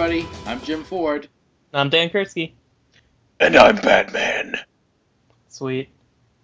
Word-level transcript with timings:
everybody. 0.00 0.26
I'm 0.46 0.62
Jim 0.62 0.82
Ford. 0.82 1.28
I'm 1.74 1.90
Dan 1.90 2.08
Kursky. 2.08 2.52
And 3.38 3.54
I'm 3.54 3.76
Batman. 3.76 4.54
Sweet. 5.48 5.90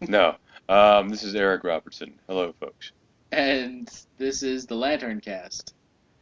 No, 0.02 0.34
um, 0.68 1.08
this 1.08 1.22
is 1.22 1.34
Eric 1.34 1.64
Robertson. 1.64 2.12
Hello, 2.26 2.52
folks. 2.60 2.92
And 3.32 3.88
this 4.18 4.42
is 4.42 4.66
the 4.66 4.74
Lantern 4.74 5.22
Cast. 5.22 5.72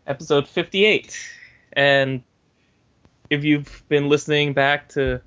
Episode 0.06 0.46
58. 0.46 1.28
And 1.72 2.22
if 3.30 3.42
you've 3.42 3.82
been 3.88 4.08
listening 4.08 4.52
back 4.52 4.88
to 4.90 5.20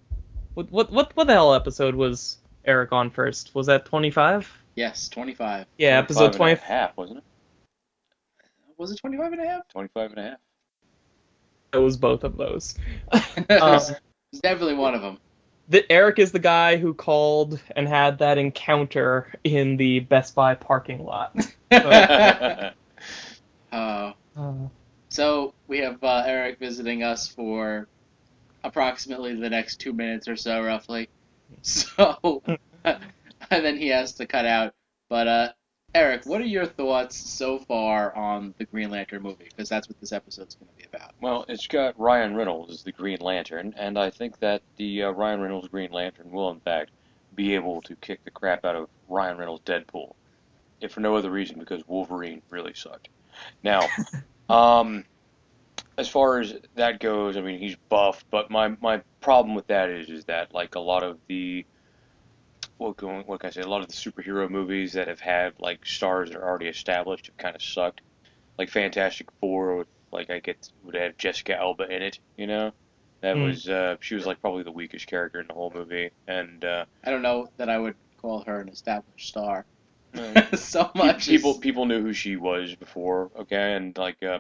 what 0.54 0.72
what 0.72 0.90
what, 0.90 1.14
what 1.14 1.28
the 1.28 1.34
hell 1.34 1.54
episode 1.54 1.94
was 1.94 2.38
Eric 2.64 2.94
on 2.94 3.10
first? 3.10 3.54
Was 3.54 3.68
that 3.68 3.84
25? 3.84 4.50
Yes, 4.76 5.10
25. 5.10 5.66
Yeah, 5.78 5.98
episode 5.98 6.32
20. 6.32 6.56
half, 6.62 6.96
wasn't 6.96 7.18
it? 7.18 7.24
Was 8.78 8.92
it 8.94 8.98
25 9.00 9.34
and 9.34 9.42
a 9.42 9.46
half? 9.46 9.68
25 9.68 10.12
and 10.12 10.20
a 10.20 10.24
half. 10.30 10.38
It 11.78 11.82
was 11.82 11.98
both 11.98 12.24
of 12.24 12.38
those. 12.38 12.76
Um, 13.50 13.80
it's 14.34 14.42
definitely 14.42 14.76
one 14.76 14.94
of 14.94 15.02
them. 15.02 15.20
The, 15.70 15.90
Eric 15.90 16.20
is 16.20 16.32
the 16.34 16.40
guy 16.40 16.76
who 16.76 16.94
called 16.94 17.62
and 17.76 17.88
had 17.88 18.20
that 18.20 18.38
encounter 18.38 19.34
in 19.44 19.78
the 19.78 20.02
Best 20.02 20.36
Buy 20.36 20.56
parking 20.56 21.06
lot. 21.06 21.34
uh, 21.72 22.72
Uh, 24.38 24.68
so 25.10 25.54
we 25.68 25.80
have 25.80 26.04
uh, 26.04 26.24
Eric 26.26 26.60
visiting 26.60 27.04
us 27.04 27.28
for 27.28 27.88
approximately 28.64 29.36
the 29.36 29.50
next 29.50 29.78
two 29.78 29.94
minutes 29.94 30.28
or 30.28 30.36
so, 30.36 30.64
roughly. 30.64 31.10
So, 31.62 32.44
and 32.84 33.00
then 33.50 33.78
he 33.78 33.88
has 33.88 34.14
to 34.16 34.28
cut 34.28 34.46
out. 34.46 34.74
But 35.10 35.28
uh, 35.28 35.50
Eric, 35.98 36.28
what 36.28 36.42
are 36.42 36.46
your 36.46 36.68
thoughts 36.68 37.18
so 37.18 37.58
far 37.58 38.16
on 38.16 38.54
the 38.60 38.66
Green 38.66 38.92
Lantern 38.92 39.24
movie? 39.24 39.46
Because 39.50 39.68
that's 39.68 39.90
what 39.90 40.00
this 40.00 40.12
episode's 40.12 40.54
going 40.54 40.70
to 40.70 40.78
be 40.78 40.84
about. 40.96 41.14
well, 41.22 41.44
it's 41.48 41.66
got 41.66 42.00
Ryan 42.00 42.36
Reynolds 42.36 42.72
as 42.72 42.84
the 42.84 42.92
Green 42.92 43.18
Lantern, 43.20 43.74
and 43.76 43.98
I 43.98 44.12
think 44.12 44.40
that 44.40 44.62
the 44.76 45.06
uh, 45.06 45.10
Ryan 45.10 45.42
Reynolds 45.42 45.70
Green 45.70 45.92
Lantern 45.92 46.30
will, 46.30 46.52
in 46.52 46.60
fact, 46.60 46.92
be 47.34 47.56
able 47.56 47.82
to 47.82 47.96
kick 47.96 48.24
the 48.26 48.30
crap 48.30 48.64
out 48.64 48.76
of 48.76 48.90
Ryan 49.10 49.38
Reynolds 49.38 49.64
Deadpool, 49.66 50.14
if 50.82 50.92
for 50.92 51.00
no 51.00 51.16
other 51.16 51.32
reason 51.32 51.58
because 51.58 51.88
Wolverine 51.88 52.44
really 52.52 52.76
sucked. 52.76 53.10
Now, 53.64 53.82
um, 54.50 55.04
as 55.98 56.08
far 56.08 56.42
as 56.42 56.54
that 56.76 57.00
goes, 57.00 57.38
I 57.38 57.42
mean 57.42 57.58
he's 57.58 57.76
buff, 57.90 58.24
but 58.30 58.52
my 58.52 58.76
my 58.82 59.02
problem 59.20 59.56
with 59.56 59.66
that 59.66 59.90
is 59.90 60.10
is 60.10 60.26
that 60.26 60.54
like 60.54 60.76
a 60.76 60.80
lot 60.80 61.02
of 61.02 61.18
the 61.28 61.66
what 62.78 62.98
going 62.98 63.26
what 63.28 63.40
can 63.42 63.48
I 63.50 63.52
say? 63.52 63.62
A 63.62 63.68
lot 63.68 63.82
of 63.82 63.88
the 63.88 63.94
superhero 63.94 64.50
movies 64.50 64.94
that 64.94 65.08
have 65.08 65.20
had 65.20 65.54
like 65.60 65.86
stars 65.86 66.30
that 66.30 66.38
are 66.38 66.48
already 66.48 66.68
established 66.68 67.28
have 67.28 67.38
kind 67.38 67.56
of 67.56 67.62
sucked. 67.64 68.02
Like 68.58 68.70
Fantastic 68.70 69.30
Four, 69.42 69.78
with, 69.78 69.88
like 70.12 70.30
I 70.32 70.40
get 70.40 70.70
would 70.84 70.96
have 70.96 71.18
Jessica 71.18 71.58
Alba 71.58 71.86
in 71.90 72.02
it. 72.04 72.20
You 72.38 72.48
know, 72.48 72.74
that 73.22 73.34
Hmm. 73.34 73.40
was 73.40 73.70
uh, 73.70 73.98
she 74.02 74.16
was 74.16 74.26
like 74.26 74.42
probably 74.42 74.64
the 74.64 74.72
weakest 74.72 75.08
character 75.08 75.42
in 75.42 75.48
the 75.48 75.54
whole 75.56 75.72
movie, 75.74 76.12
and 76.28 76.64
uh, 76.66 76.86
I 77.04 77.10
don't 77.10 77.24
know 77.24 77.50
that 77.58 77.70
I 77.70 77.80
would 77.80 77.98
call 78.18 78.44
her 78.44 78.62
an 78.62 78.70
established 78.70 79.30
star 79.30 79.66
so 80.56 80.92
much. 80.96 81.28
people 81.28 81.56
as- 81.56 81.60
people 81.60 81.86
knew 81.86 82.02
who 82.02 82.14
she 82.14 82.36
was 82.36 82.76
before. 82.76 83.32
Okay, 83.38 83.76
and 83.76 83.98
like 83.98 84.22
uh, 84.24 84.40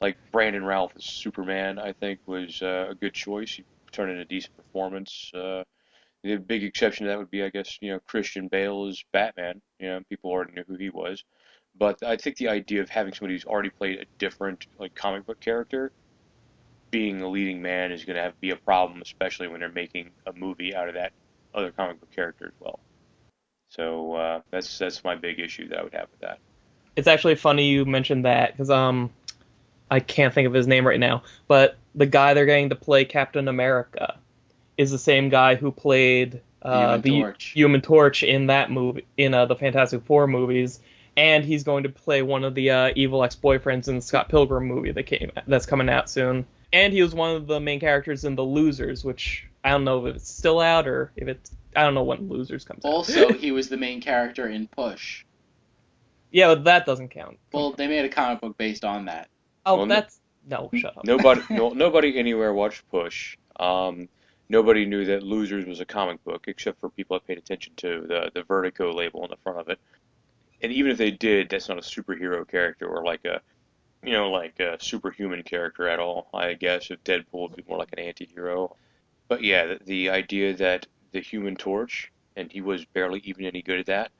like 0.00 0.18
Brandon 0.32 0.64
Routh 0.64 0.92
as 0.96 1.04
Superman, 1.06 1.78
I 1.78 1.92
think 1.94 2.20
was 2.26 2.62
uh, 2.62 2.88
a 2.90 2.96
good 2.96 3.14
choice. 3.14 3.54
He 3.54 3.66
turned 3.92 4.12
in 4.12 4.18
a 4.18 4.24
decent 4.26 4.56
performance. 4.56 5.32
Uh, 5.34 5.64
the 6.22 6.36
big 6.36 6.64
exception 6.64 7.06
to 7.06 7.10
that 7.10 7.18
would 7.18 7.30
be, 7.30 7.42
I 7.42 7.50
guess, 7.50 7.78
you 7.80 7.92
know, 7.92 8.00
Christian 8.00 8.48
Bale 8.48 8.86
as 8.88 9.02
Batman. 9.12 9.60
You 9.78 9.88
know, 9.88 10.00
people 10.08 10.30
already 10.30 10.52
knew 10.52 10.64
who 10.66 10.76
he 10.76 10.90
was. 10.90 11.24
But 11.78 12.02
I 12.02 12.16
think 12.16 12.36
the 12.36 12.48
idea 12.48 12.80
of 12.80 12.88
having 12.88 13.12
somebody 13.12 13.34
who's 13.34 13.44
already 13.44 13.70
played 13.70 14.00
a 14.00 14.06
different 14.18 14.66
like 14.78 14.94
comic 14.94 15.26
book 15.26 15.40
character 15.40 15.92
being 16.90 17.20
a 17.20 17.28
leading 17.28 17.60
man 17.60 17.92
is 17.92 18.04
going 18.04 18.16
to 18.16 18.32
be 18.40 18.50
a 18.50 18.56
problem, 18.56 19.02
especially 19.02 19.48
when 19.48 19.60
they're 19.60 19.68
making 19.68 20.10
a 20.26 20.32
movie 20.32 20.74
out 20.74 20.88
of 20.88 20.94
that 20.94 21.12
other 21.54 21.70
comic 21.72 22.00
book 22.00 22.10
character 22.12 22.46
as 22.46 22.52
well. 22.60 22.78
So 23.68 24.14
uh, 24.14 24.40
that's 24.50 24.78
that's 24.78 25.04
my 25.04 25.16
big 25.16 25.38
issue 25.40 25.68
that 25.68 25.78
I 25.78 25.82
would 25.82 25.94
have 25.94 26.08
with 26.10 26.20
that. 26.20 26.38
it's 26.94 27.08
actually 27.08 27.34
funny 27.34 27.68
you 27.68 27.84
mentioned 27.84 28.24
that 28.24 28.52
because 28.52 28.70
um 28.70 29.10
I 29.90 30.00
can't 30.00 30.34
think 30.34 30.46
of 30.46 30.52
his 30.52 30.66
name 30.66 30.86
right 30.86 30.98
now, 30.98 31.22
but 31.46 31.76
the 31.94 32.06
guy 32.06 32.34
they're 32.34 32.46
getting 32.46 32.70
to 32.70 32.76
play 32.76 33.04
Captain 33.04 33.48
America 33.48 34.18
is 34.78 34.90
the 34.90 34.98
same 34.98 35.28
guy 35.28 35.54
who 35.54 35.70
played 35.72 36.40
uh, 36.62 36.98
Human 36.98 37.00
the 37.02 37.20
Torch. 37.20 37.44
Human 37.54 37.80
Torch 37.80 38.22
in 38.22 38.46
that 38.48 38.70
movie 38.70 39.06
in 39.16 39.34
uh, 39.34 39.46
the 39.46 39.56
Fantastic 39.56 40.04
Four 40.04 40.26
movies, 40.26 40.80
and 41.16 41.44
he's 41.44 41.64
going 41.64 41.84
to 41.84 41.88
play 41.88 42.22
one 42.22 42.44
of 42.44 42.54
the 42.54 42.70
uh, 42.70 42.92
evil 42.96 43.22
ex-boyfriends 43.24 43.88
in 43.88 43.96
the 43.96 44.00
Scott 44.02 44.28
Pilgrim 44.28 44.66
movie 44.66 44.92
that 44.92 45.04
came 45.04 45.30
that's 45.46 45.66
coming 45.66 45.88
out 45.88 46.10
soon. 46.10 46.46
And 46.72 46.92
he 46.92 47.02
was 47.02 47.14
one 47.14 47.36
of 47.36 47.46
the 47.46 47.60
main 47.60 47.78
characters 47.80 48.24
in 48.24 48.34
The 48.34 48.42
Losers, 48.44 49.04
which 49.04 49.46
I 49.64 49.70
don't 49.70 49.84
know 49.84 50.04
if 50.06 50.16
it's 50.16 50.28
still 50.28 50.60
out 50.60 50.86
or 50.88 51.12
if 51.16 51.28
it's 51.28 51.52
I 51.74 51.82
don't 51.84 51.94
know 51.94 52.02
when 52.02 52.28
Losers 52.28 52.64
comes 52.64 52.84
out. 52.84 52.90
Also, 52.90 53.32
he 53.32 53.52
was 53.52 53.68
the 53.68 53.76
main 53.76 54.00
character 54.00 54.48
in 54.48 54.66
Push. 54.66 55.24
yeah, 56.32 56.48
but 56.48 56.64
that 56.64 56.84
doesn't 56.86 57.10
count. 57.10 57.38
Well, 57.52 57.72
they 57.72 57.86
made 57.86 58.04
a 58.04 58.08
comic 58.08 58.40
book 58.40 58.58
based 58.58 58.84
on 58.84 59.04
that. 59.06 59.28
Oh, 59.64 59.76
Well, 59.76 59.86
no- 59.86 59.94
that's 59.94 60.20
no, 60.48 60.70
shut 60.74 60.96
up. 60.96 61.04
Nobody 61.04 61.40
no, 61.50 61.70
nobody 61.70 62.18
anywhere 62.18 62.52
watched 62.52 62.88
Push. 62.90 63.36
Um, 63.58 64.08
nobody 64.48 64.86
knew 64.86 65.04
that 65.06 65.22
Losers 65.22 65.66
was 65.66 65.80
a 65.80 65.84
comic 65.84 66.22
book 66.24 66.44
except 66.48 66.80
for 66.80 66.90
people 66.90 67.16
that 67.16 67.26
paid 67.26 67.38
attention 67.38 67.74
to 67.76 68.06
the 68.06 68.30
the 68.34 68.42
Vertigo 68.42 68.92
label 68.92 69.22
on 69.22 69.30
the 69.30 69.36
front 69.36 69.58
of 69.58 69.68
it. 69.68 69.78
And 70.62 70.72
even 70.72 70.90
if 70.90 70.98
they 70.98 71.10
did, 71.10 71.48
that's 71.48 71.68
not 71.68 71.78
a 71.78 71.82
superhero 71.82 72.48
character 72.48 72.86
or 72.86 73.04
like 73.04 73.24
a 73.24 73.40
you 74.02 74.12
know 74.12 74.30
like 74.30 74.58
a 74.60 74.76
superhuman 74.80 75.42
character 75.42 75.88
at 75.88 76.00
all. 76.00 76.28
I 76.34 76.54
guess 76.54 76.90
if 76.90 77.02
Deadpool 77.04 77.50
would 77.50 77.56
be 77.56 77.64
more 77.68 77.78
like 77.78 77.92
an 77.92 78.00
anti-hero. 78.00 78.76
But 79.28 79.42
yeah, 79.42 79.66
the, 79.66 79.80
the 79.84 80.10
idea 80.10 80.54
that 80.56 80.86
the 81.12 81.20
Human 81.20 81.56
Torch 81.56 82.12
and 82.36 82.52
he 82.52 82.60
was 82.60 82.84
barely 82.84 83.20
even 83.24 83.46
any 83.46 83.62
good 83.62 83.80
at 83.80 83.86
that 83.86 84.12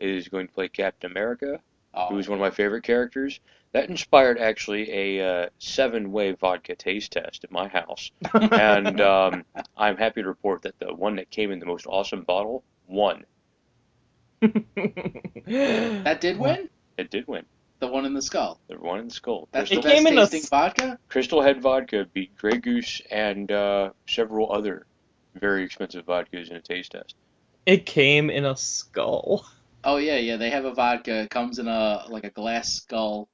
is 0.00 0.28
going 0.28 0.48
to 0.48 0.52
play 0.54 0.68
Captain 0.68 1.10
America 1.10 1.60
Oh, 1.92 2.08
who 2.08 2.14
was 2.16 2.28
one 2.28 2.38
of 2.38 2.40
my 2.40 2.50
favorite 2.50 2.84
characters. 2.84 3.40
That 3.72 3.88
inspired 3.88 4.38
actually 4.38 4.90
a 4.90 5.44
uh, 5.44 5.48
seven-way 5.58 6.32
vodka 6.32 6.74
taste 6.74 7.12
test 7.12 7.44
at 7.44 7.52
my 7.52 7.68
house, 7.68 8.10
and 8.34 9.00
um, 9.00 9.44
I'm 9.76 9.96
happy 9.96 10.22
to 10.22 10.28
report 10.28 10.62
that 10.62 10.78
the 10.80 10.92
one 10.92 11.16
that 11.16 11.30
came 11.30 11.52
in 11.52 11.60
the 11.60 11.66
most 11.66 11.86
awesome 11.86 12.22
bottle 12.22 12.64
won. 12.88 13.24
that 14.40 16.18
did 16.20 16.38
win. 16.38 16.68
It 16.98 17.10
did 17.10 17.28
win. 17.28 17.44
The 17.80 17.86
one 17.86 18.04
in 18.04 18.12
the 18.12 18.22
skull. 18.22 18.60
The 18.68 18.76
one 18.76 18.98
in 18.98 19.08
the 19.08 19.14
skull. 19.14 19.48
That's 19.52 19.70
Crystal, 19.70 19.82
the 19.82 19.88
It 19.88 19.92
came 19.94 20.04
best 20.04 20.12
in 20.12 20.18
a 20.18 20.26
tasting 20.26 20.48
vodka. 20.48 20.98
Crystal 21.08 21.40
Head 21.40 21.62
Vodka 21.62 22.06
beat 22.12 22.36
Grey 22.36 22.58
Goose 22.58 23.00
and 23.10 23.50
uh, 23.50 23.90
several 24.06 24.52
other 24.52 24.86
very 25.34 25.64
expensive 25.64 26.04
vodkas 26.04 26.50
in 26.50 26.56
a 26.56 26.60
taste 26.60 26.92
test. 26.92 27.14
It 27.64 27.86
came 27.86 28.28
in 28.28 28.44
a 28.44 28.56
skull. 28.56 29.46
Oh 29.82 29.96
yeah, 29.96 30.16
yeah. 30.16 30.36
They 30.36 30.50
have 30.50 30.66
a 30.66 30.74
vodka. 30.74 31.22
It 31.22 31.30
comes 31.30 31.58
in 31.58 31.68
a 31.68 32.04
like 32.08 32.24
a 32.24 32.30
glass 32.30 32.70
skull 32.74 33.29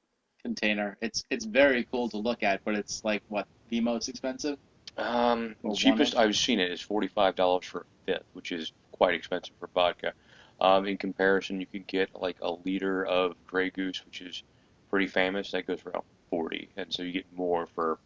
container. 0.47 0.97
It's 1.01 1.25
it's 1.31 1.45
very 1.45 1.87
cool 1.91 2.09
to 2.11 2.19
look 2.19 2.43
at, 2.43 2.65
but 2.65 2.75
it's 2.75 3.05
like 3.05 3.23
what 3.29 3.47
the 3.69 3.81
most 3.81 4.09
expensive. 4.09 4.59
Um, 4.97 5.57
Or 5.63 5.75
cheapest 5.75 6.17
I've 6.17 6.37
seen 6.37 6.61
it 6.61 6.71
is 6.71 6.81
forty-five 6.81 7.35
dollars 7.35 7.67
for 7.67 7.81
a 7.81 7.85
fifth, 8.07 8.27
which 8.33 8.53
is 8.53 8.73
quite 8.93 9.15
expensive 9.15 9.55
for 9.59 9.69
vodka. 9.75 10.13
Um, 10.61 10.87
in 10.87 10.97
comparison, 10.97 11.61
you 11.61 11.67
could 11.67 11.87
get 11.87 12.09
like 12.15 12.37
a 12.41 12.53
liter 12.65 13.05
of 13.05 13.35
Grey 13.47 13.71
Goose, 13.71 14.05
which 14.07 14.21
is 14.23 14.43
pretty 14.91 15.09
famous. 15.09 15.51
That 15.51 15.67
goes 15.67 15.81
for 15.81 15.91
around 15.91 16.05
forty, 16.31 16.69
and 16.77 16.93
so 16.93 17.03
you 17.03 17.13
get 17.13 17.27
more 17.37 17.67
for 17.67 17.99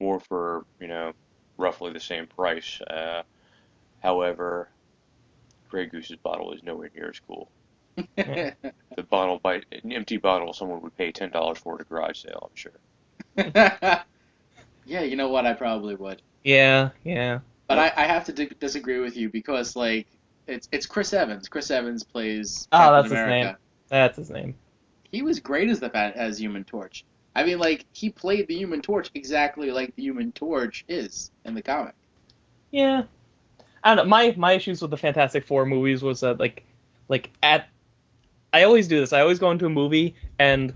more 0.00 0.20
for 0.20 0.64
you 0.80 0.88
know 0.88 1.12
roughly 1.56 1.92
the 1.92 2.00
same 2.00 2.26
price. 2.26 2.80
Uh, 2.82 3.22
however, 4.02 4.68
Grey 5.70 5.86
Goose's 5.86 6.16
bottle 6.16 6.52
is 6.52 6.62
nowhere 6.62 6.90
near 6.94 7.08
as 7.10 7.20
cool. 7.20 7.48
Yeah. 8.16 8.52
The 8.96 9.02
bottle, 9.02 9.38
by 9.38 9.62
an 9.72 9.92
empty 9.92 10.16
bottle, 10.16 10.52
someone 10.52 10.80
would 10.82 10.96
pay 10.96 11.12
ten 11.12 11.30
dollars 11.30 11.58
for 11.58 11.74
at 11.74 11.80
a 11.82 11.84
garage 11.84 12.22
sale. 12.22 12.50
I'm 12.50 12.56
sure. 12.56 12.72
yeah, 14.86 15.02
you 15.02 15.16
know 15.16 15.28
what? 15.28 15.46
I 15.46 15.52
probably 15.52 15.94
would. 15.94 16.22
Yeah, 16.44 16.90
yeah. 17.04 17.40
But 17.68 17.78
I, 17.78 17.92
I 17.96 18.06
have 18.06 18.24
to 18.26 18.32
di- 18.32 18.50
disagree 18.58 18.98
with 19.00 19.16
you 19.16 19.28
because 19.28 19.76
like 19.76 20.06
it's 20.46 20.68
it's 20.72 20.86
Chris 20.86 21.12
Evans. 21.12 21.48
Chris 21.48 21.70
Evans 21.70 22.02
plays 22.02 22.66
Oh, 22.72 22.78
Captain 22.78 22.94
that's 22.94 23.04
his 23.04 23.12
America. 23.12 23.46
name. 23.46 23.56
That's 23.88 24.16
his 24.16 24.30
name. 24.30 24.54
He 25.12 25.22
was 25.22 25.40
great 25.40 25.68
as 25.70 25.80
the 25.80 25.94
as 25.96 26.40
Human 26.40 26.64
Torch. 26.64 27.04
I 27.34 27.44
mean, 27.44 27.58
like 27.58 27.84
he 27.92 28.10
played 28.10 28.48
the 28.48 28.56
Human 28.56 28.80
Torch 28.82 29.10
exactly 29.14 29.70
like 29.70 29.94
the 29.96 30.02
Human 30.02 30.32
Torch 30.32 30.84
is 30.88 31.30
in 31.44 31.54
the 31.54 31.62
comic. 31.62 31.94
Yeah. 32.70 33.04
I 33.82 33.94
don't 33.94 34.04
know. 34.06 34.10
My 34.10 34.34
my 34.36 34.52
issues 34.52 34.82
with 34.82 34.90
the 34.90 34.96
Fantastic 34.96 35.46
Four 35.46 35.66
movies 35.66 36.02
was 36.02 36.20
that 36.20 36.40
like 36.40 36.64
like 37.08 37.30
at 37.42 37.68
I 38.52 38.64
always 38.64 38.88
do 38.88 39.00
this. 39.00 39.12
I 39.12 39.20
always 39.20 39.38
go 39.38 39.50
into 39.50 39.66
a 39.66 39.70
movie 39.70 40.14
and 40.38 40.74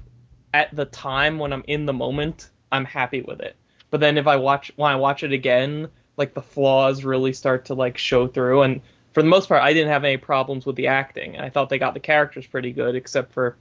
at 0.53 0.75
the 0.75 0.85
time 0.85 1.39
when 1.39 1.53
I'm 1.53 1.65
in 1.67 1.87
the 1.87 1.93
moment, 1.93 2.51
I'm 2.71 2.85
happy 2.85 3.23
with 3.23 3.41
it. 3.41 3.57
But 3.91 4.01
then 4.01 4.19
if 4.19 4.27
I 4.27 4.37
watch 4.37 4.73
when 4.77 4.91
I 4.91 4.97
watch 4.97 5.23
it 5.23 5.33
again, 5.33 5.89
like 6.17 6.35
the 6.35 6.43
flaws 6.43 7.05
really 7.05 7.33
start 7.33 7.67
to 7.67 7.75
like 7.75 7.99
show 7.99 8.27
through 8.29 8.63
and 8.63 8.81
for 9.13 9.23
the 9.23 9.29
most 9.29 9.49
part 9.49 9.63
I 9.63 9.73
didn't 9.73 9.91
have 9.91 10.05
any 10.05 10.17
problems 10.17 10.67
with 10.67 10.77
the 10.77 10.89
acting. 10.89 11.39
I 11.39 11.51
thought 11.51 11.69
they 11.69 11.79
got 11.79 11.95
the 11.95 12.01
characters 12.01 12.47
pretty 12.47 12.73
good 12.73 12.95
except 12.95 13.33
for 13.33 13.57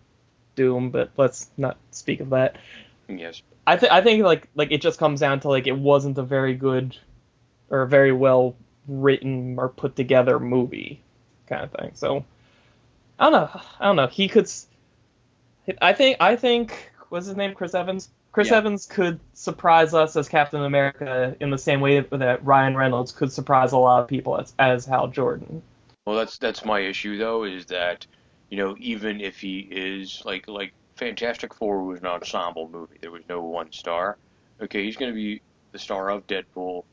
Doom, 0.56 0.92
but 0.92 1.12
let's 1.18 1.50
not 1.58 1.78
speak 1.92 2.20
of 2.20 2.30
that. 2.30 2.58
Yes. 3.08 3.42
I 3.66 3.78
think 3.78 3.92
I 3.92 4.02
think 4.02 4.24
like 4.24 4.50
like 4.56 4.72
it 4.72 4.82
just 4.82 5.00
comes 5.00 5.20
down 5.20 5.40
to 5.42 5.50
like 5.50 5.68
it 5.68 5.78
wasn't 5.78 6.18
a 6.18 6.24
very 6.24 6.54
good 6.54 6.98
or 7.70 7.84
a 7.84 7.88
very 7.88 8.12
well 8.12 8.56
written 8.88 9.58
or 9.58 9.70
put 9.70 9.96
together 9.96 10.40
movie 10.40 11.02
kind 11.48 11.64
of 11.64 11.72
thing. 11.72 11.92
So 11.96 12.26
I 13.24 13.30
don't 13.30 13.54
know. 13.56 13.62
I 13.80 13.86
don't 13.86 13.96
know. 13.96 14.08
He 14.08 14.28
could. 14.28 14.52
I 15.82 15.94
think. 15.94 16.18
I 16.20 16.36
think. 16.36 16.92
What's 17.08 17.28
his 17.28 17.38
name? 17.38 17.54
Chris 17.54 17.74
Evans. 17.74 18.10
Chris 18.34 18.50
Yeah. 18.50 18.58
Evans 18.58 18.86
could 18.86 19.22
surprise 19.34 19.94
us 19.94 20.18
as 20.18 20.28
Captain 20.28 20.62
America 20.62 21.34
in 21.40 21.50
the 21.50 21.58
same 21.58 21.80
way 21.80 22.02
that 22.02 22.44
Ryan 22.44 22.76
Reynolds 22.76 23.14
could 23.14 23.32
surprise 23.32 23.72
a 23.72 23.78
lot 23.78 24.02
of 24.02 24.10
people 24.10 24.38
as, 24.38 24.54
as 24.60 24.86
Hal 24.86 25.08
Jordan. 25.08 25.62
Well, 26.06 26.18
that's 26.18 26.38
that's 26.38 26.66
my 26.66 26.82
issue 26.82 27.18
though, 27.18 27.46
is 27.46 27.68
that 27.68 28.06
you 28.50 28.58
know 28.58 28.76
even 28.78 29.22
if 29.22 29.40
he 29.40 29.60
is 29.60 30.22
like 30.26 30.50
like 30.50 30.74
Fantastic 30.98 31.54
Four 31.54 31.84
was 31.84 32.02
an 32.02 32.08
ensemble 32.08 32.68
movie, 32.68 32.98
there 33.00 33.12
was 33.12 33.24
no 33.30 33.42
one 33.42 33.72
star. 33.72 34.18
Okay, 34.62 34.84
he's 34.84 34.98
going 34.98 35.12
to 35.12 35.16
be 35.16 35.42
the 35.72 35.80
star 35.80 36.10
of 36.10 36.28
Deadpool 36.28 36.84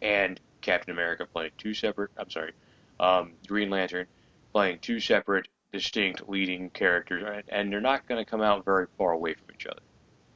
and 0.00 0.40
Captain 0.62 0.92
America 0.94 1.26
playing 1.30 1.50
two 1.58 1.74
separate. 1.74 2.12
I'm 2.16 2.30
sorry, 2.30 2.52
um, 2.98 3.32
Green 3.46 3.68
Lantern 3.68 4.06
playing 4.52 4.78
two 4.78 5.00
separate, 5.00 5.48
distinct 5.72 6.28
leading 6.28 6.70
characters, 6.70 7.22
and, 7.26 7.44
and 7.48 7.72
they're 7.72 7.80
not 7.80 8.06
going 8.06 8.24
to 8.24 8.30
come 8.30 8.42
out 8.42 8.64
very 8.64 8.86
far 8.98 9.12
away 9.12 9.34
from 9.34 9.54
each 9.54 9.66
other. 9.66 9.80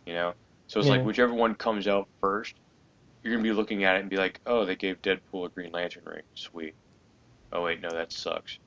You 0.06 0.15
know, 0.15 0.35
so 0.69 0.81
it's 0.81 0.88
Yeah. 0.88 0.91
like 0.91 1.05
whichever 1.05 1.35
one 1.35 1.55
comes 1.56 1.88
out 1.88 2.09
first, 2.21 2.55
you're 3.23 3.35
going 3.35 3.44
to 3.44 3.50
be 3.50 3.56
looking 3.56 3.85
at 3.85 3.97
it 3.97 4.00
and 4.03 4.11
be 4.11 4.17
like, 4.19 4.41
oh, 4.47 4.65
they 4.67 4.77
gave 4.77 5.03
Deadpool 5.03 5.47
a 5.47 5.50
Green 5.50 5.73
Lantern 5.73 6.05
ring, 6.06 6.23
sweet. 6.35 6.75
Oh 7.53 7.62
wait, 7.65 7.81
no, 7.81 7.94
that 7.94 8.12
sucks. 8.12 8.59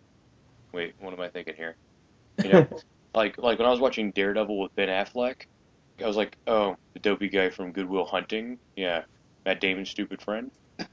Wait, 0.74 0.96
what 1.00 1.14
am 1.14 1.22
I 1.22 1.30
thinking 1.30 1.56
here? 1.56 1.78
You 2.44 2.52
know, 2.52 2.68
like 3.16 3.38
like 3.38 3.60
when 3.60 3.68
I 3.68 3.72
was 3.72 3.80
watching 3.80 4.12
Daredevil 4.12 4.60
with 4.60 4.76
Ben 4.76 4.90
Affleck, 4.90 5.44
I 6.04 6.08
was 6.08 6.18
like, 6.18 6.38
oh, 6.48 6.78
the 6.94 7.00
dopey 7.02 7.30
guy 7.30 7.50
from 7.52 7.72
Goodwill 7.74 8.06
Hunting, 8.06 8.60
yeah, 8.76 9.06
Matt 9.46 9.62
Damon's 9.62 9.90
stupid 9.92 10.22
friend. 10.22 10.52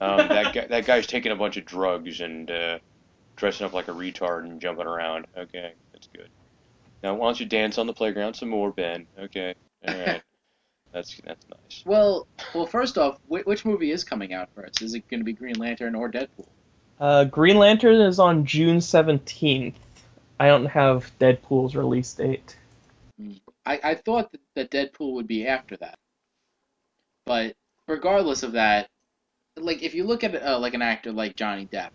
Um, 0.00 0.28
that 0.28 0.52
guy, 0.52 0.66
that 0.68 0.84
guy's 0.86 1.06
taking 1.06 1.32
a 1.32 1.36
bunch 1.36 1.56
of 1.56 1.64
drugs 1.64 2.20
and 2.20 2.50
uh, 2.50 2.78
dressing 3.36 3.66
up 3.66 3.72
like 3.72 3.88
a 3.88 3.92
retard 3.92 4.44
and 4.44 4.60
jumping 4.60 4.86
around. 4.86 5.26
Okay, 5.36 5.72
that's 5.92 6.08
good. 6.08 6.28
Now, 7.02 7.14
why 7.14 7.26
don't 7.26 7.40
you 7.40 7.46
dance 7.46 7.78
on 7.78 7.86
the 7.86 7.92
playground 7.92 8.34
some 8.34 8.48
more, 8.48 8.72
Ben? 8.72 9.06
Okay, 9.18 9.54
all 9.86 9.94
right, 9.94 10.22
that's 10.92 11.20
that's 11.24 11.46
nice. 11.48 11.82
Well, 11.84 12.26
well, 12.54 12.66
first 12.66 12.98
off, 12.98 13.18
which, 13.26 13.44
which 13.46 13.64
movie 13.64 13.90
is 13.90 14.04
coming 14.04 14.32
out 14.32 14.48
first? 14.54 14.82
Is 14.82 14.94
it 14.94 15.08
going 15.08 15.20
to 15.20 15.24
be 15.24 15.32
Green 15.32 15.58
Lantern 15.58 15.94
or 15.94 16.10
Deadpool? 16.10 16.46
Uh, 17.00 17.24
Green 17.24 17.58
Lantern 17.58 18.00
is 18.00 18.18
on 18.18 18.46
June 18.46 18.78
17th. 18.78 19.74
I 20.38 20.48
don't 20.48 20.66
have 20.66 21.10
Deadpool's 21.18 21.74
release 21.74 22.12
date. 22.14 22.56
I, 23.66 23.80
I 23.82 23.94
thought 23.94 24.32
that, 24.32 24.40
that 24.54 24.70
Deadpool 24.70 25.14
would 25.14 25.26
be 25.26 25.46
after 25.46 25.76
that, 25.78 25.98
but 27.24 27.54
regardless 27.86 28.42
of 28.42 28.52
that, 28.52 28.88
like 29.56 29.82
if 29.82 29.94
you 29.94 30.04
look 30.04 30.24
at 30.24 30.34
uh, 30.34 30.58
like 30.58 30.74
an 30.74 30.82
actor 30.82 31.12
like 31.12 31.36
Johnny 31.36 31.66
Depp, 31.66 31.90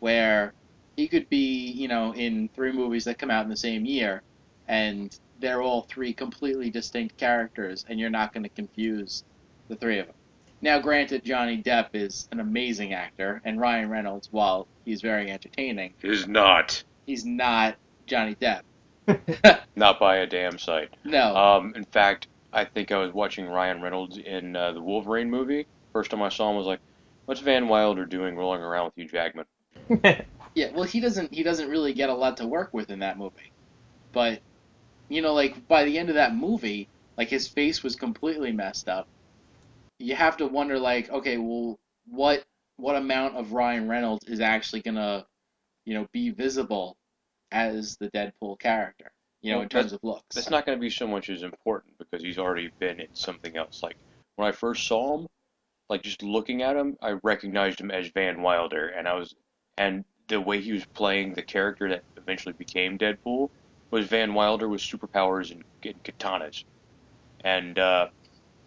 where 0.00 0.52
he 0.96 1.08
could 1.08 1.28
be, 1.28 1.70
you 1.70 1.88
know, 1.88 2.14
in 2.14 2.48
three 2.54 2.72
movies 2.72 3.04
that 3.04 3.18
come 3.18 3.30
out 3.30 3.44
in 3.44 3.50
the 3.50 3.56
same 3.56 3.84
year, 3.84 4.22
and 4.68 5.18
they're 5.40 5.62
all 5.62 5.82
three 5.82 6.12
completely 6.12 6.70
distinct 6.70 7.16
characters, 7.16 7.84
and 7.88 7.98
you're 7.98 8.10
not 8.10 8.32
going 8.32 8.42
to 8.44 8.48
confuse 8.48 9.24
the 9.68 9.76
three 9.76 9.98
of 9.98 10.06
them. 10.06 10.14
Now, 10.60 10.78
granted, 10.78 11.24
Johnny 11.24 11.60
Depp 11.60 11.88
is 11.94 12.28
an 12.30 12.38
amazing 12.38 12.92
actor, 12.92 13.40
and 13.44 13.60
Ryan 13.60 13.90
Reynolds, 13.90 14.28
while 14.30 14.68
he's 14.84 15.00
very 15.02 15.30
entertaining, 15.30 15.94
Is 16.02 16.28
not 16.28 16.84
he's 17.04 17.24
not 17.24 17.76
Johnny 18.06 18.36
Depp. 18.36 18.62
not 19.76 19.98
by 19.98 20.18
a 20.18 20.26
damn 20.26 20.58
sight. 20.58 20.90
No. 21.04 21.34
Um, 21.34 21.72
in 21.74 21.84
fact, 21.84 22.28
I 22.52 22.64
think 22.64 22.92
I 22.92 22.98
was 22.98 23.12
watching 23.12 23.48
Ryan 23.48 23.82
Reynolds 23.82 24.18
in 24.18 24.54
uh, 24.54 24.72
the 24.72 24.80
Wolverine 24.80 25.28
movie. 25.28 25.66
First 25.92 26.12
time 26.12 26.22
I 26.22 26.28
saw 26.28 26.48
him, 26.48 26.54
I 26.54 26.58
was 26.58 26.66
like, 26.66 26.80
"What's 27.24 27.40
Van 27.40 27.66
Wilder 27.66 28.06
doing 28.06 28.36
rolling 28.36 28.62
around 28.62 28.84
with 28.84 28.94
Hugh 28.94 29.08
Jackman?" 29.08 29.46
Yeah, 30.54 30.70
well, 30.74 30.84
he 30.84 31.00
doesn't 31.00 31.32
he 31.32 31.42
doesn't 31.42 31.68
really 31.68 31.94
get 31.94 32.10
a 32.10 32.14
lot 32.14 32.36
to 32.38 32.46
work 32.46 32.72
with 32.72 32.90
in 32.90 32.98
that 33.00 33.18
movie. 33.18 33.52
But 34.12 34.40
you 35.08 35.22
know, 35.22 35.34
like 35.34 35.66
by 35.68 35.84
the 35.84 35.98
end 35.98 36.08
of 36.08 36.16
that 36.16 36.34
movie, 36.34 36.88
like 37.16 37.28
his 37.28 37.48
face 37.48 37.82
was 37.82 37.96
completely 37.96 38.52
messed 38.52 38.88
up. 38.88 39.08
You 39.98 40.14
have 40.14 40.36
to 40.38 40.46
wonder 40.46 40.78
like, 40.78 41.10
okay, 41.10 41.38
well, 41.38 41.78
what 42.06 42.44
what 42.76 42.96
amount 42.96 43.36
of 43.36 43.52
Ryan 43.52 43.88
Reynolds 43.88 44.26
is 44.26 44.40
actually 44.40 44.82
going 44.82 44.96
to, 44.96 45.24
you 45.84 45.94
know, 45.94 46.08
be 46.12 46.30
visible 46.30 46.96
as 47.52 47.96
the 47.98 48.10
Deadpool 48.10 48.58
character, 48.58 49.12
you 49.42 49.52
know, 49.52 49.58
Well, 49.58 49.64
in 49.64 49.68
terms 49.68 49.92
of 49.92 50.00
looks. 50.02 50.34
That's 50.34 50.50
not 50.50 50.66
going 50.66 50.76
to 50.76 50.80
be 50.80 50.90
so 50.90 51.06
much 51.06 51.30
as 51.30 51.42
important 51.42 51.96
because 51.98 52.22
he's 52.22 52.38
already 52.38 52.70
been 52.80 52.98
in 52.98 53.14
something 53.14 53.56
else. 53.56 53.82
Like 53.82 53.96
when 54.36 54.48
I 54.48 54.52
first 54.52 54.86
saw 54.86 55.18
him, 55.18 55.28
like 55.88 56.02
just 56.02 56.22
looking 56.22 56.62
at 56.62 56.76
him, 56.76 56.96
I 57.02 57.12
recognized 57.22 57.80
him 57.80 57.90
as 57.90 58.08
Van 58.08 58.42
Wilder, 58.42 58.88
and 58.88 59.06
I 59.06 59.14
was, 59.14 59.34
and 59.76 60.04
the 60.28 60.40
way 60.40 60.60
he 60.60 60.72
was 60.72 60.84
playing 60.84 61.34
the 61.34 61.42
character 61.42 61.88
that 61.88 62.04
eventually 62.16 62.52
became 62.52 62.98
Deadpool 62.98 63.50
was 63.90 64.06
Van 64.06 64.34
Wilder 64.34 64.68
with 64.68 64.80
superpowers 64.80 65.50
and, 65.50 65.64
and 65.84 66.02
katanas, 66.04 66.64
and 67.44 67.78
uh, 67.78 68.08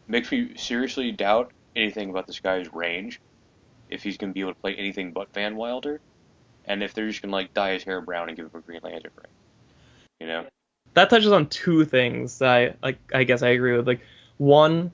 makes 0.07 0.31
me 0.31 0.55
seriously 0.55 1.11
doubt 1.11 1.51
anything 1.75 2.09
about 2.09 2.27
this 2.27 2.39
guy's 2.39 2.71
range, 2.73 3.19
if 3.89 4.03
he's 4.03 4.17
going 4.17 4.31
to 4.31 4.33
be 4.33 4.41
able 4.41 4.53
to 4.53 4.59
play 4.59 4.75
anything 4.75 5.11
but 5.11 5.33
Van 5.33 5.55
Wilder, 5.55 5.99
and 6.65 6.83
if 6.83 6.93
they're 6.93 7.07
just 7.07 7.21
going 7.21 7.31
to 7.31 7.35
like 7.35 7.53
dye 7.53 7.73
his 7.73 7.83
hair 7.83 8.01
brown 8.01 8.27
and 8.27 8.37
give 8.37 8.45
him 8.45 8.51
a 8.53 8.61
Green 8.61 8.81
Lantern 8.83 9.11
ring, 9.15 9.31
you 10.19 10.27
know. 10.27 10.45
that 10.93 11.09
touches 11.09 11.31
on 11.31 11.47
two 11.47 11.85
things 11.85 12.39
that 12.39 12.49
I 12.49 12.73
like. 12.83 12.99
I 13.13 13.23
guess 13.23 13.41
I 13.41 13.49
agree 13.49 13.75
with. 13.75 13.87
Like 13.87 14.01
one, 14.37 14.91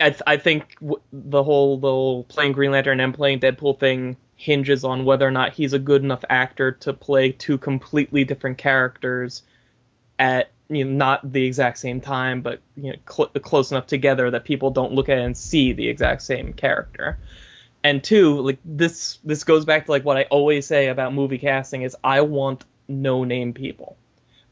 I, 0.00 0.10
th- 0.10 0.22
I 0.26 0.36
think 0.36 0.76
w- 0.80 1.00
the 1.12 1.42
whole 1.42 1.78
the 1.78 1.88
whole 1.88 2.24
playing 2.24 2.52
Green 2.52 2.70
Lantern 2.70 3.00
and 3.00 3.14
playing 3.14 3.40
Deadpool 3.40 3.78
thing 3.78 4.16
hinges 4.38 4.84
on 4.84 5.04
whether 5.04 5.26
or 5.26 5.32
not 5.32 5.52
he's 5.52 5.72
a 5.72 5.78
good 5.80 6.04
enough 6.04 6.24
actor 6.30 6.70
to 6.70 6.92
play 6.92 7.32
two 7.32 7.58
completely 7.58 8.24
different 8.24 8.56
characters 8.56 9.42
at 10.16 10.50
you 10.68 10.84
know 10.84 10.92
not 10.92 11.32
the 11.32 11.44
exact 11.44 11.76
same 11.76 12.00
time, 12.00 12.40
but 12.40 12.60
you 12.76 12.92
know 12.92 12.98
cl- 13.10 13.28
close 13.42 13.72
enough 13.72 13.88
together 13.88 14.30
that 14.30 14.44
people 14.44 14.70
don't 14.70 14.92
look 14.92 15.08
at 15.08 15.18
it 15.18 15.24
and 15.24 15.36
see 15.36 15.72
the 15.72 15.88
exact 15.88 16.22
same 16.22 16.52
character. 16.52 17.18
And 17.82 18.02
two, 18.02 18.40
like 18.40 18.58
this 18.64 19.18
this 19.24 19.42
goes 19.42 19.64
back 19.64 19.86
to 19.86 19.90
like 19.90 20.04
what 20.04 20.16
I 20.16 20.22
always 20.24 20.66
say 20.66 20.86
about 20.86 21.12
movie 21.12 21.38
casting 21.38 21.82
is 21.82 21.96
I 22.04 22.20
want 22.20 22.64
no 22.86 23.24
name 23.24 23.52
people. 23.52 23.96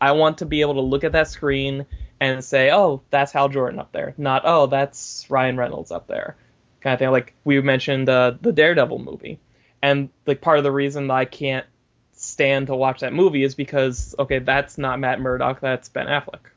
I 0.00 0.12
want 0.12 0.38
to 0.38 0.46
be 0.46 0.62
able 0.62 0.74
to 0.74 0.80
look 0.80 1.04
at 1.04 1.12
that 1.12 1.28
screen 1.28 1.86
and 2.20 2.44
say, 2.44 2.72
"Oh, 2.72 3.02
that's 3.10 3.30
Hal 3.30 3.48
Jordan 3.50 3.78
up 3.78 3.92
there," 3.92 4.14
not 4.18 4.42
"Oh, 4.44 4.66
that's 4.66 5.26
Ryan 5.28 5.56
Reynolds 5.56 5.92
up 5.92 6.08
there," 6.08 6.36
kind 6.80 6.94
of 6.94 6.98
thing. 6.98 7.10
Like 7.10 7.34
we 7.44 7.60
mentioned 7.60 8.08
uh, 8.08 8.34
the 8.40 8.52
Daredevil 8.52 8.98
movie, 8.98 9.38
and 9.82 10.10
like 10.26 10.40
part 10.40 10.58
of 10.58 10.64
the 10.64 10.72
reason 10.72 11.08
that 11.08 11.14
I 11.14 11.24
can't 11.24 11.66
stand 12.12 12.68
to 12.68 12.74
watch 12.74 13.00
that 13.00 13.12
movie 13.12 13.44
is 13.44 13.54
because 13.54 14.14
okay, 14.18 14.38
that's 14.38 14.78
not 14.78 14.98
Matt 14.98 15.20
Murdock, 15.20 15.60
that's 15.60 15.88
Ben 15.88 16.06
Affleck. 16.06 16.50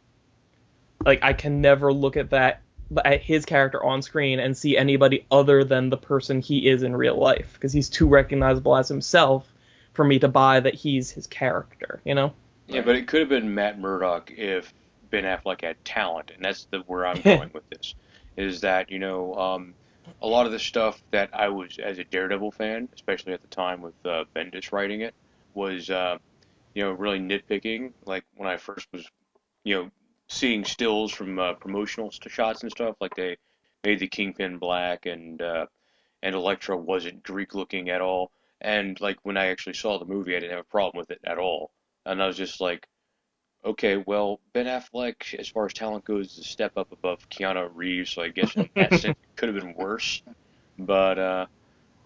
Like 1.06 1.20
I 1.24 1.34
can 1.34 1.62
never 1.62 1.94
look 1.94 2.18
at 2.18 2.32
that 2.32 2.62
at 3.06 3.22
his 3.22 3.46
character 3.46 3.84
on 3.84 4.02
screen 4.02 4.40
and 4.40 4.58
see 4.58 4.76
anybody 4.76 5.26
other 5.30 5.64
than 5.64 5.90
the 5.90 5.98
person 5.98 6.42
he 6.42 6.68
is 6.68 6.84
in 6.84 6.96
real 6.96 7.18
life 7.18 7.54
because 7.54 7.72
he's 7.72 7.90
too 7.90 8.08
recognizable 8.08 8.76
as 8.76 8.88
himself 8.88 9.48
for 9.94 10.04
me 10.04 10.20
to 10.20 10.28
buy 10.28 10.60
that 10.60 10.74
he's 10.74 11.12
his 11.12 11.28
character, 11.28 12.02
you 12.04 12.16
know? 12.16 12.34
Yeah, 12.68 12.82
but 12.82 12.96
it 12.96 13.08
could 13.08 13.22
have 13.22 13.30
been 13.30 13.54
Matt 13.54 13.80
Murdock 13.80 14.32
if 14.32 14.74
Ben 15.10 15.24
Affleck 15.24 15.62
had 15.62 15.84
talent, 15.84 16.32
and 16.36 16.46
that's 16.46 16.66
the 16.66 16.80
where 16.80 17.06
I'm 17.06 17.22
going 17.22 17.50
with 17.54 17.68
this. 17.70 17.96
Is 18.38 18.62
that 18.62 18.90
you 18.90 19.00
know 19.00 19.36
um, 19.36 19.74
a 20.22 20.28
lot 20.28 20.46
of 20.46 20.52
the 20.52 20.60
stuff 20.60 21.02
that 21.12 21.30
I 21.34 21.50
was 21.50 21.78
as 21.80 22.00
a 22.00 22.04
Daredevil 22.04 22.52
fan, 22.52 22.90
especially 22.94 23.34
at 23.34 23.42
the 23.42 23.48
time 23.48 23.82
with 23.82 23.96
uh, 24.06 24.26
Bendis 24.36 24.72
writing 24.72 25.02
it, 25.02 25.14
was 25.54 25.90
uh, 25.90 26.18
you 26.74 26.84
know 26.84 26.92
really 26.92 27.20
nitpicking. 27.20 27.94
Like 28.06 28.26
when 28.36 28.50
I 28.50 28.58
first 28.58 28.88
was 28.92 29.08
you 29.64 29.76
know 29.76 29.92
seeing 30.28 30.64
stills 30.64 31.12
from 31.12 31.40
uh, 31.40 31.54
promotional 31.54 32.12
st- 32.12 32.32
shots 32.32 32.64
and 32.64 32.72
stuff, 32.72 32.96
like 33.00 33.16
they 33.16 33.38
made 33.84 34.00
the 34.00 34.08
Kingpin 34.08 34.58
black 34.58 35.06
and 35.06 35.42
uh, 35.42 35.66
and 36.22 36.36
Elektra 36.36 36.78
wasn't 36.78 37.24
Greek 37.24 37.56
looking 37.56 37.90
at 37.90 38.02
all. 38.02 38.32
And 38.62 39.00
like 39.00 39.18
when 39.24 39.38
I 39.38 39.48
actually 39.48 39.76
saw 39.76 39.98
the 39.98 40.06
movie, 40.06 40.36
I 40.36 40.40
didn't 40.40 40.52
have 40.52 40.66
a 40.66 40.72
problem 40.72 41.00
with 41.00 41.12
it 41.12 41.22
at 41.26 41.38
all. 41.38 41.72
And 42.06 42.22
I 42.22 42.28
was 42.28 42.38
just 42.38 42.60
like, 42.60 42.88
okay, 43.64 43.98
well, 43.98 44.40
Ben 44.54 44.66
Affleck, 44.66 45.38
as 45.38 45.48
far 45.48 45.66
as 45.66 45.74
talent 45.74 46.06
goes, 46.06 46.34
is 46.34 46.40
a 46.40 46.44
step 46.44 46.78
up 46.78 46.92
above 46.92 47.30
Keanu 47.30 47.70
Reeves, 47.74 48.12
so 48.12 48.22
I 48.22 48.30
guess 48.30 48.56
in 48.56 48.70
that 48.76 48.92
sense 48.92 49.06
it 49.06 49.18
could 49.36 49.50
have 49.50 49.62
been 49.62 49.74
worse. 49.76 50.22
But 50.78 51.20
uh, 51.20 51.46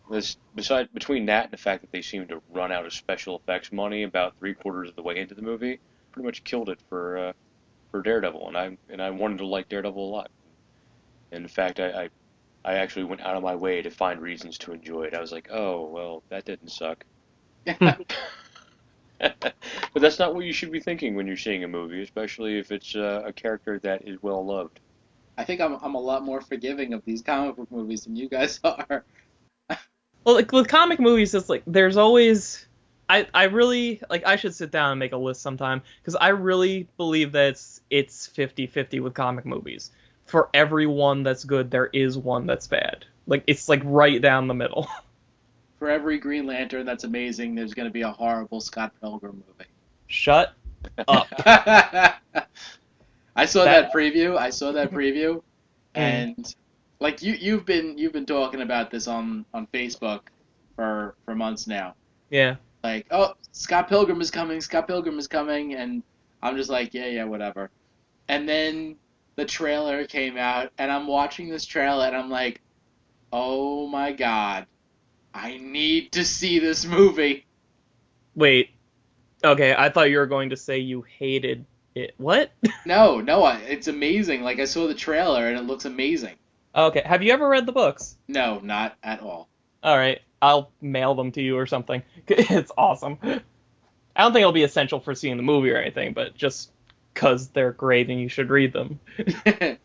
this, 0.10 0.38
beside 0.56 0.94
between 0.94 1.28
that 1.28 1.46
and 1.46 1.54
the 1.54 1.58
fact 1.58 1.82
that 1.82 1.92
they 1.92 2.02
seemed 2.02 2.30
to 2.30 2.42
run 2.52 2.72
out 2.72 2.86
of 2.86 2.94
special 2.94 3.38
effects 3.38 3.72
money 3.72 4.04
about 4.04 4.38
three 4.40 4.54
quarters 4.54 4.90
of 4.90 4.96
the 4.96 5.04
way 5.04 5.18
into 5.18 5.36
the 5.36 5.42
movie, 5.42 5.80
pretty 6.12 6.26
much 6.26 6.44
killed 6.44 6.70
it 6.70 6.80
for 6.90 7.18
uh, 7.18 7.34
for 7.92 8.02
Daredevil, 8.02 8.48
and 8.48 8.58
I 8.58 8.78
and 8.90 9.02
I 9.02 9.12
wanted 9.12 9.40
to 9.40 9.46
like 9.46 9.70
Daredevil 9.70 10.04
a 10.04 10.12
lot. 10.12 10.32
In 11.32 11.48
fact, 11.48 11.80
I, 11.80 12.04
I 12.04 12.10
I 12.66 12.74
actually 12.76 13.06
went 13.06 13.22
out 13.22 13.36
of 13.36 13.44
my 13.44 13.56
way 13.56 13.82
to 13.82 13.90
find 13.90 14.22
reasons 14.22 14.58
to 14.60 14.72
enjoy 14.72 15.04
it. 15.04 15.14
I 15.14 15.22
was 15.22 15.32
like, 15.32 15.50
oh 15.52 15.88
well, 15.88 16.24
that 16.30 16.46
didn't 16.46 16.70
suck. 16.70 17.06
but 19.42 20.02
that's 20.02 20.20
not 20.20 20.36
what 20.36 20.46
you 20.46 20.54
should 20.54 20.72
be 20.72 20.80
thinking 20.80 21.16
when 21.16 21.28
you're 21.28 21.38
seeing 21.38 21.64
a 21.64 21.68
movie, 21.68 22.02
especially 22.02 22.58
if 22.58 22.72
it's 22.72 22.96
uh, 22.96 23.24
a 23.26 23.34
character 23.34 23.80
that 23.80 24.08
is 24.08 24.22
well 24.22 24.46
loved. 24.46 24.80
I 25.38 25.44
think 25.44 25.62
I'm 25.62 25.78
I'm 25.82 25.96
a 25.96 26.00
lot 26.00 26.24
more 26.24 26.42
forgiving 26.42 26.94
of 26.94 27.04
these 27.06 27.22
comic 27.22 27.56
book 27.56 27.72
movies 27.72 28.04
than 28.04 28.16
you 28.16 28.30
guys 28.30 28.60
are. 28.64 29.04
Well, 30.26 30.36
like 30.36 30.52
with 30.52 30.68
comic 30.68 31.00
movies, 31.00 31.34
it's 31.34 31.50
like 31.50 31.64
there's 31.66 31.98
always. 31.98 32.66
I, 33.10 33.28
I 33.34 33.44
really 33.46 34.02
like 34.10 34.26
I 34.26 34.38
should 34.38 34.56
sit 34.56 34.72
down 34.72 34.92
and 34.92 35.00
make 35.00 35.12
a 35.12 35.18
list 35.18 35.42
sometime 35.42 35.82
because 36.02 36.16
I 36.16 36.30
really 36.30 36.88
believe 36.98 37.34
that 37.34 37.50
it's 37.50 37.82
it's 37.90 38.30
50-50 38.30 39.02
with 39.02 39.14
comic 39.14 39.46
movies. 39.46 39.92
For 40.26 40.50
every 40.54 40.88
one 40.88 41.24
that's 41.24 41.44
good, 41.44 41.70
there 41.70 41.88
is 41.88 42.18
one 42.18 42.46
that's 42.46 42.68
bad. 42.68 43.06
Like 43.28 43.44
it's 43.48 43.68
like 43.68 43.82
right 43.84 44.22
down 44.22 44.48
the 44.48 44.54
middle. 44.54 44.88
For 45.84 45.90
every 45.90 46.18
Green 46.18 46.48
Lantern 46.48 46.86
that's 46.86 47.04
amazing, 47.04 47.56
there's 47.56 47.74
going 47.74 47.90
to 47.90 47.92
be 47.92 48.04
a 48.04 48.10
horrible 48.10 48.62
Scott 48.62 48.94
Pilgrim 49.02 49.44
movie. 49.46 49.70
Shut 50.08 50.54
up. 51.10 51.28
I 51.46 52.16
saw 53.46 53.66
That- 53.66 53.92
that, 53.92 53.94
preview. 53.94 54.38
I 54.38 54.50
saw 54.50 54.72
that 54.72 54.92
preview, 54.94 55.36
mm. 55.36 55.42
and 55.94 56.56
like 57.02 57.22
you, 57.22 57.34
you've 57.34 57.66
been 57.66 57.98
you've 57.98 58.14
been 58.14 58.26
talking 58.26 58.62
about 58.62 58.92
this 58.92 59.10
on 59.10 59.44
on 59.54 59.68
Facebook 59.74 60.22
for 60.78 61.16
for 61.26 61.36
months 61.36 61.68
now. 61.68 61.96
Yeah. 62.30 62.56
Like, 62.82 63.06
oh, 63.12 63.34
Scott 63.52 63.90
Pilgrim 63.90 64.22
is 64.22 64.32
coming. 64.32 64.62
Scott 64.62 64.88
Pilgrim 64.88 65.20
is 65.20 65.28
coming, 65.28 65.74
and 65.74 66.02
I'm 66.42 66.56
just 66.56 66.70
like, 66.70 66.94
yeah, 66.94 67.08
yeah, 67.08 67.26
whatever. 67.26 67.70
And 68.30 68.48
then 68.48 68.96
the 69.36 69.44
trailer 69.44 70.08
came 70.08 70.38
out, 70.38 70.72
and 70.78 70.90
I'm 70.90 71.08
watching 71.08 71.50
this 71.50 71.66
trailer, 71.66 72.06
and 72.06 72.16
I'm 72.16 72.30
like, 72.30 72.62
oh 73.34 73.86
my 73.90 74.14
god, 74.14 74.66
I 75.34 75.58
need 75.58 76.12
to 76.14 76.24
see 76.26 76.60
this 76.60 76.86
movie. 76.86 77.46
Wait. 78.36 78.70
Okay, 79.44 79.76
I 79.78 79.90
thought 79.90 80.10
you 80.10 80.18
were 80.20 80.26
going 80.28 80.52
to 80.52 80.58
say 80.58 80.80
you 80.80 81.02
hated 81.02 81.66
it. 81.96 82.14
What? 82.18 82.52
No, 82.86 83.22
no, 83.22 83.44
I, 83.44 83.58
it's 83.60 83.88
amazing. 83.88 84.42
Like 84.44 84.60
I 84.60 84.66
saw 84.66 84.88
the 84.88 84.94
trailer, 84.94 85.48
and 85.48 85.58
it 85.58 85.64
looks 85.64 85.86
amazing. 85.86 86.36
okay. 86.76 87.02
Have 87.06 87.24
you 87.24 87.32
ever 87.32 87.48
read 87.48 87.66
the 87.66 87.72
books? 87.72 88.18
No, 88.28 88.60
not 88.60 88.98
at 89.04 89.22
all. 89.22 89.48
All 89.82 89.98
right. 89.98 90.20
I'll 90.42 90.72
mail 90.82 91.16
them 91.16 91.32
to 91.34 91.42
you 91.42 91.58
or 91.58 91.66
something. 91.66 92.04
It's 92.28 92.72
awesome. 92.78 93.18
I 93.24 94.22
don't 94.22 94.34
think 94.34 94.42
it'll 94.42 94.52
be 94.52 94.64
essential 94.64 95.00
for 95.00 95.16
seeing 95.16 95.38
the 95.38 95.44
movie 95.44 95.72
or 95.72 95.78
anything, 95.78 96.14
but 96.14 96.36
just 96.36 96.72
because 97.14 97.48
they're 97.50 97.72
great 97.72 98.10
and 98.10 98.20
you 98.20 98.28
should 98.30 98.50
read 98.50 98.74
them. 98.74 99.00
I, 99.46 99.78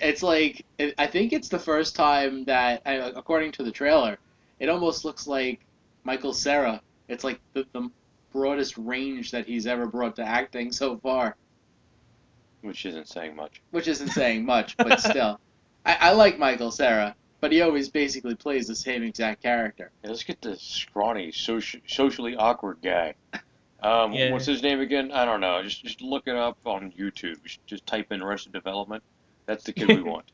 it's 0.00 0.22
like 0.22 0.66
it, 0.78 0.94
I 0.98 1.06
think 1.06 1.32
it's 1.32 1.48
the 1.48 1.58
first 1.58 1.94
time 1.96 2.44
that, 2.44 2.82
I, 2.84 2.94
according 2.94 3.52
to 3.52 3.62
the 3.62 3.70
trailer, 3.70 4.18
it 4.60 4.68
almost 4.68 5.04
looks 5.04 5.26
like 5.26 5.60
Michael 6.04 6.32
Cera. 6.32 6.80
It's 7.08 7.24
like 7.24 7.40
the, 7.54 7.66
the 7.72 7.90
broadest 8.32 8.78
range 8.78 9.32
that 9.32 9.46
he's 9.46 9.66
ever 9.66 9.86
brought 9.86 10.14
to 10.16 10.22
acting 10.22 10.70
so 10.70 10.96
far, 10.98 11.34
which 12.62 12.86
isn't 12.86 13.08
saying 13.08 13.34
much. 13.34 13.60
which 13.72 13.88
isn't 13.88 14.08
saying 14.10 14.44
much, 14.54 14.76
but 14.76 15.00
still, 15.00 15.40
I, 15.84 15.96
I 16.00 16.12
like 16.12 16.38
Michael 16.38 16.70
Cera, 16.70 17.16
but 17.40 17.50
he 17.52 17.62
always 17.62 17.88
basically 17.88 18.34
plays 18.36 18.68
the 18.68 18.74
same 18.76 19.02
exact 19.02 19.42
character. 19.42 19.90
Yeah, 20.04 20.10
let's 20.10 20.22
get 20.22 20.40
the 20.40 20.56
scrawny, 20.56 21.32
soci- 21.32 21.80
socially 21.86 22.36
awkward 22.36 22.78
guy. 22.82 23.14
Um, 23.82 24.12
Yeah. 24.12 24.30
What's 24.30 24.44
his 24.44 24.62
name 24.62 24.80
again? 24.80 25.10
I 25.10 25.24
don't 25.24 25.40
know. 25.40 25.62
Just 25.62 25.82
just 25.82 26.02
look 26.02 26.24
it 26.28 26.36
up 26.36 26.58
on 26.66 26.92
YouTube. 26.92 27.42
Just, 27.42 27.66
just 27.66 27.86
type 27.86 28.12
in 28.12 28.20
Arrested 28.20 28.52
Development. 28.52 29.02
That's 29.46 29.64
the 29.64 29.72
kid 29.72 29.88
we 29.88 30.02
want. 30.12 30.26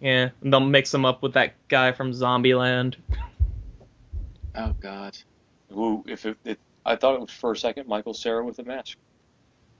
Yeah, 0.00 0.30
and 0.40 0.50
they'll 0.50 0.60
mix 0.60 0.94
him 0.94 1.04
up 1.04 1.20
with 1.22 1.34
that 1.34 1.52
guy 1.68 1.92
from 1.92 2.12
Zombieland. 2.12 2.94
Oh 4.54 4.74
God. 4.80 5.16
Who, 5.70 6.04
if 6.06 6.26
it, 6.26 6.38
it, 6.44 6.60
I 6.84 6.96
thought 6.96 7.14
it 7.16 7.20
was 7.20 7.30
for 7.30 7.52
a 7.52 7.56
second 7.56 7.88
Michael 7.88 8.14
Cera 8.14 8.44
with 8.44 8.58
a 8.58 8.64
mask. 8.64 8.96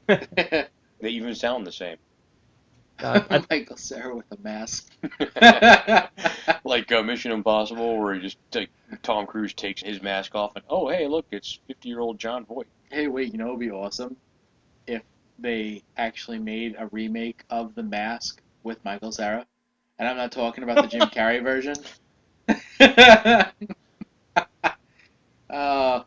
They 1.01 1.11
even 1.11 1.35
sound 1.35 1.67
the 1.67 1.73
same. 1.73 1.97
God, 2.99 3.27
I- 3.31 3.45
Michael 3.51 3.77
Cera 3.77 4.15
with 4.15 4.27
a 4.33 4.39
mask. 4.43 4.93
like 6.65 6.93
uh, 6.93 7.03
Mission 7.03 7.33
Impossible, 7.33 7.99
where 7.99 8.15
he 8.15 8.21
just 8.21 8.39
like 8.55 8.71
Tom 9.03 9.27
Cruise 9.27 9.55
takes 9.55 9.83
his 9.83 10.03
mask 10.03 10.35
off 10.35 10.53
and 10.57 10.65
oh 10.69 10.89
hey 10.91 11.07
look 11.07 11.27
it's 11.33 11.61
50 11.69 11.89
year 11.89 12.01
old 12.01 12.19
Jon 12.19 12.45
Voight. 12.47 12.67
Hey, 12.91 13.07
wait, 13.09 13.33
you 13.33 13.39
know 13.39 13.49
it'd 13.49 13.61
be 13.61 13.71
awesome? 13.71 14.17
If 14.87 15.03
they 15.39 15.85
actually 15.97 16.39
made 16.39 16.77
a 16.79 16.89
remake 16.89 17.45
of 17.51 17.75
The 17.75 17.83
Mask 17.83 18.41
with 18.65 18.85
Michael 18.85 19.13
Cera. 19.13 19.47
And 19.99 20.09
I'm 20.09 20.17
not 20.17 20.33
talking 20.33 20.65
about 20.65 20.83
the 20.83 20.89
Jim 20.89 21.09
Carrey 21.11 21.43
version. 21.43 21.77
Uh, 25.51 26.05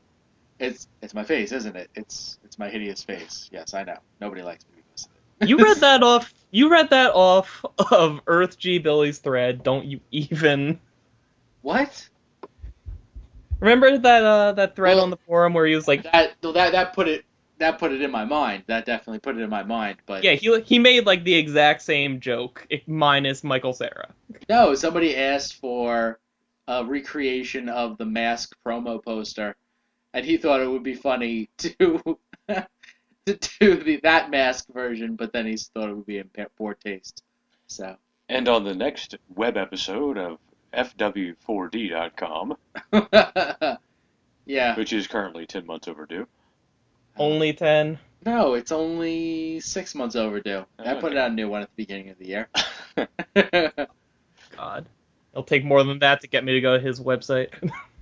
it's 0.60 0.88
it's 1.02 1.14
my 1.14 1.24
face, 1.24 1.52
isn't 1.52 1.76
it? 1.76 1.90
It's 1.96 2.40
it's 2.44 2.58
my 2.58 2.70
hideous 2.70 3.04
face. 3.04 3.50
Yes, 3.52 3.74
I 3.74 3.84
know. 3.84 3.98
Nobody 4.22 4.42
likes 4.42 4.66
me 4.76 4.82
because 4.88 5.06
of 5.06 5.12
it. 5.42 5.50
you 5.50 5.58
read 5.58 5.78
that 5.78 6.04
off. 6.04 6.34
You 6.52 6.70
read 6.72 6.90
that 6.92 7.12
off 7.14 7.66
of 7.92 8.22
Earth 8.28 8.58
G 8.58 8.78
Billy's 8.80 9.20
thread. 9.20 9.64
Don't 9.64 9.86
you 9.86 10.00
even 10.12 10.80
What? 11.62 12.08
remember 13.60 13.98
that 13.98 14.24
uh 14.24 14.52
that 14.54 14.76
thread 14.76 14.96
Well- 14.96 15.04
on 15.06 15.10
the 15.10 15.18
forum 15.18 15.54
where 15.54 15.66
he 15.66 15.76
was 15.76 15.88
like, 15.88 16.04
That 16.04 16.34
no, 16.44 16.52
that 16.52 16.72
that 16.74 16.94
put 16.94 17.08
it 17.08 17.26
that 17.60 17.80
put 17.80 17.92
it 17.92 18.02
in 18.02 18.12
my 18.12 18.26
mind. 18.26 18.64
That 18.68 18.86
definitely 18.86 19.20
put 19.20 19.38
it 19.38 19.42
in 19.42 19.50
my 19.50 19.64
mind. 19.64 19.98
But 20.06 20.24
yeah, 20.24 20.34
he 20.34 20.60
he 20.62 20.80
made 20.80 21.06
like 21.06 21.24
the 21.24 21.34
exact 21.36 21.82
same 21.82 22.20
joke 22.20 22.68
minus 22.88 23.44
Michael 23.44 23.74
Cera. 23.74 24.10
No, 24.50 24.76
somebody 24.76 25.16
asked 25.16 25.56
for 25.56 26.20
a 26.68 26.86
recreation 26.86 27.70
of 27.70 27.98
the 27.98 28.06
mask 28.06 28.56
promo 28.66 29.04
poster, 29.04 29.56
and 30.14 30.26
he 30.26 30.38
thought 30.38 30.62
it 30.62 30.70
would 30.70 30.84
be 30.84 30.96
funny 30.96 31.50
to 31.58 32.18
to 33.26 33.38
do 33.60 33.76
the 33.84 34.00
that 34.04 34.30
mask 34.30 34.68
version, 34.74 35.16
but 35.16 35.32
then 35.34 35.46
he 35.48 35.56
thought 35.58 35.90
it 35.90 35.96
would 35.96 36.06
be 36.06 36.18
in 36.20 36.30
poor 36.58 36.74
taste. 36.76 37.24
So 37.68 37.98
And 38.30 38.48
on 38.50 38.64
the 38.66 38.76
next 38.76 39.16
web 39.30 39.56
episode 39.58 40.18
of 40.18 40.40
FW4D.com, 40.74 42.58
yeah, 44.46 44.76
which 44.76 44.94
is 44.94 45.08
currently 45.08 45.46
10 45.46 45.66
months 45.66 45.88
overdue. 45.88 46.28
Only 47.18 47.54
ten. 47.54 48.00
no, 48.26 48.54
it's 48.54 48.72
only 48.72 49.60
six 49.60 49.96
months 49.96 50.16
overdue. 50.16 50.66
I 50.86 50.96
put 50.96 51.14
Okay. 51.14 51.18
out 51.18 51.32
a 51.32 51.34
new 51.34 51.50
one 51.50 51.62
at 51.62 51.70
the 51.70 51.76
beginning 51.76 52.10
of 52.10 52.18
the 52.18 52.28
year. 52.28 52.50
God, 54.56 54.88
it'll 55.34 55.44
take 55.44 55.66
more 55.66 55.84
than 55.84 56.00
that 56.00 56.22
to 56.22 56.28
get 56.28 56.44
me 56.44 56.54
to 56.54 56.62
go 56.62 56.78
to 56.78 56.84
his 56.84 57.00
website. 57.00 57.50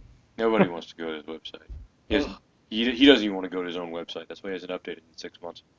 Nobody 0.37 0.69
wants 0.69 0.87
to 0.87 0.95
go 0.95 1.07
to 1.07 1.13
his 1.15 1.23
website. 1.23 1.67
He, 2.09 2.15
has, 2.15 2.27
he, 2.69 2.91
he 2.91 3.05
doesn't 3.05 3.23
even 3.23 3.35
want 3.35 3.45
to 3.45 3.55
go 3.55 3.61
to 3.61 3.67
his 3.67 3.77
own 3.77 3.91
website. 3.91 4.27
That's 4.27 4.43
why 4.43 4.49
he 4.49 4.53
hasn't 4.53 4.71
updated 4.71 4.97
in 4.97 5.17
six 5.17 5.41
months. 5.41 5.63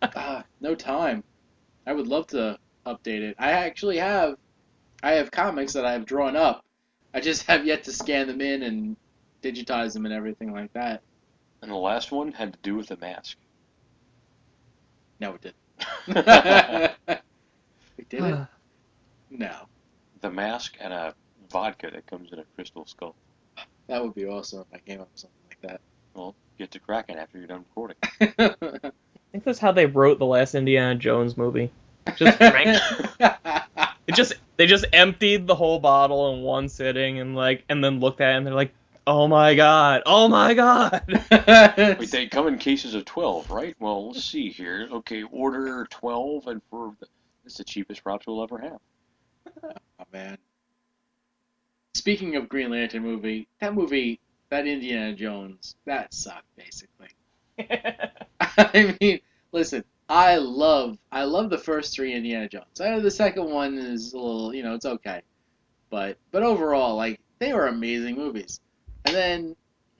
Ah, 0.00 0.44
no 0.60 0.76
time. 0.76 1.24
I 1.84 1.92
would 1.92 2.06
love 2.06 2.28
to 2.28 2.56
update 2.86 3.20
it. 3.22 3.34
I 3.36 3.50
actually 3.50 3.98
have, 3.98 4.36
I 5.02 5.14
have 5.14 5.32
comics 5.32 5.72
that 5.72 5.84
I 5.84 5.90
have 5.90 6.06
drawn 6.06 6.36
up. 6.36 6.64
I 7.12 7.18
just 7.20 7.46
have 7.48 7.66
yet 7.66 7.82
to 7.84 7.92
scan 7.92 8.28
them 8.28 8.40
in 8.40 8.62
and 8.62 8.96
digitize 9.42 9.94
them 9.94 10.04
and 10.04 10.14
everything 10.14 10.52
like 10.52 10.72
that. 10.74 11.02
And 11.62 11.70
the 11.72 11.76
last 11.76 12.12
one 12.12 12.30
had 12.30 12.52
to 12.52 12.58
do 12.62 12.76
with 12.76 12.92
a 12.92 12.96
mask. 12.96 13.36
No, 15.18 15.34
it 15.34 15.40
didn't. 15.40 15.56
Wait, 17.98 18.08
did 18.08 18.22
it? 18.22 18.46
No. 19.30 19.67
The 20.20 20.30
mask 20.30 20.76
and 20.80 20.92
a 20.92 21.14
vodka 21.50 21.90
that 21.92 22.06
comes 22.06 22.32
in 22.32 22.38
a 22.38 22.44
crystal 22.54 22.86
skull. 22.86 23.14
That 23.88 24.02
would 24.02 24.14
be 24.14 24.26
awesome 24.26 24.60
if 24.60 24.66
I 24.74 24.78
came 24.78 25.00
up 25.00 25.08
with 25.12 25.20
something 25.20 25.38
like 25.48 25.70
that. 25.70 25.80
Well, 26.14 26.34
get 26.58 26.70
to 26.72 26.78
cracking 26.78 27.16
after 27.16 27.38
you're 27.38 27.46
done 27.46 27.64
recording. 27.68 27.96
I 28.20 28.92
think 29.32 29.44
that's 29.44 29.58
how 29.58 29.72
they 29.72 29.86
wrote 29.86 30.18
the 30.18 30.26
last 30.26 30.54
Indiana 30.54 30.94
Jones 30.94 31.36
movie. 31.36 31.70
Just 32.16 32.38
drank. 32.38 32.80
It 33.20 34.14
just 34.14 34.34
they 34.56 34.66
just 34.66 34.86
emptied 34.92 35.46
the 35.46 35.54
whole 35.54 35.78
bottle 35.78 36.34
in 36.34 36.42
one 36.42 36.68
sitting 36.68 37.20
and 37.20 37.36
like 37.36 37.64
and 37.68 37.84
then 37.84 38.00
looked 38.00 38.20
at 38.20 38.32
it 38.32 38.36
and 38.38 38.46
they're 38.46 38.54
like, 38.54 38.72
oh 39.06 39.28
my 39.28 39.54
god, 39.54 40.02
oh 40.06 40.28
my 40.28 40.54
god. 40.54 41.02
Wait, 41.08 42.10
they 42.10 42.26
come 42.26 42.46
in 42.48 42.58
cases 42.58 42.94
of 42.94 43.04
12, 43.04 43.50
right? 43.50 43.74
Well, 43.80 44.08
let's 44.08 44.24
see 44.24 44.50
here. 44.50 44.88
Okay, 44.92 45.24
order 45.24 45.86
12, 45.90 46.46
and 46.46 46.62
for 46.70 46.94
the, 47.00 47.06
it's 47.44 47.56
the 47.56 47.64
cheapest 47.64 48.02
props 48.02 48.26
we'll 48.26 48.42
ever 48.42 48.58
have. 48.58 48.78
Oh 49.64 50.04
man. 50.12 50.38
Speaking 51.94 52.36
of 52.36 52.48
Green 52.48 52.70
Lantern 52.70 53.02
movie, 53.02 53.48
that 53.60 53.74
movie, 53.74 54.20
that 54.50 54.66
Indiana 54.66 55.14
Jones, 55.14 55.74
that 55.84 56.14
sucked 56.14 56.54
basically. 56.56 57.08
I 58.40 58.96
mean, 59.00 59.20
listen, 59.52 59.84
I 60.08 60.36
love 60.36 60.98
I 61.12 61.24
love 61.24 61.50
the 61.50 61.58
first 61.58 61.94
three 61.94 62.14
Indiana 62.14 62.48
Jones. 62.48 62.80
I 62.80 62.90
know 62.90 63.00
the 63.00 63.10
second 63.10 63.50
one 63.50 63.78
is 63.78 64.12
a 64.12 64.18
little, 64.18 64.54
you 64.54 64.62
know, 64.62 64.74
it's 64.74 64.86
okay. 64.86 65.22
But 65.90 66.18
but 66.30 66.42
overall, 66.42 66.96
like 66.96 67.20
they 67.38 67.52
were 67.52 67.66
amazing 67.66 68.16
movies. 68.16 68.60
And 69.04 69.14
then, 69.14 69.56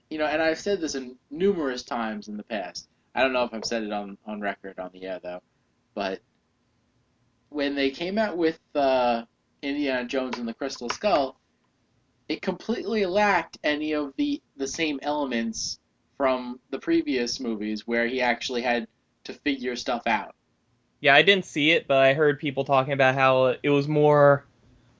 you 0.09 0.17
know, 0.17 0.25
and 0.25 0.41
I've 0.41 0.59
said 0.59 0.81
this 0.81 0.95
in 0.95 1.15
numerous 1.29 1.83
times 1.83 2.27
in 2.27 2.37
the 2.37 2.43
past. 2.43 2.87
I 3.15 3.21
don't 3.21 3.33
know 3.33 3.43
if 3.43 3.53
I've 3.53 3.65
said 3.65 3.83
it 3.83 3.91
on 3.91 4.17
on 4.25 4.41
record 4.41 4.79
on 4.79 4.91
the 4.93 5.03
air 5.03 5.19
though. 5.21 5.41
But 5.93 6.21
when 7.49 7.75
they 7.75 7.89
came 7.89 8.17
out 8.17 8.37
with 8.37 8.59
uh 8.75 9.23
Indiana 9.61 10.07
Jones 10.07 10.37
and 10.37 10.47
the 10.47 10.53
Crystal 10.53 10.89
Skull, 10.89 11.39
it 12.27 12.41
completely 12.41 13.05
lacked 13.05 13.57
any 13.63 13.93
of 13.93 14.13
the 14.17 14.41
the 14.57 14.67
same 14.67 14.99
elements 15.01 15.79
from 16.17 16.59
the 16.69 16.79
previous 16.79 17.39
movies 17.39 17.87
where 17.87 18.07
he 18.07 18.21
actually 18.21 18.61
had 18.61 18.87
to 19.23 19.33
figure 19.33 19.75
stuff 19.75 20.03
out. 20.05 20.35
Yeah, 21.01 21.15
I 21.15 21.21
didn't 21.21 21.45
see 21.45 21.71
it, 21.71 21.87
but 21.87 21.97
I 21.97 22.13
heard 22.13 22.39
people 22.39 22.65
talking 22.65 22.93
about 22.93 23.15
how 23.15 23.55
it 23.63 23.69
was 23.69 23.87
more. 23.87 24.45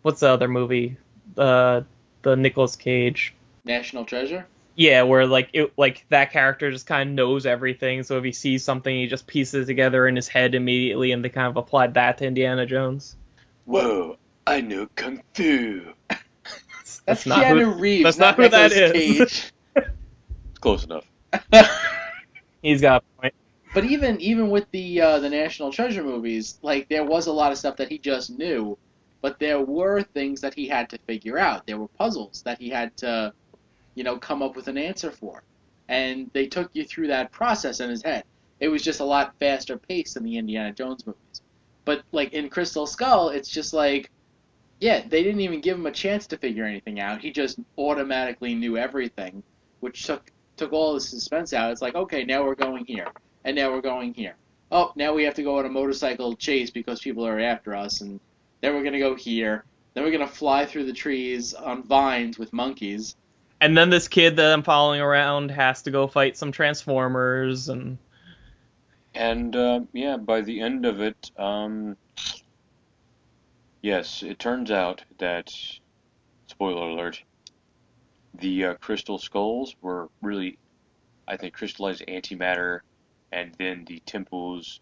What's 0.01 0.21
the 0.21 0.29
other 0.29 0.47
movie? 0.47 0.97
Uh, 1.37 1.81
the 2.21 2.35
Nicolas 2.35 2.75
Cage. 2.75 3.33
National 3.65 4.05
Treasure. 4.05 4.47
Yeah, 4.75 5.03
where 5.03 5.25
like 5.25 5.49
it 5.51 5.73
like 5.77 6.05
that 6.07 6.31
character 6.31 6.71
just 6.71 6.87
kind 6.87 7.09
of 7.09 7.15
knows 7.15 7.45
everything, 7.45 8.03
so 8.03 8.17
if 8.17 8.23
he 8.23 8.31
sees 8.31 8.63
something, 8.63 8.95
he 8.95 9.07
just 9.07 9.27
pieces 9.27 9.63
it 9.63 9.65
together 9.65 10.07
in 10.07 10.15
his 10.15 10.29
head 10.29 10.55
immediately, 10.55 11.11
and 11.11 11.23
they 11.23 11.27
kind 11.27 11.47
of 11.47 11.57
applied 11.57 11.95
that 11.95 12.19
to 12.19 12.25
Indiana 12.25 12.65
Jones. 12.65 13.17
Whoa, 13.65 14.17
I 14.47 14.61
know 14.61 14.87
kung 14.95 15.21
fu. 15.33 15.93
That's, 16.09 17.01
That's 17.05 17.25
not 17.25 17.43
Keanu 17.45 17.73
who- 17.73 17.79
Reeves. 17.79 18.03
that's 18.03 18.17
not 18.17 18.35
who 18.35 18.43
Nicolas 18.43 18.73
that 18.73 18.95
is. 18.95 19.19
Cage. 19.19 19.51
Close 20.61 20.85
enough. 20.85 21.05
He's 22.61 22.81
got 22.81 23.03
a 23.03 23.21
point. 23.21 23.33
But 23.73 23.85
even 23.85 24.19
even 24.19 24.49
with 24.49 24.65
the 24.71 24.99
uh, 25.01 25.19
the 25.19 25.29
National 25.29 25.71
Treasure 25.71 26.03
movies, 26.03 26.57
like 26.63 26.89
there 26.89 27.03
was 27.05 27.27
a 27.27 27.31
lot 27.31 27.51
of 27.51 27.57
stuff 27.57 27.77
that 27.77 27.87
he 27.89 27.97
just 27.99 28.31
knew, 28.31 28.77
but 29.21 29.39
there 29.39 29.61
were 29.61 30.01
things 30.01 30.41
that 30.41 30.53
he 30.55 30.67
had 30.67 30.89
to 30.89 30.97
figure 31.07 31.37
out. 31.37 31.67
There 31.67 31.77
were 31.77 31.87
puzzles 31.87 32.41
that 32.43 32.59
he 32.59 32.69
had 32.69 32.97
to, 32.97 33.31
you 33.95 34.03
know, 34.03 34.17
come 34.17 34.41
up 34.41 34.55
with 34.55 34.67
an 34.67 34.77
answer 34.77 35.11
for, 35.11 35.43
and 35.87 36.29
they 36.33 36.47
took 36.47 36.71
you 36.73 36.83
through 36.83 37.07
that 37.07 37.31
process 37.31 37.79
in 37.79 37.89
his 37.91 38.01
head. 38.01 38.23
It 38.59 38.69
was 38.69 38.81
just 38.81 38.99
a 38.99 39.05
lot 39.05 39.35
faster 39.39 39.77
paced 39.77 40.15
than 40.15 40.23
the 40.23 40.37
Indiana 40.37 40.73
Jones 40.73 41.05
movies. 41.05 41.41
But 41.85 42.01
like 42.11 42.33
in 42.33 42.49
Crystal 42.49 42.87
Skull, 42.87 43.29
it's 43.29 43.47
just 43.49 43.71
like, 43.73 44.09
yeah, 44.79 45.01
they 45.07 45.23
didn't 45.23 45.41
even 45.41 45.61
give 45.61 45.77
him 45.77 45.85
a 45.85 45.91
chance 45.91 46.27
to 46.27 46.37
figure 46.37 46.65
anything 46.65 46.99
out. 46.99 47.21
He 47.21 47.31
just 47.31 47.59
automatically 47.77 48.55
knew 48.55 48.77
everything, 48.77 49.43
which 49.79 50.05
took 50.05 50.31
took 50.57 50.73
all 50.73 50.93
the 50.93 51.01
suspense 51.01 51.53
out. 51.53 51.71
It's 51.71 51.81
like, 51.81 51.95
okay, 51.95 52.25
now 52.25 52.43
we're 52.43 52.55
going 52.55 52.85
here 52.85 53.07
and 53.45 53.55
now 53.55 53.71
we're 53.71 53.81
going 53.81 54.13
here. 54.13 54.35
Oh, 54.71 54.91
now 54.95 55.13
we 55.13 55.23
have 55.23 55.33
to 55.35 55.43
go 55.43 55.57
on 55.57 55.65
a 55.65 55.69
motorcycle 55.69 56.35
chase 56.35 56.69
because 56.69 56.99
people 56.99 57.25
are 57.25 57.39
after 57.39 57.75
us, 57.75 58.01
and 58.01 58.19
then 58.61 58.75
we're 58.75 58.83
gonna 58.83 58.99
go 58.99 59.15
here. 59.15 59.65
Then 59.93 60.03
we're 60.03 60.11
gonna 60.11 60.27
fly 60.27 60.65
through 60.65 60.85
the 60.85 60.93
trees 60.93 61.53
on 61.53 61.83
vines 61.83 62.37
with 62.37 62.53
monkeys. 62.53 63.15
And 63.61 63.77
then 63.77 63.89
this 63.89 64.07
kid 64.07 64.35
that 64.37 64.53
I'm 64.53 64.63
following 64.63 65.01
around 65.01 65.51
has 65.51 65.81
to 65.83 65.91
go 65.91 66.07
fight 66.07 66.37
some 66.37 66.51
Transformers, 66.51 67.69
and 67.69 67.97
And 69.15 69.55
uh, 69.55 69.81
yeah, 69.91 70.17
by 70.17 70.41
the 70.41 70.61
end 70.61 70.85
of 70.85 71.01
it, 71.01 71.31
um, 71.37 71.97
yes, 73.81 74.23
it 74.23 74.39
turns 74.39 74.71
out 74.71 75.03
that 75.19 75.49
spoiler 76.47 76.89
alert, 76.89 77.23
the 78.33 78.65
uh, 78.65 78.73
crystal 78.75 79.17
skulls 79.17 79.75
were 79.81 80.07
really, 80.21 80.57
I 81.27 81.37
think, 81.37 81.53
crystallized 81.53 82.03
antimatter, 82.07 82.79
and 83.31 83.53
then 83.57 83.85
the 83.85 84.01
temples 84.05 84.79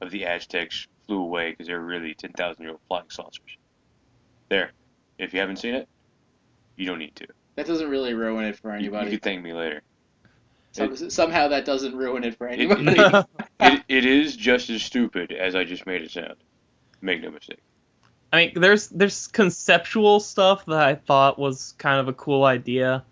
of 0.00 0.10
the 0.10 0.24
Aztecs 0.26 0.86
flew 1.06 1.20
away 1.20 1.50
because 1.50 1.66
they 1.66 1.74
were 1.74 1.84
really 1.84 2.14
10,000 2.14 2.62
year 2.62 2.72
old 2.72 2.80
flying 2.88 3.10
saucers. 3.10 3.58
There, 4.48 4.72
if 5.18 5.32
you 5.32 5.40
haven't 5.40 5.56
seen 5.58 5.74
it, 5.74 5.88
you 6.76 6.86
don't 6.86 6.98
need 6.98 7.14
to. 7.16 7.26
That 7.56 7.66
doesn't 7.66 7.90
really 7.90 8.14
ruin 8.14 8.44
it 8.44 8.56
for 8.58 8.76
You, 8.76 8.96
you 8.96 9.10
can 9.10 9.18
thank 9.18 9.42
me 9.42 9.52
later. 9.52 9.82
Some, 10.72 10.94
somehow 11.10 11.48
that 11.48 11.64
doesn't 11.64 11.96
ruin 11.96 12.24
it 12.24 12.36
for 12.36 12.48
It- 12.48 12.60
anybody. 12.60 13.24
It, 13.60 13.82
it 13.88 14.04
is 14.04 14.36
just 14.36 14.70
as 14.70 14.82
stupid 14.82 15.32
as 15.32 15.56
I 15.56 15.64
just 15.64 15.84
made 15.84 16.02
it 16.02 16.12
sound. 16.12 16.36
Make 17.02 17.22
no 17.22 17.30
mistake. 17.30 17.58
I 18.32 18.36
mean, 18.36 18.52
there's 18.60 18.88
there's 18.88 19.26
conceptual 19.28 20.20
stuff 20.20 20.66
that 20.66 20.80
I 20.80 20.94
thought 20.96 21.38
was 21.38 21.74
kind 21.78 22.00
of 22.00 22.08
a 22.08 22.12
cool 22.12 22.44
idea 22.44 23.04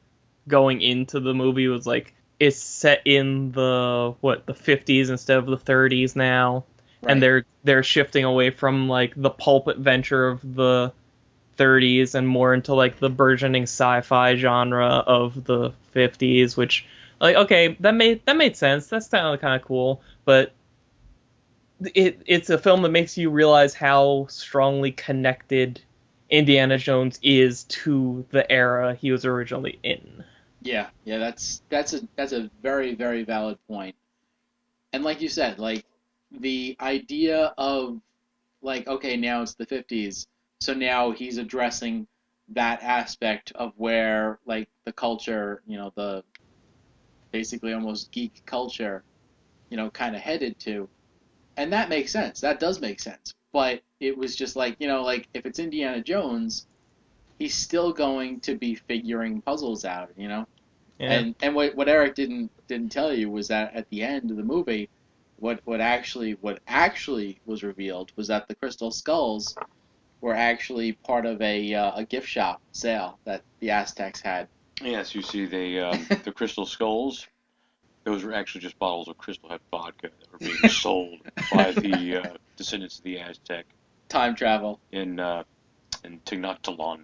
going 0.48 0.82
into 0.82 1.20
the 1.20 1.34
movie. 1.34 1.68
Was 1.68 1.86
like 1.86 2.14
it's 2.38 2.58
set 2.58 3.00
in 3.06 3.52
the 3.52 4.14
what 4.20 4.46
the 4.46 4.52
50s 4.54 5.08
instead 5.10 5.38
of 5.38 5.46
the 5.46 5.56
30s 5.56 6.16
now, 6.16 6.64
Right. 7.02 7.12
and 7.12 7.22
they're 7.22 7.46
they're 7.64 7.82
shifting 7.82 8.24
away 8.24 8.50
from 8.50 8.88
like 8.88 9.14
the 9.16 9.30
pulp 9.30 9.68
adventure 9.68 10.28
of 10.28 10.40
the 10.54 10.92
30s 11.56 12.14
and 12.14 12.28
more 12.28 12.52
into 12.52 12.74
like 12.74 12.98
the 12.98 13.08
burgeoning 13.08 13.62
sci-fi 13.62 14.36
genre 14.36 14.86
of 15.06 15.44
the 15.44 15.72
50s, 15.94 16.56
which 16.56 16.86
like 17.20 17.36
okay 17.36 17.76
that 17.80 17.94
made 17.94 18.24
that 18.26 18.36
made 18.36 18.56
sense. 18.56 18.88
That's 18.88 19.08
kind 19.08 19.34
of 19.34 19.40
kind 19.40 19.58
of 19.60 19.66
cool, 19.66 20.02
but 20.26 20.52
it 21.94 22.22
it's 22.26 22.50
a 22.50 22.58
film 22.58 22.82
that 22.82 22.90
makes 22.90 23.16
you 23.18 23.30
realize 23.30 23.74
how 23.74 24.26
strongly 24.28 24.92
connected 24.92 25.80
Indiana 26.30 26.78
Jones 26.78 27.18
is 27.22 27.64
to 27.64 28.24
the 28.30 28.50
era 28.50 28.94
he 28.94 29.12
was 29.12 29.24
originally 29.24 29.78
in. 29.82 30.24
Yeah, 30.62 30.88
yeah, 31.04 31.18
that's 31.18 31.62
that's 31.68 31.92
a 31.94 32.00
that's 32.16 32.32
a 32.32 32.50
very 32.62 32.94
very 32.94 33.22
valid 33.22 33.58
point. 33.68 33.94
And 34.92 35.04
like 35.04 35.20
you 35.20 35.28
said, 35.28 35.58
like 35.58 35.84
the 36.32 36.76
idea 36.80 37.54
of 37.58 38.00
like 38.62 38.88
okay, 38.88 39.16
now 39.16 39.42
it's 39.42 39.54
the 39.54 39.66
50s, 39.66 40.26
so 40.60 40.74
now 40.74 41.12
he's 41.12 41.38
addressing 41.38 42.06
that 42.48 42.82
aspect 42.82 43.52
of 43.54 43.72
where 43.76 44.38
like 44.46 44.68
the 44.84 44.92
culture, 44.92 45.62
you 45.66 45.76
know, 45.76 45.92
the 45.94 46.24
basically 47.32 47.72
almost 47.72 48.10
geek 48.12 48.42
culture, 48.46 49.04
you 49.68 49.76
know, 49.76 49.90
kind 49.90 50.16
of 50.16 50.22
headed 50.22 50.58
to. 50.60 50.88
And 51.56 51.72
that 51.72 51.88
makes 51.88 52.12
sense. 52.12 52.40
That 52.40 52.60
does 52.60 52.80
make 52.80 53.00
sense. 53.00 53.32
But 53.52 53.82
it 54.00 54.16
was 54.16 54.36
just 54.36 54.56
like, 54.56 54.76
you 54.78 54.88
know, 54.88 55.02
like 55.02 55.28
if 55.32 55.46
it's 55.46 55.58
Indiana 55.58 56.02
Jones, 56.02 56.66
he's 57.38 57.54
still 57.54 57.92
going 57.92 58.40
to 58.40 58.54
be 58.54 58.74
figuring 58.74 59.40
puzzles 59.40 59.84
out, 59.84 60.10
you 60.16 60.28
know? 60.28 60.46
Yeah. 60.98 61.12
And 61.12 61.34
and 61.42 61.54
what 61.54 61.74
what 61.74 61.88
Eric 61.88 62.14
didn't 62.14 62.50
didn't 62.68 62.90
tell 62.90 63.12
you 63.12 63.30
was 63.30 63.48
that 63.48 63.74
at 63.74 63.88
the 63.90 64.02
end 64.02 64.30
of 64.30 64.36
the 64.36 64.42
movie, 64.42 64.88
what 65.38 65.60
what 65.64 65.80
actually 65.80 66.32
what 66.40 66.60
actually 66.66 67.38
was 67.44 67.62
revealed 67.62 68.12
was 68.16 68.28
that 68.28 68.48
the 68.48 68.54
crystal 68.54 68.90
skulls 68.90 69.56
were 70.20 70.34
actually 70.34 70.92
part 70.92 71.26
of 71.26 71.40
a 71.42 71.74
uh, 71.74 71.92
a 71.96 72.04
gift 72.04 72.28
shop 72.28 72.60
sale 72.72 73.18
that 73.24 73.42
the 73.60 73.70
Aztecs 73.70 74.20
had. 74.20 74.48
Yes, 74.82 75.14
you 75.14 75.22
see 75.22 75.44
the 75.44 75.80
um, 75.80 76.06
the 76.24 76.32
crystal 76.32 76.66
skulls. 76.66 77.26
Those 78.06 78.22
were 78.22 78.32
actually 78.32 78.60
just 78.60 78.78
bottles 78.78 79.08
of 79.08 79.18
Crystal 79.18 79.48
Head 79.48 79.58
vodka 79.72 80.10
that 80.20 80.32
were 80.32 80.38
being 80.38 80.56
sold 80.68 81.18
by 81.52 81.72
the 81.72 82.18
uh, 82.18 82.36
descendants 82.56 82.98
of 82.98 83.04
the 83.04 83.18
Aztec 83.18 83.66
Time 84.08 84.36
travel. 84.36 84.78
in 84.92 85.18
uh, 85.18 85.42
in 86.04 86.20
Tenochtitlan. 86.20 87.00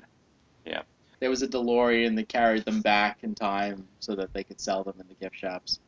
Yeah, 0.64 0.82
There 1.18 1.28
was 1.28 1.42
a 1.42 1.48
DeLorean 1.48 2.14
that 2.14 2.28
carried 2.28 2.64
them 2.64 2.82
back 2.82 3.18
in 3.24 3.34
time 3.34 3.88
so 3.98 4.14
that 4.14 4.32
they 4.32 4.44
could 4.44 4.60
sell 4.60 4.84
them 4.84 4.94
in 5.00 5.08
the 5.08 5.14
gift 5.14 5.34
shops. 5.34 5.80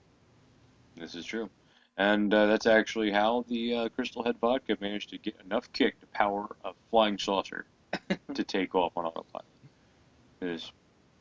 This 0.96 1.14
is 1.14 1.24
true, 1.24 1.48
and 1.96 2.34
uh, 2.34 2.46
that's 2.46 2.66
actually 2.66 3.12
how 3.12 3.44
the 3.48 3.74
uh, 3.76 3.88
Crystal 3.90 4.24
Head 4.24 4.34
vodka 4.40 4.76
managed 4.80 5.10
to 5.10 5.18
get 5.18 5.36
enough 5.44 5.72
kick 5.72 6.00
to 6.00 6.06
power 6.08 6.56
a 6.64 6.72
flying 6.90 7.18
saucer 7.18 7.66
to 8.34 8.42
take 8.42 8.74
off 8.74 8.96
on 8.96 9.04
autopilot. 9.04 9.46
Is 10.42 10.72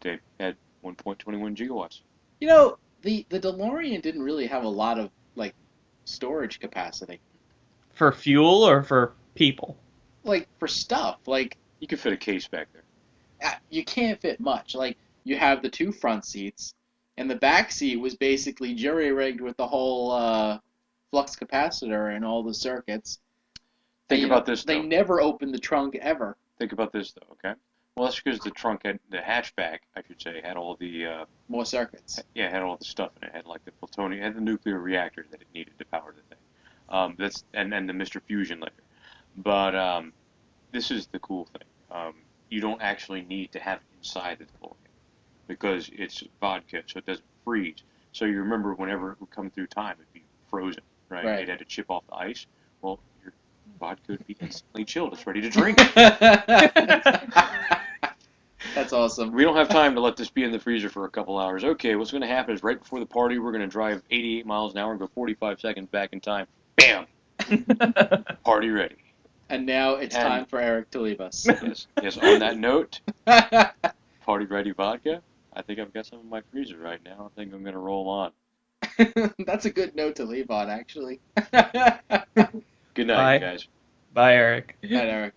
they 0.02 0.18
had 0.40 0.56
1.21 0.84 1.56
gigawatts. 1.56 2.02
You 2.40 2.48
know, 2.48 2.78
the 3.04 3.26
the 3.30 3.40
DeLorean 3.40 4.02
didn't 4.02 4.24
really 4.24 4.48
have 4.48 4.64
a 4.64 4.68
lot 4.70 4.98
of 5.00 5.12
like 5.36 5.54
storage 6.06 6.60
capacity. 6.60 7.20
For 7.94 8.12
fuel 8.12 8.64
or 8.64 8.82
for 8.84 9.14
people? 9.36 9.78
Like 10.24 10.48
for 10.60 10.68
stuff, 10.68 11.20
like 11.28 11.58
You 11.80 11.88
could 11.88 12.00
fit 12.00 12.14
a 12.14 12.18
case 12.18 12.48
back 12.48 12.68
there. 12.74 12.84
uh, 13.52 13.56
you 13.70 13.84
can't 13.86 14.20
fit 14.20 14.40
much. 14.40 14.74
Like 14.76 14.98
you 15.26 15.38
have 15.38 15.62
the 15.62 15.70
two 15.70 15.92
front 15.92 16.26
seats, 16.26 16.74
and 17.18 17.30
the 17.30 17.36
back 17.36 17.72
seat 17.72 17.98
was 17.98 18.16
basically 18.16 18.74
jury 18.74 19.12
rigged 19.12 19.42
with 19.42 19.56
the 19.58 19.68
whole 19.68 20.12
uh, 20.12 20.58
flux 21.12 21.36
capacitor 21.36 22.16
and 22.16 22.26
all 22.26 22.42
the 22.44 22.54
circuits. 22.54 23.20
Think 24.10 24.22
They- 24.22 24.26
about 24.28 24.46
this 24.46 24.64
They 24.64 24.76
though. 24.82 24.88
never 24.88 25.22
opened 25.22 25.54
the 25.54 25.60
trunk 25.60 25.96
ever. 25.96 26.36
Think 26.58 26.72
about 26.72 26.92
this 26.92 27.12
though. 27.14 27.34
Okay. 27.34 27.54
Well, 27.96 28.06
that's 28.08 28.20
because 28.20 28.40
the 28.40 28.50
trunk 28.52 28.82
had 28.86 29.00
the 29.12 29.18
hatchback, 29.20 29.80
I 29.96 30.02
should 30.08 30.20
say, 30.20 30.42
had 30.44 30.58
all 30.58 30.76
the 30.76 31.06
uh, 31.06 31.26
More 31.48 31.66
circuits. 31.66 32.20
yeah, 32.34 32.48
it 32.48 32.52
had 32.52 32.64
all 32.64 32.76
the 32.78 32.86
stuff 32.86 33.12
in 33.22 33.28
it. 33.28 33.32
It 33.32 33.36
had 33.36 33.46
like 33.46 33.64
the 33.66 33.72
plutonium, 33.72 34.22
it 34.22 34.26
had 34.26 34.36
the 34.36 34.42
nuclear 34.42 34.80
reactor 34.80 35.26
that 35.30 35.42
it 35.42 35.48
needed 35.54 35.78
to 35.78 35.86
power 35.86 36.14
the 36.16 36.22
thing. 36.36 36.44
Um, 36.90 37.16
that's 37.18 37.44
and 37.54 37.74
and 37.74 37.88
the 37.88 37.94
Mr. 37.94 38.22
Fusion 38.22 38.60
layer. 38.60 38.72
But 39.38 39.76
um, 39.76 40.12
this 40.72 40.90
is 40.92 41.08
the 41.08 41.20
cool 41.20 41.46
thing. 41.46 41.68
Um, 41.92 42.16
you 42.50 42.62
don't 42.62 42.82
actually 42.82 43.22
need 43.22 43.52
to 43.52 43.60
have 43.60 43.78
it 43.78 43.98
inside 43.98 44.40
the 44.40 44.46
DeLorean 44.46 44.76
because 45.48 45.90
it's 45.94 46.24
vodka, 46.42 46.82
so 46.88 46.98
it 46.98 47.06
doesn't 47.06 47.26
freeze. 47.44 47.84
So 48.12 48.26
you 48.26 48.40
remember 48.40 48.74
whenever 48.74 49.12
it 49.12 49.20
would 49.20 49.30
come 49.32 49.50
through 49.50 49.68
time, 49.68 49.96
it'd 50.00 50.14
be 50.14 50.24
frozen, 50.50 50.84
right? 51.10 51.26
Right. 51.26 51.40
It 51.42 51.50
had 51.50 51.60
to 51.60 51.66
chip 51.66 51.90
off 51.90 52.04
the 52.08 52.16
ice. 52.16 52.46
Well, 52.82 53.00
your 53.24 53.34
vodka 53.80 54.04
would 54.10 54.28
be 54.28 54.36
instantly 54.40 54.86
chilled. 54.86 55.14
It's 55.14 55.26
ready 55.26 55.42
to 55.42 55.50
drink. 55.50 55.80
That's 58.76 58.94
awesome. 58.94 59.32
We 59.32 59.44
don't 59.44 59.56
have 59.56 59.70
time 59.70 59.94
to 59.96 60.02
let 60.02 60.16
this 60.18 60.30
be 60.30 60.44
in 60.44 60.52
the 60.52 60.60
freezer 60.60 60.90
for 60.90 61.06
a 61.06 61.10
couple 61.10 61.38
hours. 61.38 61.64
Okay, 61.64 61.96
what's 61.96 62.12
going 62.12 62.22
to 62.22 62.28
happen 62.28 62.54
is 62.56 62.64
right 62.64 62.80
before 62.80 63.00
the 63.00 63.06
party, 63.06 63.38
we're 63.40 63.52
going 63.52 63.62
to 63.62 63.68
drive 63.68 64.02
88 64.10 64.46
miles 64.46 64.74
an 64.74 64.80
hour 64.80 64.92
and 64.92 65.00
go 65.00 65.08
45 65.08 65.60
seconds 65.60 65.90
back 65.90 66.10
in 66.14 66.20
time. 66.20 66.48
Bam! 66.78 67.06
Party 68.44 68.70
ready. 68.70 68.96
And 69.50 69.66
now 69.66 69.96
it's 69.96 70.16
And- 70.16 70.28
time 70.28 70.46
for 70.46 70.60
Eric 70.60 70.90
to 70.92 71.02
leave 71.02 71.22
us. 71.22 71.46
Yes. 71.46 71.88
Yes. 72.02 72.18
On 72.18 72.40
that 72.40 72.58
note, 72.58 73.00
party 74.26 74.46
ready 74.46 74.72
vodka. 74.72 75.22
I 75.56 75.62
think 75.62 75.80
I've 75.80 75.94
got 75.94 76.06
some 76.08 76.20
in 76.22 76.30
my 76.30 76.42
freezer 76.52 76.78
right 76.78 77.00
now. 77.06 77.30
I 77.32 77.40
think 77.40 77.54
I'm 77.54 77.62
going 77.62 77.74
to 77.74 77.80
roll 77.80 78.10
on. 78.10 78.32
That's 79.46 79.66
a 79.66 79.70
good 79.70 79.96
note 79.96 80.16
to 80.16 80.26
leave 80.26 80.50
on, 80.50 80.70
actually. 80.70 81.20
Good 81.36 83.08
Bye. 83.08 83.14
night, 83.14 83.42
guys. 83.42 83.68
Bye, 84.14 84.36
Eric. 84.36 84.78
Night, 84.82 84.92
Eric. 85.08 85.34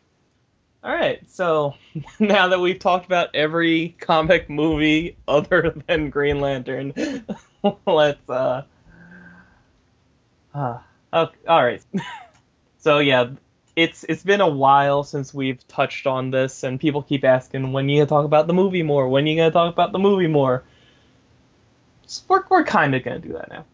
All 0.86 0.94
right, 0.94 1.20
so 1.28 1.74
now 2.20 2.46
that 2.46 2.60
we've 2.60 2.78
talked 2.78 3.06
about 3.06 3.34
every 3.34 3.96
comic 3.98 4.48
movie 4.48 5.16
other 5.26 5.74
than 5.88 6.10
Green 6.10 6.38
Lantern, 6.40 6.94
let's 7.86 8.30
uh, 8.30 8.62
uh 10.54 10.78
okay, 11.12 11.38
all 11.48 11.64
right. 11.64 11.82
So 12.78 13.00
yeah, 13.00 13.30
it's 13.74 14.04
it's 14.04 14.22
been 14.22 14.40
a 14.40 14.48
while 14.48 15.02
since 15.02 15.34
we've 15.34 15.66
touched 15.66 16.06
on 16.06 16.30
this, 16.30 16.62
and 16.62 16.78
people 16.78 17.02
keep 17.02 17.24
asking 17.24 17.72
when 17.72 17.88
you 17.88 17.98
gonna 17.98 18.08
talk 18.08 18.24
about 18.24 18.46
the 18.46 18.54
movie 18.54 18.84
more. 18.84 19.08
When 19.08 19.26
you 19.26 19.36
gonna 19.36 19.50
talk 19.50 19.72
about 19.72 19.90
the 19.90 19.98
movie 19.98 20.28
more? 20.28 20.62
So 22.06 22.22
we're 22.28 22.44
we're 22.48 22.62
kind 22.62 22.94
of 22.94 23.02
gonna 23.02 23.18
do 23.18 23.32
that 23.32 23.66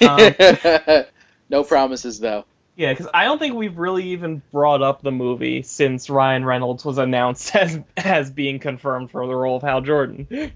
now. 0.00 1.04
no 1.48 1.62
promises 1.62 2.18
though. 2.18 2.44
Yeah, 2.76 2.92
because 2.92 3.08
I 3.14 3.24
don't 3.24 3.38
think 3.38 3.54
we've 3.54 3.78
really 3.78 4.10
even 4.10 4.42
brought 4.52 4.82
up 4.82 5.00
the 5.00 5.10
movie 5.10 5.62
since 5.62 6.10
Ryan 6.10 6.44
Reynolds 6.44 6.84
was 6.84 6.98
announced 6.98 7.56
as 7.56 7.80
as 7.96 8.30
being 8.30 8.58
confirmed 8.58 9.10
for 9.10 9.26
the 9.26 9.34
role 9.34 9.56
of 9.56 9.62
Hal 9.62 9.80
Jordan. 9.80 10.52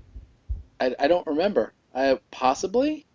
I, 0.78 0.94
I 0.98 1.08
don't 1.08 1.26
remember. 1.26 1.72
I 1.94 2.20
possibly. 2.30 3.06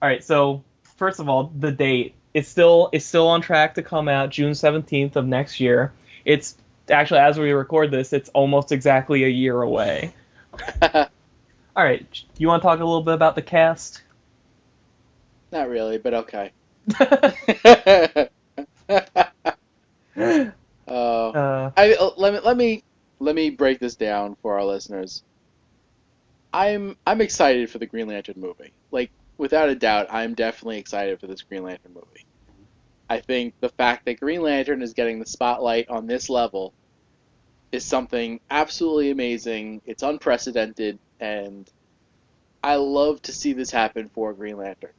All 0.00 0.08
right, 0.08 0.22
so 0.22 0.62
first 0.96 1.18
of 1.18 1.28
all, 1.28 1.52
the 1.58 1.72
date 1.72 2.14
it's 2.34 2.48
still 2.48 2.88
it's 2.92 3.04
still 3.04 3.26
on 3.28 3.40
track 3.40 3.74
to 3.74 3.82
come 3.82 4.08
out 4.08 4.30
June 4.30 4.54
seventeenth 4.54 5.16
of 5.16 5.26
next 5.26 5.58
year. 5.58 5.92
It's 6.24 6.56
actually 6.88 7.20
as 7.20 7.38
we 7.38 7.50
record 7.52 7.90
this, 7.90 8.12
it's 8.12 8.28
almost 8.30 8.70
exactly 8.70 9.24
a 9.24 9.28
year 9.28 9.60
away. 9.60 10.12
All 10.82 11.84
right, 11.84 12.06
you 12.36 12.48
want 12.48 12.62
to 12.62 12.66
talk 12.66 12.78
a 12.80 12.84
little 12.84 13.02
bit 13.02 13.14
about 13.14 13.34
the 13.34 13.42
cast? 13.42 14.02
Not 15.50 15.68
really, 15.68 15.98
but 15.98 16.14
okay. 16.14 16.52
Oh, 20.86 21.34
uh, 21.34 21.34
I 21.76 21.94
uh, 21.94 22.10
let 22.16 22.32
me 22.34 22.40
let 22.40 22.56
me 22.56 22.82
let 23.20 23.34
me 23.34 23.50
break 23.50 23.78
this 23.80 23.96
down 23.96 24.36
for 24.42 24.58
our 24.58 24.64
listeners. 24.64 25.22
I'm 26.52 26.96
I'm 27.06 27.20
excited 27.20 27.70
for 27.70 27.78
the 27.78 27.86
Green 27.86 28.08
Lantern 28.08 28.36
movie. 28.38 28.72
Like 28.90 29.10
without 29.38 29.68
a 29.70 29.74
doubt, 29.74 30.08
I'm 30.10 30.34
definitely 30.34 30.78
excited 30.78 31.20
for 31.20 31.26
this 31.26 31.42
Green 31.42 31.62
Lantern 31.64 31.94
movie. 31.94 32.26
I 33.08 33.20
think 33.20 33.54
the 33.60 33.70
fact 33.70 34.04
that 34.06 34.20
Green 34.20 34.42
Lantern 34.42 34.82
is 34.82 34.94
getting 34.94 35.18
the 35.20 35.26
spotlight 35.26 35.88
on 35.90 36.06
this 36.06 36.28
level 36.30 36.74
is 37.72 37.84
something 37.84 38.40
absolutely 38.50 39.10
amazing. 39.10 39.80
It's 39.84 40.02
unprecedented, 40.02 40.98
and 41.20 41.68
I 42.62 42.76
love 42.76 43.22
to 43.22 43.32
see 43.32 43.52
this 43.52 43.70
happen 43.70 44.10
for 44.14 44.32
Green 44.34 44.58
Lantern. 44.58 44.92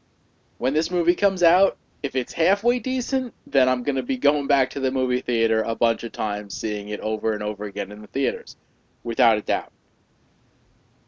When 0.59 0.73
this 0.73 0.91
movie 0.91 1.15
comes 1.15 1.41
out, 1.41 1.77
if 2.03 2.15
it's 2.15 2.33
halfway 2.33 2.79
decent, 2.79 3.33
then 3.47 3.67
I'm 3.67 3.81
going 3.81 3.95
to 3.95 4.03
be 4.03 4.17
going 4.17 4.45
back 4.45 4.69
to 4.71 4.81
the 4.81 4.91
movie 4.91 5.21
theater 5.21 5.63
a 5.63 5.73
bunch 5.73 6.03
of 6.03 6.11
times, 6.11 6.53
seeing 6.53 6.89
it 6.89 6.99
over 6.99 7.33
and 7.33 7.41
over 7.41 7.63
again 7.63 7.93
in 7.93 8.01
the 8.01 8.07
theaters, 8.07 8.57
without 9.03 9.37
a 9.37 9.41
doubt. 9.41 9.71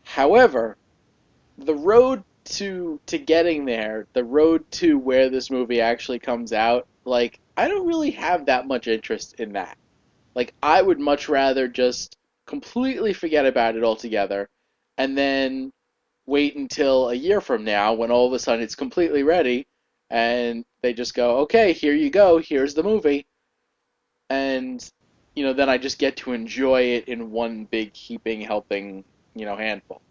However, 0.04 0.78
the 1.58 1.76
road 1.76 2.24
to 2.46 3.00
to 3.08 3.18
getting 3.18 3.66
there, 3.66 4.08
the 4.14 4.24
road 4.24 4.70
to 4.72 4.98
where 4.98 5.30
this 5.30 5.52
movie 5.52 5.82
actually 5.82 6.20
comes 6.20 6.54
out, 6.54 6.88
like 7.04 7.40
I 7.58 7.68
don't 7.68 7.88
really 7.88 8.12
have 8.12 8.46
that 8.46 8.68
much 8.68 8.88
interest 8.88 9.36
in 9.38 9.54
that. 9.54 9.78
Like 10.34 10.54
I 10.64 10.82
would 10.82 11.00
much 11.00 11.28
rather 11.28 11.68
just 11.68 12.18
completely 12.46 13.12
forget 13.12 13.46
about 13.46 13.76
it 13.76 13.84
altogether 13.84 14.50
and 14.98 15.18
then 15.18 15.72
wait 16.32 16.56
until 16.56 17.10
a 17.10 17.14
year 17.14 17.42
from 17.42 17.66
now 17.66 17.94
when 17.94 18.10
all 18.10 18.26
of 18.26 18.32
a 18.32 18.40
sudden 18.40 18.64
it's 18.64 18.74
completely 18.74 19.22
ready 19.22 19.68
and 20.10 20.64
they 20.82 20.94
just 20.94 21.14
go, 21.14 21.40
"Okay, 21.40 21.74
here 21.74 21.94
you 21.94 22.10
go. 22.10 22.38
Here's 22.38 22.74
the 22.74 22.84
movie." 22.84 23.26
And 24.30 24.82
you 25.36 25.44
know, 25.44 25.54
then 25.54 25.70
I 25.70 25.78
just 25.78 26.00
get 26.00 26.16
to 26.18 26.32
enjoy 26.32 26.82
it 26.96 27.10
in 27.10 27.32
one 27.32 27.66
big 27.66 27.94
heaping 27.96 28.40
helping, 28.40 29.04
you 29.36 29.46
know, 29.46 29.58
handful. 29.58 30.02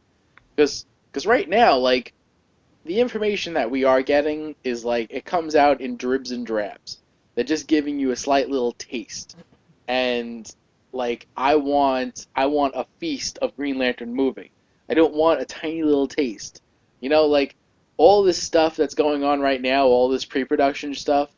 Cuz 0.59 0.85
cuz 1.13 1.27
right 1.27 1.49
now 1.49 1.79
like 1.79 2.13
the 2.85 3.01
information 3.01 3.55
that 3.55 3.71
we 3.71 3.85
are 3.85 4.03
getting 4.03 4.55
is 4.63 4.85
like 4.85 5.09
it 5.11 5.25
comes 5.25 5.57
out 5.57 5.81
in 5.81 5.97
dribs 5.97 6.33
and 6.33 6.47
drabs. 6.47 6.99
They're 7.35 7.45
just 7.45 7.67
giving 7.67 7.99
you 7.99 8.11
a 8.11 8.17
slight 8.17 8.51
little 8.51 8.73
taste. 8.73 9.37
And 9.89 10.55
like 10.93 11.27
I 11.35 11.57
want 11.57 12.27
I 12.37 12.45
want 12.47 12.75
a 12.77 12.87
feast 12.99 13.39
of 13.39 13.57
Green 13.57 13.79
Lantern 13.79 14.15
movie. 14.15 14.53
I 14.91 14.95
don't 14.95 15.15
want 15.15 15.41
a 15.41 15.45
tiny 15.47 15.83
little 15.83 16.09
taste. 16.09 16.63
You 17.01 17.09
know, 17.09 17.27
like 17.27 17.57
all 17.97 18.23
this 18.23 18.43
stuff 18.43 18.77
that's 18.77 18.95
going 18.95 19.25
on 19.25 19.41
right 19.41 19.61
now, 19.61 19.87
all 19.87 20.09
this 20.09 20.25
pre-production 20.25 20.95
stuff, 20.95 21.31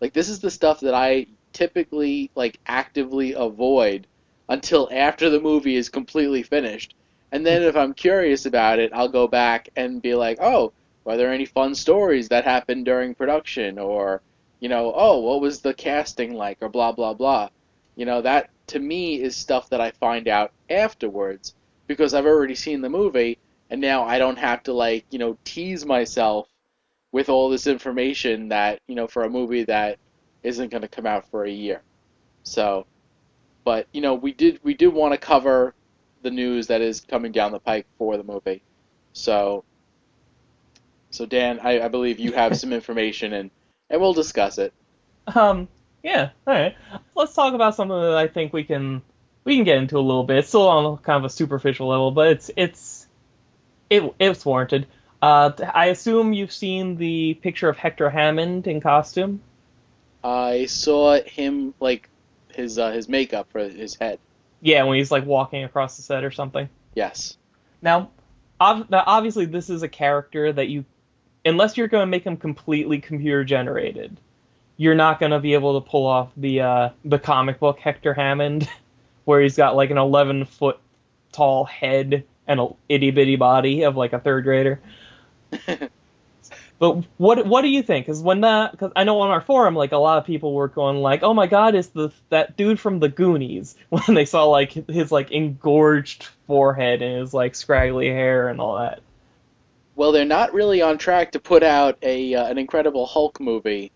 like 0.00 0.12
this 0.12 0.28
is 0.28 0.40
the 0.40 0.50
stuff 0.50 0.80
that 0.80 0.94
I 0.94 1.26
typically 1.52 2.30
like 2.34 2.58
actively 2.66 3.32
avoid 3.32 4.06
until 4.48 4.88
after 4.92 5.28
the 5.28 5.40
movie 5.40 5.76
is 5.76 5.88
completely 5.88 6.42
finished. 6.42 6.94
And 7.32 7.44
then 7.44 7.62
if 7.62 7.76
I'm 7.76 7.94
curious 7.94 8.46
about 8.46 8.78
it, 8.78 8.92
I'll 8.94 9.08
go 9.08 9.28
back 9.28 9.68
and 9.76 10.02
be 10.02 10.14
like, 10.14 10.38
"Oh, 10.40 10.72
were 11.04 11.16
there 11.16 11.32
any 11.32 11.44
fun 11.44 11.74
stories 11.74 12.28
that 12.28 12.44
happened 12.44 12.84
during 12.84 13.14
production 13.14 13.78
or 13.78 14.22
you 14.60 14.68
know 14.68 14.92
oh 14.94 15.18
what 15.18 15.40
was 15.40 15.60
the 15.60 15.74
casting 15.74 16.34
like 16.34 16.58
or 16.60 16.68
blah 16.68 16.92
blah 16.92 17.14
blah 17.14 17.48
you 17.96 18.04
know 18.04 18.22
that 18.22 18.50
to 18.66 18.78
me 18.78 19.20
is 19.20 19.34
stuff 19.34 19.68
that 19.70 19.80
i 19.80 19.90
find 19.92 20.28
out 20.28 20.52
afterwards 20.68 21.54
because 21.90 22.14
i've 22.14 22.26
already 22.26 22.54
seen 22.54 22.80
the 22.80 22.88
movie 22.88 23.36
and 23.70 23.80
now 23.80 24.04
i 24.04 24.18
don't 24.18 24.38
have 24.38 24.62
to 24.62 24.72
like 24.72 25.04
you 25.10 25.18
know 25.18 25.36
tease 25.44 25.84
myself 25.84 26.48
with 27.12 27.28
all 27.28 27.50
this 27.50 27.66
information 27.66 28.48
that 28.48 28.80
you 28.86 28.94
know 28.94 29.06
for 29.06 29.24
a 29.24 29.30
movie 29.30 29.64
that 29.64 29.98
isn't 30.42 30.70
going 30.70 30.82
to 30.82 30.88
come 30.88 31.06
out 31.06 31.28
for 31.30 31.44
a 31.44 31.50
year 31.50 31.82
so 32.44 32.86
but 33.64 33.86
you 33.92 34.00
know 34.00 34.14
we 34.14 34.32
did 34.32 34.60
we 34.62 34.72
did 34.72 34.88
want 34.88 35.12
to 35.12 35.18
cover 35.18 35.74
the 36.22 36.30
news 36.30 36.68
that 36.68 36.80
is 36.80 37.00
coming 37.00 37.32
down 37.32 37.50
the 37.50 37.58
pike 37.58 37.86
for 37.98 38.16
the 38.16 38.24
movie 38.24 38.62
so 39.12 39.64
so 41.10 41.26
Dan, 41.26 41.58
I, 41.60 41.80
I 41.80 41.88
believe 41.88 42.18
you 42.18 42.32
have 42.32 42.56
some 42.56 42.72
information 42.80 43.32
and 43.32 43.50
and 43.90 44.00
we'll 44.00 44.12
discuss 44.12 44.58
it. 44.58 44.72
Um, 45.34 45.68
yeah, 46.02 46.30
all 46.46 46.54
right. 46.54 46.76
Let's 47.16 47.34
talk 47.34 47.54
about 47.54 47.74
something 47.74 48.00
that 48.00 48.16
I 48.16 48.28
think 48.28 48.52
we 48.52 48.62
can 48.62 49.02
we 49.44 49.56
can 49.56 49.64
get 49.64 49.78
into 49.78 49.98
a 49.98 50.00
little 50.00 50.24
bit. 50.24 50.38
It's 50.38 50.48
still 50.48 50.68
on 50.68 50.98
kind 50.98 51.18
of 51.18 51.24
a 51.24 51.30
superficial 51.30 51.88
level, 51.88 52.10
but 52.10 52.28
it's 52.28 52.50
it's 52.56 53.06
it 53.88 54.14
it's 54.18 54.44
warranted. 54.44 54.86
Uh, 55.22 55.50
I 55.74 55.86
assume 55.86 56.32
you've 56.32 56.52
seen 56.52 56.96
the 56.96 57.34
picture 57.34 57.68
of 57.68 57.76
Hector 57.76 58.08
Hammond 58.08 58.66
in 58.66 58.80
costume. 58.80 59.42
I 60.24 60.66
saw 60.66 61.20
him 61.20 61.74
like 61.80 62.08
his 62.54 62.78
uh, 62.78 62.92
his 62.92 63.08
makeup 63.08 63.50
for 63.50 63.60
his 63.60 63.94
head. 63.94 64.18
Yeah, 64.60 64.82
when 64.84 64.98
he's 64.98 65.10
like 65.10 65.24
walking 65.24 65.64
across 65.64 65.96
the 65.96 66.02
set 66.02 66.24
or 66.24 66.30
something. 66.30 66.68
Yes. 66.94 67.36
Now, 67.82 68.10
ob- 68.60 68.90
now 68.90 69.02
obviously, 69.06 69.46
this 69.46 69.70
is 69.70 69.82
a 69.82 69.88
character 69.88 70.52
that 70.52 70.68
you, 70.68 70.84
unless 71.44 71.76
you're 71.76 71.88
going 71.88 72.02
to 72.02 72.06
make 72.06 72.24
him 72.24 72.36
completely 72.36 72.98
computer 73.00 73.44
generated, 73.44 74.18
you're 74.76 74.94
not 74.94 75.18
going 75.18 75.32
to 75.32 75.40
be 75.40 75.54
able 75.54 75.80
to 75.80 75.88
pull 75.88 76.06
off 76.06 76.30
the 76.36 76.60
uh, 76.60 76.88
the 77.04 77.18
comic 77.18 77.58
book 77.58 77.78
Hector 77.78 78.14
Hammond, 78.14 78.68
where 79.24 79.40
he's 79.40 79.56
got 79.56 79.76
like 79.76 79.90
an 79.90 79.98
11 79.98 80.44
foot 80.46 80.78
tall 81.32 81.64
head 81.64 82.24
and 82.46 82.60
a 82.60 82.68
itty 82.88 83.10
bitty 83.10 83.36
body 83.36 83.82
of 83.82 83.96
like 83.96 84.12
a 84.12 84.18
third 84.18 84.44
grader. 84.44 84.80
But 86.80 87.04
what 87.18 87.46
what 87.46 87.60
do 87.60 87.68
you 87.68 87.82
think? 87.82 88.06
Because 88.06 88.22
when 88.22 88.40
that, 88.40 88.72
because 88.72 88.90
I 88.96 89.04
know 89.04 89.20
on 89.20 89.28
our 89.28 89.42
forum, 89.42 89.76
like 89.76 89.92
a 89.92 89.98
lot 89.98 90.16
of 90.16 90.24
people 90.24 90.54
were 90.54 90.66
going 90.66 90.96
like, 90.96 91.22
"Oh 91.22 91.34
my 91.34 91.46
God, 91.46 91.74
is 91.74 91.88
the 91.88 92.10
that 92.30 92.56
dude 92.56 92.80
from 92.80 93.00
the 93.00 93.10
Goonies?" 93.10 93.76
When 93.90 94.14
they 94.14 94.24
saw 94.24 94.44
like 94.44 94.72
his 94.88 95.12
like 95.12 95.30
engorged 95.30 96.26
forehead 96.46 97.02
and 97.02 97.20
his 97.20 97.34
like 97.34 97.54
scraggly 97.54 98.08
hair 98.08 98.48
and 98.48 98.62
all 98.62 98.78
that. 98.78 99.02
Well, 99.94 100.10
they're 100.10 100.24
not 100.24 100.54
really 100.54 100.80
on 100.80 100.96
track 100.96 101.32
to 101.32 101.38
put 101.38 101.62
out 101.62 101.98
a 102.00 102.34
uh, 102.34 102.46
an 102.46 102.56
Incredible 102.56 103.04
Hulk 103.04 103.40
movie 103.40 103.92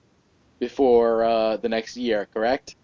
before 0.59 1.25
uh, 1.25 1.57
the 1.57 1.71
next 1.71 1.97
year, 1.97 2.29
correct? 2.35 2.77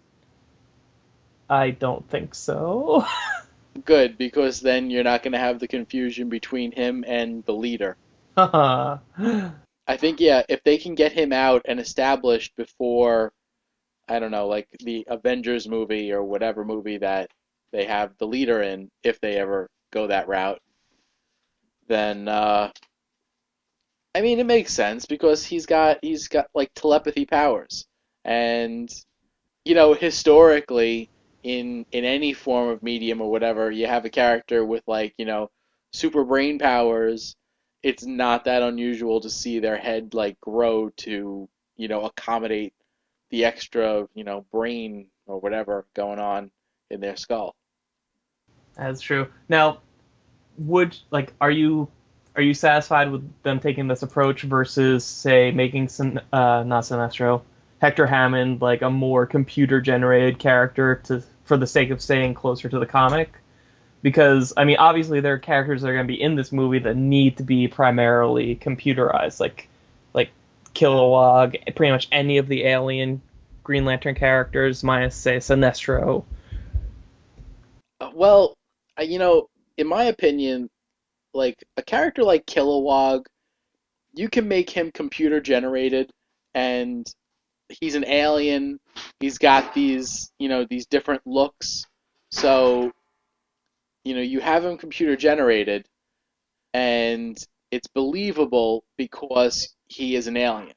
I 1.51 1.71
don't 1.71 2.09
think 2.09 2.33
so. 2.33 3.05
Good, 3.85 4.17
because 4.17 4.61
then 4.61 4.89
you're 4.89 5.03
not 5.03 5.21
going 5.21 5.33
to 5.33 5.37
have 5.37 5.59
the 5.59 5.67
confusion 5.67 6.29
between 6.29 6.71
him 6.71 7.03
and 7.05 7.43
the 7.43 7.53
leader. 7.53 7.97
I 8.37 9.97
think 9.97 10.21
yeah, 10.21 10.43
if 10.47 10.63
they 10.63 10.77
can 10.77 10.95
get 10.95 11.11
him 11.11 11.33
out 11.33 11.63
and 11.65 11.77
established 11.77 12.55
before 12.55 13.33
I 14.07 14.19
don't 14.19 14.31
know, 14.31 14.47
like 14.47 14.67
the 14.79 15.05
Avengers 15.07 15.67
movie 15.67 16.13
or 16.13 16.23
whatever 16.23 16.63
movie 16.63 16.97
that 16.97 17.29
they 17.71 17.85
have 17.85 18.17
the 18.17 18.27
leader 18.27 18.61
in, 18.61 18.89
if 19.03 19.19
they 19.19 19.37
ever 19.37 19.69
go 19.91 20.07
that 20.07 20.29
route, 20.29 20.59
then 21.87 22.29
uh 22.29 22.71
I 24.15 24.21
mean 24.21 24.39
it 24.39 24.45
makes 24.45 24.73
sense 24.73 25.05
because 25.05 25.43
he's 25.43 25.65
got 25.65 25.99
he's 26.01 26.29
got 26.29 26.47
like 26.55 26.71
telepathy 26.75 27.25
powers. 27.25 27.85
And 28.23 28.89
you 29.65 29.75
know, 29.75 29.93
historically 29.93 31.09
in 31.43 31.85
in 31.91 32.05
any 32.05 32.33
form 32.33 32.69
of 32.69 32.83
medium 32.83 33.21
or 33.21 33.31
whatever, 33.31 33.71
you 33.71 33.87
have 33.87 34.05
a 34.05 34.09
character 34.09 34.65
with 34.65 34.83
like, 34.87 35.13
you 35.17 35.25
know, 35.25 35.49
super 35.91 36.23
brain 36.23 36.59
powers 36.59 37.35
it's 37.83 38.05
not 38.05 38.45
that 38.45 38.61
unusual 38.61 39.21
to 39.21 39.29
see 39.29 39.59
their 39.59 39.77
head 39.77 40.13
like 40.13 40.39
grow 40.39 40.89
to 40.89 41.49
you 41.77 41.87
know 41.87 42.05
accommodate 42.05 42.73
the 43.31 43.45
extra, 43.45 44.07
you 44.13 44.23
know, 44.23 44.45
brain 44.51 45.07
or 45.25 45.39
whatever 45.39 45.85
going 45.95 46.19
on 46.19 46.51
in 46.89 46.99
their 46.99 47.15
skull. 47.15 47.55
That's 48.75 49.01
true. 49.01 49.27
Now, 49.49 49.79
would 50.57 50.95
like 51.09 51.33
are 51.41 51.51
you 51.51 51.87
are 52.35 52.41
you 52.41 52.53
satisfied 52.53 53.11
with 53.11 53.27
them 53.43 53.59
taking 53.59 53.87
this 53.87 54.03
approach 54.03 54.43
versus 54.43 55.03
say 55.03 55.51
making 55.51 55.89
some 55.89 56.19
uh, 56.31 56.63
not 56.63 56.83
Sinestro, 56.83 57.41
Hector 57.81 58.05
Hammond 58.05 58.61
like 58.61 58.83
a 58.83 58.91
more 58.91 59.25
computer 59.25 59.81
generated 59.81 60.37
character 60.37 61.01
to 61.05 61.23
for 61.45 61.57
the 61.57 61.65
sake 61.65 61.89
of 61.89 61.99
staying 61.99 62.35
closer 62.35 62.69
to 62.69 62.77
the 62.77 62.85
comic? 62.85 63.33
Because 64.03 64.53
I 64.55 64.65
mean, 64.65 64.77
obviously 64.77 65.19
there 65.19 65.33
are 65.33 65.39
characters 65.39 65.81
that 65.81 65.89
are 65.89 65.93
going 65.93 66.05
to 66.05 66.13
be 66.13 66.21
in 66.21 66.35
this 66.35 66.51
movie 66.51 66.77
that 66.79 66.95
need 66.95 67.37
to 67.37 67.43
be 67.43 67.67
primarily 67.67 68.55
computerized, 68.55 69.39
like 69.39 69.67
like 70.13 70.29
Kilowog, 70.75 71.75
pretty 71.75 71.91
much 71.91 72.07
any 72.11 72.37
of 72.37 72.47
the 72.47 72.65
alien 72.65 73.19
Green 73.63 73.83
Lantern 73.83 74.13
characters, 74.13 74.83
minus 74.83 75.15
say 75.15 75.37
Sinestro. 75.37 76.23
Uh, 77.99 78.11
Well, 78.13 78.55
you 78.99 79.17
know, 79.17 79.49
in 79.77 79.87
my 79.87 80.03
opinion, 80.03 80.69
like 81.33 81.55
a 81.77 81.81
character 81.81 82.23
like 82.23 82.45
Kilowog, 82.45 83.25
you 84.13 84.29
can 84.29 84.47
make 84.47 84.69
him 84.69 84.91
computer 84.91 85.41
generated 85.41 86.11
and 86.53 87.11
he's 87.79 87.95
an 87.95 88.05
alien. 88.05 88.79
He's 89.19 89.37
got 89.37 89.73
these, 89.73 90.31
you 90.39 90.49
know, 90.49 90.65
these 90.65 90.85
different 90.85 91.21
looks. 91.25 91.85
So, 92.31 92.91
you 94.03 94.15
know, 94.15 94.21
you 94.21 94.39
have 94.39 94.65
him 94.65 94.77
computer 94.77 95.15
generated 95.15 95.85
and 96.73 97.37
it's 97.71 97.87
believable 97.87 98.83
because 98.97 99.75
he 99.87 100.15
is 100.15 100.27
an 100.27 100.37
alien. 100.37 100.73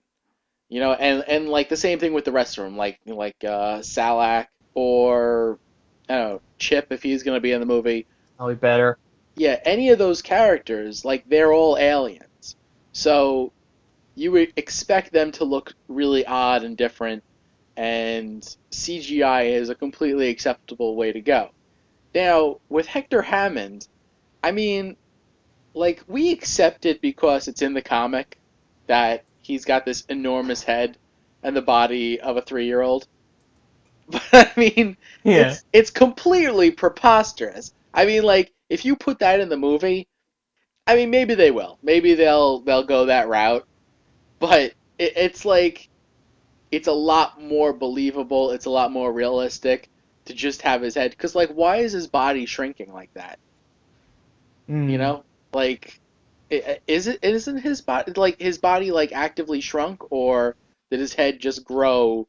You 0.69 0.81
know, 0.81 0.93
and 0.93 1.23
and 1.29 1.49
like 1.49 1.69
the 1.69 1.77
same 1.77 1.99
thing 1.99 2.15
with 2.15 2.25
the 2.25 2.33
rest 2.33 2.59
of 2.59 2.65
them, 2.65 2.77
like 2.77 2.99
like 3.07 3.45
uh 3.45 3.83
Salaak 3.83 4.49
or 4.75 5.59
I 6.09 6.15
don't 6.15 6.29
know, 6.29 6.41
Ch'p 6.59 6.87
if 6.91 7.03
he's 7.03 7.23
going 7.23 7.37
to 7.37 7.41
be 7.41 7.53
in 7.53 7.61
the 7.61 7.67
movie. 7.67 8.07
Probably 8.37 8.55
better. 8.57 8.99
Yeah, 9.37 9.61
any 9.65 9.91
of 9.91 9.99
those 9.99 10.23
characters, 10.23 11.05
like 11.05 11.29
they're 11.29 11.53
all 11.53 11.77
aliens. 11.77 12.57
So 12.93 13.53
you 14.15 14.33
would 14.33 14.53
expect 14.57 15.13
them 15.13 15.33
to 15.33 15.45
look 15.45 15.75
really 15.89 16.27
odd 16.27 16.65
and 16.65 16.77
different, 16.77 17.25
and 17.77 18.43
CGI 18.73 19.51
is 19.51 19.69
a 19.71 19.75
completely 19.77 20.29
acceptable 20.31 20.97
way 20.97 21.13
to 21.13 21.21
go. 21.23 21.51
Now, 22.15 22.61
with 22.69 22.87
Hector 22.87 23.23
Hammond, 23.23 23.89
I 24.43 24.53
mean, 24.53 24.97
like, 25.75 26.03
we 26.09 26.33
accept 26.33 26.87
it 26.87 27.01
because 27.03 27.49
it's 27.49 27.63
in 27.63 27.75
the 27.75 27.83
comic 27.83 28.39
that 28.87 29.27
he's 29.43 29.65
got 29.65 29.85
this 29.85 30.03
enormous 30.09 30.63
head 30.65 30.99
and 31.43 31.57
the 31.57 31.63
body 31.63 32.21
of 32.21 32.37
a 32.37 32.43
three 32.43 32.67
year 32.67 32.83
old. 32.83 33.09
But 34.09 34.23
I 34.33 34.53
mean, 34.57 34.97
Yeah. 35.25 35.59
it's 35.59 35.65
it's 35.73 35.91
completely 35.91 36.71
preposterous. 36.71 37.73
I 37.93 38.07
mean, 38.07 38.23
like 38.23 38.53
if 38.69 38.85
you 38.85 38.97
put 38.97 39.19
that 39.21 39.41
in 39.41 39.49
the 39.49 39.57
movie, 39.57 40.09
I 40.87 40.97
mean 40.97 41.11
maybe 41.11 41.35
they 41.35 41.51
will. 41.51 41.79
Maybe 41.83 42.15
they'll 42.15 42.61
they'll 42.63 42.85
go 42.85 43.07
that 43.07 43.29
route. 43.29 43.67
But 44.39 44.75
it, 44.99 45.17
it's 45.17 45.45
like 45.45 45.89
it's 46.71 46.89
a 46.89 46.93
lot 46.93 47.41
more 47.41 47.73
believable. 47.73 48.51
It's 48.51 48.67
a 48.67 48.71
lot 48.71 48.93
more 48.93 49.13
realistic 49.13 49.89
to 50.27 50.35
just 50.35 50.63
have 50.63 50.83
his 50.83 50.95
head. 50.95 51.11
Because 51.11 51.35
like, 51.35 51.51
why 51.51 51.79
is 51.79 51.93
his 51.93 52.07
body 52.07 52.47
shrinking 52.47 52.93
like 52.93 53.13
that? 53.15 53.39
Mm. 54.69 54.91
You 54.91 54.99
know, 54.99 55.25
like 55.53 56.01
is 56.51 57.07
it 57.07 57.19
isn't 57.23 57.59
his 57.59 57.81
body 57.81 58.13
like 58.13 58.41
his 58.41 58.59
body 58.59 58.91
like 58.91 59.13
actively 59.13 59.61
shrunk 59.61 60.13
or 60.13 60.57
did 60.91 61.01
his 61.01 61.15
head 61.15 61.41
just 61.41 61.65
grow 61.65 62.29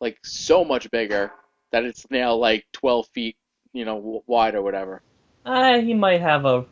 like 0.00 0.18
so 0.24 0.64
much 0.64 0.90
bigger 0.90 1.32
that 1.72 1.84
it's 1.84 2.06
now 2.10 2.34
like 2.34 2.64
12 2.72 3.08
feet 3.08 3.36
you 3.72 3.84
know 3.84 4.22
wide 4.26 4.54
or 4.54 4.62
whatever 4.62 5.02
Uh, 5.44 5.80
he 5.80 5.94
might 5.94 6.20
have 6.20 6.44
a 6.44 6.64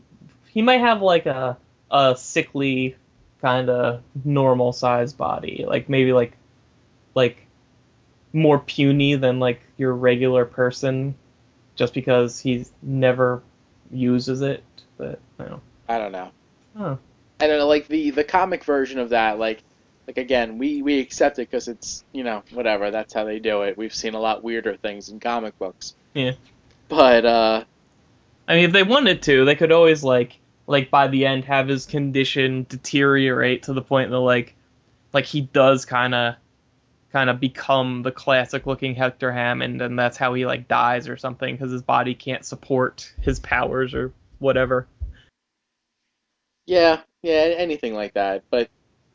he 0.50 0.62
might 0.62 0.80
have 0.80 1.02
like 1.02 1.26
a 1.26 1.58
a 1.90 2.14
sickly 2.16 2.96
kind 3.40 3.70
of 3.70 4.02
normal 4.24 4.72
size 4.72 5.12
body, 5.12 5.64
like 5.66 5.88
maybe 5.88 6.12
like 6.12 6.36
like 7.14 7.46
more 8.32 8.58
puny 8.58 9.14
than 9.14 9.40
like 9.40 9.60
your 9.76 9.94
regular 9.94 10.44
person, 10.44 11.14
just 11.76 11.94
because 11.94 12.38
he's 12.40 12.72
never 12.82 13.42
uses 13.90 14.42
it. 14.42 14.62
But 14.96 15.18
I 15.38 15.44
don't 15.44 15.50
know. 15.50 15.60
I 15.88 15.98
don't 15.98 16.12
know 16.12 16.30
Oh. 16.78 16.98
I 17.40 17.46
don't 17.46 17.58
know 17.58 17.66
like 17.66 17.88
the 17.88 18.10
the 18.10 18.24
comic 18.24 18.64
version 18.64 18.98
of 18.98 19.10
that 19.10 19.38
like 19.38 19.62
like 20.06 20.18
again 20.18 20.58
we 20.58 20.82
we 20.82 21.00
accept 21.00 21.38
it 21.38 21.48
because 21.50 21.66
it's 21.68 22.04
you 22.12 22.24
know 22.24 22.42
whatever 22.52 22.90
that's 22.90 23.14
how 23.14 23.24
they 23.24 23.38
do 23.38 23.62
it 23.62 23.78
we've 23.78 23.94
seen 23.94 24.14
a 24.14 24.20
lot 24.20 24.42
weirder 24.44 24.76
things 24.76 25.08
in 25.08 25.18
comic 25.20 25.58
books 25.58 25.94
Yeah. 26.14 26.32
but 26.88 27.24
uh 27.24 27.64
I 28.46 28.54
mean, 28.54 28.64
if 28.64 28.72
they 28.72 28.82
wanted 28.82 29.20
to, 29.24 29.44
they 29.44 29.54
could 29.54 29.72
always 29.72 30.02
like 30.02 30.38
like 30.68 30.90
by 30.90 31.08
the 31.08 31.24
end 31.26 31.46
have 31.46 31.66
his 31.66 31.86
condition 31.86 32.66
deteriorate 32.68 33.64
to 33.64 33.72
the 33.72 33.82
point 33.82 34.10
that 34.10 34.18
like 34.18 34.54
like 35.12 35.24
he 35.24 35.40
does 35.40 35.86
kind 35.86 36.14
of 36.14 36.34
kind 37.10 37.30
of 37.30 37.40
become 37.40 38.02
the 38.02 38.12
classic 38.12 38.66
looking 38.66 38.94
Hector 38.94 39.32
Hammond 39.32 39.80
and 39.80 39.98
that's 39.98 40.18
how 40.18 40.34
he 40.34 40.44
like 40.44 40.68
dies 40.68 41.08
or 41.08 41.16
something 41.16 41.54
because 41.54 41.72
his 41.72 41.82
body 41.82 42.14
can't 42.14 42.44
support 42.44 43.12
his 43.22 43.40
powers 43.40 43.94
or 43.94 44.12
whatever. 44.38 44.86
Yeah, 46.66 47.00
yeah, 47.22 47.54
anything 47.56 47.94
like 47.94 48.12
that. 48.12 48.44
But 48.50 48.68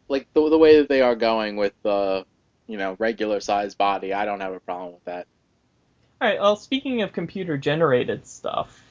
like 0.07 0.27
the 0.33 0.49
the 0.49 0.57
way 0.57 0.79
that 0.79 0.89
they 0.89 1.01
are 1.01 1.15
going 1.15 1.55
with 1.55 1.73
the, 1.83 2.25
you 2.65 2.77
know, 2.77 2.95
regular 2.97 3.39
sized 3.39 3.77
body, 3.77 4.11
I 4.11 4.25
don't 4.25 4.39
have 4.39 4.53
a 4.53 4.59
problem 4.59 4.93
with 4.93 5.05
that. 5.05 5.27
All 6.19 6.27
right. 6.27 6.39
Well, 6.39 6.55
speaking 6.55 7.03
of 7.03 7.13
computer 7.13 7.57
generated 7.57 8.25
stuff, 8.25 8.81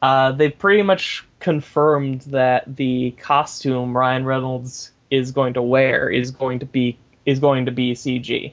uh, 0.00 0.32
they 0.32 0.48
pretty 0.48 0.82
much 0.82 1.27
confirmed 1.40 2.22
that 2.22 2.76
the 2.76 3.12
costume 3.12 3.96
Ryan 3.96 4.24
Reynolds 4.24 4.90
is 5.10 5.30
going 5.30 5.54
to 5.54 5.62
wear 5.62 6.08
is 6.08 6.30
going 6.30 6.58
to 6.60 6.66
be 6.66 6.98
is 7.24 7.38
going 7.40 7.66
to 7.66 7.72
be 7.72 7.94
CG. 7.94 8.52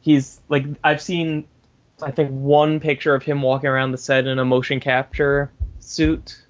He's 0.00 0.40
like 0.48 0.66
I've 0.82 1.02
seen, 1.02 1.46
I 2.02 2.10
think 2.10 2.30
one 2.30 2.80
picture 2.80 3.14
of 3.14 3.22
him 3.22 3.42
walking 3.42 3.68
around 3.68 3.92
the 3.92 3.98
set 3.98 4.26
in 4.26 4.38
a 4.38 4.44
motion 4.44 4.80
capture 4.80 5.50
suit. 5.80 6.42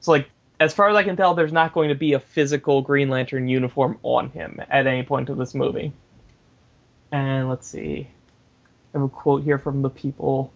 So 0.00 0.12
like 0.12 0.30
as 0.60 0.72
far 0.72 0.88
as 0.88 0.96
I 0.96 1.02
can 1.02 1.16
tell, 1.16 1.34
there's 1.34 1.52
not 1.52 1.72
going 1.72 1.88
to 1.88 1.94
be 1.94 2.12
a 2.12 2.20
physical 2.20 2.80
Green 2.82 3.08
Lantern 3.08 3.48
uniform 3.48 3.98
on 4.02 4.30
him 4.30 4.60
at 4.70 4.86
any 4.86 5.02
point 5.02 5.28
of 5.28 5.36
this 5.36 5.54
movie. 5.54 5.92
And 7.10 7.48
let's 7.48 7.66
see. 7.66 8.08
I 8.94 8.98
have 8.98 9.02
a 9.02 9.08
quote 9.08 9.42
here 9.42 9.58
from 9.58 9.82
the 9.82 9.90
people, 9.90 10.52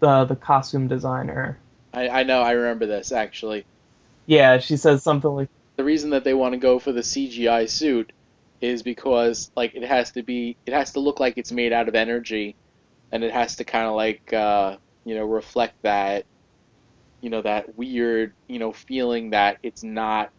the 0.00 0.24
the 0.24 0.36
costume 0.36 0.88
designer. 0.88 1.58
I 1.94 2.08
I 2.08 2.22
know, 2.24 2.42
I 2.42 2.52
remember 2.52 2.86
this 2.86 3.12
actually. 3.12 3.64
Yeah, 4.26 4.58
she 4.58 4.76
says 4.76 5.02
something 5.02 5.30
like, 5.30 5.48
The 5.76 5.84
reason 5.84 6.10
that 6.10 6.24
they 6.24 6.34
want 6.34 6.52
to 6.54 6.58
go 6.58 6.78
for 6.78 6.92
the 6.92 7.02
CGI 7.02 7.68
suit 7.68 8.12
is 8.60 8.82
because 8.82 9.50
like 9.56 9.74
it 9.74 9.84
has 9.84 10.12
to 10.12 10.22
be 10.22 10.56
it 10.66 10.72
has 10.72 10.92
to 10.92 11.00
look 11.00 11.20
like 11.20 11.34
it's 11.36 11.52
made 11.52 11.72
out 11.72 11.88
of 11.88 11.94
energy 11.94 12.56
and 13.12 13.22
it 13.22 13.32
has 13.32 13.56
to 13.56 13.64
kind 13.64 13.86
of 13.86 13.94
like 13.94 14.32
uh, 14.32 14.76
you 15.04 15.14
know, 15.14 15.24
reflect 15.24 15.82
that 15.82 16.24
you 17.20 17.30
know, 17.30 17.40
that 17.40 17.76
weird, 17.78 18.34
you 18.48 18.58
know, 18.58 18.72
feeling 18.72 19.30
that 19.30 19.56
it's 19.62 19.82
not 19.82 20.30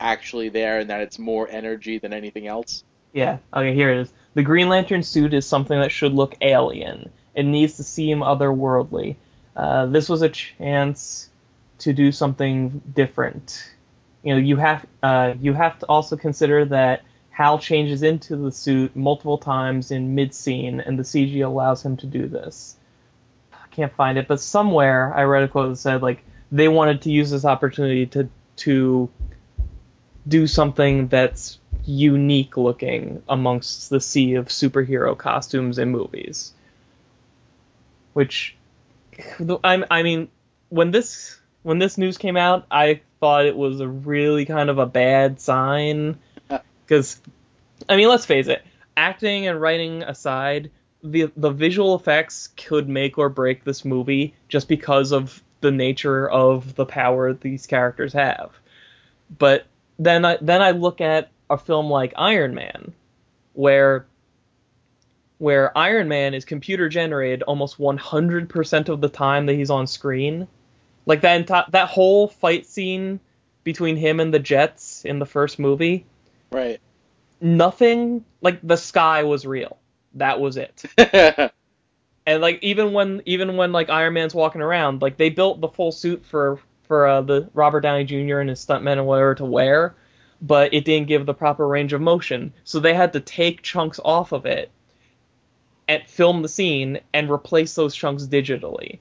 actually 0.00 0.48
there 0.48 0.80
and 0.80 0.90
that 0.90 1.00
it's 1.00 1.20
more 1.20 1.48
energy 1.48 1.98
than 1.98 2.12
anything 2.12 2.48
else. 2.48 2.82
yeah, 3.12 3.38
okay, 3.54 3.74
here 3.74 3.92
it 3.92 4.00
is. 4.00 4.12
The 4.34 4.42
Green 4.42 4.68
Lantern 4.68 5.04
suit 5.04 5.32
is 5.32 5.46
something 5.46 5.78
that 5.78 5.92
should 5.92 6.12
look 6.12 6.34
alien. 6.40 7.10
It 7.34 7.44
needs 7.44 7.76
to 7.76 7.84
seem 7.84 8.20
otherworldly. 8.20 9.16
Uh, 9.56 9.86
this 9.86 10.08
was 10.08 10.22
a 10.22 10.28
chance 10.28 11.30
to 11.78 11.92
do 11.92 12.12
something 12.12 12.82
different. 12.94 13.72
You 14.22 14.34
know, 14.34 14.40
you 14.40 14.56
have 14.56 14.84
uh, 15.02 15.34
you 15.40 15.54
have 15.54 15.78
to 15.78 15.86
also 15.86 16.16
consider 16.16 16.64
that 16.66 17.02
Hal 17.30 17.58
changes 17.58 18.02
into 18.02 18.36
the 18.36 18.52
suit 18.52 18.94
multiple 18.96 19.38
times 19.38 19.90
in 19.90 20.14
mid 20.14 20.34
scene, 20.34 20.80
and 20.80 20.98
the 20.98 21.02
CG 21.02 21.44
allows 21.44 21.84
him 21.84 21.96
to 21.98 22.06
do 22.06 22.28
this. 22.28 22.76
I 23.52 23.66
can't 23.70 23.92
find 23.94 24.18
it, 24.18 24.28
but 24.28 24.40
somewhere 24.40 25.12
I 25.14 25.24
read 25.24 25.44
a 25.44 25.48
quote 25.48 25.70
that 25.70 25.76
said 25.76 26.02
like 26.02 26.22
they 26.52 26.68
wanted 26.68 27.02
to 27.02 27.10
use 27.10 27.30
this 27.30 27.44
opportunity 27.44 28.06
to 28.06 28.28
to 28.56 29.10
do 30.26 30.46
something 30.46 31.08
that's 31.08 31.58
unique 31.84 32.56
looking 32.56 33.22
amongst 33.28 33.90
the 33.90 34.00
sea 34.00 34.34
of 34.34 34.46
superhero 34.46 35.16
costumes 35.16 35.78
and 35.78 35.92
movies. 35.92 36.52
Which, 38.12 38.56
I, 39.64 39.82
I 39.90 40.02
mean, 40.02 40.28
when 40.68 40.90
this 40.90 41.38
when 41.62 41.78
this 41.78 41.98
news 41.98 42.18
came 42.18 42.36
out, 42.36 42.66
I 42.70 43.00
thought 43.20 43.46
it 43.46 43.56
was 43.56 43.80
a 43.80 43.88
really 43.88 44.44
kind 44.44 44.70
of 44.70 44.78
a 44.78 44.86
bad 44.86 45.40
sign 45.40 46.18
uh. 46.50 46.58
because, 46.84 47.20
I 47.88 47.96
mean, 47.96 48.08
let's 48.08 48.26
face 48.26 48.46
it, 48.46 48.62
acting 48.96 49.46
and 49.46 49.60
writing 49.60 50.02
aside, 50.02 50.70
the 51.02 51.30
the 51.36 51.50
visual 51.50 51.94
effects 51.94 52.48
could 52.56 52.88
make 52.88 53.18
or 53.18 53.28
break 53.28 53.64
this 53.64 53.84
movie 53.84 54.34
just 54.48 54.68
because 54.68 55.12
of 55.12 55.42
the 55.60 55.70
nature 55.70 56.28
of 56.28 56.74
the 56.74 56.86
power 56.86 57.32
these 57.32 57.66
characters 57.66 58.12
have. 58.12 58.52
But 59.38 59.66
then 59.98 60.24
I 60.24 60.38
then 60.40 60.62
I 60.62 60.72
look 60.72 61.00
at 61.00 61.30
a 61.48 61.58
film 61.58 61.90
like 61.90 62.12
Iron 62.16 62.54
Man, 62.54 62.92
where 63.54 64.06
where 65.38 65.76
Iron 65.76 66.08
Man 66.08 66.34
is 66.34 66.44
computer 66.44 66.88
generated 66.88 67.42
almost 67.42 67.78
100% 67.78 68.88
of 68.88 69.00
the 69.00 69.08
time 69.08 69.46
that 69.46 69.54
he's 69.54 69.70
on 69.70 69.86
screen. 69.86 70.48
Like 71.04 71.20
that 71.20 71.46
enti- 71.46 71.70
that 71.70 71.88
whole 71.88 72.28
fight 72.28 72.66
scene 72.66 73.20
between 73.64 73.96
him 73.96 74.20
and 74.20 74.32
the 74.32 74.38
Jets 74.38 75.04
in 75.04 75.18
the 75.18 75.26
first 75.26 75.58
movie, 75.58 76.06
Right. 76.50 76.80
nothing 77.40 78.24
like 78.40 78.60
the 78.62 78.76
sky 78.76 79.24
was 79.24 79.44
real. 79.46 79.78
That 80.14 80.40
was 80.40 80.56
it. 80.56 80.82
And 82.28 82.42
like 82.42 82.58
even 82.62 82.92
when 82.92 83.22
even 83.24 83.56
when 83.56 83.70
like 83.70 83.88
Iron 83.88 84.14
Man's 84.14 84.34
walking 84.34 84.60
around, 84.60 85.00
like 85.00 85.16
they 85.16 85.30
built 85.30 85.60
the 85.60 85.68
full 85.68 85.92
suit 85.92 86.24
for 86.26 86.58
for 86.82 87.06
uh, 87.06 87.20
the 87.20 87.48
Robert 87.54 87.82
Downey 87.82 88.02
Jr. 88.04 88.40
and 88.40 88.50
his 88.50 88.64
stuntmen 88.64 88.94
and 88.94 89.06
whatever 89.06 89.36
to 89.36 89.44
wear, 89.44 89.94
but 90.42 90.74
it 90.74 90.84
didn't 90.84 91.06
give 91.06 91.24
the 91.24 91.34
proper 91.34 91.66
range 91.68 91.92
of 91.92 92.00
motion, 92.00 92.52
so 92.64 92.80
they 92.80 92.94
had 92.94 93.12
to 93.12 93.20
take 93.20 93.62
chunks 93.62 94.00
off 94.04 94.32
of 94.32 94.44
it 94.44 94.72
and 95.88 96.02
film 96.06 96.42
the 96.42 96.48
scene 96.48 97.00
and 97.12 97.30
replace 97.30 97.74
those 97.74 97.94
chunks 97.94 98.24
digitally. 98.24 98.98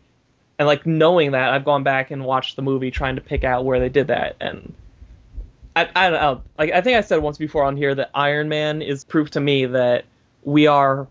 And 0.58 0.68
like 0.68 0.86
knowing 0.86 1.32
that, 1.32 1.54
I've 1.54 1.66
gone 1.66 1.84
back 1.84 2.12
and 2.12 2.24
watched 2.24 2.56
the 2.56 2.62
movie 2.62 2.92
trying 2.92 3.16
to 3.16 3.22
pick 3.22 3.44
out 3.44 3.66
where 3.66 3.80
they 3.80 3.90
did 3.90 4.08
that, 4.08 4.38
and 4.40 4.74
I, 5.76 5.90
I 5.96 6.10
don't 6.10 6.22
know. 6.22 6.42
Like 6.58 6.72
I 6.72 6.82
think 6.82 6.98
I 6.98 7.02
said 7.02 7.18
once 7.18 7.38
before 7.38 7.66
on 7.66 7.76
here 7.76 7.94
that 7.94 8.12
Iron 8.16 8.48
Man 8.48 8.82
is 8.82 9.04
proof 9.04 9.32
to 9.32 9.42
me 9.42 9.66
that 9.66 10.06
we 10.44 10.68
are 10.68 11.08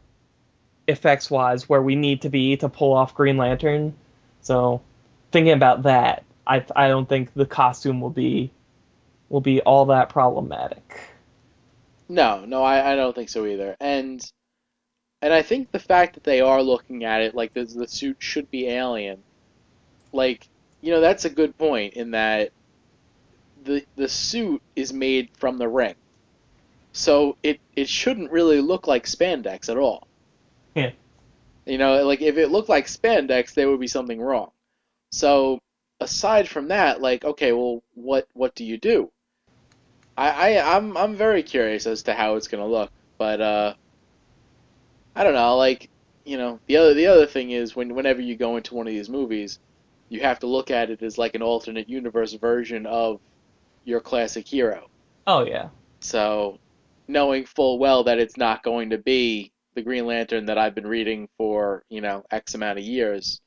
effects 0.89 1.31
wise 1.31 1.69
where 1.69 1.83
we 1.83 1.97
need 1.97 2.23
to 2.23 2.31
be 2.31 2.57
to 2.59 2.69
pull 2.69 2.95
off 2.95 3.15
Green 3.15 3.37
Lantern. 3.37 3.95
So 4.41 4.81
thinking 5.31 5.53
about 5.53 5.83
that, 5.83 6.25
I 6.47 6.65
I 6.75 6.89
don't 6.89 7.09
think 7.09 7.35
the 7.35 7.47
costume 7.47 8.01
will 8.01 8.11
be 8.11 8.51
will 9.29 9.43
be 9.43 9.61
all 9.61 9.87
that 9.87 10.09
problematic. 10.09 11.01
No, 12.09 12.45
no, 12.45 12.63
I, 12.63 12.93
I 12.93 12.97
don't 12.97 13.15
think 13.15 13.29
so 13.29 13.47
either. 13.47 13.77
And 13.81 14.25
and 15.25 15.33
I 15.33 15.41
think 15.41 15.73
the 15.73 15.79
fact 15.79 16.13
that 16.15 16.25
they 16.25 16.43
are 16.43 16.63
looking 16.63 17.03
at 17.03 17.23
it 17.23 17.35
like 17.35 17.55
the 17.55 17.65
the 17.65 17.89
suit 17.89 18.19
should 18.19 18.51
be 18.51 18.69
alien, 18.69 19.23
like 20.13 20.47
you 20.83 20.93
know 20.93 21.01
that's 21.01 21.25
a 21.25 21.31
good 21.31 21.57
point 21.57 21.95
in 21.95 22.11
that 22.11 22.53
the 23.65 23.87
the 23.97 24.07
suit 24.07 24.61
is 24.77 24.93
made 24.93 25.31
from 25.33 25.57
the 25.57 25.67
ring, 25.67 25.95
so 26.93 27.39
it 27.43 27.59
it 27.75 27.89
shouldn't 27.89 28.33
really 28.33 28.61
look 28.61 28.87
like 28.87 29.07
spandex 29.07 29.71
at 29.71 29.79
all. 29.79 30.07
Yeah. 30.75 30.91
You 31.65 31.79
know, 31.79 32.05
like 32.05 32.21
if 32.21 32.37
it 32.37 32.51
looked 32.51 32.69
like 32.69 32.85
spandex, 32.85 33.55
there 33.55 33.71
would 33.71 33.81
be 33.81 33.87
something 33.87 34.21
wrong. 34.21 34.51
So 35.11 35.59
aside 36.01 36.51
from 36.51 36.69
that, 36.69 37.01
like 37.01 37.25
okay, 37.25 37.53
well, 37.53 37.83
what 37.95 38.29
what 38.35 38.55
do 38.55 38.63
you 38.63 38.77
do? 38.77 39.11
I, 40.19 40.59
I 40.59 40.77
I'm 40.77 40.95
I'm 40.99 41.17
very 41.17 41.43
curious 41.43 41.87
as 41.87 42.03
to 42.03 42.13
how 42.13 42.37
it's 42.37 42.49
gonna 42.49 42.67
look, 42.67 42.91
but 43.17 43.41
uh, 43.41 43.75
I 45.15 45.25
don't 45.25 45.35
know. 45.35 45.57
Like 45.57 45.91
you 46.25 46.39
know, 46.39 46.59
the 46.67 46.77
other 46.77 46.95
the 46.95 47.07
other 47.07 47.27
thing 47.27 47.51
is 47.51 47.77
when 47.77 47.95
whenever 47.95 48.21
you 48.21 48.37
go 48.37 48.57
into 48.57 48.75
one 48.75 48.87
of 48.87 48.93
these 48.93 49.09
movies, 49.09 49.59
you 50.09 50.21
have 50.21 50.39
to 50.41 50.47
look 50.47 50.71
at 50.71 50.91
it 50.91 51.03
as 51.03 51.19
like 51.19 51.35
an 51.35 51.43
alternate 51.43 51.89
universe 51.89 52.33
version 52.35 52.87
of 52.87 53.21
your 53.85 54.01
classic 54.01 54.47
hero. 54.47 54.89
Oh 55.27 55.45
yeah. 55.45 55.69
So 56.01 56.59
knowing 57.09 57.45
full 57.45 57.79
well 57.79 58.05
that 58.05 58.19
it's 58.19 58.37
not 58.37 58.63
going 58.63 58.91
to 58.91 58.99
be 58.99 59.53
the 59.75 59.83
Green 59.83 60.07
Lantern 60.07 60.47
that 60.47 60.59
I've 60.59 60.75
been 60.75 60.87
reading 60.87 61.29
for 61.37 61.85
you 61.89 62.01
know 62.01 62.25
X 62.31 62.55
amount 62.55 62.79
of 62.79 62.85
years, 62.85 63.41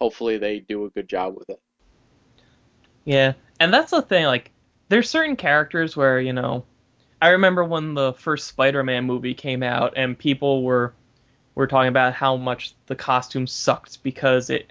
hopefully 0.00 0.38
they 0.38 0.60
do 0.60 0.84
a 0.84 0.90
good 0.90 1.08
job 1.08 1.36
with 1.36 1.50
it. 1.50 1.60
Yeah. 3.04 3.34
And 3.58 3.72
that's 3.72 3.90
the 3.90 4.02
thing, 4.02 4.26
like 4.26 4.52
there's 4.88 5.10
certain 5.10 5.36
characters 5.36 5.96
where, 5.96 6.20
you 6.20 6.32
know, 6.32 6.64
I 7.20 7.30
remember 7.30 7.64
when 7.64 7.94
the 7.94 8.14
first 8.14 8.48
Spider-Man 8.48 9.04
movie 9.04 9.34
came 9.34 9.62
out 9.62 9.94
and 9.96 10.18
people 10.18 10.62
were 10.62 10.94
were 11.54 11.66
talking 11.66 11.88
about 11.88 12.14
how 12.14 12.36
much 12.36 12.74
the 12.86 12.94
costume 12.94 13.46
sucked 13.46 14.02
because 14.02 14.50
it 14.50 14.70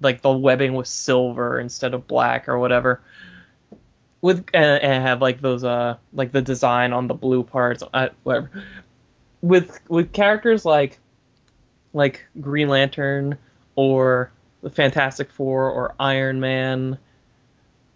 like 0.00 0.22
the 0.22 0.30
webbing 0.30 0.74
was 0.74 0.88
silver 0.88 1.58
instead 1.58 1.94
of 1.94 2.06
black 2.06 2.48
or 2.48 2.58
whatever. 2.58 3.00
With 4.20 4.46
and, 4.54 4.82
and 4.82 5.02
have 5.02 5.20
like 5.20 5.40
those 5.40 5.64
uh 5.64 5.96
like 6.12 6.30
the 6.32 6.42
design 6.42 6.92
on 6.92 7.08
the 7.08 7.14
blue 7.14 7.42
parts 7.42 7.82
uh, 7.92 8.08
whatever. 8.22 8.50
With 9.40 9.80
with 9.88 10.12
characters 10.12 10.64
like 10.64 10.98
like 11.92 12.24
Green 12.40 12.68
Lantern 12.68 13.36
or 13.74 14.30
the 14.62 14.70
Fantastic 14.70 15.30
Four 15.30 15.70
or 15.70 15.94
Iron 15.98 16.38
Man 16.38 16.98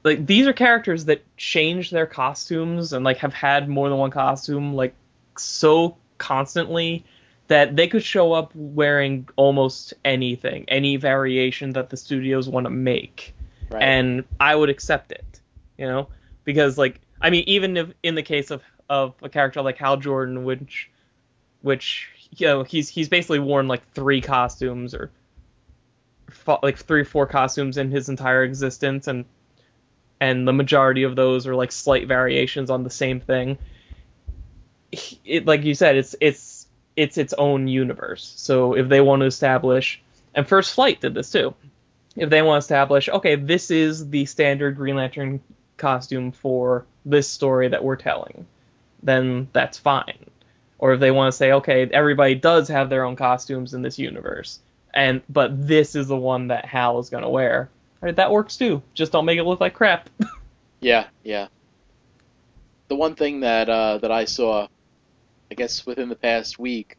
like 0.04 0.26
these 0.26 0.46
are 0.46 0.52
characters 0.52 1.06
that 1.06 1.22
change 1.36 1.90
their 1.90 2.06
costumes 2.06 2.92
and 2.92 3.04
like 3.04 3.18
have 3.18 3.34
had 3.34 3.68
more 3.68 3.88
than 3.88 3.98
one 3.98 4.10
costume 4.10 4.74
like 4.74 4.94
so 5.36 5.96
constantly 6.18 7.04
that 7.48 7.76
they 7.76 7.88
could 7.88 8.02
show 8.02 8.32
up 8.32 8.52
wearing 8.54 9.28
almost 9.36 9.94
anything, 10.04 10.64
any 10.68 10.96
variation 10.96 11.72
that 11.72 11.90
the 11.90 11.96
studios 11.96 12.48
want 12.48 12.64
to 12.64 12.70
make, 12.70 13.34
Right. 13.70 13.82
and 13.82 14.24
I 14.38 14.54
would 14.54 14.70
accept 14.70 15.12
it, 15.12 15.40
you 15.76 15.86
know, 15.86 16.08
because 16.44 16.78
like 16.78 17.00
I 17.20 17.30
mean, 17.30 17.44
even 17.46 17.76
if 17.76 17.92
in 18.02 18.14
the 18.14 18.22
case 18.22 18.50
of 18.50 18.62
of 18.88 19.14
a 19.22 19.28
character 19.28 19.62
like 19.62 19.78
Hal 19.78 19.96
Jordan, 19.96 20.44
which 20.44 20.90
which 21.62 22.08
you 22.36 22.46
know 22.46 22.62
he's 22.62 22.88
he's 22.88 23.08
basically 23.08 23.38
worn 23.38 23.68
like 23.68 23.90
three 23.92 24.20
costumes 24.20 24.94
or 24.94 25.10
like 26.62 26.78
three 26.78 27.02
or 27.02 27.04
four 27.04 27.26
costumes 27.26 27.76
in 27.78 27.90
his 27.90 28.08
entire 28.08 28.42
existence, 28.42 29.06
and 29.06 29.24
and 30.24 30.48
the 30.48 30.54
majority 30.54 31.02
of 31.02 31.16
those 31.16 31.46
are 31.46 31.54
like 31.54 31.70
slight 31.70 32.08
variations 32.08 32.70
on 32.70 32.82
the 32.82 32.90
same 32.90 33.20
thing. 33.20 33.58
It 35.24 35.44
like 35.44 35.64
you 35.64 35.74
said, 35.74 35.96
it's 35.96 36.16
it's 36.18 36.66
it's 36.96 37.18
its 37.18 37.34
own 37.34 37.68
universe. 37.68 38.32
So 38.36 38.74
if 38.74 38.88
they 38.88 39.02
want 39.02 39.20
to 39.20 39.26
establish, 39.26 40.00
and 40.34 40.48
First 40.48 40.74
Flight 40.74 41.02
did 41.02 41.12
this 41.12 41.30
too, 41.30 41.54
if 42.16 42.30
they 42.30 42.40
want 42.40 42.62
to 42.62 42.64
establish, 42.64 43.08
okay, 43.10 43.34
this 43.34 43.70
is 43.70 44.08
the 44.08 44.24
standard 44.24 44.76
Green 44.76 44.96
Lantern 44.96 45.40
costume 45.76 46.32
for 46.32 46.86
this 47.04 47.28
story 47.28 47.68
that 47.68 47.84
we're 47.84 47.96
telling, 47.96 48.46
then 49.02 49.48
that's 49.52 49.76
fine. 49.78 50.30
Or 50.78 50.94
if 50.94 51.00
they 51.00 51.10
want 51.10 51.32
to 51.32 51.36
say, 51.36 51.52
okay, 51.52 51.86
everybody 51.92 52.34
does 52.34 52.68
have 52.68 52.88
their 52.88 53.04
own 53.04 53.16
costumes 53.16 53.74
in 53.74 53.82
this 53.82 53.98
universe, 53.98 54.58
and 54.94 55.20
but 55.28 55.66
this 55.66 55.94
is 55.94 56.08
the 56.08 56.16
one 56.16 56.48
that 56.48 56.64
Hal 56.64 56.98
is 56.98 57.10
gonna 57.10 57.28
wear. 57.28 57.68
Right, 58.04 58.16
that 58.16 58.30
works 58.30 58.58
too. 58.58 58.82
Just 58.92 59.12
don't 59.12 59.24
make 59.24 59.38
it 59.38 59.44
look 59.44 59.60
like 59.60 59.72
crap. 59.74 60.10
Yeah, 60.80 61.06
yeah. 61.22 61.46
The 62.88 62.94
one 62.94 63.14
thing 63.14 63.40
that 63.40 63.70
uh, 63.70 63.96
that 63.96 64.12
I 64.12 64.26
saw, 64.26 64.68
I 65.50 65.54
guess 65.54 65.86
within 65.86 66.10
the 66.10 66.14
past 66.14 66.58
week, 66.58 66.98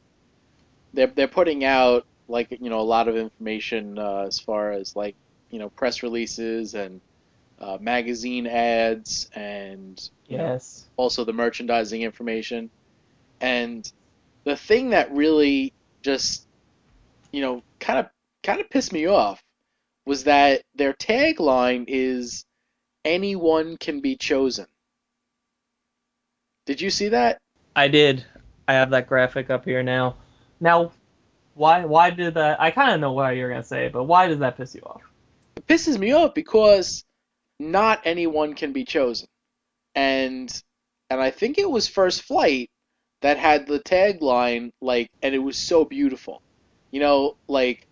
they're 0.91 1.05
they're 1.05 1.27
putting 1.27 1.63
out 1.63 2.07
like 2.27 2.49
you 2.49 2.71
know 2.71 2.79
a 2.79 2.81
lot 2.81 3.07
of 3.07 3.15
information 3.15 3.99
uh, 3.99 4.23
as 4.25 4.39
far 4.39 4.71
as 4.71 4.95
like 4.95 5.13
you 5.51 5.59
know 5.59 5.69
press 5.69 6.01
releases 6.01 6.73
and 6.73 6.99
uh, 7.59 7.77
magazine 7.79 8.47
ads 8.47 9.29
and 9.35 10.09
you 10.27 10.39
know, 10.39 10.53
yes. 10.53 10.87
also 10.97 11.23
the 11.23 11.33
merchandising 11.33 12.01
information. 12.01 12.71
And 13.39 13.87
the 14.45 14.55
thing 14.55 14.89
that 14.89 15.11
really 15.11 15.73
just, 16.01 16.47
you 17.31 17.41
know, 17.41 17.61
kind 17.79 17.99
of 17.99 18.07
kind 18.41 18.59
of 18.59 18.67
pissed 18.71 18.91
me 18.91 19.05
off 19.05 19.43
was 20.05 20.23
that 20.25 20.61
their 20.75 20.93
tagline 20.93 21.85
is 21.87 22.45
anyone 23.03 23.77
can 23.77 24.01
be 24.01 24.15
chosen. 24.15 24.67
Did 26.65 26.81
you 26.81 26.89
see 26.89 27.09
that? 27.09 27.39
I 27.75 27.87
did. 27.87 28.25
I 28.67 28.73
have 28.73 28.89
that 28.91 29.07
graphic 29.07 29.49
up 29.49 29.65
here 29.65 29.83
now. 29.83 30.15
Now, 30.59 30.91
why 31.53 31.85
why 31.85 32.09
did 32.09 32.33
that? 32.35 32.61
I 32.61 32.71
kind 32.71 32.91
of 32.91 32.99
know 32.99 33.13
why 33.13 33.33
you're 33.33 33.49
gonna 33.49 33.63
say, 33.63 33.89
but 33.89 34.05
why 34.05 34.27
does 34.27 34.39
that 34.39 34.57
piss 34.57 34.75
you 34.75 34.81
off? 34.81 35.01
It 35.55 35.67
pisses 35.67 35.97
me 35.97 36.11
off 36.11 36.33
because 36.33 37.03
not 37.59 38.01
anyone 38.03 38.53
can 38.53 38.73
be 38.73 38.85
chosen. 38.85 39.27
And 39.93 40.51
and 41.09 41.21
I 41.21 41.31
think 41.31 41.57
it 41.57 41.69
was 41.69 41.87
First 41.87 42.23
Flight 42.23 42.69
that 43.21 43.37
had 43.37 43.67
the 43.67 43.79
tagline 43.79 44.71
like 44.81 45.09
and 45.21 45.35
it 45.35 45.39
was 45.39 45.57
so 45.57 45.85
beautiful. 45.85 46.41
You 46.91 46.99
know, 46.99 47.37
like 47.47 47.87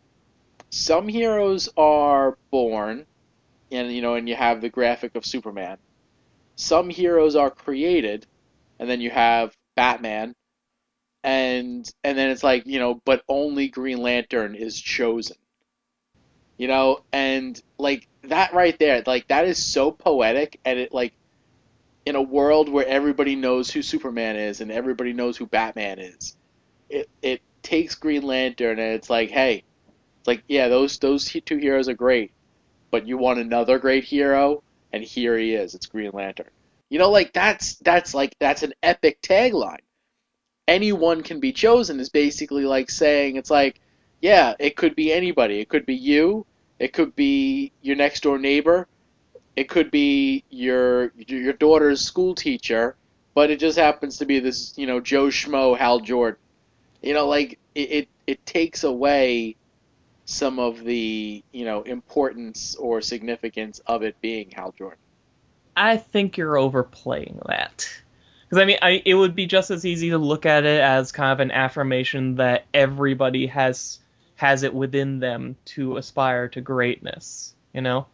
some 0.74 1.08
heroes 1.08 1.70
are 1.78 2.36
born 2.50 3.06
and 3.72 3.92
you 3.92 4.02
know 4.02 4.16
and 4.16 4.28
you 4.28 4.36
have 4.36 4.60
the 4.60 4.70
graphic 4.70 5.14
of 5.16 5.24
Superman. 5.24 5.78
Some 6.56 6.90
heroes 6.90 7.36
are 7.36 7.52
created 7.52 8.26
and 8.80 8.90
then 8.90 9.00
you 9.00 9.12
have 9.12 9.56
Batman 9.76 10.34
and 11.24 11.88
and 12.04 12.18
then 12.18 12.32
it's 12.32 12.44
like, 12.44 12.66
you 12.66 12.80
know, 12.80 13.00
but 13.06 13.22
only 13.30 13.68
Green 13.68 14.00
Lantern 14.00 14.56
is 14.56 14.82
chosen. 14.82 15.38
You 16.58 16.68
know, 16.68 17.04
and 17.12 17.62
like 17.78 18.08
that 18.24 18.56
right 18.56 18.78
there, 18.80 19.04
like 19.06 19.28
that 19.28 19.46
is 19.46 19.64
so 19.64 19.92
poetic 19.92 20.60
and 20.66 20.80
it 20.80 20.92
like 20.92 21.14
in 22.04 22.16
a 22.16 22.22
world 22.22 22.68
where 22.68 22.88
everybody 22.88 23.36
knows 23.36 23.70
who 23.70 23.84
Superman 23.84 24.38
is 24.38 24.60
and 24.60 24.72
everybody 24.72 25.14
knows 25.14 25.38
who 25.38 25.46
Batman 25.46 26.00
is. 26.00 26.36
It 26.90 27.10
it 27.22 27.42
takes 27.62 27.94
Green 27.94 28.24
Lantern 28.24 28.80
and 28.80 28.94
it's 28.94 29.10
like, 29.12 29.30
hey, 29.30 29.64
like 30.26 30.44
yeah, 30.48 30.68
those 30.68 30.98
those 31.00 31.26
two 31.26 31.58
heroes 31.58 31.90
are 31.90 31.94
great, 31.94 32.32
but 32.92 33.08
you 33.08 33.18
want 33.18 33.40
another 33.40 33.80
great 33.80 34.04
hero, 34.04 34.64
and 34.92 35.04
here 35.04 35.38
he 35.38 35.54
is. 35.54 35.76
It's 35.76 35.86
Green 35.86 36.12
Lantern. 36.14 36.50
You 36.90 37.00
know, 37.00 37.10
like 37.10 37.34
that's 37.34 37.76
that's 37.78 38.14
like 38.14 38.36
that's 38.40 38.64
an 38.64 38.74
epic 38.84 39.22
tagline. 39.22 39.80
anyone 40.68 41.24
can 41.24 41.40
be 41.40 41.52
chosen 41.52 42.00
is 42.00 42.10
basically 42.10 42.66
like 42.66 42.90
saying 42.90 43.36
it's 43.36 43.50
like, 43.52 43.80
yeah, 44.22 44.54
it 44.60 44.76
could 44.76 44.96
be 44.96 45.12
anybody. 45.12 45.60
It 45.60 45.70
could 45.70 45.86
be 45.86 45.96
you. 45.96 46.46
It 46.80 46.94
could 46.94 47.16
be 47.16 47.72
your 47.82 47.96
next 47.96 48.24
door 48.24 48.38
neighbor. 48.38 48.88
It 49.56 49.70
could 49.70 49.92
be 49.92 50.44
your 50.50 51.12
your 51.18 51.54
daughter's 51.54 52.02
school 52.02 52.34
teacher, 52.36 52.96
but 53.36 53.52
it 53.52 53.60
just 53.60 53.78
happens 53.78 54.18
to 54.18 54.26
be 54.26 54.40
this, 54.40 54.74
you 54.78 54.88
know, 54.88 55.00
Joe 55.00 55.28
Schmo 55.28 55.78
Hal 55.78 56.00
Jordan. 56.00 56.40
You 57.02 57.14
know, 57.14 57.28
like 57.28 57.60
it, 57.76 57.92
it, 57.92 58.08
it 58.28 58.46
takes 58.46 58.84
away 58.84 59.56
some 60.26 60.60
of 60.60 60.84
the, 60.84 61.44
you 61.52 61.66
know, 61.66 61.82
importance 61.82 62.76
or 62.76 63.02
significance 63.02 63.80
of 63.86 64.04
it 64.04 64.20
being 64.22 64.52
Hal 64.52 64.74
Jordan. 64.78 65.00
I 65.76 65.98
think 65.98 66.38
you're 66.38 66.58
overplaying 66.58 67.42
that. 67.48 67.90
Because 68.44 68.62
I 68.62 68.66
mean, 68.66 68.78
I, 68.82 69.02
it 69.06 69.16
would 69.16 69.36
be 69.36 69.48
just 69.48 69.72
as 69.72 69.86
easy 69.86 70.12
to 70.12 70.18
look 70.18 70.46
at 70.46 70.64
it 70.64 70.80
as 70.80 71.12
kind 71.12 71.32
of 71.32 71.40
an 71.40 71.52
affirmation 71.52 72.36
that 72.36 72.66
everybody 72.74 73.48
has 73.48 74.00
has 74.36 74.64
it 74.64 74.74
within 74.74 75.20
them 75.20 75.56
to 75.66 75.98
aspire 75.98 76.48
to 76.50 76.62
greatness. 76.62 77.54
You 77.74 77.82
know? 77.82 78.08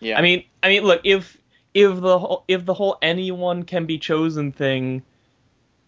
Yeah. 0.00 0.18
I 0.18 0.22
mean, 0.22 0.44
I 0.62 0.68
mean, 0.68 0.82
look 0.84 1.02
if 1.04 1.38
if 1.72 2.00
the 2.00 2.18
whole 2.18 2.44
if 2.48 2.64
the 2.64 2.74
whole 2.74 2.98
anyone 3.00 3.62
can 3.62 3.86
be 3.86 3.98
chosen 3.98 4.52
thing 4.52 5.02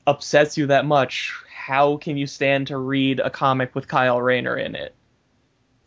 upsets 0.07 0.57
you 0.57 0.69
that 0.69 0.87
much, 0.87 1.35
how 1.53 1.97
can 1.97 2.17
you 2.17 2.27
stand 2.27 2.69
to 2.69 2.77
read 2.77 3.21
a 3.21 3.31
comic 3.31 3.75
with 3.75 3.89
Kyle 3.89 4.21
Rayner 4.21 4.57
in 4.57 4.77
it? 4.77 4.95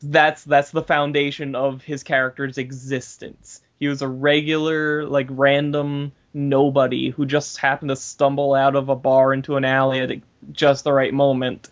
That's 0.02 0.44
that's 0.44 0.72
the 0.72 0.84
foundation 0.84 1.56
of 1.56 1.84
his 1.84 2.04
character's 2.04 2.58
existence. 2.58 3.62
He 3.80 3.88
was 3.88 4.02
a 4.02 4.08
regular, 4.08 5.06
like 5.06 5.28
random 5.30 6.14
nobody 6.34 7.10
who 7.10 7.26
just 7.26 7.58
happened 7.58 7.90
to 7.90 7.96
stumble 7.96 8.54
out 8.54 8.76
of 8.76 8.90
a 8.90 8.96
bar 8.96 9.34
into 9.34 9.58
an 9.58 9.66
alley 9.66 10.00
at 10.00 10.12
just 10.52 10.84
the 10.84 10.94
right 10.94 11.14
moment, 11.14 11.70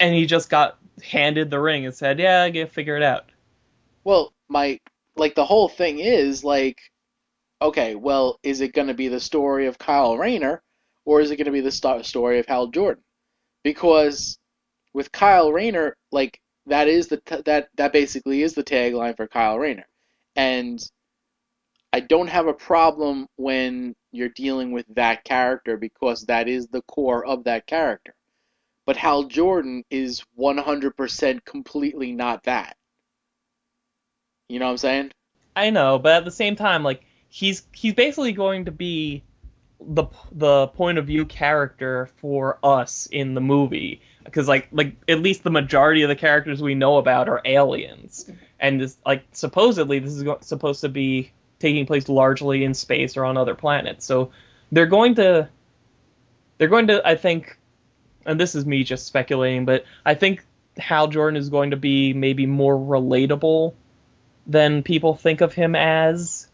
and 0.00 0.14
he 0.14 0.26
just 0.26 0.50
got 0.50 0.78
handed 1.02 1.50
the 1.50 1.60
ring 1.60 1.84
and 1.84 1.94
said, 1.94 2.18
"Yeah, 2.18 2.42
I 2.42 2.50
get 2.50 2.72
figure 2.72 2.96
it 2.96 3.02
out." 3.02 3.26
Well, 4.04 4.32
my 4.48 4.80
like 5.16 5.34
the 5.34 5.44
whole 5.44 5.68
thing 5.68 5.98
is 5.98 6.44
like, 6.44 6.78
okay, 7.60 7.94
well, 7.94 8.38
is 8.42 8.60
it 8.60 8.72
going 8.72 8.88
to 8.88 8.94
be 8.94 9.08
the 9.08 9.20
story 9.20 9.66
of 9.66 9.78
Kyle 9.78 10.16
Rayner, 10.16 10.62
or 11.04 11.20
is 11.20 11.30
it 11.30 11.36
going 11.36 11.46
to 11.46 11.52
be 11.52 11.60
the 11.60 11.72
sto- 11.72 12.02
story 12.02 12.38
of 12.38 12.46
Hal 12.46 12.68
Jordan? 12.68 13.02
Because 13.64 14.38
with 14.92 15.12
Kyle 15.12 15.52
Rayner, 15.52 15.96
like 16.12 16.40
that 16.66 16.88
is 16.88 17.08
the 17.08 17.18
t- 17.18 17.42
that 17.44 17.68
that 17.76 17.92
basically 17.92 18.42
is 18.42 18.54
the 18.54 18.64
tagline 18.64 19.16
for 19.16 19.26
Kyle 19.26 19.58
Rayner, 19.58 19.86
and 20.34 20.80
I 21.92 22.00
don't 22.00 22.28
have 22.28 22.46
a 22.46 22.54
problem 22.54 23.26
when 23.36 23.94
you're 24.12 24.28
dealing 24.28 24.72
with 24.72 24.86
that 24.94 25.24
character 25.24 25.76
because 25.76 26.26
that 26.26 26.48
is 26.48 26.68
the 26.68 26.82
core 26.82 27.24
of 27.24 27.44
that 27.44 27.66
character. 27.66 28.14
But 28.84 28.96
Hal 28.96 29.24
Jordan 29.24 29.82
is 29.90 30.22
100% 30.38 31.44
completely 31.44 32.12
not 32.12 32.44
that. 32.44 32.76
You 34.48 34.58
know 34.58 34.66
what 34.66 34.72
I'm 34.72 34.78
saying? 34.78 35.12
I 35.56 35.70
know, 35.70 35.98
but 35.98 36.12
at 36.12 36.24
the 36.24 36.30
same 36.30 36.54
time, 36.54 36.82
like 36.82 37.02
he's 37.28 37.66
he's 37.72 37.94
basically 37.94 38.32
going 38.32 38.66
to 38.66 38.70
be 38.70 39.24
the 39.80 40.06
the 40.32 40.68
point 40.68 40.98
of 40.98 41.06
view 41.06 41.24
character 41.24 42.10
for 42.16 42.58
us 42.62 43.08
in 43.10 43.34
the 43.34 43.40
movie 43.40 44.02
because 44.26 44.46
like 44.46 44.68
like 44.72 44.96
at 45.08 45.20
least 45.20 45.42
the 45.42 45.50
majority 45.50 46.02
of 46.02 46.08
the 46.08 46.16
characters 46.16 46.62
we 46.62 46.74
know 46.74 46.98
about 46.98 47.28
are 47.28 47.40
aliens. 47.44 48.30
And 48.60 48.80
this, 48.80 48.96
like 49.06 49.24
supposedly 49.32 49.98
this 49.98 50.12
is 50.12 50.22
go- 50.22 50.38
supposed 50.40 50.82
to 50.82 50.88
be 50.88 51.32
taking 51.58 51.86
place 51.86 52.08
largely 52.08 52.64
in 52.64 52.74
space 52.74 53.16
or 53.16 53.24
on 53.24 53.36
other 53.36 53.54
planets. 53.54 54.04
So 54.04 54.30
they're 54.70 54.86
going 54.86 55.14
to 55.16 55.48
they're 56.58 56.68
going 56.68 56.88
to 56.88 57.06
I 57.06 57.16
think 57.16 57.58
and 58.24 58.38
this 58.38 58.54
is 58.54 58.66
me 58.66 58.84
just 58.84 59.06
speculating 59.06 59.64
but 59.64 59.84
I 60.04 60.14
think 60.14 60.44
Hal 60.76 61.08
Jordan 61.08 61.38
is 61.38 61.48
going 61.48 61.70
to 61.70 61.76
be 61.76 62.12
maybe 62.12 62.44
more 62.44 62.76
relatable 62.76 63.74
than 64.46 64.82
people 64.82 65.14
think 65.14 65.40
of 65.40 65.54
him 65.54 65.74
as 65.74 66.46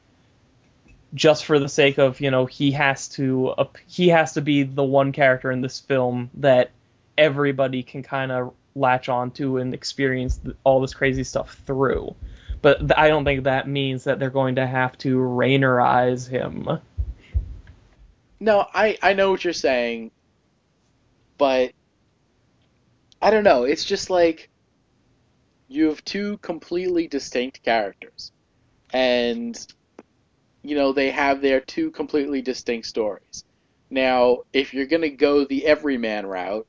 just 1.15 1.45
for 1.45 1.59
the 1.59 1.69
sake 1.69 1.99
of 1.99 2.21
you 2.21 2.31
know 2.31 2.47
he 2.47 2.73
has 2.73 3.09
to 3.09 3.49
uh, 3.49 3.65
he 3.87 4.09
has 4.09 4.33
to 4.33 4.41
be 4.41 4.63
the 4.63 4.85
one 4.85 5.13
character 5.13 5.51
in 5.51 5.61
this 5.61 5.81
film 5.81 6.31
that 6.35 6.71
everybody 7.19 7.83
can 7.83 8.03
kind 8.03 8.33
of 8.33 8.53
latch 8.75 9.09
onto 9.09 9.59
and 9.59 9.75
experience 9.75 10.41
all 10.65 10.81
this 10.81 10.95
crazy 10.95 11.25
stuff 11.25 11.61
through 11.67 12.15
but 12.63 12.99
i 12.99 13.09
don't 13.09 13.25
think 13.25 13.45
that 13.45 13.69
means 13.69 14.05
that 14.05 14.19
they're 14.19 14.31
going 14.31 14.55
to 14.55 14.67
have 14.67 14.97
to 14.97 15.19
Raynerize 15.19 16.29
him 16.29 16.81
No, 18.43 18.67
I 18.75 18.99
I 19.01 19.13
know 19.13 19.31
what 19.31 19.45
you're 19.45 19.53
saying, 19.53 20.11
but 21.39 21.71
I 23.21 23.31
don't 23.31 23.45
know. 23.45 23.63
It's 23.63 23.85
just 23.85 24.11
like 24.11 24.51
you 25.69 25.87
have 25.87 26.05
two 26.05 26.39
completely 26.39 27.07
distinct 27.07 27.63
characters, 27.63 28.33
and 28.93 29.57
you 30.65 30.75
know 30.75 30.93
they 30.93 31.13
have 31.13 31.41
their 31.41 31.61
two 31.61 31.93
completely 31.93 32.43
distinct 32.43 32.89
stories. 32.89 33.45
Now, 33.91 34.39
if 34.53 34.75
you're 34.75 34.87
gonna 34.87 35.09
go 35.09 35.45
the 35.45 35.65
everyman 35.65 36.27
route, 36.27 36.67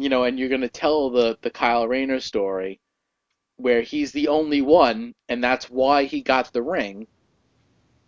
you 0.00 0.08
know, 0.08 0.24
and 0.24 0.38
you're 0.38 0.48
gonna 0.48 0.68
tell 0.68 1.10
the 1.10 1.36
the 1.42 1.50
Kyle 1.50 1.86
Rayner 1.86 2.20
story, 2.20 2.80
where 3.56 3.82
he's 3.82 4.12
the 4.12 4.28
only 4.28 4.62
one, 4.62 5.14
and 5.28 5.44
that's 5.44 5.68
why 5.68 6.04
he 6.04 6.22
got 6.22 6.52
the 6.52 6.62
ring, 6.62 7.06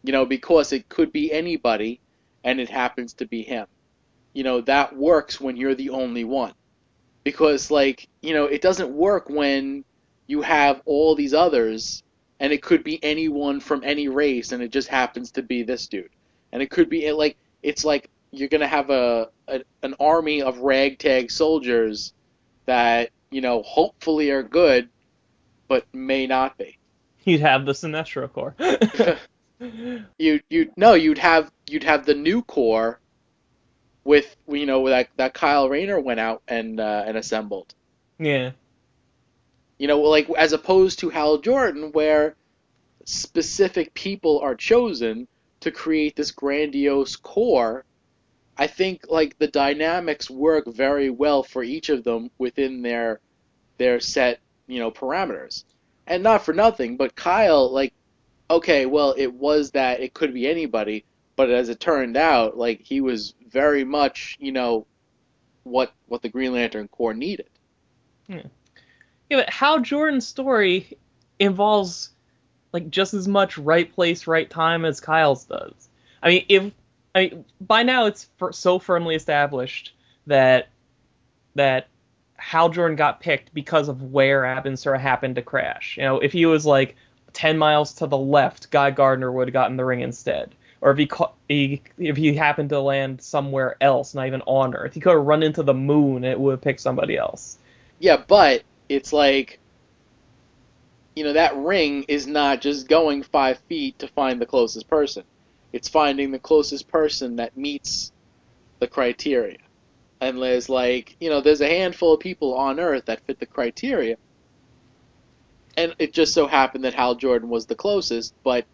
you 0.03 0.13
know, 0.13 0.25
because 0.25 0.73
it 0.73 0.89
could 0.89 1.13
be 1.13 1.31
anybody 1.33 2.01
and 2.45 2.61
it 2.61 2.71
happens 2.71 3.13
to 3.15 3.27
be 3.27 3.43
him. 3.43 3.67
You 4.33 4.43
know, 4.45 4.61
that 4.63 4.97
works 4.97 5.41
when 5.41 5.57
you're 5.57 5.75
the 5.75 5.91
only 5.91 6.25
one. 6.25 6.55
Because, 7.25 7.71
like, 7.71 8.09
you 8.21 8.35
know, 8.35 8.47
it 8.47 8.63
doesn't 8.63 8.91
work 8.91 9.29
when 9.29 9.85
you 10.27 10.43
have 10.43 10.83
all 10.87 11.15
these 11.15 11.35
others 11.35 12.03
and 12.41 12.53
it 12.53 12.63
could 12.63 12.83
be 12.83 13.03
anyone 13.05 13.61
from 13.61 13.83
any 13.85 14.09
race 14.09 14.53
and 14.53 14.63
it 14.63 14.73
just 14.73 14.89
happens 14.89 15.31
to 15.33 15.43
be 15.43 15.63
this 15.63 15.87
dude. 15.87 16.09
And 16.51 16.63
it 16.63 16.71
could 16.71 16.89
be, 16.89 17.13
like, 17.13 17.37
it's 17.63 17.85
like 17.85 18.11
you're 18.33 18.49
going 18.49 18.63
to 18.63 18.67
have 18.67 18.91
a, 18.91 19.29
a 19.53 19.63
an 19.83 19.95
army 20.01 20.43
of 20.43 20.59
ragtag 20.59 21.31
soldiers 21.31 22.13
that, 22.67 23.11
you 23.31 23.41
know, 23.41 23.63
hopefully 23.63 24.31
are 24.31 24.43
good, 24.43 24.89
but 25.69 25.87
may 25.93 26.27
not 26.27 26.59
be. 26.59 26.79
you'd 27.25 27.41
have 27.41 27.65
the 27.67 27.73
sinestro 27.73 28.33
corps 28.33 28.57
you 30.19 30.41
you 30.51 30.73
no 30.77 30.95
you'd 30.95 31.19
have 31.19 31.51
you'd 31.69 31.85
have 31.85 32.05
the 32.05 32.15
new 32.15 32.43
Corps 32.43 32.99
with 34.05 34.37
you 34.49 34.67
know 34.67 34.89
that 34.89 35.09
that 35.17 35.35
Kyle 35.35 35.69
Rayner 35.69 36.01
went 36.01 36.21
out 36.21 36.43
and 36.49 36.81
uh, 36.81 37.05
and 37.07 37.17
assembled. 37.17 37.75
yeah 38.19 38.53
You 39.79 39.89
know, 39.89 40.01
like 40.01 40.29
as 40.31 40.53
opposed 40.53 40.99
to 41.01 41.11
Hal 41.11 41.39
Jordan, 41.39 41.93
where 41.93 42.35
specific 43.05 43.95
people 43.95 44.41
are 44.41 44.55
chosen 44.55 45.29
to 45.61 45.71
create 45.71 46.17
this 46.17 46.31
grandiose 46.31 47.17
Corps. 47.17 47.85
I 48.57 48.67
think 48.67 49.07
like 49.09 49.39
the 49.39 49.49
dynamics 49.49 50.31
work 50.31 50.67
very 50.67 51.11
well 51.11 51.43
for 51.43 51.63
each 51.63 51.89
of 51.89 52.05
them 52.05 52.31
within 52.39 52.83
their 52.83 53.21
their 53.79 54.01
set 54.01 54.41
you 54.67 54.79
know 54.79 54.91
parameters, 54.91 55.65
and 56.07 56.23
not 56.23 56.45
for 56.45 56.53
nothing, 56.53 56.97
but 56.97 57.17
Kyle 57.17 57.71
like 57.71 57.95
okay, 58.51 58.87
well 58.87 59.15
it 59.17 59.33
was 59.33 59.71
that 59.73 60.01
it 60.01 60.15
could 60.15 60.35
be 60.35 60.47
anybody, 60.47 61.05
but 61.37 61.51
as 61.51 61.69
it 61.69 61.81
turned 61.81 62.17
out, 62.17 62.57
like 62.57 62.81
he 62.83 63.01
was 63.01 63.35
very 63.49 63.85
much 63.85 64.37
you 64.41 64.53
know 64.53 64.87
what 65.65 65.93
what 66.07 66.23
the 66.23 66.29
Green 66.29 66.53
Lantern 66.53 66.89
Corps 66.89 67.15
needed. 67.15 67.49
Hmm. 68.29 68.39
Yeah, 69.31 69.39
but 69.39 69.51
Hal 69.51 69.81
Jordan's 69.81 70.27
story 70.27 70.99
involves 71.39 72.11
like 72.73 72.91
just 72.91 73.15
as 73.15 73.29
much 73.29 73.59
right 73.59 73.93
place, 73.93 74.27
right 74.27 74.49
time 74.49 74.85
as 74.85 75.01
Kyle's 75.01 75.45
does. 75.45 75.89
I 76.23 76.29
mean, 76.29 76.45
if 76.49 76.73
I 77.15 77.21
mean 77.21 77.45
by 77.61 77.83
now 77.83 78.07
it's 78.07 78.29
so 78.53 78.79
firmly 78.79 79.15
established 79.15 79.95
that 80.27 80.69
that 81.55 81.89
Hal 82.37 82.71
Jordan 82.71 82.97
got 82.97 83.21
picked 83.21 83.55
because 83.55 83.89
of 83.89 84.03
where 84.03 84.43
Abin 84.43 84.77
Sur 84.77 84.97
happened 84.97 85.37
to 85.37 85.43
crash. 85.43 85.97
You 85.97 86.03
know, 86.03 86.19
if 86.19 86.33
he 86.33 86.47
was 86.47 86.67
like 86.67 86.97
ten 87.33 87.57
miles 87.59 87.95
to 87.95 88.07
the 88.07 88.19
left, 88.19 88.71
Guy 88.71 88.91
Gardner 88.91 89.31
would 89.31 89.49
have 89.49 89.53
gotten 89.53 89.77
the 89.77 89.85
ring 89.85 90.01
instead. 90.01 90.55
Or 90.81 90.91
if 90.91 90.99
he, 90.99 91.07
ca- 91.07 91.31
he 91.49 91.81
if 91.99 92.17
he 92.17 92.35
happened 92.35 92.71
to 92.71 92.81
land 92.81 93.23
somewhere 93.23 93.77
else, 93.81 94.15
not 94.15 94.27
even 94.27 94.43
on 94.43 94.75
Earth, 94.75 94.95
he 94.95 95.01
could 95.01 95.13
have 95.13 95.25
run 95.25 95.45
into 95.45 95.63
the 95.63 95.75
moon. 95.75 96.25
It 96.25 96.39
would 96.39 96.51
have 96.53 96.61
picked 96.61 96.81
somebody 96.81 97.17
else. 97.17 97.59
Yeah, 98.01 98.21
but 98.27 98.65
it's 98.89 99.13
like, 99.13 99.61
you 101.15 101.23
know, 101.23 101.35
that 101.35 101.57
ring 101.57 102.05
is 102.09 102.27
not 102.27 102.61
just 102.61 102.89
going 102.89 103.23
five 103.23 103.61
feet 103.69 104.01
to 104.01 104.09
find 104.09 104.41
the 104.41 104.47
closest 104.47 104.89
person. 104.89 105.23
It's 105.73 105.89
finding 105.89 106.31
the 106.31 106.39
closest 106.39 106.89
person 106.89 107.37
that 107.37 107.57
meets 107.57 108.13
the 108.79 108.87
criteria. 108.87 109.59
And 110.21 110.41
there's 110.41 110.69
like, 110.69 111.17
you 111.21 111.31
know, 111.31 111.41
there's 111.41 111.61
a 111.61 111.69
handful 111.69 112.15
of 112.15 112.21
people 112.21 112.55
on 112.55 112.79
Earth 112.79 113.07
that 113.07 113.25
fit 113.27 113.41
the 113.41 113.47
criteria. 113.47 114.17
And 115.77 115.95
it 115.99 116.13
just 116.13 116.35
so 116.35 116.47
happened 116.47 116.85
that 116.85 116.95
Hal 116.95 117.15
Jordan 117.15 117.49
was 117.49 117.67
the 117.67 117.75
closest, 117.75 118.35
but 118.45 118.67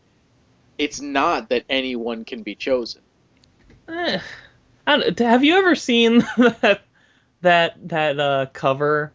it's 0.77 1.01
not 1.01 1.49
that 1.51 1.65
anyone 1.69 2.25
can 2.25 2.43
be 2.43 2.55
chosen. 2.55 3.03
Eh, 3.89 4.21
I 4.87 4.97
don't, 4.97 5.19
have 5.21 5.45
you 5.45 5.57
ever 5.57 5.75
seen 5.75 6.19
that 6.37 6.83
that 7.43 7.89
that 7.89 8.19
uh, 8.19 8.47
cover 8.53 9.13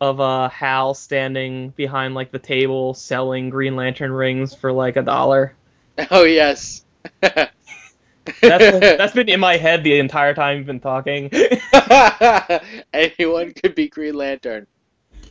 of 0.00 0.20
uh, 0.20 0.48
Hal 0.48 0.94
standing 0.94 1.70
behind 1.70 2.14
like 2.14 2.30
the 2.30 2.38
table 2.38 2.94
selling 2.94 3.50
Green 3.50 3.76
Lantern 3.76 4.12
rings 4.12 4.54
for 4.54 4.72
like 4.72 4.96
a 4.96 5.02
dollar? 5.02 5.54
Oh 6.10 6.24
yes. 6.24 6.83
That's 7.20 7.52
that's 8.40 9.14
been 9.14 9.28
in 9.28 9.40
my 9.40 9.56
head 9.56 9.84
the 9.84 9.98
entire 9.98 10.34
time 10.34 10.58
you've 10.58 10.66
been 10.66 10.80
talking. 10.80 11.30
Anyone 12.92 13.52
could 13.52 13.74
be 13.74 13.88
Green 13.88 14.14
Lantern. 14.14 14.66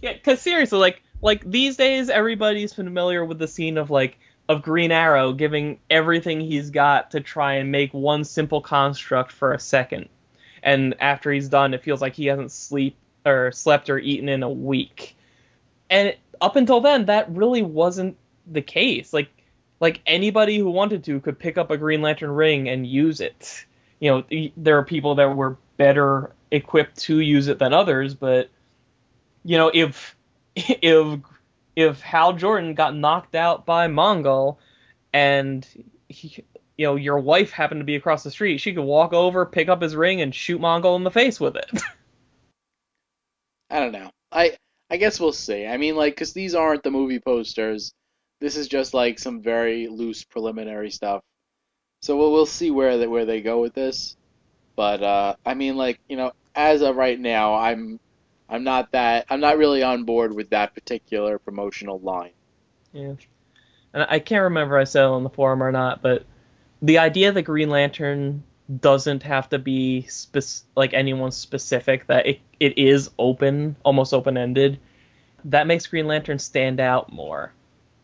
Yeah, 0.01 0.13
because 0.13 0.41
seriously, 0.41 0.79
like 0.79 1.01
like 1.21 1.43
these 1.49 1.77
days, 1.77 2.09
everybody's 2.09 2.73
familiar 2.73 3.23
with 3.23 3.39
the 3.39 3.47
scene 3.47 3.77
of 3.77 3.89
like 3.89 4.19
of 4.49 4.61
Green 4.61 4.91
Arrow 4.91 5.33
giving 5.33 5.79
everything 5.89 6.41
he's 6.41 6.69
got 6.69 7.11
to 7.11 7.21
try 7.21 7.55
and 7.55 7.71
make 7.71 7.93
one 7.93 8.23
simple 8.23 8.61
construct 8.61 9.31
for 9.31 9.53
a 9.53 9.59
second, 9.59 10.09
and 10.61 10.95
after 10.99 11.31
he's 11.31 11.49
done, 11.49 11.73
it 11.73 11.83
feels 11.83 12.01
like 12.01 12.13
he 12.13 12.25
hasn't 12.25 12.51
sleep 12.51 12.95
or 13.25 13.51
slept 13.51 13.89
or 13.89 13.97
eaten 13.97 14.29
in 14.29 14.43
a 14.43 14.49
week. 14.49 15.15
And 15.89 16.15
up 16.41 16.55
until 16.55 16.81
then, 16.81 17.05
that 17.05 17.31
really 17.31 17.61
wasn't 17.61 18.17
the 18.45 18.61
case. 18.61 19.13
Like 19.13 19.29
like 19.83 19.99
anybody 20.07 20.57
who 20.57 20.69
wanted 20.69 21.03
to 21.03 21.19
could 21.19 21.37
pick 21.37 21.57
up 21.57 21.69
a 21.69 21.75
Green 21.75 22.01
Lantern 22.01 22.31
ring 22.31 22.69
and 22.69 22.87
use 22.87 23.19
it. 23.19 23.65
You 23.99 24.11
know, 24.11 24.49
there 24.55 24.77
are 24.77 24.85
people 24.85 25.15
that 25.15 25.35
were 25.35 25.57
better 25.75 26.33
equipped 26.51 26.99
to 26.99 27.19
use 27.19 27.49
it 27.49 27.59
than 27.59 27.73
others, 27.73 28.13
but 28.13 28.49
you 29.43 29.57
know, 29.57 29.69
if 29.73 30.15
if 30.55 31.19
if 31.75 31.99
Hal 31.99 32.31
Jordan 32.31 32.75
got 32.75 32.95
knocked 32.95 33.35
out 33.35 33.65
by 33.65 33.89
Mongul 33.89 34.55
and 35.11 35.67
he, 36.07 36.45
you 36.77 36.85
know 36.85 36.95
your 36.95 37.19
wife 37.19 37.51
happened 37.51 37.81
to 37.81 37.85
be 37.85 37.97
across 37.97 38.23
the 38.23 38.31
street, 38.31 38.59
she 38.59 38.73
could 38.73 38.85
walk 38.85 39.11
over, 39.11 39.45
pick 39.45 39.67
up 39.67 39.81
his 39.81 39.97
ring, 39.97 40.21
and 40.21 40.33
shoot 40.33 40.61
Mongul 40.61 40.95
in 40.95 41.03
the 41.03 41.11
face 41.11 41.41
with 41.41 41.57
it. 41.57 41.69
I 43.69 43.81
don't 43.81 43.91
know. 43.91 44.11
I 44.31 44.55
I 44.89 44.95
guess 44.95 45.19
we'll 45.19 45.33
see. 45.33 45.65
I 45.65 45.75
mean, 45.75 45.97
like, 45.97 46.15
because 46.15 46.31
these 46.31 46.55
aren't 46.55 46.83
the 46.83 46.91
movie 46.91 47.19
posters. 47.19 47.93
This 48.39 48.57
is 48.57 48.67
just 48.67 48.93
like 48.93 49.19
some 49.19 49.41
very 49.41 49.87
loose 49.87 50.23
preliminary 50.23 50.91
stuff. 50.91 51.21
So 52.01 52.17
we'll 52.17 52.31
we'll 52.31 52.45
see 52.45 52.71
where 52.71 52.97
they 52.97 53.07
where 53.07 53.25
they 53.25 53.41
go 53.41 53.61
with 53.61 53.73
this. 53.73 54.17
But 54.75 55.01
uh, 55.03 55.35
I 55.45 55.53
mean, 55.53 55.77
like, 55.77 55.99
you 56.09 56.17
know, 56.17 56.33
as 56.55 56.81
of 56.81 56.95
right 56.95 57.19
now, 57.19 57.55
I'm 57.55 57.99
I'm 58.49 58.63
not 58.63 58.91
that 58.91 59.25
I'm 59.29 59.39
not 59.39 59.57
really 59.57 59.83
on 59.83 60.03
board 60.03 60.33
with 60.33 60.49
that 60.49 60.73
particular 60.73 61.39
promotional 61.39 61.99
line. 61.99 62.33
Yeah. 62.91 63.13
And 63.93 64.05
I 64.09 64.19
can't 64.19 64.43
remember 64.43 64.77
I 64.77 64.83
said 64.85 65.03
it 65.03 65.07
on 65.07 65.23
the 65.23 65.29
forum 65.29 65.61
or 65.61 65.71
not, 65.71 66.01
but 66.01 66.25
the 66.81 66.97
idea 66.97 67.31
that 67.31 67.43
Green 67.43 67.69
Lantern 67.69 68.43
doesn't 68.79 69.23
have 69.23 69.49
to 69.49 69.59
be 69.59 70.03
spec- 70.07 70.65
like 70.75 70.93
anyone 70.93 71.31
specific, 71.31 72.07
that 72.07 72.25
it, 72.25 72.39
it 72.59 72.77
is 72.77 73.09
open, 73.19 73.75
almost 73.83 74.13
open 74.13 74.37
ended, 74.37 74.79
that 75.45 75.67
makes 75.67 75.87
Green 75.87 76.07
Lantern 76.07 76.39
stand 76.39 76.79
out 76.79 77.11
more. 77.11 77.53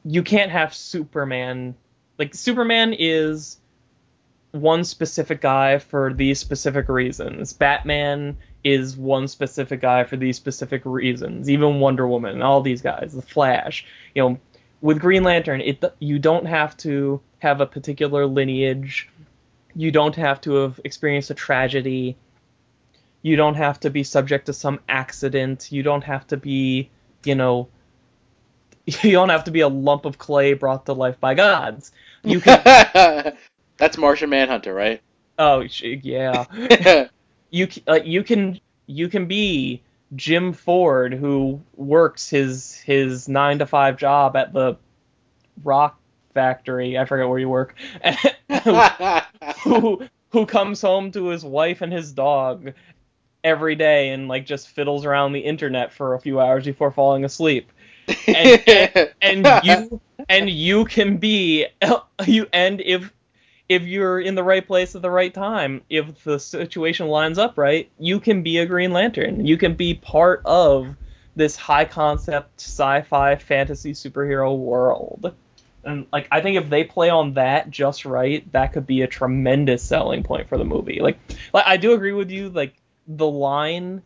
You 0.03 0.23
can't 0.23 0.51
have 0.51 0.73
Superman. 0.73 1.75
Like, 2.17 2.33
Superman 2.33 2.95
is 2.97 3.59
one 4.51 4.83
specific 4.83 5.41
guy 5.41 5.79
for 5.79 6.13
these 6.13 6.39
specific 6.39 6.89
reasons. 6.89 7.53
Batman 7.53 8.37
is 8.63 8.97
one 8.97 9.27
specific 9.27 9.81
guy 9.81 10.03
for 10.03 10.17
these 10.17 10.35
specific 10.35 10.81
reasons. 10.85 11.49
Even 11.49 11.79
Wonder 11.79 12.07
Woman, 12.07 12.33
and 12.33 12.43
all 12.43 12.61
these 12.61 12.81
guys, 12.81 13.13
the 13.13 13.21
Flash. 13.21 13.85
You 14.15 14.23
know, 14.23 14.39
with 14.81 14.99
Green 14.99 15.23
Lantern, 15.23 15.61
it 15.61 15.83
you 15.99 16.19
don't 16.19 16.45
have 16.45 16.75
to 16.77 17.21
have 17.39 17.61
a 17.61 17.65
particular 17.65 18.25
lineage. 18.25 19.09
You 19.75 19.91
don't 19.91 20.15
have 20.15 20.41
to 20.41 20.55
have 20.55 20.79
experienced 20.83 21.29
a 21.29 21.35
tragedy. 21.35 22.17
You 23.21 23.35
don't 23.35 23.55
have 23.55 23.79
to 23.81 23.89
be 23.89 24.03
subject 24.03 24.47
to 24.47 24.53
some 24.53 24.79
accident. 24.89 25.71
You 25.71 25.83
don't 25.83 26.03
have 26.03 26.25
to 26.27 26.37
be, 26.37 26.89
you 27.23 27.35
know, 27.35 27.67
you 29.03 29.11
don't 29.11 29.29
have 29.29 29.43
to 29.45 29.51
be 29.51 29.61
a 29.61 29.67
lump 29.67 30.05
of 30.05 30.17
clay 30.17 30.53
brought 30.53 30.85
to 30.85 30.93
life 30.93 31.19
by 31.19 31.33
gods. 31.33 31.91
You 32.23 32.39
can. 32.41 33.37
That's 33.77 33.97
Martian 33.97 34.29
Manhunter, 34.29 34.73
right? 34.73 35.01
Oh 35.37 35.63
yeah. 35.81 37.07
you 37.49 37.67
like 37.87 38.05
you 38.05 38.23
can 38.23 38.59
you 38.87 39.07
can 39.07 39.25
be 39.27 39.81
Jim 40.15 40.53
Ford 40.53 41.13
who 41.13 41.61
works 41.75 42.29
his 42.29 42.75
his 42.75 43.29
nine 43.29 43.59
to 43.59 43.65
five 43.65 43.97
job 43.97 44.35
at 44.35 44.53
the 44.53 44.77
rock 45.63 45.99
factory. 46.33 46.97
I 46.97 47.05
forget 47.05 47.29
where 47.29 47.39
you 47.39 47.49
work. 47.49 47.75
who 49.63 50.03
who 50.31 50.45
comes 50.45 50.81
home 50.81 51.11
to 51.11 51.27
his 51.27 51.43
wife 51.43 51.81
and 51.81 51.93
his 51.93 52.11
dog 52.11 52.73
every 53.43 53.75
day 53.75 54.09
and 54.09 54.27
like 54.27 54.45
just 54.45 54.67
fiddles 54.67 55.05
around 55.05 55.31
the 55.31 55.39
internet 55.39 55.93
for 55.93 56.13
a 56.13 56.19
few 56.19 56.39
hours 56.39 56.65
before 56.65 56.91
falling 56.91 57.23
asleep. 57.23 57.71
And, 58.27 58.63
and, 59.21 59.45
and 59.45 59.65
you 59.65 60.01
and 60.27 60.49
you 60.49 60.85
can 60.85 61.17
be 61.17 61.67
you 62.27 62.47
and 62.53 62.81
if 62.81 63.11
if 63.67 63.83
you're 63.83 64.19
in 64.19 64.33
the 64.33 64.43
right 64.43 64.65
place 64.65 64.95
at 64.95 65.03
the 65.03 65.11
right 65.11 65.33
time, 65.33 65.81
if 65.89 66.23
the 66.23 66.39
situation 66.39 67.07
lines 67.07 67.37
up 67.37 67.57
right, 67.57 67.89
you 67.99 68.19
can 68.19 68.41
be 68.41 68.57
a 68.57 68.65
Green 68.65 68.91
Lantern. 68.91 69.45
You 69.45 69.57
can 69.57 69.75
be 69.75 69.93
part 69.93 70.41
of 70.43 70.95
this 71.35 71.55
high 71.55 71.85
concept 71.85 72.59
sci-fi 72.59 73.35
fantasy 73.35 73.93
superhero 73.93 74.57
world. 74.57 75.35
And 75.83 76.07
like 76.11 76.27
I 76.31 76.41
think 76.41 76.57
if 76.57 76.69
they 76.69 76.83
play 76.83 77.09
on 77.09 77.35
that 77.35 77.69
just 77.69 78.05
right, 78.05 78.51
that 78.51 78.73
could 78.73 78.87
be 78.87 79.03
a 79.03 79.07
tremendous 79.07 79.83
selling 79.83 80.23
point 80.23 80.49
for 80.49 80.57
the 80.57 80.65
movie. 80.65 80.99
Like 80.99 81.19
like 81.53 81.65
I 81.67 81.77
do 81.77 81.93
agree 81.93 82.13
with 82.13 82.31
you 82.31 82.49
like 82.49 82.73
the 83.07 83.27
line 83.27 84.01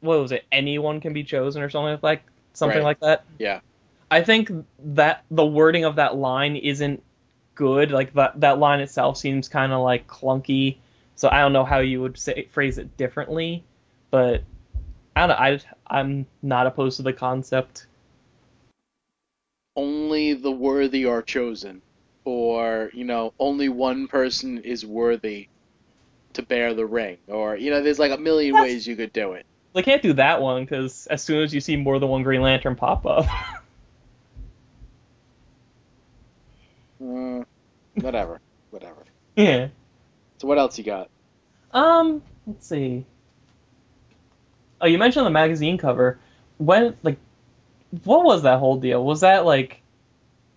what 0.00 0.20
was 0.20 0.32
it? 0.32 0.44
Anyone 0.52 1.00
can 1.00 1.12
be 1.12 1.24
chosen 1.24 1.62
or 1.62 1.70
something 1.70 1.98
like 2.02 2.22
something 2.54 2.78
Right. 2.78 2.84
like 2.84 3.00
that. 3.00 3.24
yeah. 3.38 3.60
I 4.10 4.22
think 4.22 4.50
that 4.78 5.24
the 5.30 5.44
wording 5.44 5.84
of 5.84 5.96
that 5.96 6.16
line 6.16 6.56
isn't 6.56 7.02
good. 7.54 7.90
Like 7.90 8.12
that 8.14 8.40
that 8.40 8.58
line 8.58 8.80
itself 8.80 9.16
seems 9.16 9.48
kind 9.48 9.72
of 9.72 9.80
like 9.82 10.06
clunky. 10.06 10.76
So 11.16 11.28
I 11.30 11.40
don't 11.40 11.52
know 11.52 11.64
how 11.64 11.78
you 11.80 12.00
would 12.02 12.16
say 12.18 12.48
phrase 12.52 12.78
it 12.78 12.96
differently, 12.96 13.64
but 14.10 14.42
I 15.16 15.26
don't 15.26 15.28
know. 15.30 15.34
I 15.36 15.60
I'm 15.86 16.26
not 16.42 16.66
opposed 16.66 16.96
to 16.98 17.02
the 17.02 17.12
concept. 17.12 17.86
Only 19.76 20.34
the 20.34 20.52
worthy 20.52 21.04
are 21.06 21.22
chosen, 21.22 21.82
or 22.24 22.90
you 22.94 23.04
know, 23.04 23.32
only 23.40 23.68
one 23.68 24.06
person 24.06 24.58
is 24.58 24.86
worthy 24.86 25.48
to 26.34 26.42
bear 26.42 26.74
the 26.74 26.86
ring, 26.86 27.18
or 27.28 27.56
you 27.56 27.70
know, 27.70 27.82
there's 27.82 27.98
like 27.98 28.12
a 28.12 28.18
million 28.18 28.52
That's- 28.52 28.70
ways 28.70 28.86
you 28.86 28.94
could 28.96 29.12
do 29.12 29.32
it. 29.32 29.46
They 29.74 29.82
can't 29.82 30.02
do 30.02 30.14
that 30.14 30.40
one 30.40 30.62
because 30.64 31.06
as 31.08 31.22
soon 31.22 31.42
as 31.42 31.52
you 31.52 31.60
see 31.60 31.76
more 31.76 31.98
than 31.98 32.08
one 32.08 32.22
Green 32.22 32.42
Lantern 32.42 32.76
pop 32.76 33.04
up, 33.06 33.26
Mm, 37.00 37.44
whatever, 38.00 38.40
whatever. 38.70 39.04
yeah. 39.36 39.68
So 40.38 40.46
what 40.48 40.58
else 40.58 40.78
you 40.78 40.84
got? 40.84 41.10
Um, 41.72 42.22
let's 42.46 42.66
see. 42.66 43.04
Oh, 44.80 44.86
you 44.86 44.98
mentioned 44.98 45.26
the 45.26 45.30
magazine 45.30 45.78
cover. 45.78 46.18
When 46.58 46.96
like, 47.02 47.18
what 48.04 48.24
was 48.24 48.42
that 48.42 48.58
whole 48.58 48.76
deal? 48.78 49.04
Was 49.04 49.20
that 49.20 49.44
like, 49.44 49.82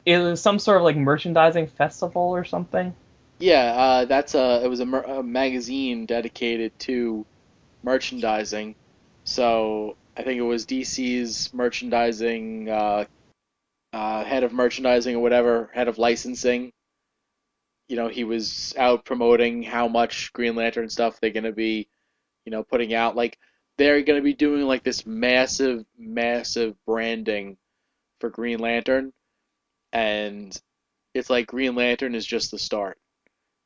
it 0.05 0.20
was 0.20 0.41
some 0.41 0.59
sort 0.59 0.78
of 0.78 0.84
like 0.84 0.97
merchandising 0.97 1.68
festival 1.68 2.24
or 2.24 2.43
something? 2.45 2.95
Yeah, 3.39 3.74
uh, 3.76 4.05
that's 4.05 4.36
a 4.36 4.63
it 4.63 4.68
was 4.68 4.80
a, 4.80 4.86
mer- 4.86 5.03
a 5.03 5.24
magazine 5.24 6.05
dedicated 6.05 6.78
to 6.80 7.26
merchandising. 7.84 8.76
So 9.28 9.97
I 10.15 10.23
think 10.23 10.39
it 10.39 10.43
was 10.43 10.65
DC's 10.65 11.53
merchandising 11.53 12.69
uh, 12.69 13.05
uh, 13.91 14.23
head 14.23 14.43
of 14.43 14.53
merchandising 14.53 15.17
or 15.17 15.19
whatever, 15.19 15.69
head 15.73 15.89
of 15.89 15.97
licensing. 15.97 16.71
You 17.89 17.97
know, 17.97 18.07
he 18.07 18.23
was 18.23 18.73
out 18.78 19.03
promoting 19.03 19.63
how 19.63 19.89
much 19.89 20.32
Green 20.32 20.55
Lantern 20.55 20.89
stuff 20.89 21.19
they're 21.19 21.32
gonna 21.32 21.51
be, 21.51 21.89
you 22.45 22.51
know, 22.51 22.63
putting 22.63 22.93
out. 22.93 23.17
Like 23.17 23.38
they're 23.78 24.01
gonna 24.01 24.21
be 24.21 24.34
doing 24.34 24.61
like 24.61 24.84
this 24.84 25.05
massive, 25.05 25.86
massive 25.97 26.75
branding 26.86 27.57
for 28.21 28.30
Green 28.30 28.59
Lantern, 28.59 29.11
and 29.91 30.57
it's 31.13 31.30
like 31.30 31.47
Green 31.47 31.75
Lantern 31.75 32.15
is 32.15 32.25
just 32.25 32.51
the 32.51 32.59
start 32.59 32.97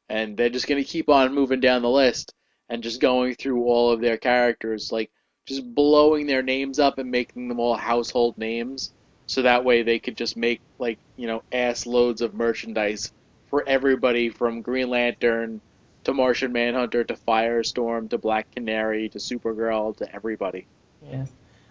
and 0.09 0.35
they're 0.35 0.49
just 0.49 0.67
going 0.67 0.83
to 0.83 0.89
keep 0.89 1.07
on 1.07 1.35
moving 1.35 1.59
down 1.59 1.83
the 1.83 1.89
list 1.89 2.33
and 2.69 2.83
just 2.83 2.99
going 2.99 3.35
through 3.35 3.63
all 3.63 3.91
of 3.91 4.01
their 4.01 4.17
characters 4.17 4.91
like 4.91 5.11
just 5.45 5.73
blowing 5.73 6.27
their 6.27 6.41
names 6.43 6.79
up 6.79 6.97
and 6.97 7.09
making 7.09 7.47
them 7.47 7.59
all 7.59 7.75
household 7.75 8.37
names 8.37 8.93
so 9.27 9.41
that 9.41 9.63
way 9.63 9.81
they 9.83 9.99
could 9.99 10.17
just 10.17 10.37
make 10.37 10.61
like 10.79 10.97
you 11.15 11.27
know 11.27 11.41
ass 11.51 11.85
loads 11.85 12.21
of 12.21 12.33
merchandise 12.33 13.11
for 13.49 13.63
everybody 13.67 14.29
from 14.29 14.61
green 14.61 14.89
lantern 14.89 15.59
to 16.03 16.13
martian 16.13 16.51
manhunter 16.51 17.03
to 17.03 17.13
firestorm 17.13 18.09
to 18.09 18.17
black 18.17 18.49
canary 18.51 19.09
to 19.09 19.17
supergirl 19.17 19.95
to 19.95 20.15
everybody 20.15 20.65
Yeah. 21.09 21.25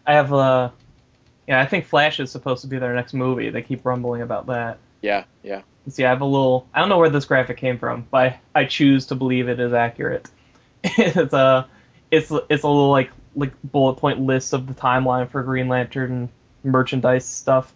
I 0.06 0.14
have 0.14 0.32
uh, 0.32 0.70
yeah, 1.46 1.60
I 1.60 1.66
think 1.66 1.84
Flash 1.84 2.20
is 2.20 2.30
supposed 2.30 2.62
to 2.62 2.68
be 2.68 2.78
their 2.78 2.94
next 2.94 3.12
movie. 3.12 3.50
They 3.50 3.62
keep 3.62 3.84
rumbling 3.84 4.22
about 4.22 4.46
that. 4.46 4.78
yeah 5.02 5.24
yeah 5.42 5.62
See, 5.88 6.04
I 6.04 6.10
have 6.10 6.20
a 6.20 6.26
little. 6.26 6.66
I 6.74 6.80
don't 6.80 6.88
know 6.88 6.98
where 6.98 7.08
this 7.08 7.24
graphic 7.24 7.56
came 7.56 7.78
from, 7.78 8.06
but 8.10 8.18
I, 8.18 8.40
I 8.54 8.64
choose 8.66 9.06
to 9.06 9.14
believe 9.14 9.48
it 9.48 9.58
is 9.58 9.72
accurate. 9.72 10.28
it's 10.84 11.32
a 11.32 11.68
it's 12.10 12.30
it's 12.30 12.62
a 12.64 12.68
little 12.68 12.90
like 12.90 13.10
like 13.40 13.52
bullet 13.64 13.96
point 13.96 14.20
list 14.20 14.52
of 14.52 14.66
the 14.66 14.74
timeline 14.74 15.28
for 15.28 15.42
Green 15.42 15.68
Lantern 15.68 16.28
merchandise 16.62 17.24
stuff. 17.24 17.72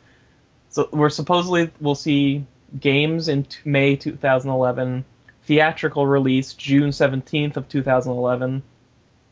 So 0.69 0.89
we're 0.93 1.11
supposedly 1.11 1.71
we'll 1.81 1.95
see 1.95 2.45
games 2.79 3.29
in 3.29 3.47
May 3.65 3.97
2011, 3.97 5.05
theatrical 5.45 6.07
release 6.07 6.55
June 6.55 6.91
17th 6.91 7.57
of 7.57 7.69
2011, 7.69 8.63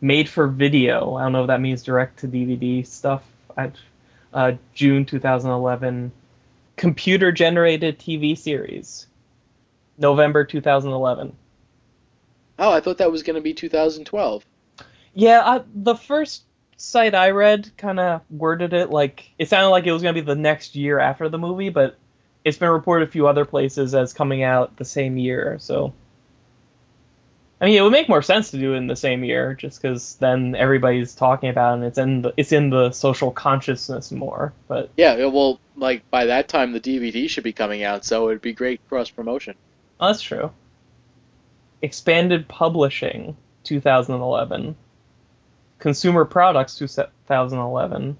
made 0.01 0.28
for 0.28 0.47
video. 0.47 1.14
I 1.14 1.22
don't 1.22 1.33
know 1.33 1.43
if 1.43 1.49
that 1.49 1.61
means 1.61 1.83
direct 1.83 2.20
to 2.20 2.28
DVD 2.28 2.87
stuff. 2.87 3.24
At, 3.57 3.76
uh, 4.33 4.53
June 4.74 5.05
2011, 5.05 6.11
computer 6.76 7.33
generated 7.33 7.99
TV 7.99 8.37
series, 8.37 9.07
November 9.99 10.45
2011. 10.45 11.37
Oh, 12.59 12.72
I 12.72 12.80
thought 12.80 12.99
that 12.99 13.11
was 13.11 13.22
going 13.22 13.37
to 13.37 13.43
be 13.43 13.53
2012. 13.53 14.45
Yeah, 15.15 15.43
I, 15.45 15.63
the 15.75 15.95
first 15.95 16.45
site 16.77 17.15
I 17.15 17.31
read 17.31 17.71
kind 17.77 18.01
of 18.01 18.23
worded 18.29 18.73
it 18.73 18.91
like 18.91 19.31
it 19.39 19.49
sounded 19.49 19.69
like 19.69 19.87
it 19.87 19.93
was 19.93 20.03
going 20.03 20.15
to 20.15 20.21
be 20.21 20.25
the 20.27 20.35
next 20.35 20.75
year 20.75 20.99
after 20.99 21.29
the 21.29 21.39
movie, 21.39 21.69
but 21.69 21.97
it's 22.45 22.59
been 22.59 22.71
reported 22.71 23.09
a 23.09 23.11
few 23.13 23.29
other 23.29 23.45
places 23.45 23.95
as 23.95 24.13
coming 24.13 24.43
out 24.43 24.77
the 24.77 24.85
same 24.85 25.17
year. 25.17 25.59
So, 25.61 25.93
I 27.61 27.67
mean, 27.67 27.77
it 27.77 27.83
would 27.83 27.93
make 27.93 28.09
more 28.09 28.23
sense 28.23 28.51
to 28.51 28.59
do 28.59 28.75
it 28.75 28.79
in 28.79 28.89
the 28.89 28.97
same 28.97 29.23
year, 29.23 29.55
just 29.55 29.81
because 29.81 30.17
then 30.17 30.57
everybody's 30.57 31.15
talking 31.15 31.51
about 31.51 31.75
it 31.75 31.77
and 31.77 31.85
it's 31.85 31.99
in 31.99 32.23
the 32.23 32.35
it's 32.37 32.53
in 32.53 32.71
the 32.71 32.91
social 32.91 33.31
consciousness 33.31 34.11
more. 34.11 34.53
But 34.67 34.91
Yeah, 34.97 35.17
yeah, 35.17 35.27
well, 35.27 35.61
like 35.77 36.11
by 36.11 36.27
that 36.27 36.49
time 36.49 36.73
the 36.73 36.81
DVD 36.81 37.29
should 37.29 37.45
be 37.45 37.53
coming 37.53 37.85
out, 37.85 38.05
so 38.05 38.29
it'd 38.29 38.43
be 38.43 38.53
great 38.53 38.81
cross 38.89 39.11
promotion. 39.11 39.55
oh, 40.01 40.09
that's 40.09 40.23
true. 40.23 40.51
Expanded 41.81 42.49
publishing, 42.49 43.37
2011. 43.65 44.75
Consumer 45.83 46.24
products, 46.24 46.76
2011. 46.76 48.16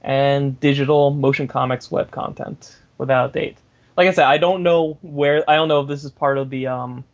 And 0.00 0.58
digital 0.58 1.10
motion 1.10 1.48
comics 1.48 1.90
web 1.90 2.10
content 2.10 2.78
without 2.96 3.28
a 3.28 3.32
date. 3.32 3.58
Like 3.94 4.08
I 4.08 4.12
said, 4.12 4.24
I 4.24 4.38
don't 4.38 4.62
know 4.62 4.96
where. 5.02 5.44
I 5.48 5.56
don't 5.56 5.68
know 5.68 5.82
if 5.82 5.88
this 5.88 6.02
is 6.02 6.10
part 6.10 6.38
of 6.38 6.48
the 6.48 6.68
um. 6.68 7.04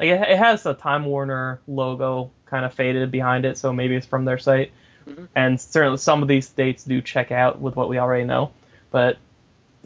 Like 0.00 0.08
it, 0.08 0.20
it 0.30 0.38
has 0.38 0.66
a 0.66 0.74
Time 0.74 1.04
Warner 1.04 1.60
logo 1.68 2.32
kind 2.46 2.64
of 2.64 2.74
faded 2.74 3.12
behind 3.12 3.44
it, 3.44 3.58
so 3.58 3.72
maybe 3.72 3.94
it's 3.94 4.06
from 4.06 4.24
their 4.24 4.38
site. 4.38 4.72
Mhm. 5.06 5.28
And 5.36 5.60
certainly 5.60 5.98
some 5.98 6.22
of 6.22 6.28
these 6.28 6.48
dates 6.48 6.82
do 6.82 7.00
check 7.00 7.30
out 7.30 7.60
with 7.60 7.76
what 7.76 7.88
we 7.88 7.98
already 7.98 8.24
know, 8.24 8.50
but 8.90 9.18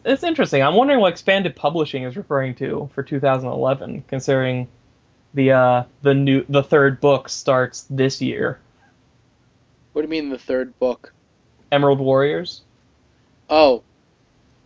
it's 0.02 0.22
interesting. 0.22 0.62
I'm 0.62 0.76
wondering 0.76 1.00
what 1.00 1.12
expanded 1.12 1.56
publishing 1.56 2.04
is 2.04 2.16
referring 2.16 2.54
to 2.56 2.88
for 2.94 3.02
2011, 3.02 4.04
considering 4.08 4.68
the 5.34 5.52
uh 5.52 5.82
the 6.00 6.14
new 6.14 6.46
the 6.48 6.62
third 6.62 7.00
book 7.02 7.28
starts 7.28 7.86
this 7.90 8.22
year. 8.22 8.60
What 9.94 10.02
do 10.02 10.06
you 10.06 10.10
mean 10.22 10.28
the 10.28 10.38
third 10.38 10.76
book? 10.80 11.14
Emerald 11.72 12.00
Warriors. 12.00 12.62
Oh, 13.48 13.84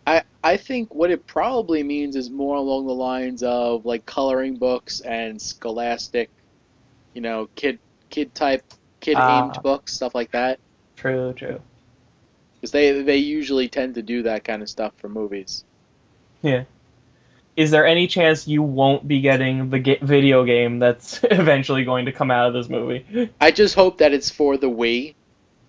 I 0.06 0.22
I 0.42 0.56
think 0.56 0.94
what 0.94 1.10
it 1.10 1.26
probably 1.26 1.82
means 1.82 2.16
is 2.16 2.30
more 2.30 2.56
along 2.56 2.86
the 2.86 2.94
lines 2.94 3.42
of 3.42 3.84
like 3.84 4.06
coloring 4.06 4.56
books 4.56 5.00
and 5.00 5.40
scholastic, 5.40 6.30
you 7.12 7.20
know, 7.20 7.48
kid 7.54 7.78
kid 8.08 8.34
type 8.34 8.64
kid 9.00 9.12
aimed 9.18 9.52
Ah. 9.56 9.60
books, 9.62 9.92
stuff 9.92 10.14
like 10.14 10.32
that. 10.32 10.58
True, 10.96 11.34
true. 11.34 11.60
Because 12.54 12.70
they 12.72 13.02
they 13.02 13.18
usually 13.18 13.68
tend 13.68 13.96
to 13.96 14.02
do 14.02 14.22
that 14.22 14.44
kind 14.44 14.62
of 14.62 14.70
stuff 14.70 14.94
for 14.96 15.10
movies. 15.10 15.62
Yeah. 16.40 16.64
Is 17.54 17.70
there 17.70 17.86
any 17.86 18.06
chance 18.06 18.46
you 18.48 18.62
won't 18.62 19.06
be 19.06 19.20
getting 19.20 19.68
the 19.68 19.80
ga- 19.80 19.98
video 20.00 20.44
game 20.44 20.78
that's 20.78 21.20
eventually 21.30 21.84
going 21.84 22.06
to 22.06 22.12
come 22.12 22.30
out 22.30 22.46
of 22.46 22.54
this 22.54 22.68
movie? 22.70 23.30
I 23.40 23.50
just 23.50 23.74
hope 23.74 23.98
that 23.98 24.14
it's 24.14 24.30
for 24.30 24.56
the 24.56 24.70
Wii 24.70 25.14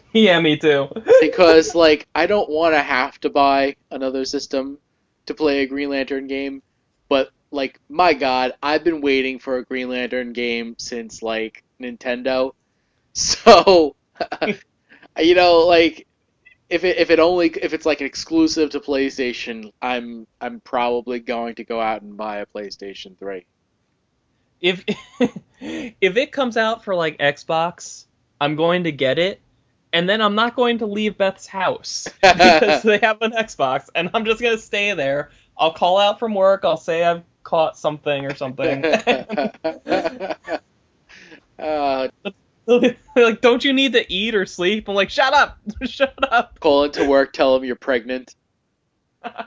yeah, 0.14 0.40
me 0.40 0.58
too. 0.58 0.90
because 1.22 1.76
like 1.76 2.08
I 2.16 2.26
don't 2.28 2.50
want 2.50 2.74
to 2.74 2.82
have 2.82 3.20
to 3.22 3.30
buy 3.30 3.76
another 3.92 4.26
system 4.26 4.80
to 5.26 5.34
play 5.34 5.62
a 5.62 5.68
Green 5.68 5.90
Lantern 5.90 6.28
game, 6.28 6.62
but 7.08 7.30
like 7.52 7.80
my 7.90 8.14
god, 8.14 8.54
I've 8.62 8.84
been 8.84 9.02
waiting 9.02 9.40
for 9.40 9.58
a 9.58 9.66
Green 9.66 9.90
Lantern 9.90 10.34
game 10.34 10.76
since 10.78 11.22
like 11.22 11.64
Nintendo. 11.82 12.54
So 13.14 13.96
you 15.20 15.36
know, 15.36 15.66
like 15.66 16.08
if 16.70 16.84
it 16.84 16.98
if 16.98 17.10
it 17.10 17.20
only 17.20 17.48
if 17.48 17.74
it's 17.74 17.86
like 17.86 18.02
an 18.02 18.08
exclusive 18.08 18.70
to 18.72 18.80
PlayStation, 18.80 19.72
I'm 19.82 20.28
I'm 20.40 20.60
probably 20.62 21.20
going 21.20 21.56
to 21.56 21.64
go 21.64 21.82
out 21.82 22.02
and 22.02 22.16
buy 22.16 22.38
a 22.38 22.46
PlayStation 22.46 23.18
3. 23.18 23.46
if 24.62 24.86
if 25.60 26.18
it 26.18 26.32
comes 26.32 26.58
out 26.58 26.84
for 26.84 26.96
like 26.96 27.18
Xbox, 27.18 28.06
I'm 28.40 28.56
going 28.56 28.84
to 28.84 28.92
get 28.92 29.18
it, 29.20 29.42
and 29.94 30.10
then 30.10 30.22
I'm 30.22 30.36
not 30.36 30.56
going 30.56 30.80
to 30.80 30.86
leave 30.86 31.18
Beth's 31.18 31.48
house 31.48 32.08
because 32.22 32.84
they 32.84 33.00
have 33.00 33.22
an 33.22 33.32
Xbox, 33.32 33.90
and 33.96 34.10
I'm 34.14 34.26
just 34.26 34.42
gonna 34.42 34.58
stay 34.58 34.94
there. 34.94 35.32
I'll 35.58 35.74
call 35.74 35.98
out 35.98 36.20
from 36.20 36.34
work. 36.34 36.62
I'll 36.64 36.78
say 36.78 37.04
I've 37.04 37.24
caught 37.44 37.78
something 37.78 38.26
or 38.26 38.36
something. 38.36 38.86
uh, 41.60 42.08
like, 43.16 43.42
don't 43.42 43.66
you 43.66 43.74
need 43.74 43.94
to 43.94 44.14
eat 44.14 44.36
or 44.36 44.46
sleep? 44.46 44.88
I'm 44.88 44.96
like, 44.96 45.10
shut 45.10 45.34
up, 45.34 45.58
shut 45.84 46.14
up. 46.32 46.60
call 46.60 46.86
into 46.86 47.08
work, 47.08 47.34
tell 47.34 47.56
them 47.56 47.66
you're 47.66 47.76
pregnant. 47.76 48.36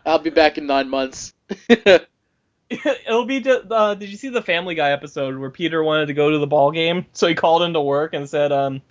I'll 0.04 0.18
be 0.18 0.30
back 0.30 0.58
in 0.58 0.66
nine 0.66 0.90
months. 0.90 1.32
It'll 1.68 3.26
be 3.26 3.40
just. 3.40 3.70
Uh, 3.70 3.94
did 3.94 4.10
you 4.10 4.16
see 4.16 4.28
the 4.28 4.42
Family 4.42 4.74
Guy 4.74 4.90
episode 4.90 5.38
where 5.38 5.50
Peter 5.50 5.82
wanted 5.82 6.06
to 6.06 6.14
go 6.14 6.30
to 6.30 6.38
the 6.38 6.46
ball 6.46 6.72
game, 6.72 7.06
so 7.12 7.26
he 7.26 7.34
called 7.34 7.62
into 7.62 7.80
work 7.80 8.14
and 8.14 8.28
said, 8.28 8.52
um, 8.52 8.82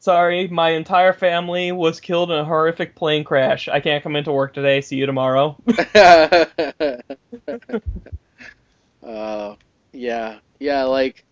"Sorry, 0.00 0.48
my 0.48 0.70
entire 0.70 1.12
family 1.12 1.70
was 1.72 2.00
killed 2.00 2.30
in 2.30 2.38
a 2.38 2.44
horrific 2.44 2.96
plane 2.96 3.22
crash. 3.22 3.68
I 3.68 3.80
can't 3.80 4.02
come 4.02 4.16
into 4.16 4.32
work 4.32 4.54
today. 4.54 4.80
See 4.80 4.96
you 4.96 5.06
tomorrow." 5.06 5.56
uh, 9.06 9.54
yeah, 9.92 10.38
yeah. 10.58 10.84
Like, 10.84 11.24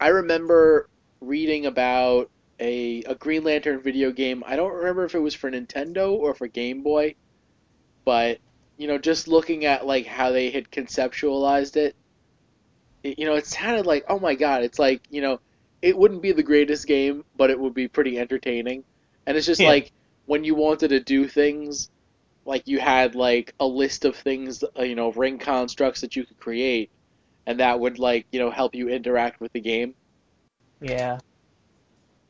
I 0.00 0.08
remember 0.08 0.88
reading 1.20 1.66
about 1.66 2.30
a 2.60 3.02
a 3.02 3.14
Green 3.14 3.44
Lantern 3.44 3.80
video 3.80 4.12
game. 4.12 4.42
I 4.46 4.56
don't 4.56 4.74
remember 4.74 5.04
if 5.04 5.14
it 5.14 5.20
was 5.20 5.34
for 5.34 5.50
Nintendo 5.50 6.12
or 6.12 6.34
for 6.34 6.46
Game 6.46 6.82
Boy, 6.82 7.14
but 8.04 8.38
you 8.76 8.86
know, 8.86 8.98
just 8.98 9.28
looking 9.28 9.64
at 9.64 9.86
like 9.86 10.06
how 10.06 10.30
they 10.30 10.50
had 10.50 10.70
conceptualized 10.70 11.76
it, 11.76 11.96
it 13.02 13.18
you 13.18 13.26
know, 13.26 13.34
it 13.34 13.46
sounded 13.46 13.86
like, 13.86 14.04
oh 14.08 14.18
my 14.18 14.34
god, 14.34 14.62
it's 14.62 14.78
like 14.78 15.02
you 15.10 15.20
know, 15.20 15.40
it 15.82 15.96
wouldn't 15.96 16.22
be 16.22 16.32
the 16.32 16.42
greatest 16.42 16.86
game, 16.86 17.24
but 17.36 17.50
it 17.50 17.58
would 17.60 17.74
be 17.74 17.88
pretty 17.88 18.18
entertaining. 18.18 18.84
And 19.26 19.36
it's 19.36 19.46
just 19.46 19.62
Yeah. 19.62 19.64
like 19.64 19.90
when 20.26 20.44
you 20.44 20.54
wanted 20.54 20.88
to 20.90 21.00
do 21.00 21.28
things 21.28 21.90
like 22.46 22.64
you 22.66 22.80
had 22.80 23.14
like 23.16 23.52
a 23.60 23.66
list 23.66 24.04
of 24.06 24.16
things, 24.16 24.64
uh, 24.78 24.82
you 24.82 24.96
know, 24.96 25.12
ring 25.12 25.38
constructs 25.38 26.00
that 26.02 26.16
you 26.16 26.26
could 26.26 26.38
create, 26.38 26.90
and 27.46 27.60
that 27.60 27.80
would 27.80 27.98
like 27.98 28.26
you 28.32 28.40
know 28.40 28.50
help 28.50 28.74
you 28.74 28.88
interact 28.90 29.40
with 29.40 29.52
the 29.52 29.60
game. 29.62 29.94
yeah, 30.80 31.18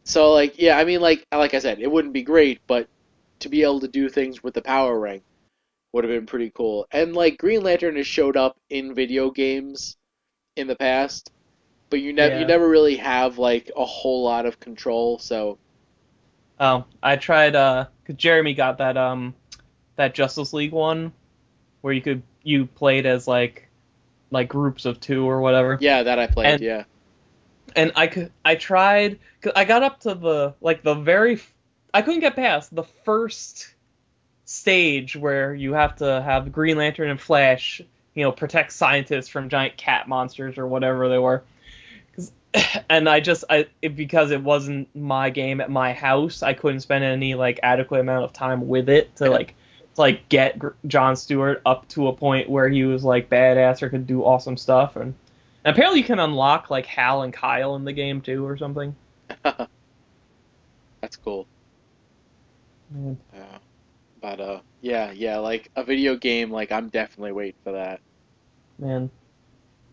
So 0.04 0.32
like 0.32 0.58
yeah, 0.58 0.76
I 0.76 0.84
mean 0.84 1.00
like 1.00 1.24
like 1.32 1.54
I 1.54 1.58
said, 1.60 1.80
it 1.80 1.90
wouldn't 1.90 2.12
be 2.14 2.22
great, 2.22 2.60
but 2.66 2.88
to 3.40 3.48
be 3.48 3.62
able 3.62 3.80
to 3.80 3.88
do 3.88 4.08
things 4.08 4.42
with 4.42 4.54
the 4.54 4.62
power 4.62 4.98
ring 4.98 5.22
would 5.92 6.04
have 6.04 6.12
been 6.12 6.26
pretty 6.26 6.50
cool. 6.54 6.86
And 6.92 7.14
like 7.14 7.38
Green 7.38 7.62
Lantern 7.62 7.96
has 7.96 8.06
showed 8.06 8.36
up 8.36 8.56
in 8.70 8.94
video 8.94 9.30
games 9.30 9.96
in 10.56 10.66
the 10.68 10.76
past, 10.76 11.30
but 11.90 12.00
you 12.00 12.12
never 12.12 12.34
Yeah. 12.34 12.40
you 12.40 12.46
never 12.46 12.68
really 12.68 12.96
have 12.96 13.38
like 13.38 13.70
a 13.76 13.84
whole 13.84 14.24
lot 14.24 14.46
of 14.46 14.60
control. 14.60 15.18
So 15.18 15.58
Oh, 16.60 16.84
I 17.02 17.14
tried. 17.16 17.54
Uh, 17.54 17.86
cause 18.04 18.16
Jeremy 18.16 18.52
got 18.54 18.78
that 18.78 18.96
um, 18.96 19.34
that 19.96 20.14
Justice 20.14 20.52
League 20.52 20.72
one, 20.72 21.12
where 21.82 21.92
you 21.92 22.00
could 22.02 22.22
you 22.42 22.66
played 22.66 23.06
as 23.06 23.28
like, 23.28 23.68
like 24.30 24.48
groups 24.48 24.84
of 24.84 24.98
two 25.00 25.28
or 25.28 25.40
whatever. 25.40 25.78
yeah, 25.80 26.02
that 26.02 26.18
I 26.18 26.26
played. 26.26 26.46
And- 26.46 26.60
yeah, 26.62 26.84
and 27.76 27.92
I 27.94 28.06
could 28.08 28.32
I 28.44 28.56
tried 28.56 29.18
'cause 29.40 29.52
I 29.54 29.64
got 29.64 29.82
up 29.84 30.00
to 30.00 30.14
the 30.14 30.54
like 30.60 30.82
the 30.82 30.94
very 30.94 31.34
f- 31.34 31.54
I 31.94 32.02
couldn't 32.02 32.20
get 32.20 32.34
past 32.34 32.74
the 32.74 32.82
first 33.04 33.72
stage 34.44 35.14
where 35.14 35.54
you 35.54 35.74
have 35.74 35.96
to 35.96 36.22
have 36.22 36.50
Green 36.52 36.76
Lantern 36.76 37.10
and 37.10 37.20
Flash 37.20 37.80
you 38.14 38.24
know 38.24 38.32
protect 38.32 38.72
scientists 38.72 39.28
from 39.28 39.48
giant 39.48 39.76
cat 39.76 40.08
monsters 40.08 40.58
or 40.58 40.66
whatever 40.66 41.08
they 41.08 41.18
were 41.18 41.44
and 42.88 43.08
I 43.08 43.20
just 43.20 43.44
I 43.50 43.66
it, 43.82 43.96
because 43.96 44.30
it 44.30 44.42
wasn't 44.42 44.94
my 44.94 45.30
game 45.30 45.60
at 45.60 45.70
my 45.70 45.92
house 45.92 46.42
I 46.42 46.54
couldn't 46.54 46.80
spend 46.80 47.04
any 47.04 47.34
like 47.34 47.60
adequate 47.62 48.00
amount 48.00 48.24
of 48.24 48.32
time 48.32 48.68
with 48.68 48.88
it 48.88 49.14
to 49.16 49.30
like 49.30 49.54
to 49.94 50.00
like 50.00 50.28
get 50.28 50.58
Gr- 50.58 50.68
John 50.86 51.16
Stewart 51.16 51.60
up 51.66 51.86
to 51.88 52.08
a 52.08 52.12
point 52.12 52.48
where 52.48 52.68
he 52.68 52.84
was 52.84 53.04
like 53.04 53.28
badass 53.28 53.82
or 53.82 53.90
could 53.90 54.06
do 54.06 54.22
awesome 54.22 54.56
stuff 54.56 54.96
and 54.96 55.14
and 55.64 55.74
apparently 55.74 56.00
you 56.00 56.06
can 56.06 56.18
unlock 56.18 56.70
like 56.70 56.86
Hal 56.86 57.22
and 57.22 57.32
Kyle 57.32 57.74
in 57.76 57.84
the 57.84 57.92
game 57.92 58.20
too 58.20 58.46
or 58.46 58.56
something. 58.56 58.94
that's 61.00 61.16
cool. 61.22 61.46
Uh, 62.94 63.58
but 64.20 64.40
uh, 64.40 64.60
yeah, 64.80 65.10
yeah, 65.10 65.38
like 65.38 65.70
a 65.76 65.84
video 65.84 66.16
game, 66.16 66.50
like 66.50 66.72
I'm 66.72 66.88
definitely 66.88 67.32
waiting 67.32 67.60
for 67.64 67.72
that. 67.72 68.00
Man. 68.78 69.10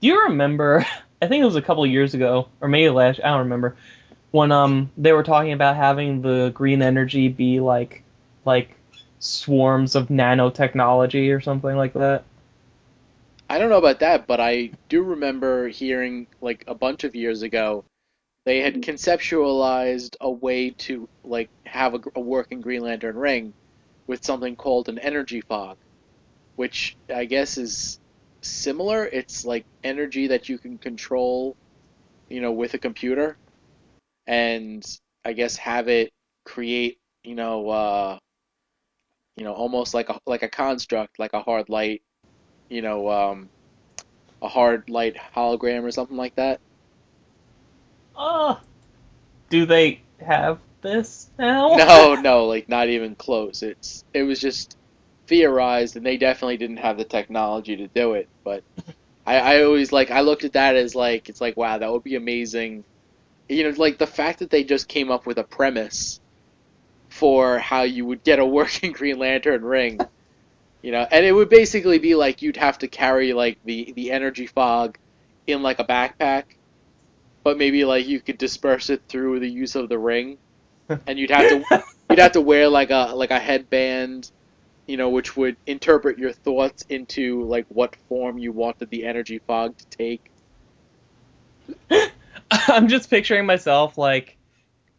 Do 0.01 0.07
you 0.07 0.23
remember 0.23 0.85
I 1.25 1.27
think 1.27 1.41
it 1.41 1.45
was 1.45 1.55
a 1.55 1.61
couple 1.61 1.83
of 1.83 1.89
years 1.89 2.13
ago, 2.13 2.49
or 2.61 2.67
maybe 2.67 2.87
last. 2.89 3.19
I 3.23 3.29
don't 3.29 3.39
remember 3.39 3.75
when 4.29 4.51
um 4.51 4.91
they 4.95 5.11
were 5.11 5.23
talking 5.23 5.53
about 5.53 5.75
having 5.75 6.21
the 6.21 6.51
green 6.53 6.83
energy 6.83 7.29
be 7.29 7.59
like 7.59 8.03
like 8.45 8.75
swarms 9.17 9.95
of 9.95 10.09
nanotechnology 10.09 11.35
or 11.35 11.41
something 11.41 11.75
like 11.75 11.93
that. 11.93 12.25
I 13.49 13.57
don't 13.57 13.69
know 13.69 13.79
about 13.79 14.01
that, 14.01 14.27
but 14.27 14.39
I 14.39 14.71
do 14.87 15.01
remember 15.01 15.67
hearing 15.67 16.27
like 16.41 16.63
a 16.67 16.75
bunch 16.75 17.03
of 17.03 17.15
years 17.15 17.41
ago 17.41 17.85
they 18.43 18.59
had 18.61 18.83
conceptualized 18.83 20.15
a 20.21 20.29
way 20.29 20.69
to 20.69 21.09
like 21.23 21.49
have 21.65 21.95
a, 21.95 21.99
a 22.15 22.19
working 22.19 22.61
Green 22.61 22.81
Lantern 22.81 23.15
ring 23.15 23.51
with 24.05 24.23
something 24.23 24.55
called 24.55 24.89
an 24.89 24.99
energy 24.99 25.41
fog, 25.41 25.77
which 26.55 26.95
I 27.09 27.25
guess 27.25 27.57
is 27.57 27.99
similar. 28.45 29.05
It's 29.05 29.45
like 29.45 29.65
energy 29.83 30.27
that 30.27 30.49
you 30.49 30.57
can 30.57 30.77
control, 30.77 31.55
you 32.29 32.41
know, 32.41 32.51
with 32.51 32.73
a 32.73 32.77
computer, 32.77 33.37
and 34.27 34.85
I 35.23 35.33
guess 35.33 35.57
have 35.57 35.87
it 35.87 36.11
create, 36.45 36.99
you 37.23 37.35
know, 37.35 37.69
uh, 37.69 38.19
you 39.35 39.43
know, 39.43 39.53
almost 39.53 39.93
like 39.93 40.09
a 40.09 40.19
like 40.25 40.43
a 40.43 40.49
construct, 40.49 41.19
like 41.19 41.33
a 41.33 41.41
hard 41.41 41.69
light, 41.69 42.01
you 42.69 42.81
know, 42.81 43.09
um, 43.09 43.49
a 44.41 44.47
hard 44.47 44.89
light 44.89 45.17
hologram 45.35 45.83
or 45.83 45.91
something 45.91 46.17
like 46.17 46.35
that. 46.35 46.59
Uh, 48.15 48.55
do 49.49 49.65
they 49.65 50.01
have 50.19 50.59
this 50.81 51.29
now? 51.37 51.75
No, 51.75 52.15
no, 52.21 52.45
like 52.45 52.69
not 52.69 52.89
even 52.89 53.15
close. 53.15 53.61
It's 53.63 54.03
it 54.13 54.23
was 54.23 54.39
just 54.39 54.77
theorized, 55.27 55.97
and 55.97 56.05
they 56.05 56.17
definitely 56.17 56.57
didn't 56.57 56.77
have 56.77 56.97
the 56.97 57.03
technology 57.03 57.75
to 57.75 57.87
do 57.87 58.13
it. 58.13 58.29
But 58.45 58.63
I, 59.25 59.37
I 59.39 59.63
always 59.63 59.91
like 59.91 60.11
I 60.11 60.21
looked 60.21 60.45
at 60.45 60.53
that 60.53 60.77
as 60.77 60.95
like 60.95 61.27
it's 61.27 61.41
like 61.41 61.57
wow, 61.57 61.77
that 61.77 61.91
would 61.91 62.03
be 62.03 62.15
amazing. 62.15 62.85
You 63.49 63.63
know, 63.69 63.75
like 63.77 63.97
the 63.97 64.07
fact 64.07 64.39
that 64.39 64.49
they 64.49 64.63
just 64.63 64.87
came 64.87 65.11
up 65.11 65.25
with 65.25 65.37
a 65.37 65.43
premise 65.43 66.21
for 67.09 67.59
how 67.59 67.81
you 67.83 68.05
would 68.05 68.23
get 68.23 68.39
a 68.39 68.45
working 68.57 68.93
Green 68.93 69.19
Lantern 69.19 69.65
ring. 69.65 69.99
You 70.81 70.91
know, 70.91 71.07
and 71.09 71.25
it 71.25 71.31
would 71.31 71.49
basically 71.49 71.97
be 71.97 72.13
like 72.13 72.43
you'd 72.43 72.57
have 72.57 72.77
to 72.79 72.87
carry 72.87 73.33
like 73.33 73.57
the 73.65 73.91
the 73.95 74.11
energy 74.11 74.45
fog 74.47 74.97
in 75.47 75.63
like 75.63 75.79
a 75.79 75.83
backpack, 75.83 76.43
but 77.43 77.57
maybe 77.57 77.83
like 77.83 78.07
you 78.07 78.19
could 78.19 78.37
disperse 78.37 78.89
it 78.91 79.01
through 79.09 79.39
the 79.39 79.49
use 79.49 79.75
of 79.75 79.89
the 79.89 79.97
ring, 79.97 80.37
and 81.07 81.17
you'd 81.17 81.31
have 81.31 81.49
to 81.49 81.83
you'd 82.09 82.19
have 82.19 82.33
to 82.33 82.41
wear 82.41 82.69
like 82.69 82.91
a 82.91 83.13
like 83.15 83.31
a 83.31 83.39
headband, 83.39 84.29
you 84.87 84.97
know, 84.97 85.09
which 85.09 85.35
would 85.35 85.57
interpret 85.65 86.17
your 86.17 86.31
thoughts 86.31 86.85
into 86.89 87.43
like 87.43 87.65
what 87.69 87.95
form 88.07 88.37
you 88.37 88.51
wanted 88.51 88.89
the 88.89 89.05
energy 89.05 89.39
fog 89.39 89.75
to 89.77 89.85
take. 89.87 90.31
I'm 92.51 92.87
just 92.87 93.09
picturing 93.09 93.45
myself 93.45 93.97
like 93.97 94.37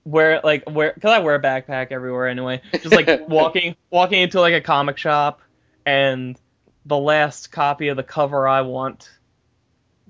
wear 0.05 0.41
like 0.43 0.65
wear 0.69 0.93
because 0.95 1.11
I 1.11 1.19
wear 1.21 1.37
a 1.37 1.43
backpack 1.43 1.93
everywhere 1.93 2.29
anyway. 2.29 2.63
Just 2.73 2.95
like 2.95 3.09
walking 3.29 3.77
walking 3.91 4.23
into 4.23 4.41
like 4.41 4.55
a 4.55 4.61
comic 4.61 4.99
shop 4.99 5.41
and 5.85 6.39
the 6.85 6.99
last 6.99 7.53
copy 7.53 7.89
of 7.89 7.97
the 7.97 8.03
cover 8.03 8.47
I 8.49 8.63
want 8.63 9.11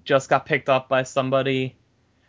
just 0.05 0.29
got 0.29 0.47
picked 0.47 0.69
up 0.69 0.89
by 0.89 1.03
somebody 1.03 1.75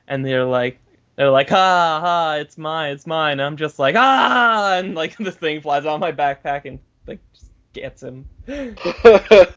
and 0.08 0.26
they're 0.26 0.46
like 0.46 0.80
they're 1.16 1.30
like 1.30 1.50
ha 1.50 2.00
ha 2.02 2.34
it's 2.40 2.58
mine 2.58 2.94
it's 2.94 3.06
mine 3.06 3.34
and 3.34 3.42
I'm 3.42 3.58
just 3.58 3.78
like 3.78 3.96
ah 3.98 4.78
and 4.78 4.96
like 4.96 5.16
the 5.20 5.32
thing 5.32 5.62
flies 5.62 5.86
on 5.86 6.00
my 6.00 6.12
backpack 6.12 6.66
and 6.66 6.80
gets 7.82 8.04
him. 8.04 8.28
it, 8.48 9.56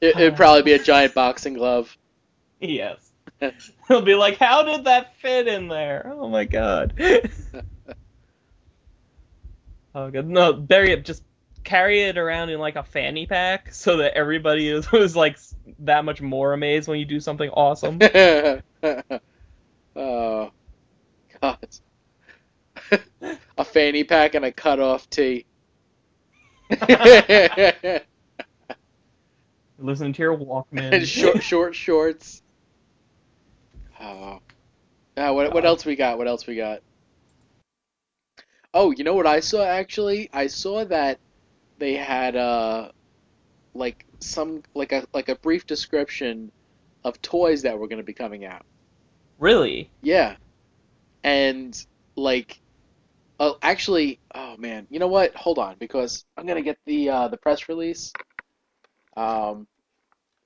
it'd 0.00 0.36
probably 0.36 0.62
be 0.62 0.72
a 0.72 0.82
giant 0.82 1.14
boxing 1.14 1.54
glove. 1.54 1.96
Yes. 2.60 3.12
He'll 3.88 4.02
be 4.02 4.14
like, 4.14 4.38
how 4.38 4.62
did 4.62 4.84
that 4.84 5.16
fit 5.16 5.48
in 5.48 5.68
there? 5.68 6.12
Oh 6.14 6.28
my 6.28 6.44
god. 6.44 6.94
oh 9.94 10.10
god. 10.10 10.26
No, 10.26 10.52
bury 10.52 10.92
it. 10.92 11.04
Just 11.04 11.22
carry 11.64 12.02
it 12.02 12.18
around 12.18 12.50
in 12.50 12.58
like 12.58 12.76
a 12.76 12.82
fanny 12.82 13.26
pack 13.26 13.72
so 13.72 13.98
that 13.98 14.14
everybody 14.14 14.68
is, 14.68 14.86
is 14.92 15.16
like 15.16 15.38
that 15.80 16.04
much 16.04 16.20
more 16.20 16.52
amazed 16.52 16.88
when 16.88 16.98
you 16.98 17.04
do 17.04 17.20
something 17.20 17.50
awesome. 17.50 17.98
oh, 19.96 20.50
God. 21.40 21.68
a 23.58 23.64
fanny 23.64 24.04
pack 24.04 24.34
and 24.34 24.44
a 24.44 24.52
cut 24.52 24.80
off 24.80 25.08
tee. 25.10 25.46
Listen 29.78 30.12
to 30.12 30.22
your 30.22 30.36
Walkman. 30.36 30.92
and 30.92 31.08
short, 31.08 31.42
short 31.42 31.74
shorts. 31.74 32.42
Oh. 34.00 34.40
Uh, 35.16 35.32
what, 35.32 35.52
what 35.52 35.64
else 35.64 35.84
we 35.84 35.96
got? 35.96 36.18
What 36.18 36.28
else 36.28 36.46
we 36.46 36.56
got? 36.56 36.80
Oh, 38.74 38.90
you 38.90 39.04
know 39.04 39.14
what 39.14 39.26
I 39.26 39.40
saw 39.40 39.64
actually? 39.64 40.30
I 40.32 40.46
saw 40.46 40.84
that 40.86 41.18
they 41.78 41.94
had 41.94 42.36
uh 42.36 42.90
like 43.74 44.06
some 44.20 44.62
like 44.74 44.92
a 44.92 45.04
like 45.12 45.28
a 45.28 45.34
brief 45.36 45.66
description 45.66 46.50
of 47.04 47.20
toys 47.20 47.62
that 47.62 47.78
were 47.78 47.88
going 47.88 47.98
to 47.98 48.04
be 48.04 48.14
coming 48.14 48.44
out. 48.44 48.64
Really? 49.38 49.90
Yeah. 50.00 50.36
And 51.22 51.84
like 52.16 52.61
oh 53.40 53.58
actually 53.62 54.18
oh 54.34 54.56
man, 54.56 54.86
you 54.90 54.98
know 54.98 55.08
what? 55.08 55.34
Hold 55.34 55.58
on 55.58 55.76
because 55.78 56.24
I'm 56.36 56.46
going 56.46 56.56
to 56.56 56.62
get 56.62 56.78
the 56.86 57.10
uh 57.10 57.28
the 57.28 57.36
press 57.36 57.68
release. 57.68 58.12
Um 59.16 59.66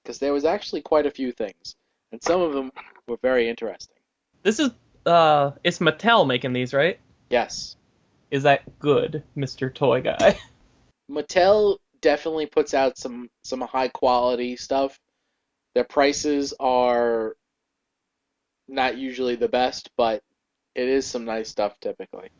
because 0.03 0.19
there 0.19 0.33
was 0.33 0.45
actually 0.45 0.83
quite 0.83 1.07
a 1.07 1.11
few 1.11 1.33
things 1.33 1.77
and 2.13 2.23
some 2.23 2.41
of 2.41 2.53
them 2.53 2.71
were 3.09 3.19
very 3.23 3.49
interesting. 3.49 3.97
This 4.43 4.61
is 4.61 4.71
uh 5.05 5.53
it's 5.65 5.79
Mattel 5.79 6.27
making 6.27 6.53
these, 6.53 6.73
right? 6.73 6.99
Yes. 7.31 7.77
Is 8.31 8.43
that 8.43 8.79
good, 8.79 9.23
Mr. 9.37 9.73
Toy 9.73 10.03
Guy? 10.03 10.39
Mattel 11.11 11.79
definitely 12.01 12.47
puts 12.47 12.75
out 12.75 12.99
some 12.99 13.31
some 13.43 13.61
high 13.61 13.89
quality 13.89 14.57
stuff. 14.57 14.99
Their 15.75 15.85
prices 15.85 16.55
are 16.59 17.37
not 18.69 18.97
usually 18.97 19.37
the 19.37 19.49
best, 19.49 19.91
but 19.97 20.23
it 20.75 20.89
is 20.89 21.07
some 21.07 21.25
nice 21.25 21.49
stuff 21.49 21.79
typically. 21.81 22.31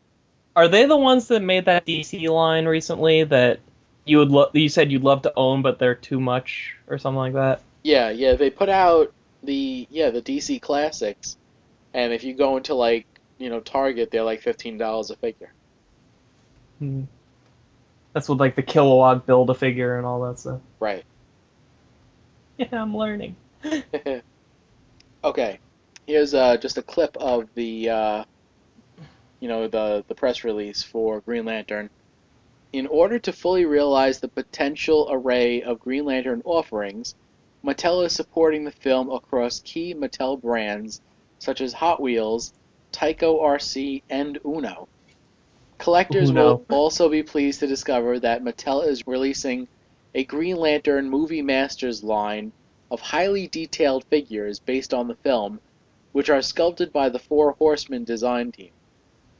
Are 0.57 0.67
they 0.67 0.87
the 0.87 0.97
ones 0.97 1.27
that 1.27 1.43
made 1.43 1.65
that 1.65 1.85
DC 1.85 2.27
line 2.31 2.65
recently 2.65 3.23
that 3.25 3.59
you 4.05 4.17
would 4.17 4.31
lo- 4.31 4.49
you 4.53 4.69
said 4.69 4.91
you'd 4.91 5.03
love 5.03 5.21
to 5.21 5.33
own 5.35 5.61
but 5.61 5.77
they're 5.77 5.93
too 5.93 6.19
much 6.19 6.75
or 6.87 6.97
something 6.97 7.19
like 7.19 7.33
that? 7.33 7.61
Yeah, 7.83 8.09
yeah, 8.09 8.33
they 8.33 8.49
put 8.49 8.67
out 8.67 9.13
the 9.43 9.87
yeah, 9.91 10.09
the 10.09 10.23
DC 10.23 10.59
classics. 10.59 11.37
And 11.93 12.11
if 12.11 12.23
you 12.23 12.33
go 12.33 12.57
into 12.57 12.73
like, 12.73 13.05
you 13.37 13.51
know, 13.51 13.59
Target, 13.59 14.09
they're 14.09 14.23
like 14.23 14.41
$15 14.41 15.11
a 15.11 15.15
figure. 15.17 15.53
Hmm. 16.79 17.03
That's 18.13 18.27
with 18.27 18.39
like 18.39 18.55
the 18.55 18.63
Kilowog 18.63 19.27
build 19.27 19.51
a 19.51 19.53
figure 19.53 19.95
and 19.97 20.07
all 20.07 20.21
that 20.21 20.39
stuff. 20.39 20.59
Right. 20.79 21.05
Yeah, 22.57 22.81
I'm 22.81 22.97
learning. 22.97 23.35
okay. 25.23 25.59
Here's 26.07 26.33
uh, 26.33 26.57
just 26.57 26.79
a 26.79 26.81
clip 26.81 27.15
of 27.17 27.47
the 27.53 27.91
uh, 27.91 28.23
you 29.39 29.47
know 29.47 29.67
the 29.67 30.03
the 30.07 30.15
press 30.15 30.43
release 30.43 30.83
for 30.83 31.21
Green 31.21 31.45
Lantern. 31.45 31.89
In 32.73 32.87
order 32.87 33.17
to 33.19 33.31
fully 33.31 33.65
realize 33.65 34.19
the 34.19 34.27
potential 34.27 35.07
array 35.09 35.61
of 35.61 35.79
Green 35.79 36.05
Lantern 36.05 36.41
offerings, 36.43 37.15
Mattel 37.63 38.05
is 38.05 38.13
supporting 38.13 38.63
the 38.63 38.71
film 38.71 39.09
across 39.09 39.59
key 39.59 39.93
Mattel 39.93 40.41
brands 40.41 41.01
such 41.39 41.61
as 41.61 41.73
Hot 41.73 42.01
Wheels, 42.01 42.53
Tyco 42.91 43.39
RC, 43.41 44.01
and 44.09 44.39
Uno. 44.43 44.87
Collectors 45.77 46.29
Uno. 46.29 46.43
will 46.43 46.65
also 46.69 47.09
be 47.09 47.21
pleased 47.21 47.59
to 47.59 47.67
discover 47.67 48.19
that 48.19 48.43
Mattel 48.43 48.87
is 48.87 49.05
releasing 49.05 49.67
a 50.15 50.23
Green 50.23 50.55
Lantern 50.55 51.09
Movie 51.09 51.43
Masters 51.43 52.03
line 52.03 52.51
of 52.89 53.01
highly 53.01 53.47
detailed 53.47 54.03
figures 54.05 54.59
based 54.59 54.93
on 54.93 55.07
the 55.07 55.15
film, 55.15 55.59
which 56.11 56.29
are 56.29 56.41
sculpted 56.41 56.91
by 56.91 57.09
the 57.09 57.19
Four 57.19 57.51
Horsemen 57.51 58.03
design 58.03 58.51
team. 58.51 58.71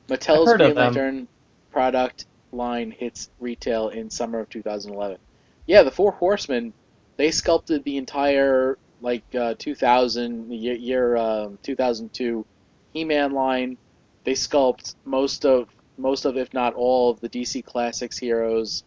Mattel's 0.08 0.54
Green. 0.54 0.76
Lantern 0.76 1.28
product 1.72 2.26
line 2.52 2.92
hits 2.92 3.30
retail 3.40 3.90
in 3.90 4.10
summer 4.10 4.40
of 4.40 4.50
2011. 4.50 5.18
Yeah, 5.66 5.84
the 5.84 5.92
Four 5.92 6.12
Horsemen, 6.14 6.74
they 7.18 7.32
sculpted 7.32 7.84
the 7.84 7.98
entire 7.98 8.78
like 9.02 9.24
uh, 9.36 9.54
2000 9.60 10.52
year, 10.52 10.74
year 10.74 11.18
um 11.18 11.60
2002 11.64 12.46
He-Man 12.94 13.32
line. 13.34 13.78
They 14.24 14.34
sculpt 14.34 14.96
most 15.06 15.46
of 15.46 15.70
most 15.98 16.26
of 16.26 16.38
if 16.38 16.54
not 16.54 16.74
all 16.74 17.12
of 17.12 17.20
the 17.20 17.30
DC 17.30 17.64
Classics 17.66 18.18
heroes. 18.18 18.84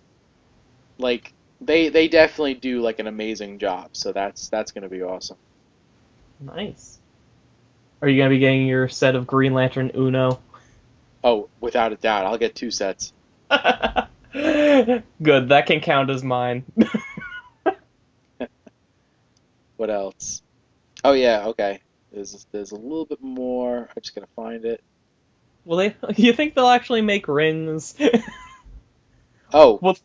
Like 0.98 1.32
they 1.60 1.88
they 1.88 2.08
definitely 2.08 2.54
do 2.54 2.80
like 2.80 2.98
an 2.98 3.06
amazing 3.06 3.58
job. 3.58 3.90
So 3.92 4.12
that's 4.12 4.48
that's 4.48 4.72
going 4.72 4.82
to 4.82 4.88
be 4.88 5.02
awesome. 5.02 5.36
Nice. 6.40 6.98
Are 8.02 8.08
you 8.08 8.18
gonna 8.18 8.30
be 8.30 8.38
getting 8.38 8.66
your 8.66 8.88
set 8.88 9.14
of 9.14 9.26
Green 9.26 9.52
Lantern 9.52 9.90
Uno? 9.94 10.40
Oh, 11.22 11.48
without 11.60 11.92
a 11.92 11.96
doubt, 11.96 12.24
I'll 12.26 12.38
get 12.38 12.54
two 12.54 12.70
sets. 12.70 13.12
Good, 13.50 14.08
that 14.32 15.64
can 15.66 15.80
count 15.80 16.10
as 16.10 16.22
mine. 16.24 16.64
What 19.76 19.90
else? 19.90 20.42
Oh 21.02 21.12
yeah, 21.12 21.46
okay. 21.48 21.80
There's 22.12 22.46
there's 22.52 22.72
a 22.72 22.76
little 22.76 23.06
bit 23.06 23.22
more. 23.22 23.78
I'm 23.88 24.02
just 24.02 24.14
gonna 24.14 24.26
find 24.36 24.64
it. 24.66 24.82
Will 25.64 25.78
they? 25.78 25.96
You 26.16 26.32
think 26.34 26.54
they'll 26.54 26.66
actually 26.68 27.00
make 27.00 27.26
rings? 27.28 27.94
Oh, 29.52 29.78
Well- 29.82 29.96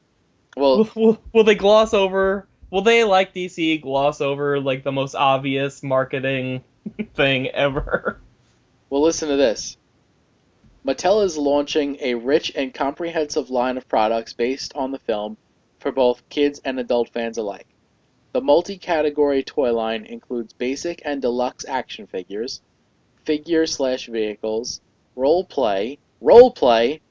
well, 0.58 0.78
will, 0.78 0.90
will, 0.96 1.22
will 1.34 1.44
they 1.44 1.56
gloss 1.56 1.94
over? 1.94 2.48
Will 2.72 2.82
they, 2.84 3.04
like 3.04 3.34
DC, 3.34 3.82
gloss 3.82 4.22
over 4.22 4.62
like 4.62 4.84
the 4.86 4.92
most 4.94 5.14
obvious 5.14 5.84
marketing 5.84 6.64
thing 7.14 7.48
ever? 7.50 8.22
well. 8.90 9.02
Listen 9.02 9.28
to 9.28 9.36
this. 9.36 9.76
Mattel 10.86 11.26
is 11.26 11.36
launching 11.36 11.98
a 12.00 12.14
rich 12.14 12.52
and 12.56 12.72
comprehensive 12.72 13.50
line 13.50 13.76
of 13.76 13.88
products 13.88 14.34
based 14.34 14.72
on 14.76 14.92
the 14.92 15.00
film 15.00 15.36
for 15.80 15.92
both 15.92 16.30
kids 16.30 16.62
and 16.64 16.80
adult 16.80 17.10
fans 17.10 17.40
alike. 17.40 17.66
The 18.34 18.42
multi-category 18.42 19.42
toy 19.42 19.74
line 19.74 20.06
includes 20.06 20.54
basic 20.54 21.02
and 21.04 21.24
deluxe 21.24 21.66
action 21.68 22.06
figures, 22.06 22.62
figure 23.24 23.66
slash 23.66 24.06
vehicles, 24.06 24.80
role 25.16 25.46
play, 25.46 25.98
role 26.22 26.52
play, 26.52 27.02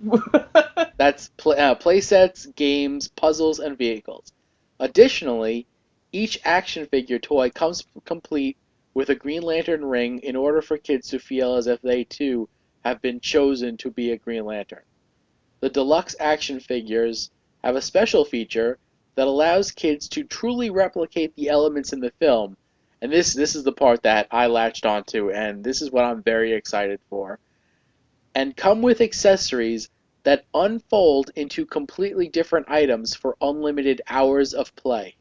That's 0.96 1.28
pl- 1.36 1.52
uh, 1.52 1.74
playsets, 1.74 2.54
games, 2.56 3.08
puzzles, 3.08 3.58
and 3.58 3.76
vehicles. 3.76 4.32
Additionally, 4.78 5.66
each 6.12 6.40
action 6.44 6.86
figure 6.86 7.18
toy 7.18 7.50
comes 7.50 7.84
complete 8.06 8.56
with 8.94 9.10
a 9.10 9.14
Green 9.14 9.42
Lantern 9.42 9.84
ring 9.84 10.20
in 10.20 10.34
order 10.34 10.62
for 10.62 10.78
kids 10.78 11.08
to 11.08 11.18
feel 11.18 11.56
as 11.56 11.66
if 11.66 11.82
they 11.82 12.04
too 12.04 12.48
have 12.84 13.02
been 13.02 13.20
chosen 13.20 13.76
to 13.78 13.90
be 13.90 14.12
a 14.12 14.18
Green 14.18 14.44
Lantern. 14.44 14.82
The 15.60 15.68
deluxe 15.68 16.16
action 16.18 16.60
figures 16.60 17.30
have 17.62 17.76
a 17.76 17.82
special 17.82 18.24
feature 18.24 18.78
that 19.14 19.26
allows 19.26 19.70
kids 19.70 20.08
to 20.08 20.24
truly 20.24 20.70
replicate 20.70 21.34
the 21.36 21.48
elements 21.48 21.92
in 21.92 22.00
the 22.00 22.12
film. 22.18 22.56
And 23.02 23.12
this 23.12 23.34
this 23.34 23.54
is 23.54 23.64
the 23.64 23.72
part 23.72 24.02
that 24.02 24.28
I 24.30 24.46
latched 24.46 24.86
onto 24.86 25.30
and 25.30 25.64
this 25.64 25.82
is 25.82 25.90
what 25.90 26.04
I'm 26.04 26.22
very 26.22 26.52
excited 26.52 27.00
for. 27.08 27.38
And 28.34 28.56
come 28.56 28.82
with 28.82 29.00
accessories 29.00 29.90
that 30.22 30.44
unfold 30.54 31.30
into 31.36 31.66
completely 31.66 32.28
different 32.28 32.70
items 32.70 33.14
for 33.14 33.36
unlimited 33.40 34.02
hours 34.06 34.54
of 34.54 34.74
play. 34.76 35.16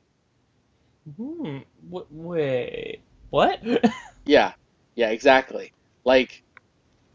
hmm. 1.16 1.60
Wait. 1.90 3.02
What? 3.30 3.62
Yeah, 4.26 4.54
yeah, 4.94 5.10
exactly. 5.10 5.74
Like, 6.06 6.44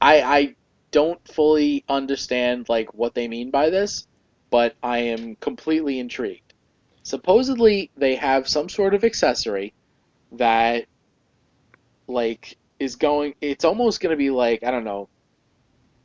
I 0.04 0.20
I 0.20 0.54
don't 0.90 1.26
fully 1.26 1.82
understand 1.88 2.68
like 2.68 2.92
what 2.92 3.14
they 3.14 3.26
mean 3.26 3.50
by 3.50 3.70
this, 3.70 4.06
but 4.50 4.76
I 4.82 4.98
am 4.98 5.36
completely 5.36 5.98
intrigued. 5.98 6.52
Supposedly 7.02 7.90
they 7.96 8.14
have 8.16 8.46
some 8.46 8.68
sort 8.68 8.92
of 8.92 9.02
accessory 9.02 9.72
that 10.32 10.84
like 12.06 12.58
is 12.78 12.96
going. 12.96 13.34
It's 13.40 13.64
almost 13.64 14.00
gonna 14.02 14.16
be 14.16 14.28
like 14.28 14.62
I 14.62 14.70
don't 14.70 14.84
know, 14.84 15.08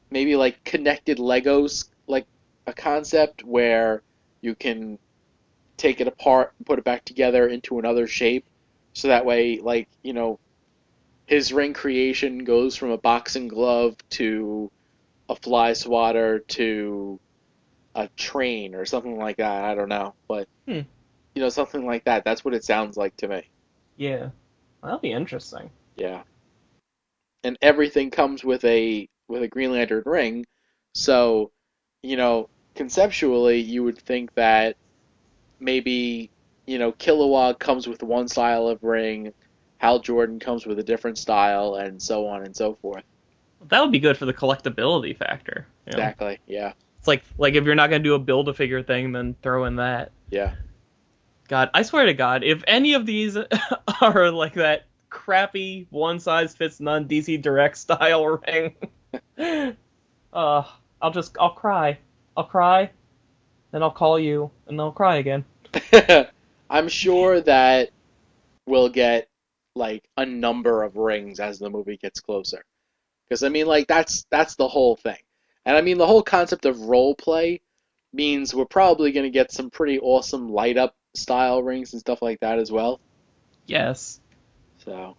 maybe 0.10 0.38
like 0.38 0.64
connected 0.64 1.18
Legos, 1.18 1.90
like 2.08 2.26
a 2.68 2.74
concept 2.74 3.44
where 3.44 4.02
you 4.40 4.56
can 4.56 4.98
take 5.76 6.00
it 6.00 6.08
apart 6.08 6.54
and 6.58 6.66
put 6.66 6.80
it 6.80 6.86
back 6.86 7.04
together 7.04 7.50
into 7.50 7.80
another 7.80 8.08
shape 8.08 8.46
so 8.94 9.10
that 9.10 9.26
way 9.26 9.60
like 9.60 9.90
you 10.04 10.14
know 10.14 10.40
his 11.30 11.54
ring 11.54 11.74
creation 11.74 12.44
goes 12.44 12.76
from 12.76 12.90
a 12.92 12.98
boxing 12.98 13.48
glove 13.48 13.96
to 14.10 14.72
a 15.30 15.36
fly 15.36 15.74
swatter 15.74 16.40
to 16.40 17.20
a 17.96 18.08
train 18.18 18.74
or 18.76 18.86
something 18.86 19.18
like 19.18 19.38
that. 19.38 19.64
I 19.64 19.76
don't 19.76 19.90
know, 19.90 20.16
but 20.28 20.48
Hmm. 20.68 20.82
you 21.36 21.42
know 21.44 21.50
something 21.50 21.86
like 21.86 22.06
that. 22.06 22.24
That's 22.26 22.44
what 22.44 22.56
it 22.56 22.64
sounds 22.64 22.98
like 22.98 23.16
to 23.18 23.28
me. 23.28 23.44
yeah. 23.98 24.30
That'll 24.82 25.00
be 25.00 25.12
interesting. 25.12 25.70
Yeah. 25.98 26.24
And 27.44 27.58
everything 27.62 28.12
comes 28.12 28.44
with 28.44 28.64
a 28.66 29.08
with 29.28 29.44
a 29.44 29.48
Green 29.48 29.72
Lantern 29.72 30.04
ring, 30.06 30.46
so 30.96 31.52
you 32.02 32.18
know 32.18 32.50
conceptually 32.76 33.60
you 33.60 33.84
would 33.84 34.00
think 34.00 34.34
that 34.36 34.78
maybe 35.60 36.32
you 36.66 36.80
know 36.80 36.92
Kilowog 36.94 37.60
comes 37.60 37.88
with 37.88 38.02
one 38.04 38.28
style 38.28 38.68
of 38.68 38.84
ring, 38.84 39.34
Hal 39.80 40.00
Jordan 40.00 40.40
comes 40.40 40.66
with 40.66 40.78
a 40.78 40.84
different 40.84 41.18
style, 41.18 41.76
and 41.76 42.02
so 42.02 42.28
on 42.28 42.44
and 42.44 42.56
so 42.56 42.76
forth. 42.76 43.04
That 43.70 43.82
would 43.82 43.92
be 43.92 44.00
good 44.00 44.18
for 44.18 44.26
the 44.26 44.34
collectability 44.34 45.18
factor. 45.18 45.66
you 45.86 45.94
know? 45.94 45.98
Exactly. 45.98 46.40
Yeah. 46.48 46.74
It's 47.00 47.08
like 47.08 47.24
like 47.38 47.56
if 47.56 47.64
you're 47.64 47.76
not 47.76 47.90
gonna 47.90 48.04
do 48.04 48.14
a 48.14 48.20
build 48.20 48.50
a 48.50 48.54
figure 48.54 48.84
thing, 48.84 49.14
then 49.14 49.36
throw 49.42 49.66
in 49.66 49.78
that. 49.78 50.12
Yeah. 50.30 50.54
God, 51.48 51.70
I 51.74 51.82
swear 51.84 52.06
to 52.06 52.14
God, 52.14 52.44
if 52.44 52.62
any 52.68 52.94
of 52.94 53.06
these 53.06 53.38
are 54.02 54.32
like 54.32 54.54
that 54.56 54.86
crappy 55.10 55.88
one 55.90 56.20
size 56.20 56.56
fits 56.56 56.80
none 56.80 57.08
DC 57.08 57.42
Direct 57.42 57.78
style 57.78 58.26
ring, 58.48 58.76
uh, 60.34 60.64
I'll 61.02 61.12
just 61.12 61.38
I'll 61.40 61.54
cry. 61.54 61.98
I'll 62.36 62.44
cry, 62.44 62.90
then 63.72 63.82
I'll 63.82 63.92
call 63.92 64.20
you, 64.20 64.52
and 64.68 64.78
then 64.78 64.86
I'll 64.86 64.92
cry 64.92 65.18
again. 65.18 65.46
I'm 66.70 66.88
sure 66.90 67.42
that 67.42 67.92
we'll 68.66 68.90
get 68.90 69.29
like 69.80 70.08
a 70.18 70.26
number 70.26 70.84
of 70.84 70.98
rings 70.98 71.40
as 71.40 71.58
the 71.58 71.70
movie 71.70 71.98
gets 71.98 72.20
closer. 72.20 72.64
Because 73.28 73.44
I 73.44 73.50
mean, 73.50 73.66
like 73.66 73.88
that's 73.88 74.26
that's 74.30 74.56
the 74.56 74.68
whole 74.68 74.96
thing, 74.96 75.18
and 75.66 75.76
I 75.76 75.82
mean 75.82 75.98
the 75.98 76.08
whole 76.08 76.24
concept 76.24 76.66
of 76.66 76.80
role 76.82 77.16
play 77.16 77.62
means 78.14 78.54
we're 78.54 78.66
probably 78.66 79.12
gonna 79.12 79.30
get 79.30 79.52
some 79.52 79.72
pretty 79.72 80.00
awesome 80.00 80.50
light 80.50 80.78
up 80.78 80.96
style 81.16 81.64
rings 81.64 81.94
and 81.94 82.00
stuff 82.00 82.22
like 82.22 82.40
that 82.42 82.60
as 82.60 82.72
well. 82.72 83.00
Yes. 83.66 84.20
So 84.86 85.16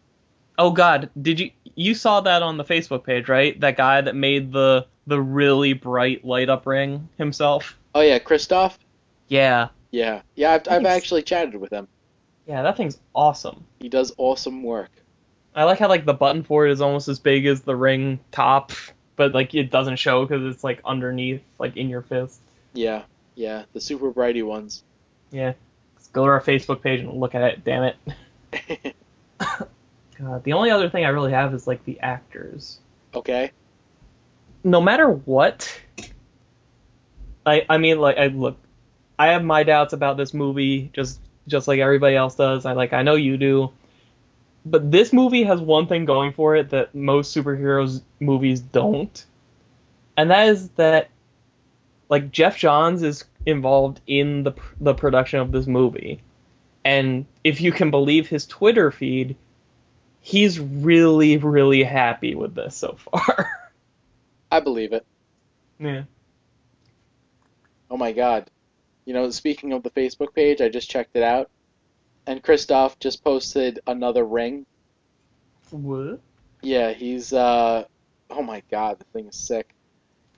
Oh 0.61 0.73
God, 0.73 1.09
did 1.21 1.41
you 1.41 1.51
you 1.75 1.95
saw 1.95 2.21
that 2.21 2.43
on 2.43 2.59
the 2.59 2.65
Facebook 2.65 3.03
page, 3.05 3.31
right? 3.31 3.59
That 3.61 3.79
guy 3.79 4.03
that 4.03 4.15
made 4.15 4.53
the 4.53 4.87
the 5.07 5.19
really 5.19 5.73
bright 5.73 6.23
light 6.23 6.51
up 6.51 6.67
ring 6.67 7.09
himself. 7.17 7.79
oh 7.95 8.03
yeah, 8.03 8.19
Christoph. 8.19 8.79
Yeah. 9.29 9.69
Yeah, 9.91 10.21
yeah, 10.35 10.53
I've, 10.53 10.69
I've 10.69 10.85
actually 10.85 11.23
chatted 11.23 11.57
with 11.57 11.73
him. 11.73 11.89
Yeah, 12.51 12.63
that 12.63 12.77
thing's 12.77 12.99
awesome. 13.15 13.65
He 13.79 13.89
does 13.89 14.13
awesome 14.19 14.65
work. 14.65 14.91
I 15.55 15.63
like 15.63 15.79
how 15.79 15.87
like 15.87 16.05
the 16.05 16.15
button 16.15 16.43
for 16.43 16.67
it 16.67 16.73
is 16.73 16.81
almost 16.81 17.07
as 17.07 17.21
big 17.21 17.47
as 17.47 17.61
the 17.61 17.77
ring 17.77 18.19
top, 18.33 18.73
but 19.15 19.33
like 19.33 19.55
it 19.55 19.71
doesn't 19.71 20.01
show 20.01 20.27
because 20.27 20.53
it's 20.53 20.65
like 20.65 20.81
underneath, 20.85 21.43
like 21.61 21.77
in 21.77 21.89
your 21.89 22.03
fist. 22.03 22.41
Yeah, 22.73 23.05
yeah, 23.37 23.67
the 23.73 23.81
super 23.81 24.13
brighty 24.13 24.45
ones. 24.45 24.83
Yeah. 25.31 25.53
Just 25.97 26.13
go 26.13 26.25
to 26.25 26.31
our 26.33 26.41
Facebook 26.41 26.83
page 26.83 26.99
and 26.99 27.13
look 27.13 27.37
at 27.37 27.43
it. 27.43 27.63
Damn 27.63 27.85
it. 27.85 28.97
God, 30.19 30.43
the 30.43 30.55
only 30.55 30.73
other 30.73 30.91
thing 30.91 31.05
I 31.05 31.11
really 31.11 31.31
have 31.31 31.55
is 31.55 31.69
like 31.69 31.85
the 31.85 32.01
actors. 32.01 32.81
okay. 33.15 33.53
No 34.65 34.81
matter 34.81 35.09
what, 35.09 35.81
I 37.47 37.65
I 37.69 37.79
mean 37.79 38.01
like 38.01 38.19
I 38.19 38.27
look, 38.27 38.59
I 39.21 39.29
have 39.29 39.45
my 39.45 39.63
doubts 39.63 39.93
about 39.93 40.17
this 40.17 40.35
movie 40.35 40.91
just 40.93 41.21
just 41.51 41.69
like 41.69 41.81
everybody 41.81 42.17
else 42.17 42.35
does. 42.37 42.65
I 42.65 42.73
like 42.73 42.93
I 42.93 43.03
know 43.03 43.17
you 43.17 43.37
do. 43.37 43.71
But 44.65 44.91
this 44.91 45.13
movie 45.13 45.45
has 45.45 45.61
one 45.61 45.87
thing 45.87 46.05
going 46.05 46.33
for 46.33 46.55
it 46.55 46.71
that 46.71 46.95
most 46.95 47.35
superheroes 47.35 48.03
movies 48.21 48.61
don't. 48.61 49.25
And 50.17 50.31
that 50.31 50.49
is 50.49 50.69
that 50.71 51.11
like 52.09 52.31
Geoff 52.31 52.57
Johns 52.57 53.03
is 53.03 53.25
involved 53.47 54.01
in 54.07 54.43
the 54.43 54.53
the 54.81 54.95
production 54.95 55.41
of 55.41 55.53
this 55.53 55.67
movie. 55.67 56.21
And 56.85 57.27
if 57.45 57.61
you 57.61 57.73
can 57.73 57.91
believe 57.91 58.29
his 58.29 58.47
Twitter 58.47 58.91
feed, 58.91 59.37
he's 60.21 60.61
really 60.61 61.39
really 61.39 61.83
happy 61.83 62.35
with 62.35 62.55
this 62.55 62.77
so 62.77 62.97
far. 62.99 63.51
I 64.53 64.61
believe 64.61 64.93
it. 64.93 65.07
yeah. 65.79 66.03
Oh 67.91 67.97
my 67.97 68.13
god. 68.13 68.51
You 69.05 69.15
know, 69.15 69.31
speaking 69.31 69.73
of 69.73 69.83
the 69.83 69.91
Facebook 69.91 70.35
page, 70.35 70.61
I 70.61 70.69
just 70.69 70.91
checked 70.91 71.17
it 71.17 71.23
out. 71.23 71.51
And 72.27 72.43
Christoph 72.43 72.99
just 72.99 73.25
posted 73.25 73.81
another 73.87 74.25
ring. 74.25 74.67
What? 75.71 76.21
Yeah, 76.63 76.93
he's 76.93 77.33
uh 77.33 77.85
oh 78.29 78.43
my 78.43 78.63
god, 78.71 78.99
the 78.99 79.05
thing 79.13 79.27
is 79.27 79.37
sick. 79.37 79.75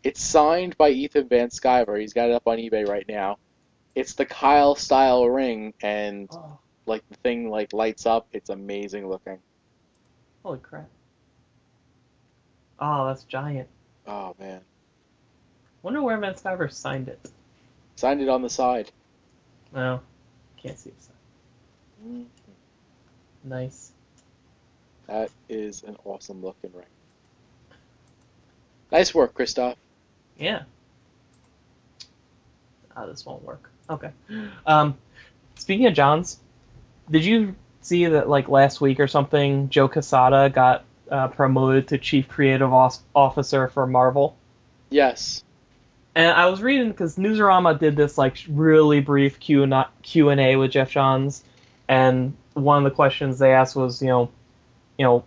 It's 0.05 0.21
signed 0.21 0.77
by 0.79 0.91
Ethan 0.91 1.29
Van 1.29 1.49
Sciver. 1.49 2.01
He's 2.01 2.13
got 2.13 2.29
it 2.29 2.35
up 2.35 2.47
on 2.47 2.59
eBay 2.59 2.89
right 2.89 3.07
now. 3.09 3.39
It's 3.95 4.15
the 4.15 4.25
Kyle 4.27 4.75
style 4.75 5.29
ring 5.29 5.75
and 5.83 6.29
Oh, 6.33 6.59
like 6.87 7.03
the 7.11 7.17
thing 7.17 7.51
like 7.51 7.73
lights 7.73 8.07
up. 8.07 8.27
It's 8.33 8.51
amazing 8.51 9.09
looking. 9.09 9.39
holy 10.43 10.59
crap. 10.61 10.89
Oh, 12.79 13.07
that's 13.07 13.25
giant. 13.25 13.69
Oh 14.07 14.35
man. 14.39 14.61
Wonder 15.83 16.03
where 16.03 16.19
Van 16.19 16.35
Sciver 16.35 16.71
signed 16.73 17.09
it. 17.09 17.31
Signed 18.03 18.21
it 18.21 18.29
on 18.29 18.43
the 18.43 18.51
side. 18.51 18.91
No, 19.73 20.01
can't 20.61 20.77
see 20.77 20.91
it. 20.91 20.97
Mm, 22.05 22.25
Nice. 23.45 23.93
That 25.07 25.31
is 25.49 25.85
an 25.85 25.97
awesome 26.05 26.43
looking 26.43 26.73
ring. 26.75 26.87
Nice 28.91 29.15
work, 29.15 29.35
Christoph. 29.35 29.77
Yeah. 30.37 30.63
Ah, 32.97 33.07
this 33.07 33.25
won't 33.25 33.45
work. 33.45 33.71
Okay. 33.89 34.11
Um, 34.67 34.99
speaking 35.55 35.87
of 35.87 35.95
Johns, 35.95 36.41
did 37.09 37.25
you 37.25 37.55
see 37.83 38.07
that 38.07 38.29
like 38.29 38.49
last 38.49 38.81
week 38.81 38.99
or 38.99 39.07
something, 39.07 39.69
Joe 39.69 39.87
Quesada 39.87 40.51
got 40.51 40.83
uh, 41.09 41.29
promoted 41.29 41.87
to 41.87 41.99
chief 41.99 42.29
creative 42.29 42.73
officer 42.73 43.69
for 43.69 43.87
Marvel? 43.87 44.37
Yes. 44.91 45.45
And 46.15 46.31
I 46.31 46.47
was 46.47 46.61
reading 46.61 46.89
because 46.89 47.17
Newsarama 47.17 47.79
did 47.79 47.97
this 47.97 48.19
like 48.19 48.37
really 48.49 49.01
brief 49.01 49.41
Q 49.41 49.63
and 49.63 49.75
Q 50.03 50.29
and 50.29 50.41
A 50.41 50.57
with 50.57 50.73
Geoff 50.73 50.91
Johns, 50.91 51.43
and 51.89 52.37
one 52.55 52.79
of 52.79 52.85
the 52.85 52.95
questions 52.95 53.39
they 53.39 53.53
asked 53.53 53.75
was, 53.75 54.03
you 54.03 54.09
know, 54.09 54.31
you 54.99 55.07
know, 55.07 55.25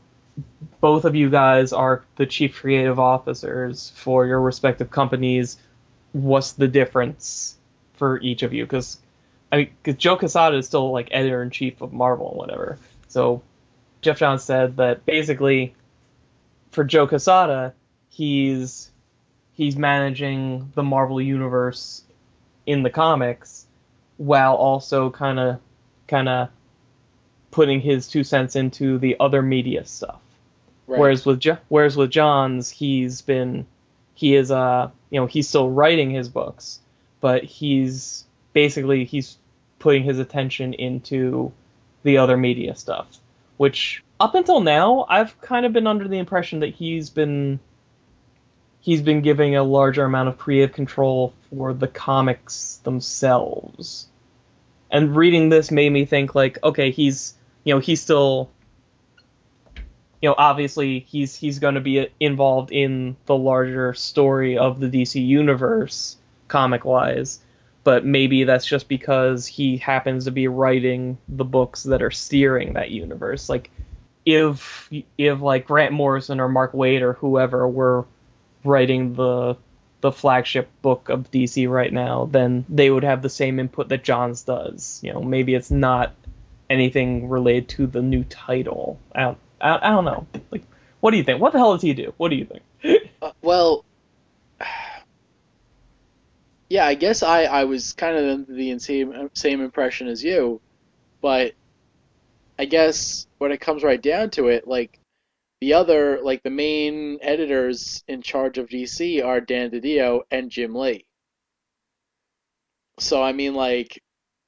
both 0.82 1.06
of 1.06 1.16
you 1.16 1.30
guys 1.30 1.74
are 1.74 2.04
the 2.18 2.26
chief 2.26 2.56
creative 2.56 3.00
officers 3.00 3.92
for 3.96 4.26
your 4.28 4.40
respective 4.40 4.92
companies. 4.92 5.58
What's 6.12 6.54
the 6.54 6.68
difference 6.68 7.58
for 7.94 8.20
each 8.20 8.44
of 8.44 8.54
you? 8.54 8.64
Because 8.64 9.00
I 9.52 9.58
mean, 9.58 9.70
because 9.82 10.00
Joe 10.00 10.18
Quesada 10.18 10.58
is 10.58 10.68
still 10.68 10.92
like 10.92 11.08
editor 11.12 11.42
in 11.42 11.50
chief 11.50 11.82
of 11.82 11.94
Marvel 11.94 12.30
and 12.30 12.38
whatever. 12.38 12.78
So 13.08 13.42
Geoff 14.02 14.18
Johns 14.20 14.44
said 14.44 14.78
that 14.78 15.06
basically 15.06 15.74
for 16.72 16.84
Joe 16.84 17.08
Quesada, 17.08 17.74
he's 18.10 18.92
he's 19.56 19.76
managing 19.78 20.72
the 20.76 20.84
Marvel 20.84 21.22
universe 21.22 22.04
in 22.66 22.84
the 22.84 22.90
comics 22.90 23.66
while 24.18 24.56
also 24.56 25.10
kind 25.10 25.40
of 25.40 25.60
kind 26.08 26.30
of 26.30 26.50
putting 27.52 27.80
his 27.80 28.08
two 28.08 28.24
cents 28.24 28.56
into 28.56 28.98
the 28.98 29.16
other 29.20 29.42
media 29.42 29.86
stuff. 29.86 30.20
Right. 30.88 31.00
Whereas 31.00 31.26
with 31.26 31.40
Jo- 31.40 31.58
whereas 31.70 31.98
with 31.98 32.12
Johns, 32.12 32.70
he's 32.70 33.22
been 33.22 33.66
he 34.14 34.36
is 34.36 34.52
uh 34.52 34.90
you 35.10 35.20
know 35.20 35.26
he's 35.26 35.48
still 35.48 35.70
writing 35.70 36.12
his 36.12 36.30
books, 36.30 36.80
but 37.22 37.44
he's 37.44 38.26
basically 38.54 39.06
he's 39.06 39.38
putting 39.80 40.04
his 40.04 40.20
attention 40.20 40.74
into 40.74 41.52
the 42.04 42.18
other 42.18 42.38
media 42.38 42.76
stuff, 42.76 43.08
which 43.58 44.04
up 44.20 44.36
until 44.36 44.60
now 44.60 45.06
I've 45.10 45.40
kind 45.42 45.66
of 45.66 45.74
been 45.74 45.88
under 45.88 46.08
the 46.08 46.20
impression 46.20 46.60
that 46.60 46.74
he's 46.74 47.10
been 47.10 47.60
he's 48.86 49.02
been 49.02 49.22
giving 49.22 49.56
a 49.56 49.64
larger 49.64 50.04
amount 50.04 50.30
of 50.30 50.38
creative 50.38 50.76
control 50.76 51.34
for 51.50 51.74
the 51.74 51.88
comics 51.88 52.80
themselves. 52.84 54.08
And 54.92 55.16
reading 55.16 55.50
this 55.50 55.72
made 55.72 55.92
me 55.92 56.06
think 56.06 56.36
like, 56.36 56.60
okay, 56.64 56.92
he's 56.92 57.34
you 57.64 57.74
know, 57.74 57.80
he's 57.80 58.00
still 58.00 58.52
you 60.22 60.30
know, 60.30 60.36
obviously 60.38 61.00
he's 61.00 61.36
he's 61.36 61.58
going 61.58 61.74
to 61.74 61.82
be 61.82 62.08
involved 62.20 62.72
in 62.72 63.18
the 63.26 63.36
larger 63.36 63.96
story 63.96 64.60
of 64.60 64.80
the 64.80 64.88
DC 64.88 65.26
universe 65.26 66.18
comic-wise, 66.48 67.40
but 67.84 68.06
maybe 68.06 68.44
that's 68.44 68.68
just 68.68 68.88
because 68.88 69.48
he 69.48 69.78
happens 69.78 70.26
to 70.26 70.32
be 70.32 70.48
writing 70.48 71.18
the 71.28 71.44
books 71.44 71.84
that 71.84 72.04
are 72.04 72.12
steering 72.12 72.74
that 72.74 72.92
universe. 72.92 73.50
Like 73.50 73.72
if 74.28 74.92
if 75.18 75.42
like 75.42 75.66
Grant 75.66 75.92
Morrison 75.92 76.40
or 76.40 76.50
Mark 76.50 76.74
Waid 76.74 77.02
or 77.02 77.14
whoever 77.14 77.68
were 77.68 78.06
writing 78.66 79.14
the 79.14 79.58
the 80.02 80.12
flagship 80.12 80.70
book 80.82 81.10
of 81.10 81.32
DC 81.32 81.68
right 81.68 81.92
now, 81.92 82.26
then 82.26 82.66
they 82.70 82.90
would 82.92 83.04
have 83.04 83.22
the 83.22 83.30
same 83.30 83.60
input 83.60 83.90
that 83.90 84.04
Johns 84.04 84.44
does. 84.44 85.00
You 85.04 85.14
know, 85.14 85.22
maybe 85.22 85.56
it's 85.56 85.72
not 85.72 86.14
anything 86.70 87.28
related 87.28 87.70
to 87.70 87.88
the 87.88 88.02
new 88.02 88.24
title. 88.24 89.00
I 89.14 89.22
don't, 89.22 89.38
I, 89.60 89.78
I 89.78 89.90
don't 89.90 90.06
know. 90.06 90.28
Like, 90.52 90.64
what 91.00 91.12
do 91.12 91.18
you 91.18 91.24
think? 91.24 91.42
What 91.42 91.54
the 91.54 91.60
hell 91.60 91.74
does 91.74 91.82
he 91.82 91.94
do? 91.94 92.14
What 92.18 92.30
do 92.30 92.36
you 92.36 92.46
think? 92.46 92.64
Uh, 93.22 93.32
well, 93.42 93.86
yeah, 96.70 96.86
I 96.86 96.94
guess 96.94 97.24
I, 97.24 97.46
I 97.46 97.64
was 97.64 97.94
kind 97.94 98.18
of 98.18 98.48
the 98.48 98.78
same 98.78 99.30
same 99.34 99.62
impression 99.62 100.08
as 100.08 100.24
you, 100.24 100.62
but 101.22 101.54
I 102.60 102.66
guess 102.66 103.26
when 103.38 103.52
it 103.52 103.62
comes 103.62 103.84
right 103.84 104.02
down 104.02 104.32
to 104.32 104.50
it, 104.50 104.68
like 104.68 105.00
the 105.62 105.74
other, 105.74 106.20
like 106.22 106.44
the 106.44 106.50
main 106.50 107.18
editors 107.22 108.04
in 108.08 108.22
charge 108.22 108.58
of 108.58 108.70
DC 108.70 109.24
are 109.24 109.42
Dan 109.42 109.72
DiDio 109.72 110.22
and 110.32 110.50
Jim 110.50 110.76
Lee. 110.76 111.06
So 113.00 113.22
I 113.22 113.34
mean, 113.34 113.54
like, 113.56 114.02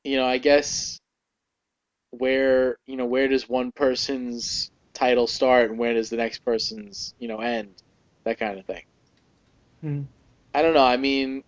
you 0.04 0.18
know, 0.18 0.26
I 0.26 0.38
guess 0.38 1.00
where 2.12 2.78
you 2.86 2.96
know 2.96 3.06
where 3.06 3.28
does 3.28 3.50
one 3.50 3.72
person's 3.72 4.72
title 4.94 5.28
start 5.28 5.70
and 5.70 5.78
where 5.78 5.94
does 5.94 6.10
the 6.10 6.16
next 6.16 6.40
person's 6.40 7.14
you 7.20 7.28
know 7.28 7.40
end, 7.40 7.74
that 8.24 8.40
kind 8.40 8.58
of 8.58 8.66
thing. 8.66 8.84
Hmm. 9.82 10.02
I 10.54 10.62
don't 10.62 10.74
know. 10.74 10.86
I 10.86 10.98
mean, 10.98 11.44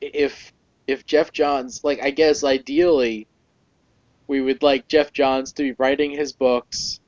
if 0.00 0.52
if 0.86 1.06
Geoff 1.06 1.32
Johns, 1.32 1.82
like, 1.82 2.02
I 2.02 2.10
guess 2.10 2.44
ideally, 2.44 3.26
we 4.28 4.40
would 4.40 4.62
like 4.62 4.88
Geoff 4.88 5.12
Johns 5.12 5.52
to 5.54 5.62
be 5.62 5.72
writing 5.72 6.12
his 6.12 6.32
books, 6.32 7.00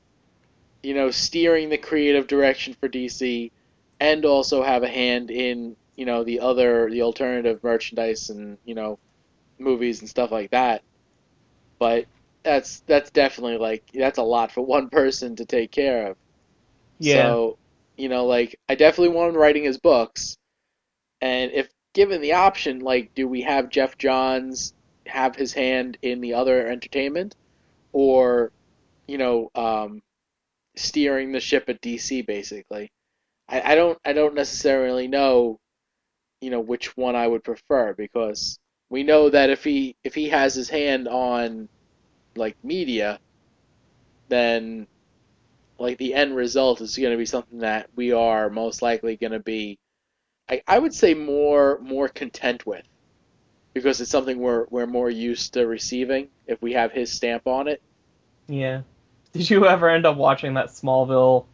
you 0.83 0.93
know, 0.93 1.11
steering 1.11 1.69
the 1.69 1.77
creative 1.77 2.27
direction 2.27 2.75
for 2.79 2.87
DC, 2.89 3.51
and 3.99 4.25
also 4.25 4.63
have 4.63 4.83
a 4.83 4.87
hand 4.87 5.31
in 5.31 5.75
you 5.95 6.05
know 6.05 6.23
the 6.23 6.39
other 6.39 6.89
the 6.89 7.01
alternative 7.01 7.63
merchandise 7.63 8.29
and 8.29 8.57
you 8.65 8.75
know 8.75 8.97
movies 9.57 9.99
and 9.99 10.09
stuff 10.09 10.31
like 10.31 10.51
that. 10.51 10.81
But 11.77 12.05
that's 12.43 12.81
that's 12.81 13.11
definitely 13.11 13.57
like 13.57 13.83
that's 13.93 14.17
a 14.17 14.23
lot 14.23 14.51
for 14.51 14.61
one 14.65 14.89
person 14.89 15.35
to 15.37 15.45
take 15.45 15.71
care 15.71 16.07
of. 16.07 16.17
Yeah. 16.99 17.23
So, 17.23 17.57
you 17.97 18.09
know, 18.09 18.25
like 18.25 18.59
I 18.67 18.75
definitely 18.75 19.15
want 19.15 19.29
him 19.29 19.37
writing 19.37 19.63
his 19.63 19.77
books. 19.77 20.37
And 21.21 21.51
if 21.51 21.69
given 21.93 22.21
the 22.21 22.33
option, 22.33 22.79
like, 22.79 23.13
do 23.15 23.27
we 23.27 23.41
have 23.41 23.69
Geoff 23.69 23.97
Johns 23.97 24.73
have 25.05 25.35
his 25.35 25.53
hand 25.53 25.97
in 26.01 26.21
the 26.21 26.33
other 26.33 26.67
entertainment, 26.67 27.35
or, 27.91 28.51
you 29.07 29.17
know, 29.17 29.49
um, 29.55 30.01
steering 30.75 31.31
the 31.31 31.39
ship 31.39 31.65
at 31.69 31.81
DC 31.81 32.25
basically? 32.25 32.91
I, 33.47 33.73
I 33.73 33.75
don't 33.75 33.97
I 34.05 34.13
don't 34.13 34.35
necessarily 34.35 35.07
know, 35.07 35.59
you 36.41 36.49
know, 36.49 36.59
which 36.59 36.95
one 36.97 37.15
I 37.15 37.27
would 37.27 37.43
prefer 37.43 37.93
because 37.93 38.59
we 38.89 39.03
know 39.03 39.29
that 39.29 39.49
if 39.49 39.63
he 39.63 39.95
if 40.03 40.15
he 40.15 40.29
has 40.29 40.55
his 40.55 40.69
hand 40.69 41.07
on 41.07 41.69
like 42.35 42.55
media, 42.63 43.19
then 44.29 44.87
like 45.79 45.97
the 45.97 46.13
end 46.13 46.35
result 46.35 46.81
is 46.81 46.97
going 46.97 47.11
to 47.11 47.17
be 47.17 47.25
something 47.25 47.59
that 47.59 47.89
we 47.95 48.11
are 48.11 48.49
most 48.49 48.81
likely 48.81 49.15
going 49.15 49.31
to 49.31 49.39
be 49.39 49.79
I, 50.49 50.61
I 50.67 50.79
would 50.79 50.93
say 50.93 51.13
more 51.13 51.79
more 51.81 52.09
content 52.09 52.65
with 52.65 52.85
because 53.73 54.01
it's 54.01 54.11
something 54.11 54.39
we're 54.39 54.65
we're 54.69 54.87
more 54.87 55.09
used 55.09 55.53
to 55.53 55.67
receiving 55.67 56.29
if 56.47 56.61
we 56.61 56.73
have 56.73 56.91
his 56.91 57.11
stamp 57.11 57.47
on 57.47 57.67
it. 57.67 57.81
Yeah. 58.47 58.81
Did 59.33 59.49
you 59.49 59.67
ever 59.67 59.89
end 59.89 60.05
up 60.05 60.17
watching 60.17 60.55
that 60.55 60.67
Smallville 60.67 61.45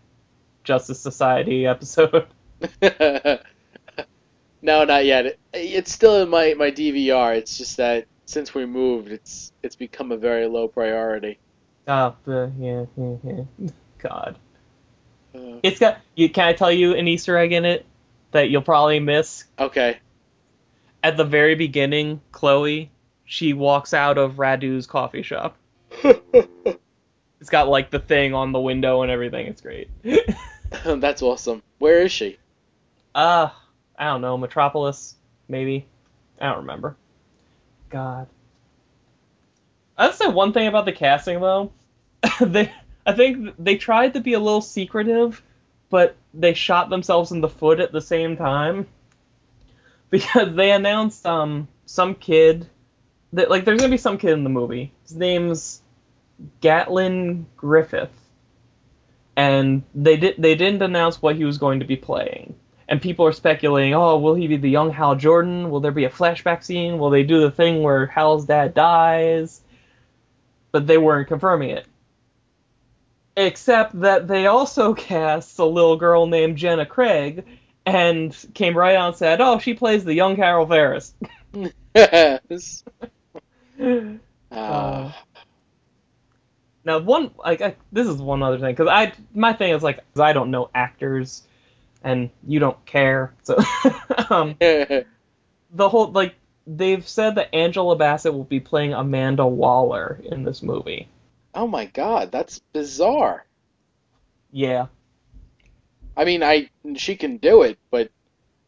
Justice 0.63 0.99
Society 0.99 1.65
episode? 1.65 2.27
no, 4.61 4.85
not 4.85 5.05
yet. 5.05 5.25
It, 5.25 5.39
it's 5.53 5.91
still 5.91 6.21
in 6.21 6.29
my, 6.29 6.53
my 6.53 6.71
DVR. 6.71 7.35
It's 7.35 7.57
just 7.57 7.77
that 7.77 8.05
since 8.25 8.53
we 8.53 8.65
moved, 8.65 9.11
it's 9.11 9.51
it's 9.61 9.75
become 9.75 10.11
a 10.11 10.17
very 10.17 10.47
low 10.47 10.67
priority. 10.67 11.37
Oh, 11.87 12.15
uh, 12.27 12.47
yeah, 12.57 12.85
yeah, 12.97 13.15
yeah. 13.23 13.69
God. 13.99 14.37
Uh, 15.35 15.59
It's 15.61 15.79
got. 15.79 15.99
You, 16.15 16.29
can 16.29 16.47
I 16.47 16.53
tell 16.53 16.71
you 16.71 16.95
an 16.95 17.07
Easter 17.07 17.37
egg 17.37 17.51
in 17.51 17.65
it 17.65 17.85
that 18.31 18.49
you'll 18.49 18.61
probably 18.61 18.99
miss? 18.99 19.45
okay. 19.59 19.99
At 21.03 21.17
the 21.17 21.23
very 21.23 21.53
beginning, 21.53 22.21
Chloe, 22.31 22.89
she 23.25 23.53
walks 23.53 23.93
out 23.93 24.17
of 24.17 24.39
Radu's 24.39 24.87
coffee 24.87 25.21
shop. 25.21 25.55
It's 27.45 27.51
got 27.51 27.67
like 27.67 27.91
the 27.91 27.99
thing 27.99 28.33
on 28.33 28.53
the 28.53 28.59
window 28.59 29.03
and 29.03 29.11
everything. 29.11 29.45
It's 29.45 29.61
great. 29.61 29.87
That's 30.83 31.21
awesome. 31.21 31.61
Where 31.77 32.01
is 32.01 32.11
she? 32.11 32.39
Uh, 33.13 33.49
I 33.95 34.05
don't 34.05 34.21
know, 34.21 34.35
Metropolis, 34.35 35.13
maybe. 35.47 35.85
I 36.41 36.47
don't 36.47 36.61
remember. 36.61 36.97
God. 37.89 38.25
I'd 39.95 40.15
say 40.15 40.27
one 40.27 40.53
thing 40.53 40.65
about 40.65 40.85
the 40.85 40.91
casting 40.91 41.39
though. 41.39 41.71
they 42.41 42.73
I 43.05 43.13
think 43.13 43.53
they 43.59 43.77
tried 43.77 44.15
to 44.15 44.21
be 44.21 44.33
a 44.33 44.39
little 44.39 44.61
secretive, 44.61 45.43
but 45.91 46.15
they 46.33 46.55
shot 46.55 46.89
themselves 46.89 47.31
in 47.31 47.41
the 47.41 47.47
foot 47.47 47.79
at 47.79 47.91
the 47.91 48.01
same 48.01 48.37
time. 48.37 48.87
Because 50.09 50.55
they 50.55 50.71
announced 50.71 51.27
um 51.27 51.67
some 51.85 52.15
kid 52.15 52.67
that 53.33 53.51
like 53.51 53.65
there's 53.65 53.81
gonna 53.81 53.91
be 53.91 53.97
some 53.97 54.17
kid 54.17 54.31
in 54.31 54.43
the 54.43 54.49
movie. 54.49 54.93
His 55.03 55.15
name's 55.15 55.83
Gattlin 56.61 57.45
Griffith. 57.57 58.11
And 59.37 59.83
they 59.93 60.17
did 60.17 60.35
they 60.37 60.55
didn't 60.55 60.81
announce 60.81 61.21
what 61.21 61.35
he 61.35 61.43
was 61.43 61.57
going 61.57 61.79
to 61.81 61.85
be 61.85 61.97
playing 61.97 62.55
and 62.87 63.01
people 63.01 63.25
are 63.25 63.33
speculating, 63.33 63.93
oh, 63.93 64.19
will 64.19 64.35
he 64.35 64.47
be 64.47 64.57
the 64.57 64.69
young 64.69 64.91
Hal 64.91 65.15
Jordan? 65.15 65.69
Will 65.69 65.79
there 65.79 65.91
be 65.91 66.05
a 66.05 66.09
flashback 66.09 66.63
scene? 66.63 66.99
Will 66.99 67.09
they 67.09 67.23
do 67.23 67.41
the 67.41 67.51
thing 67.51 67.81
where 67.81 68.05
Hal's 68.05 68.45
dad 68.45 68.73
dies? 68.73 69.61
But 70.71 70.85
they 70.85 70.97
weren't 70.97 71.27
confirming 71.27 71.71
it. 71.71 71.87
Except 73.35 73.99
that 74.01 74.27
they 74.27 74.45
also 74.45 74.93
cast 74.93 75.57
a 75.59 75.65
little 75.65 75.97
girl 75.97 76.27
named 76.27 76.57
Jenna 76.57 76.85
Craig 76.85 77.45
and 77.85 78.35
came 78.53 78.77
right 78.77 78.95
out 78.95 79.09
and 79.09 79.15
said, 79.15 79.41
oh, 79.41 79.59
she 79.59 79.73
plays 79.73 80.03
the 80.03 80.13
young 80.13 80.35
Carol 80.35 80.67
Ferris. 80.67 81.13
Yes. 81.95 82.83
Uh, 83.79 84.17
Uh, 84.51 85.11
Now, 86.85 86.99
one 86.99 87.31
like 87.43 87.61
I, 87.61 87.75
this 87.91 88.07
is 88.07 88.21
one 88.21 88.43
other 88.43 88.59
thing 88.59 88.73
because 88.73 88.87
I 88.87 89.11
my 89.33 89.53
thing 89.53 89.73
is 89.73 89.81
like 89.81 89.99
I 90.17 90.33
don't 90.33 90.51
know 90.51 90.69
actors, 90.73 91.43
and 92.03 92.29
you 92.47 92.59
don't 92.59 92.83
care. 92.85 93.33
So 93.43 93.57
um, 94.29 94.55
the 94.59 95.89
whole 95.89 96.11
like 96.11 96.35
they've 96.67 97.05
said 97.07 97.35
that 97.35 97.53
Angela 97.53 97.95
Bassett 97.95 98.33
will 98.33 98.43
be 98.43 98.59
playing 98.59 98.93
Amanda 98.93 99.47
Waller 99.47 100.21
in 100.23 100.43
this 100.43 100.61
movie. 100.61 101.09
oh 101.55 101.67
my 101.67 101.85
god, 101.85 102.31
that's 102.31 102.59
bizarre. 102.71 103.45
Yeah, 104.51 104.85
I 106.15 106.23
mean, 106.23 106.43
I 106.43 106.69
she 106.95 107.15
can 107.15 107.37
do 107.37 107.63
it, 107.63 107.77
but 107.91 108.11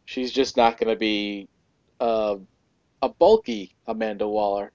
she's 0.05 0.31
just 0.31 0.57
not 0.57 0.77
going 0.77 0.89
to 0.89 0.99
be 0.99 1.47
uh, 1.99 2.37
a 3.01 3.09
bulky 3.09 3.75
Amanda 3.85 4.27
Waller. 4.27 4.71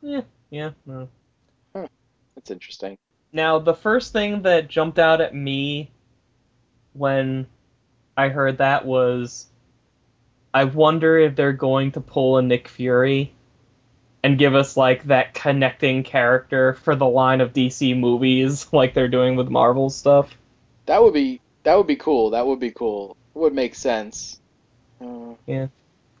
yeah, 0.00 0.22
yeah. 0.50 0.70
no. 0.86 1.08
That's 2.34 2.50
interesting. 2.50 2.98
Now, 3.32 3.58
the 3.58 3.74
first 3.74 4.12
thing 4.12 4.42
that 4.42 4.68
jumped 4.68 4.98
out 4.98 5.20
at 5.20 5.34
me 5.34 5.90
when 6.92 7.46
I 8.16 8.28
heard 8.28 8.58
that 8.58 8.84
was 8.84 9.46
I 10.54 10.64
wonder 10.64 11.18
if 11.18 11.34
they're 11.34 11.52
going 11.52 11.92
to 11.92 12.00
pull 12.00 12.36
a 12.36 12.42
Nick 12.42 12.68
Fury 12.68 13.32
and 14.22 14.38
give 14.38 14.54
us 14.54 14.76
like 14.76 15.04
that 15.04 15.34
connecting 15.34 16.02
character 16.02 16.74
for 16.74 16.94
the 16.94 17.06
line 17.06 17.40
of 17.40 17.52
DC 17.52 17.98
movies 17.98 18.66
like 18.72 18.94
they're 18.94 19.08
doing 19.08 19.36
with 19.36 19.48
Marvel 19.48 19.90
stuff. 19.90 20.36
That 20.86 21.02
would 21.02 21.14
be 21.14 21.40
that 21.62 21.76
would 21.76 21.86
be 21.86 21.96
cool. 21.96 22.30
That 22.30 22.46
would 22.46 22.60
be 22.60 22.70
cool. 22.70 23.16
It 23.34 23.38
would 23.38 23.54
make 23.54 23.74
sense. 23.74 24.40
Uh, 25.00 25.34
Yeah, 25.46 25.68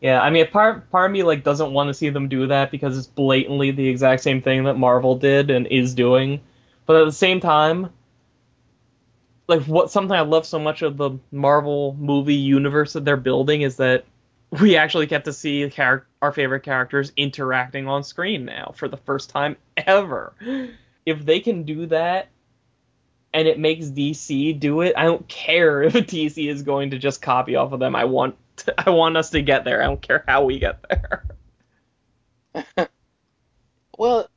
I 0.02 0.30
mean, 0.30 0.46
part 0.48 0.90
part 0.90 1.10
of 1.10 1.12
me 1.12 1.22
like 1.22 1.44
doesn't 1.44 1.72
want 1.72 1.88
to 1.88 1.94
see 1.94 2.08
them 2.08 2.28
do 2.28 2.48
that 2.48 2.70
because 2.70 2.98
it's 2.98 3.06
blatantly 3.06 3.70
the 3.70 3.88
exact 3.88 4.22
same 4.22 4.42
thing 4.42 4.64
that 4.64 4.74
Marvel 4.74 5.16
did 5.16 5.50
and 5.50 5.66
is 5.68 5.94
doing. 5.94 6.40
But 6.86 6.96
at 6.96 7.04
the 7.04 7.12
same 7.12 7.38
time, 7.38 7.90
like 9.46 9.62
what 9.62 9.90
something 9.90 10.16
I 10.16 10.22
love 10.22 10.44
so 10.44 10.58
much 10.58 10.82
of 10.82 10.96
the 10.96 11.12
Marvel 11.30 11.96
movie 11.98 12.34
universe 12.34 12.94
that 12.94 13.04
they're 13.04 13.16
building 13.16 13.62
is 13.62 13.76
that 13.76 14.04
we 14.50 14.76
actually 14.76 15.06
get 15.06 15.24
to 15.26 15.32
see 15.32 15.68
char- 15.70 16.06
our 16.20 16.32
favorite 16.32 16.62
characters 16.62 17.12
interacting 17.16 17.86
on 17.86 18.02
screen 18.02 18.44
now 18.44 18.72
for 18.74 18.88
the 18.88 18.96
first 18.96 19.30
time 19.30 19.56
ever. 19.76 20.34
If 21.06 21.24
they 21.24 21.40
can 21.40 21.62
do 21.62 21.86
that 21.86 22.28
and 23.32 23.48
it 23.48 23.58
makes 23.58 23.86
DC 23.86 24.58
do 24.58 24.82
it, 24.82 24.94
I 24.96 25.04
don't 25.04 25.26
care 25.28 25.82
if 25.84 25.94
DC 25.94 26.50
is 26.50 26.62
going 26.62 26.90
to 26.90 26.98
just 26.98 27.22
copy 27.22 27.56
off 27.56 27.72
of 27.72 27.80
them. 27.80 27.94
I 27.94 28.04
want 28.04 28.36
I 28.78 28.90
want 28.90 29.16
us 29.16 29.30
to 29.30 29.42
get 29.42 29.64
there. 29.64 29.82
I 29.82 29.86
don't 29.86 30.02
care 30.02 30.24
how 30.26 30.44
we 30.44 30.58
get 30.58 30.84
there. 30.88 31.24
well, 33.98 34.28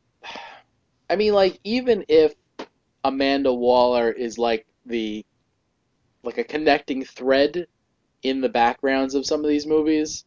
I 1.09 1.15
mean, 1.15 1.33
like 1.33 1.59
even 1.63 2.05
if 2.07 2.33
Amanda 3.03 3.53
Waller 3.53 4.11
is 4.11 4.37
like 4.37 4.65
the 4.85 5.25
like 6.23 6.37
a 6.37 6.43
connecting 6.43 7.03
thread 7.03 7.67
in 8.23 8.41
the 8.41 8.49
backgrounds 8.49 9.13
of 9.13 9.25
some 9.25 9.41
of 9.41 9.49
these 9.49 9.67
movies, 9.67 10.25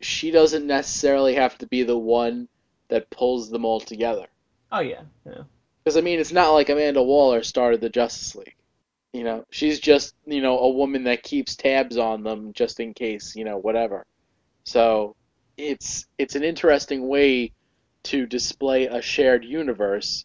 she 0.00 0.30
doesn't 0.30 0.66
necessarily 0.66 1.34
have 1.34 1.58
to 1.58 1.66
be 1.66 1.82
the 1.82 1.98
one 1.98 2.48
that 2.88 3.10
pulls 3.10 3.50
them 3.50 3.64
all 3.64 3.80
together. 3.80 4.26
Oh 4.72 4.80
yeah, 4.80 5.02
yeah. 5.26 5.42
Because 5.84 5.96
I 5.96 6.00
mean, 6.00 6.18
it's 6.18 6.32
not 6.32 6.52
like 6.52 6.68
Amanda 6.68 7.02
Waller 7.02 7.42
started 7.42 7.80
the 7.80 7.90
Justice 7.90 8.34
League. 8.34 8.56
You 9.12 9.24
know, 9.24 9.44
she's 9.50 9.80
just 9.80 10.14
you 10.26 10.40
know 10.40 10.58
a 10.58 10.70
woman 10.70 11.04
that 11.04 11.22
keeps 11.22 11.56
tabs 11.56 11.96
on 11.96 12.22
them 12.22 12.52
just 12.52 12.80
in 12.80 12.94
case 12.94 13.34
you 13.34 13.44
know 13.44 13.58
whatever. 13.58 14.06
So 14.64 15.16
it's 15.56 16.06
it's 16.18 16.36
an 16.36 16.44
interesting 16.44 17.08
way 17.08 17.52
to 18.04 18.26
display 18.26 18.86
a 18.86 19.02
shared 19.02 19.44
universe 19.44 20.24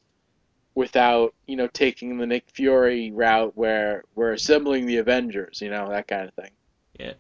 without 0.75 1.33
you 1.47 1.55
know 1.55 1.67
taking 1.67 2.17
the 2.17 2.27
Nick 2.27 2.45
Fury 2.53 3.11
route 3.11 3.53
where 3.55 4.03
we're 4.13 4.33
assembling 4.33 4.85
the 4.85 4.97
Avengers. 4.97 5.61
You 5.61 5.69
know 5.69 5.89
that 5.89 6.07
kind 6.07 6.27
of 6.27 6.33
thing. 6.35 6.51
Yeah. 6.99 7.13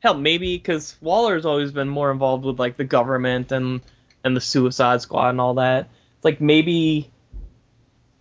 Hell, 0.00 0.14
maybe 0.14 0.56
because 0.56 0.96
Waller's 1.00 1.46
always 1.46 1.72
been 1.72 1.88
more 1.88 2.10
involved 2.10 2.44
with 2.44 2.58
like 2.58 2.76
the 2.76 2.84
government 2.84 3.52
and 3.52 3.80
and 4.24 4.36
the 4.36 4.40
Suicide 4.40 5.00
Squad 5.00 5.30
and 5.30 5.40
all 5.40 5.54
that. 5.54 5.88
It's 6.16 6.24
like 6.24 6.40
maybe, 6.40 7.10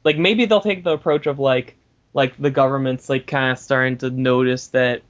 like 0.04 0.18
maybe 0.18 0.46
they'll 0.46 0.62
take 0.62 0.84
the 0.84 0.92
approach 0.92 1.26
of 1.26 1.40
like 1.40 1.75
like 2.16 2.36
the 2.38 2.50
government's 2.50 3.10
like 3.10 3.28
kind 3.28 3.52
of 3.52 3.60
starting 3.60 3.98
to 3.98 4.10
notice 4.10 4.70
that 4.70 5.04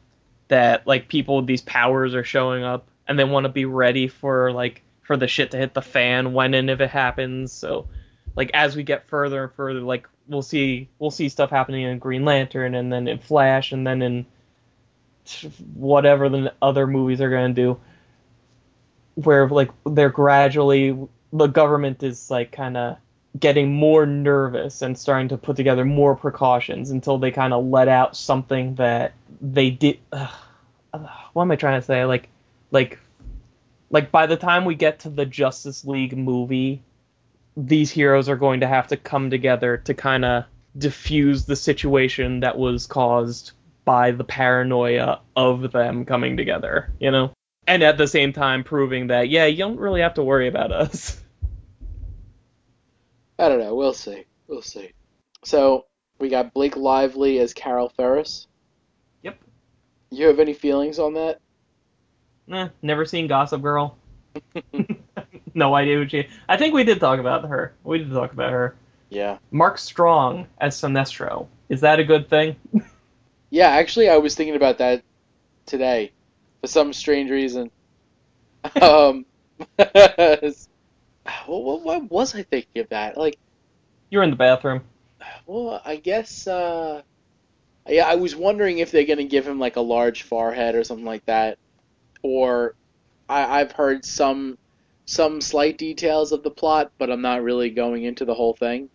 that 0.47 0.85
like 0.85 1.07
people 1.07 1.37
with 1.37 1.45
these 1.45 1.61
powers 1.61 2.15
are 2.15 2.23
showing 2.23 2.63
up 2.63 2.87
and 3.07 3.17
they 3.17 3.23
want 3.23 3.45
to 3.45 3.49
be 3.49 3.65
ready 3.65 4.07
for 4.07 4.51
like 4.51 4.81
for 5.03 5.15
the 5.15 5.27
shit 5.27 5.51
to 5.51 5.57
hit 5.57 5.75
the 5.75 5.81
fan 5.81 6.33
when 6.33 6.55
and 6.55 6.69
if 6.69 6.81
it 6.81 6.89
happens. 6.89 7.51
So 7.51 7.87
like 8.35 8.49
as 8.55 8.75
we 8.75 8.81
get 8.81 9.07
further 9.07 9.43
and 9.43 9.53
further, 9.53 9.81
like 9.81 10.09
we'll 10.27 10.41
see 10.41 10.89
we'll 10.97 11.11
see 11.11 11.29
stuff 11.29 11.51
happening 11.51 11.83
in 11.83 11.99
Green 11.99 12.25
Lantern 12.25 12.73
and 12.73 12.91
then 12.91 13.07
in 13.07 13.19
Flash 13.19 13.71
and 13.71 13.85
then 13.85 14.01
in 14.01 14.25
whatever 15.75 16.27
the 16.27 16.53
other 16.59 16.87
movies 16.87 17.21
are 17.21 17.29
going 17.29 17.53
to 17.53 17.61
do 17.61 17.79
where 19.13 19.47
like 19.47 19.69
they're 19.85 20.09
gradually 20.09 20.97
the 21.31 21.47
government 21.47 22.03
is 22.03 22.29
like 22.29 22.51
kind 22.51 22.75
of 22.75 22.97
getting 23.37 23.73
more 23.73 24.05
nervous 24.05 24.81
and 24.81 24.97
starting 24.97 25.29
to 25.29 25.37
put 25.37 25.55
together 25.55 25.83
more 25.83 26.15
precautions 26.15 26.91
until 26.91 27.17
they 27.17 27.31
kind 27.31 27.53
of 27.53 27.65
let 27.65 27.87
out 27.87 28.15
something 28.15 28.75
that 28.75 29.13
they 29.41 29.69
did 29.69 29.99
uh, 30.11 30.27
what 31.33 31.43
am 31.43 31.51
i 31.51 31.55
trying 31.55 31.79
to 31.79 31.85
say 31.85 32.05
like 32.05 32.29
like 32.71 32.99
like 33.89 34.11
by 34.11 34.25
the 34.25 34.37
time 34.37 34.63
we 34.63 34.75
get 34.75 34.99
to 34.99 35.09
the 35.09 35.25
justice 35.25 35.83
league 35.85 36.17
movie 36.17 36.81
these 37.57 37.91
heroes 37.91 38.29
are 38.29 38.35
going 38.35 38.61
to 38.61 38.67
have 38.67 38.87
to 38.87 38.97
come 38.97 39.29
together 39.29 39.77
to 39.77 39.93
kind 39.93 40.25
of 40.25 40.45
diffuse 40.77 41.45
the 41.45 41.55
situation 41.55 42.41
that 42.41 42.57
was 42.57 42.87
caused 42.87 43.51
by 43.85 44.11
the 44.11 44.23
paranoia 44.23 45.21
of 45.35 45.71
them 45.71 46.05
coming 46.05 46.37
together, 46.37 46.91
you 46.99 47.11
know? 47.11 47.31
And 47.67 47.83
at 47.83 47.97
the 47.97 48.07
same 48.07 48.33
time 48.33 48.63
proving 48.63 49.07
that, 49.07 49.29
yeah, 49.29 49.45
you 49.45 49.57
don't 49.57 49.79
really 49.79 50.01
have 50.01 50.15
to 50.15 50.23
worry 50.23 50.47
about 50.47 50.71
us. 50.71 51.21
I 53.37 53.49
don't 53.49 53.59
know. 53.59 53.75
We'll 53.75 53.93
see. 53.93 54.25
We'll 54.47 54.61
see. 54.61 54.91
So 55.43 55.85
we 56.19 56.29
got 56.29 56.53
Blake 56.53 56.77
Lively 56.77 57.39
as 57.39 57.53
Carol 57.53 57.89
Ferris. 57.89 58.47
Yep. 59.23 59.37
You 60.11 60.27
have 60.27 60.39
any 60.39 60.53
feelings 60.53 60.99
on 60.99 61.13
that? 61.15 61.39
Nah, 62.47 62.69
never 62.81 63.05
seen 63.05 63.27
Gossip 63.27 63.61
Girl. 63.61 63.97
no 65.53 65.73
idea 65.73 65.95
who 65.95 66.07
she 66.07 66.27
I 66.47 66.57
think 66.57 66.73
we 66.73 66.83
did 66.83 66.99
talk 66.99 67.19
about 67.19 67.47
her. 67.47 67.73
We 67.83 67.99
did 67.99 68.11
talk 68.11 68.33
about 68.33 68.51
her. 68.51 68.75
Yeah. 69.09 69.37
Mark 69.51 69.77
Strong 69.77 70.47
as 70.59 70.75
Sinestro. 70.75 71.47
Is 71.69 71.81
that 71.81 71.99
a 71.99 72.03
good 72.03 72.29
thing? 72.29 72.55
Yeah, 73.51 73.69
actually, 73.69 74.09
I 74.09 74.17
was 74.17 74.35
thinking 74.35 74.57
about 74.57 74.79
that 74.79 75.01
today 75.65 76.11
for 76.59 76.67
some 76.67 76.91
strange 76.91 77.31
reason. 77.31 77.71
um, 78.81 79.25
what, 81.45 81.63
what, 81.63 81.83
what 81.83 82.11
was 82.11 82.35
I 82.35 82.43
thinking 82.43 82.81
of 82.81 82.89
that? 82.89 83.17
Like, 83.17 83.37
You're 84.09 84.23
in 84.23 84.29
the 84.29 84.35
bathroom. 84.35 84.81
well, 85.45 85.81
I 85.83 85.97
guess, 85.97 86.47
uh, 86.47 87.01
yeah, 87.87 88.07
I 88.07 88.15
was 88.15 88.35
wondering 88.35 88.79
if 88.79 88.91
they're 88.91 89.05
gonna 89.05 89.25
give 89.25 89.47
him 89.47 89.59
like 89.59 89.75
a 89.75 89.81
large 89.81 90.23
forehead 90.23 90.75
or 90.75 90.83
something 90.83 91.05
like 91.05 91.25
that, 91.25 91.57
or 92.23 92.75
I, 93.29 93.61
I've 93.61 93.71
heard 93.71 94.05
some 94.05 94.57
some 95.05 95.39
slight 95.39 95.77
details 95.77 96.31
of 96.31 96.41
the 96.41 96.49
plot, 96.49 96.91
but 96.97 97.11
I'm 97.11 97.21
not 97.21 97.43
really 97.43 97.69
going 97.69 98.03
into 98.03 98.25
the 98.25 98.33
whole 98.33 98.55
thing. 98.55 98.89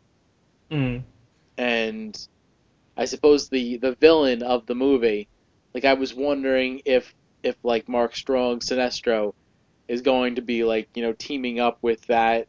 Mm. 0.71 1.03
and 1.59 2.29
I 2.97 3.05
suppose 3.07 3.49
the 3.49 3.77
the 3.79 3.97
villain 3.97 4.43
of 4.43 4.67
the 4.67 4.75
movie, 4.75 5.29
like 5.75 5.85
I 5.85 5.95
was 5.95 6.15
wondering 6.15 6.83
if 6.85 7.15
if 7.43 7.57
like 7.63 7.89
Mark 7.89 8.15
Strong 8.15 8.61
Sinestro 8.61 9.35
is 9.91 10.03
going 10.03 10.37
to 10.37 10.41
be 10.43 10.63
like 10.65 10.89
you 10.95 11.03
know 11.03 11.13
teaming 11.13 11.59
up 11.61 11.79
with 11.83 12.01
that 12.07 12.47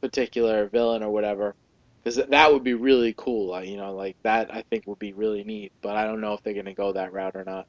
particular 0.00 0.66
villain 0.66 1.02
or 1.02 1.10
whatever, 1.10 1.54
because 2.02 2.16
that 2.16 2.52
would 2.52 2.64
be 2.64 2.74
really 2.74 3.14
cool. 3.16 3.62
You 3.62 3.76
know, 3.76 3.94
like 3.94 4.16
that 4.22 4.52
I 4.54 4.62
think 4.70 4.86
would 4.86 4.98
be 4.98 5.12
really 5.12 5.44
neat. 5.44 5.72
But 5.82 5.96
I 5.96 6.04
don't 6.04 6.20
know 6.20 6.32
if 6.34 6.42
they're 6.42 6.54
gonna 6.54 6.74
go 6.74 6.92
that 6.92 7.12
route 7.12 7.36
or 7.36 7.44
not. 7.44 7.66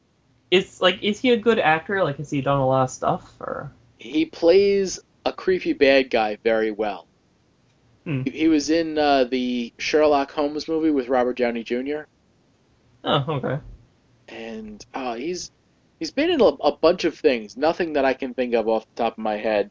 Is 0.50 0.82
like 0.82 1.04
is 1.04 1.20
he 1.20 1.32
a 1.32 1.38
good 1.38 1.60
actor? 1.60 2.04
Like 2.04 2.18
has 2.18 2.30
he 2.30 2.42
done 2.42 2.60
a 2.60 2.68
lot 2.68 2.84
of 2.84 2.90
stuff 2.90 3.32
or 3.40 3.72
He 3.98 4.26
plays 4.26 5.00
a 5.26 5.32
creepy 5.34 5.74
bad 5.74 6.10
guy 6.10 6.38
very 6.44 6.72
well. 6.72 7.06
Hmm. 8.06 8.24
He- 8.24 8.32
He 8.32 8.48
was 8.48 8.70
in 8.70 8.98
uh, 8.98 9.26
the 9.26 9.72
Sherlock 9.78 10.32
Holmes 10.32 10.68
movie 10.68 10.90
with 10.92 11.08
Robert 11.10 11.38
Downey 11.38 11.64
Jr. 11.64 12.02
Oh, 13.04 13.26
okay. 13.30 13.60
and 14.30 14.86
uh, 14.94 15.16
he's 15.16 15.52
he's 16.02 16.12
been 16.12 16.32
in 16.32 16.42
a, 16.42 16.46
a 16.46 16.76
bunch 16.76 17.06
of 17.06 17.18
things. 17.18 17.56
Nothing 17.56 17.94
that 17.94 18.06
I 18.06 18.16
can 18.16 18.34
think 18.34 18.56
of 18.56 18.68
off 18.68 18.86
the 18.96 19.04
top 19.04 19.14
of 19.14 19.18
my 19.20 19.38
head, 19.38 19.70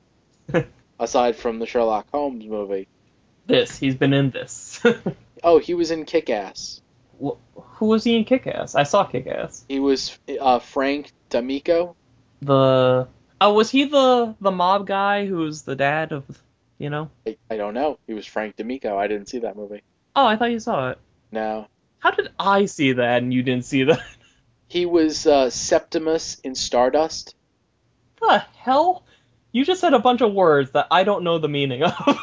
aside 1.01 1.35
from 1.35 1.59
the 1.59 1.67
Sherlock 1.67 2.07
Holmes 2.13 2.47
movie. 2.47 2.87
This, 3.47 3.77
he's 3.77 3.97
been 3.97 4.15
in 4.15 4.31
this. 4.31 4.81
Oh, 5.43 5.59
he 5.59 5.73
was 5.73 5.91
in 5.91 6.05
Kick-Ass. 6.05 6.83
Wh- 7.19 7.39
Who 7.57 7.87
was 7.87 8.05
he 8.05 8.15
in 8.15 8.27
Kick-Ass? 8.27 8.75
I 8.75 8.83
saw 8.83 9.05
Kick-Ass. 9.05 9.65
He 9.71 9.81
was 9.81 10.19
uh, 10.39 10.59
Frank 10.59 11.13
D'Amico. 11.31 11.97
The 12.43 13.09
oh, 13.41 13.53
was 13.55 13.71
he 13.71 13.85
the 13.85 14.35
the 14.39 14.51
mob 14.51 14.87
guy 14.87 15.25
who's 15.25 15.63
the 15.63 15.77
dad 15.77 16.13
of 16.13 16.27
You 16.77 16.91
know? 16.91 17.11
I, 17.27 17.39
I 17.51 17.57
don't 17.57 17.73
know. 17.73 17.99
He 18.07 18.13
was 18.13 18.27
Frank 18.27 18.57
D'Amico. 18.57 18.99
I 18.99 19.07
didn't 19.07 19.31
see 19.31 19.39
that 19.39 19.57
movie. 19.57 19.83
Oh, 20.15 20.27
I 20.27 20.37
thought 20.37 20.51
you 20.51 20.61
saw 20.61 20.91
it. 20.91 20.99
No. 21.33 21.67
How 22.01 22.11
did 22.11 22.29
I 22.39 22.67
see 22.67 22.93
that 22.93 23.23
and 23.23 23.33
you 23.33 23.43
didn't 23.43 23.65
see 23.65 23.85
that? 23.85 24.03
He 24.71 24.87
was 24.87 25.27
uh, 25.27 25.51
Septimus 25.51 26.39
in 26.45 26.55
Stardust. 26.55 27.35
the 28.21 28.39
hell? 28.57 29.05
You 29.53 29.65
just 29.65 29.81
said 29.81 29.95
a 29.95 29.99
bunch 29.99 30.21
of 30.21 30.33
words 30.33 30.71
that 30.71 30.87
I 30.93 31.03
don't 31.03 31.25
know 31.25 31.39
the 31.39 31.49
meaning 31.49 31.83
of. 31.83 31.93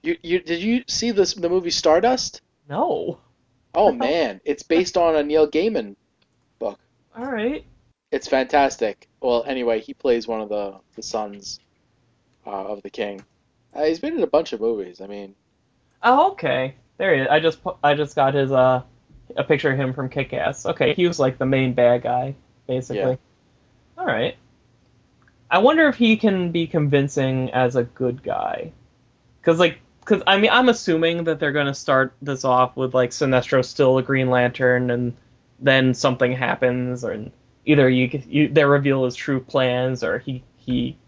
You, 0.00 0.16
you 0.22 0.38
did 0.40 0.62
you 0.62 0.84
see 0.86 1.10
this 1.10 1.34
the 1.34 1.48
movie 1.48 1.70
Stardust? 1.70 2.40
no. 2.68 3.18
Oh 3.74 3.92
man, 3.92 4.40
it's 4.44 4.62
based 4.62 4.96
on 4.96 5.16
a 5.16 5.22
Neil 5.24 5.50
Gaiman 5.50 5.96
book. 6.60 6.78
All 7.16 7.26
right. 7.26 7.64
It's 8.12 8.28
fantastic. 8.28 9.08
Well, 9.20 9.42
anyway, 9.44 9.80
he 9.80 9.94
plays 9.94 10.28
one 10.28 10.40
of 10.40 10.48
the 10.48 10.76
the 10.94 11.02
sons 11.02 11.58
uh, 12.46 12.50
of 12.50 12.82
the 12.82 12.90
king. 12.90 13.24
Uh, 13.74 13.84
he's 13.84 13.98
been 13.98 14.16
in 14.16 14.22
a 14.22 14.26
bunch 14.28 14.52
of 14.52 14.60
movies. 14.60 15.00
I 15.00 15.08
mean, 15.08 15.34
Oh, 16.02 16.30
okay. 16.32 16.76
There 16.96 17.14
he 17.14 17.22
is. 17.22 17.28
I 17.28 17.40
just 17.40 17.58
I 17.82 17.94
just 17.94 18.14
got 18.14 18.34
his 18.34 18.52
uh 18.52 18.82
a 19.36 19.44
picture 19.44 19.70
of 19.70 19.78
him 19.78 19.92
from 19.92 20.08
Kick-Ass. 20.08 20.66
Okay, 20.66 20.94
he 20.94 21.06
was 21.06 21.18
like 21.18 21.38
the 21.38 21.46
main 21.46 21.74
bad 21.74 22.02
guy, 22.02 22.34
basically. 22.66 23.12
Yeah. 23.12 23.16
All 23.96 24.06
right. 24.06 24.36
I 25.50 25.58
wonder 25.58 25.88
if 25.88 25.96
he 25.96 26.16
can 26.16 26.52
be 26.52 26.66
convincing 26.66 27.50
as 27.52 27.74
a 27.74 27.84
good 27.84 28.22
guy, 28.22 28.72
because 29.40 29.58
like, 29.58 29.78
because 30.00 30.22
I 30.26 30.38
mean, 30.38 30.50
I'm 30.50 30.68
assuming 30.68 31.24
that 31.24 31.40
they're 31.40 31.52
gonna 31.52 31.74
start 31.74 32.12
this 32.20 32.44
off 32.44 32.76
with 32.76 32.94
like 32.94 33.10
Sinestro 33.10 33.64
still 33.64 33.98
a 33.98 34.02
Green 34.02 34.28
Lantern, 34.28 34.90
and 34.90 35.16
then 35.58 35.94
something 35.94 36.32
happens, 36.32 37.04
or 37.04 37.30
either 37.64 37.88
you, 37.88 38.22
you 38.28 38.48
they 38.48 38.64
reveal 38.64 39.04
his 39.04 39.14
true 39.14 39.40
plans, 39.40 40.04
or 40.04 40.18
he 40.18 40.44
he 40.56 40.98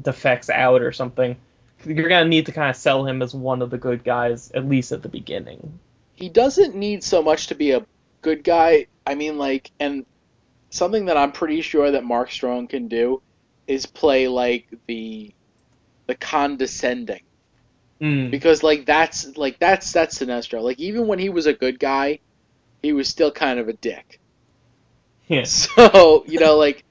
defects 0.00 0.48
out 0.48 0.80
or 0.80 0.92
something. 0.92 1.36
You're 1.84 2.08
gonna 2.08 2.28
need 2.28 2.46
to 2.46 2.52
kind 2.52 2.70
of 2.70 2.76
sell 2.76 3.06
him 3.06 3.20
as 3.20 3.34
one 3.34 3.60
of 3.60 3.68
the 3.68 3.78
good 3.78 4.02
guys, 4.02 4.50
at 4.52 4.66
least 4.66 4.92
at 4.92 5.02
the 5.02 5.10
beginning. 5.10 5.78
He 6.14 6.28
doesn't 6.28 6.74
need 6.74 7.04
so 7.04 7.22
much 7.22 7.48
to 7.48 7.54
be 7.54 7.72
a 7.72 7.86
good 8.22 8.44
guy. 8.44 8.86
I 9.06 9.14
mean, 9.14 9.38
like, 9.38 9.70
and 9.80 10.06
something 10.70 11.06
that 11.06 11.16
I'm 11.16 11.32
pretty 11.32 11.60
sure 11.60 11.90
that 11.90 12.04
Mark 12.04 12.30
Strong 12.30 12.68
can 12.68 12.88
do 12.88 13.22
is 13.66 13.86
play 13.86 14.28
like 14.28 14.66
the 14.86 15.34
the 16.06 16.14
condescending 16.16 17.22
Mm. 18.00 18.30
because 18.30 18.62
like 18.62 18.86
that's 18.86 19.36
like 19.36 19.58
that's 19.58 19.92
that's 19.92 20.18
Sinestro. 20.18 20.62
Like 20.62 20.80
even 20.80 21.06
when 21.06 21.18
he 21.18 21.28
was 21.30 21.46
a 21.46 21.52
good 21.54 21.78
guy, 21.78 22.20
he 22.82 22.92
was 22.92 23.08
still 23.08 23.30
kind 23.30 23.58
of 23.58 23.68
a 23.68 23.72
dick. 23.72 24.20
Yeah. 25.28 25.44
So 25.46 26.24
you 26.26 26.38
know, 26.40 26.56
like, 26.56 26.84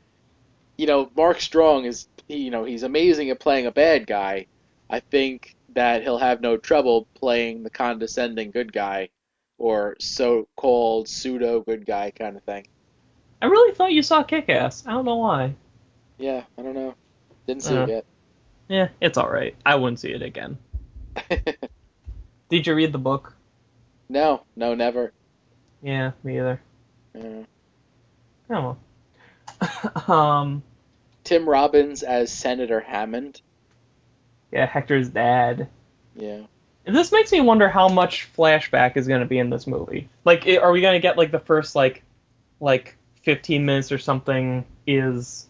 you 0.78 0.88
know, 0.88 1.12
Mark 1.16 1.42
Strong 1.42 1.86
is 1.86 2.08
you 2.28 2.52
know 2.52 2.64
he's 2.64 2.84
amazing 2.84 3.30
at 3.30 3.40
playing 3.40 3.68
a 3.68 3.72
bad 3.72 4.08
guy. 4.08 4.48
I 4.90 5.02
think 5.02 5.56
that 5.76 6.04
he'll 6.04 6.18
have 6.18 6.42
no 6.42 6.58
trouble 6.58 7.08
playing 7.16 7.64
the 7.64 7.70
condescending 7.70 8.52
good 8.52 8.72
guy, 8.74 9.10
or 9.58 9.96
so-called 10.00 11.08
pseudo 11.08 11.62
good 11.62 11.86
guy 11.86 12.12
kind 12.12 12.36
of 12.36 12.44
thing. 12.44 12.68
I 13.42 13.46
really 13.48 13.74
thought 13.76 13.92
you 13.92 14.02
saw 14.04 14.24
Kick-Ass. 14.24 14.86
I 14.88 14.92
don't 14.92 15.06
know 15.06 15.16
why. 15.18 15.56
Yeah, 16.18 16.44
I 16.58 16.62
don't 16.62 16.76
know. 16.76 16.96
Didn't 17.48 17.64
see 17.64 17.76
Uh. 17.76 17.84
it 17.84 17.90
yet. 17.90 18.06
Yeah, 18.70 18.88
it's 19.02 19.18
all 19.18 19.30
right. 19.30 19.56
I 19.66 19.76
wouldn't 19.76 20.00
see 20.00 20.12
it 20.14 20.22
again. 20.22 20.58
Did 22.50 22.66
you 22.68 22.76
read 22.76 22.92
the 22.92 22.98
book? 23.00 23.36
no, 24.10 24.44
no, 24.56 24.76
never. 24.76 25.12
Yeah, 25.82 26.12
me 26.24 26.40
either. 26.40 26.62
Yeah. 27.16 27.44
Oh 28.50 28.78
um, 30.14 30.64
Tim 31.24 31.48
Robbins 31.48 32.04
as 32.04 32.32
Senator 32.32 32.80
Hammond. 32.80 33.42
Yeah, 34.54 34.66
Hector's 34.66 35.10
dad. 35.10 35.68
Yeah. 36.16 36.42
This 36.86 37.12
makes 37.12 37.32
me 37.32 37.42
wonder 37.42 37.68
how 37.70 37.88
much 37.90 38.30
flashback 38.38 38.98
is 38.98 39.08
going 39.08 39.22
to 39.22 39.26
be 39.26 39.40
in 39.40 39.50
this 39.50 39.68
movie. 39.68 40.10
Like, 40.26 40.48
i- 40.48 40.58
are 40.58 40.72
we 40.72 40.82
going 40.82 40.94
to 40.94 41.00
get 41.00 41.18
like 41.18 41.32
the 41.32 41.40
first 41.40 41.76
like, 41.76 42.04
like 42.60 42.96
15 43.24 43.66
minutes 43.66 43.92
or 43.92 43.98
something 43.98 44.66
is, 44.86 45.48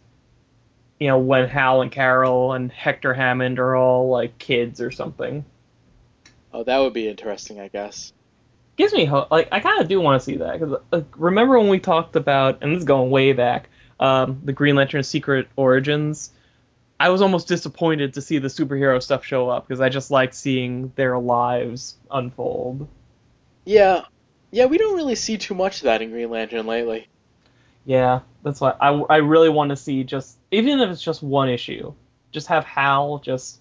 you 0.99 1.07
know, 1.07 1.17
when 1.17 1.49
Hal 1.49 1.81
and 1.81 1.91
Carol 1.91 2.53
and 2.53 2.71
Hector 2.71 3.13
Hammond 3.13 3.59
are 3.59 3.75
all 3.75 4.09
like 4.09 4.37
kids 4.37 4.79
or 4.79 4.91
something. 4.91 5.43
Oh, 6.53 6.63
that 6.63 6.77
would 6.77 6.93
be 6.93 7.07
interesting, 7.09 7.59
I 7.59 7.67
guess. 7.67 8.13
gives 8.77 8.93
me 8.93 9.05
hope. 9.05 9.31
Like 9.31 9.49
I 9.51 9.59
kind 9.59 9.81
of 9.81 9.87
do 9.87 9.99
want 9.99 10.21
to 10.21 10.25
see 10.25 10.37
that 10.37 10.59
because 10.59 10.79
like, 10.91 11.05
remember 11.17 11.57
when 11.59 11.67
we 11.69 11.79
talked 11.79 12.15
about, 12.15 12.59
and 12.61 12.71
this 12.73 12.79
is 12.79 12.85
going 12.85 13.09
way 13.09 13.33
back, 13.33 13.69
um, 13.99 14.39
the 14.43 14.53
Green 14.53 14.75
Lantern 14.75 15.01
Secret 15.03 15.47
Origins. 15.55 16.31
I 17.03 17.09
was 17.09 17.21
almost 17.21 17.49
disappointed 17.49 18.13
to 18.13 18.21
see 18.21 18.37
the 18.37 18.47
superhero 18.47 19.03
stuff 19.03 19.25
show 19.25 19.49
up 19.49 19.67
because 19.67 19.81
I 19.81 19.89
just 19.89 20.09
like 20.09 20.33
seeing 20.33 20.93
their 20.95 21.19
lives 21.19 21.97
unfold. 22.09 22.87
Yeah. 23.65 24.05
Yeah, 24.51 24.67
we 24.67 24.77
don't 24.77 24.95
really 24.95 25.15
see 25.15 25.37
too 25.37 25.53
much 25.53 25.79
of 25.79 25.83
that 25.83 26.01
in 26.01 26.11
Green 26.11 26.29
Lantern 26.29 26.65
lately. 26.65 27.09
Yeah, 27.83 28.21
that's 28.41 28.61
why 28.61 28.75
I, 28.79 28.91
I 28.91 29.17
really 29.17 29.49
want 29.49 29.71
to 29.71 29.75
see 29.75 30.05
just 30.05 30.37
even 30.49 30.79
if 30.79 30.91
it's 30.91 31.01
just 31.01 31.21
one 31.21 31.49
issue, 31.49 31.93
just 32.31 32.47
have 32.47 32.63
Hal 32.63 33.19
just 33.19 33.59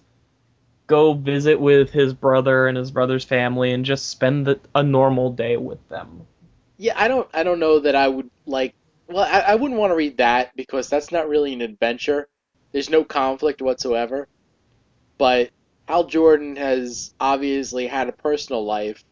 go 0.87 1.11
visit 1.11 1.59
with 1.59 1.89
his 1.89 2.13
brother 2.13 2.67
and 2.69 2.77
his 2.77 2.91
brother's 2.91 3.25
family 3.25 3.73
and 3.73 3.83
just 3.83 4.07
spend 4.07 4.47
the, 4.47 4.59
a 4.73 4.83
normal 4.83 5.33
day 5.33 5.57
with 5.57 5.85
them. 5.89 6.25
Yeah, 6.77 6.93
I 6.95 7.09
don't 7.09 7.27
I 7.33 7.43
don't 7.43 7.59
know 7.59 7.79
that 7.79 7.93
I 7.93 8.07
would 8.07 8.29
like 8.45 8.73
well, 9.09 9.27
I, 9.29 9.39
I 9.39 9.55
wouldn't 9.55 9.77
want 9.77 9.91
to 9.91 9.95
read 9.95 10.19
that 10.19 10.55
because 10.55 10.87
that's 10.87 11.11
not 11.11 11.27
really 11.27 11.51
an 11.51 11.59
adventure. 11.59 12.29
There's 12.73 12.89
no 12.89 13.05
conflict 13.05 13.61
whatsoever. 13.61 14.27
But 15.17 15.51
Hal 15.87 16.05
Jordan 16.05 16.57
has 16.57 17.13
obviously 17.19 17.87
had 17.87 18.09
a 18.09 18.11
personal 18.11 18.65
life 18.65 19.03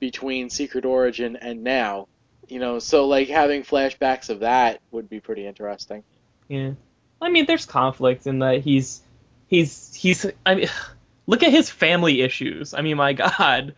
between 0.00 0.48
Secret 0.48 0.86
Origin 0.86 1.36
and 1.36 1.62
now. 1.62 2.08
You 2.48 2.60
know, 2.60 2.78
so 2.78 3.06
like 3.06 3.28
having 3.28 3.62
flashbacks 3.62 4.30
of 4.30 4.40
that 4.40 4.80
would 4.90 5.10
be 5.10 5.20
pretty 5.20 5.46
interesting. 5.46 6.04
Yeah. 6.48 6.72
I 7.20 7.30
mean, 7.30 7.46
there's 7.46 7.66
conflict 7.66 8.26
in 8.26 8.40
that 8.40 8.60
he's 8.60 9.02
he's 9.48 9.94
he's. 9.94 10.26
I 10.46 10.54
mean, 10.54 10.68
look 11.26 11.42
at 11.42 11.50
his 11.50 11.70
family 11.70 12.22
issues. 12.22 12.74
I 12.74 12.82
mean, 12.82 12.96
my 12.96 13.12
God, 13.14 13.74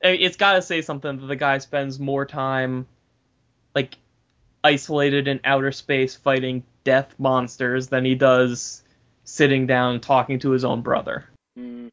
it's 0.00 0.36
got 0.36 0.54
to 0.54 0.62
say 0.62 0.82
something 0.82 1.18
that 1.18 1.26
the 1.26 1.36
guy 1.36 1.58
spends 1.58 1.98
more 1.98 2.26
time 2.26 2.86
like 3.74 3.96
isolated 4.62 5.26
in 5.26 5.40
outer 5.44 5.72
space 5.72 6.14
fighting 6.14 6.64
death 6.84 7.14
monsters 7.18 7.88
than 7.88 8.04
he 8.04 8.14
does 8.14 8.82
sitting 9.24 9.66
down 9.66 9.94
and 9.94 10.02
talking 10.02 10.38
to 10.40 10.50
his 10.50 10.64
own 10.64 10.82
brother. 10.82 11.24
Hmm. 11.56 11.88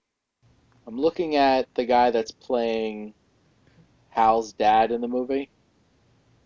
I'm 0.87 0.99
looking 0.99 1.35
at 1.35 1.67
the 1.75 1.85
guy 1.85 2.09
that's 2.11 2.31
playing 2.31 3.13
Hal's 4.09 4.53
dad 4.53 4.91
in 4.91 5.01
the 5.01 5.07
movie, 5.07 5.49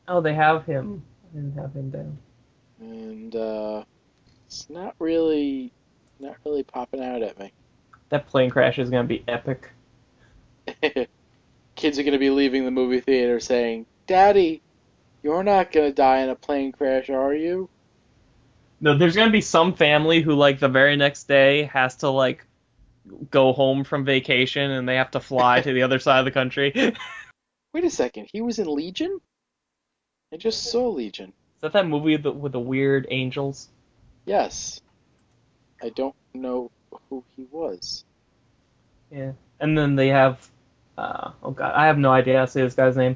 Oh, 0.05 0.19
they 0.19 0.33
have 0.33 0.65
him. 0.65 1.01
I 1.23 1.35
didn't 1.37 1.53
have 1.57 1.73
him 1.73 1.89
down. 1.89 2.17
and 2.81 3.33
uh, 3.35 3.83
it's 4.45 4.69
not 4.69 4.95
really 4.99 5.71
not 6.19 6.35
really 6.45 6.63
popping 6.63 7.01
out 7.01 7.21
at 7.23 7.39
me. 7.39 7.53
That 8.09 8.27
plane 8.27 8.49
crash 8.49 8.79
is 8.79 8.89
gonna 8.89 9.05
be 9.05 9.23
epic. 9.29 9.71
Kids 11.75 11.97
are 11.99 12.03
going 12.03 12.13
to 12.13 12.19
be 12.19 12.29
leaving 12.29 12.63
the 12.63 12.71
movie 12.71 13.01
theater 13.01 13.39
saying, 13.39 13.85
Daddy, 14.07 14.61
you're 15.23 15.43
not 15.43 15.71
going 15.71 15.89
to 15.89 15.93
die 15.93 16.19
in 16.19 16.29
a 16.29 16.35
plane 16.35 16.71
crash, 16.71 17.09
are 17.09 17.33
you? 17.33 17.67
No, 18.83 18.97
there's 18.97 19.15
gonna 19.15 19.31
be 19.31 19.39
some 19.39 19.73
family 19.73 20.19
who 20.19 20.35
like 20.35 20.59
the 20.59 20.67
very 20.67 20.97
next 20.97 21.23
day 21.29 21.63
has 21.71 21.95
to 21.97 22.09
like 22.09 22.45
go 23.31 23.53
home 23.53 23.85
from 23.85 24.03
vacation 24.03 24.71
and 24.71 24.87
they 24.87 24.97
have 24.97 25.11
to 25.11 25.21
fly 25.21 25.61
to 25.61 25.71
the 25.71 25.83
other 25.83 25.99
side 25.99 26.19
of 26.19 26.25
the 26.25 26.31
country. 26.31 26.73
Wait 27.73 27.85
a 27.85 27.89
second, 27.89 28.27
he 28.29 28.41
was 28.41 28.59
in 28.59 28.67
Legion? 28.67 29.21
I 30.33 30.35
just 30.35 30.69
saw 30.69 30.89
Legion. 30.89 31.29
Is 31.29 31.61
that 31.61 31.71
that 31.71 31.87
movie 31.87 32.11
with 32.11 32.23
the, 32.23 32.33
with 32.33 32.51
the 32.51 32.59
weird 32.59 33.07
angels? 33.09 33.69
Yes. 34.25 34.81
I 35.81 35.87
don't 35.87 36.15
know 36.33 36.69
who 37.09 37.23
he 37.37 37.47
was. 37.51 38.03
Yeah. 39.09 39.31
And 39.61 39.77
then 39.77 39.95
they 39.95 40.09
have 40.09 40.45
uh 40.97 41.31
oh 41.41 41.51
god, 41.51 41.73
I 41.73 41.85
have 41.85 41.97
no 41.97 42.11
idea 42.11 42.39
how 42.39 42.45
to 42.45 42.51
say 42.51 42.63
this 42.63 42.75
guy's 42.75 42.97
name. 42.97 43.15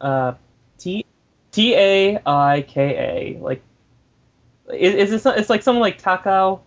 Uh 0.00 0.32
T 1.52 1.74
A 1.74 2.18
I 2.26 2.62
K 2.66 3.36
A. 3.36 3.40
Like 3.40 3.62
is, 4.72 5.12
is 5.12 5.26
it 5.26 5.38
it's 5.38 5.50
like 5.50 5.62
someone 5.62 5.82
like 5.82 6.00
Takao 6.00 6.60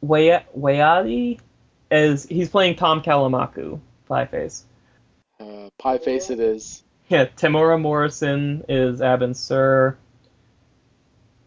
Way 0.00 0.44
Wayadi 0.56 1.38
as 1.90 2.24
he's 2.24 2.50
playing 2.50 2.76
Tom 2.76 3.02
Kalamaku, 3.02 3.80
Pie 4.08 4.26
Face. 4.26 4.64
Uh, 5.40 5.68
Pie 5.78 5.98
Face 5.98 6.30
it 6.30 6.40
is. 6.40 6.82
Yeah, 7.08 7.26
Temuera 7.26 7.80
Morrison 7.80 8.64
is 8.68 9.00
Abin 9.00 9.36
Sur. 9.36 9.96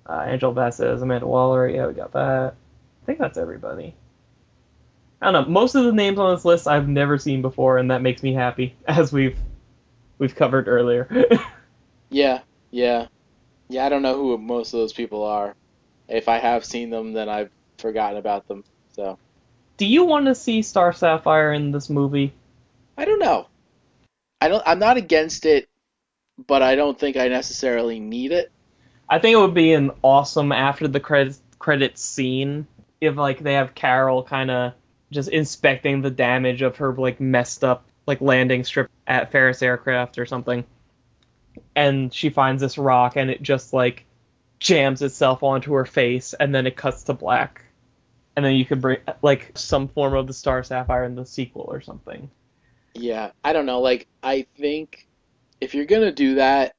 Uh, 0.05 0.25
Angel 0.27 0.57
is 0.57 0.79
Amanda 1.01 1.27
Waller. 1.27 1.67
Yeah, 1.67 1.88
we 1.88 1.93
got 1.93 2.13
that. 2.13 2.55
I 3.03 3.05
think 3.05 3.19
that's 3.19 3.38
everybody. 3.38 3.93
I 5.21 5.31
don't 5.31 5.45
know. 5.45 5.51
Most 5.51 5.75
of 5.75 5.84
the 5.84 5.91
names 5.91 6.19
on 6.19 6.34
this 6.34 6.45
list 6.45 6.67
I've 6.67 6.88
never 6.88 7.17
seen 7.17 7.41
before, 7.41 7.77
and 7.77 7.91
that 7.91 8.01
makes 8.01 8.23
me 8.23 8.34
happy, 8.34 8.75
as 8.88 9.11
we've 9.11 9.38
we've 10.19 10.35
covered 10.35 10.67
earlier. 10.67 11.09
Yeah, 12.09 12.41
yeah. 12.71 13.07
Yeah, 13.69 13.85
I 13.85 13.89
don't 13.89 14.01
know 14.01 14.15
who 14.15 14.38
most 14.38 14.73
of 14.73 14.79
those 14.79 14.93
people 14.93 15.23
are. 15.23 15.55
If 16.07 16.29
I 16.29 16.39
have 16.39 16.65
seen 16.65 16.89
them, 16.89 17.13
then 17.13 17.29
I've 17.29 17.51
forgotten 17.77 18.17
about 18.17 18.47
them. 18.47 18.63
So 18.95 19.19
Do 19.77 19.85
you 19.85 20.05
want 20.05 20.27
to 20.27 20.35
see 20.35 20.61
Star 20.61 20.93
Sapphire 20.93 21.53
in 21.53 21.71
this 21.71 21.89
movie? 21.89 22.34
I 22.97 23.05
don't 23.05 23.19
know. 23.19 23.47
I 24.41 24.47
don't. 24.49 24.63
I'm 24.65 24.79
not 24.79 24.97
against 24.97 25.45
it, 25.45 25.67
but 26.47 26.61
I 26.61 26.75
don't 26.75 26.99
think 26.99 27.17
I 27.17 27.27
necessarily 27.27 27.99
need 27.99 28.31
it. 28.31 28.51
I 29.09 29.19
think 29.19 29.34
it 29.34 29.38
would 29.39 29.53
be 29.53 29.73
an 29.73 29.91
awesome 30.03 30.51
after 30.51 30.88
the 30.88 30.99
credits 30.99 31.41
credits 31.59 32.01
scene 32.03 32.67
if 33.01 33.15
like 33.15 33.39
they 33.39 33.53
have 33.53 33.75
Carol 33.75 34.23
kind 34.23 34.51
of 34.51 34.73
just 35.11 35.29
inspecting 35.29 36.01
the 36.01 36.11
damage 36.11 36.61
of 36.61 36.77
her 36.77 36.93
like 36.93 37.19
messed 37.19 37.63
up 37.63 37.85
like 38.05 38.21
landing 38.21 38.63
strip 38.63 38.89
at 39.07 39.31
Ferris 39.31 39.61
aircraft 39.61 40.17
or 40.17 40.25
something, 40.25 40.65
and 41.75 42.13
she 42.13 42.29
finds 42.29 42.61
this 42.61 42.77
rock 42.77 43.15
and 43.15 43.29
it 43.29 43.41
just 43.41 43.73
like 43.73 44.05
jams 44.59 45.01
itself 45.01 45.43
onto 45.43 45.73
her 45.73 45.85
face 45.85 46.34
and 46.34 46.53
then 46.53 46.67
it 46.67 46.75
cuts 46.75 47.03
to 47.03 47.13
black, 47.13 47.63
and 48.35 48.45
then 48.45 48.55
you 48.55 48.65
could 48.65 48.81
bring 48.81 48.99
like 49.21 49.51
some 49.55 49.88
form 49.88 50.13
of 50.13 50.27
the 50.27 50.34
Star 50.34 50.63
Sapphire 50.63 51.03
in 51.03 51.15
the 51.15 51.25
sequel 51.25 51.65
or 51.67 51.81
something. 51.81 52.29
Yeah, 52.93 53.31
I 53.43 53.53
don't 53.53 53.65
know. 53.65 53.81
Like, 53.81 54.07
I 54.23 54.47
think 54.57 55.07
if 55.61 55.75
you're 55.75 55.85
gonna 55.85 56.11
do 56.11 56.35
that, 56.35 56.75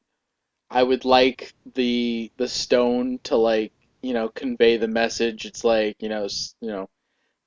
I 0.71 0.83
would 0.83 1.05
like 1.05 1.55
the 1.75 2.31
the 2.37 2.49
stone 2.49 3.21
to 3.25 3.37
like 3.37 3.73
you 4.03 4.13
know 4.13 4.29
convey 4.29 4.77
the 4.77 4.89
message. 4.89 5.47
It's 5.47 5.65
like 5.65 5.97
you 6.01 6.09
know 6.09 6.29
you 6.61 6.69
know, 6.69 6.89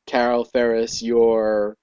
Carol 0.06 0.45
Ferris, 0.45 1.02
your 1.02 1.78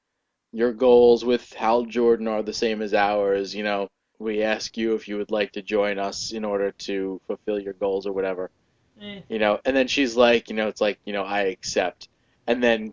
your 0.52 0.72
goals 0.72 1.24
with 1.24 1.52
Hal 1.52 1.84
Jordan 1.84 2.28
are 2.28 2.42
the 2.42 2.52
same 2.52 2.82
as 2.82 2.94
ours. 2.94 3.54
You 3.54 3.62
know, 3.64 3.88
we 4.18 4.42
ask 4.42 4.76
you 4.76 4.94
if 4.94 5.08
you 5.08 5.16
would 5.16 5.30
like 5.30 5.52
to 5.52 5.62
join 5.62 5.98
us 5.98 6.32
in 6.32 6.44
order 6.44 6.72
to 6.72 7.20
fulfill 7.26 7.58
your 7.58 7.72
goals 7.74 8.06
or 8.06 8.12
whatever. 8.12 8.50
Eh. 9.00 9.20
You 9.28 9.38
know, 9.38 9.60
and 9.64 9.76
then 9.76 9.86
she's 9.86 10.16
like, 10.16 10.50
you 10.50 10.56
know, 10.56 10.68
it's 10.68 10.80
like 10.80 10.98
you 11.04 11.12
know 11.12 11.22
I 11.22 11.42
accept, 11.42 12.08
and 12.46 12.62
then 12.62 12.92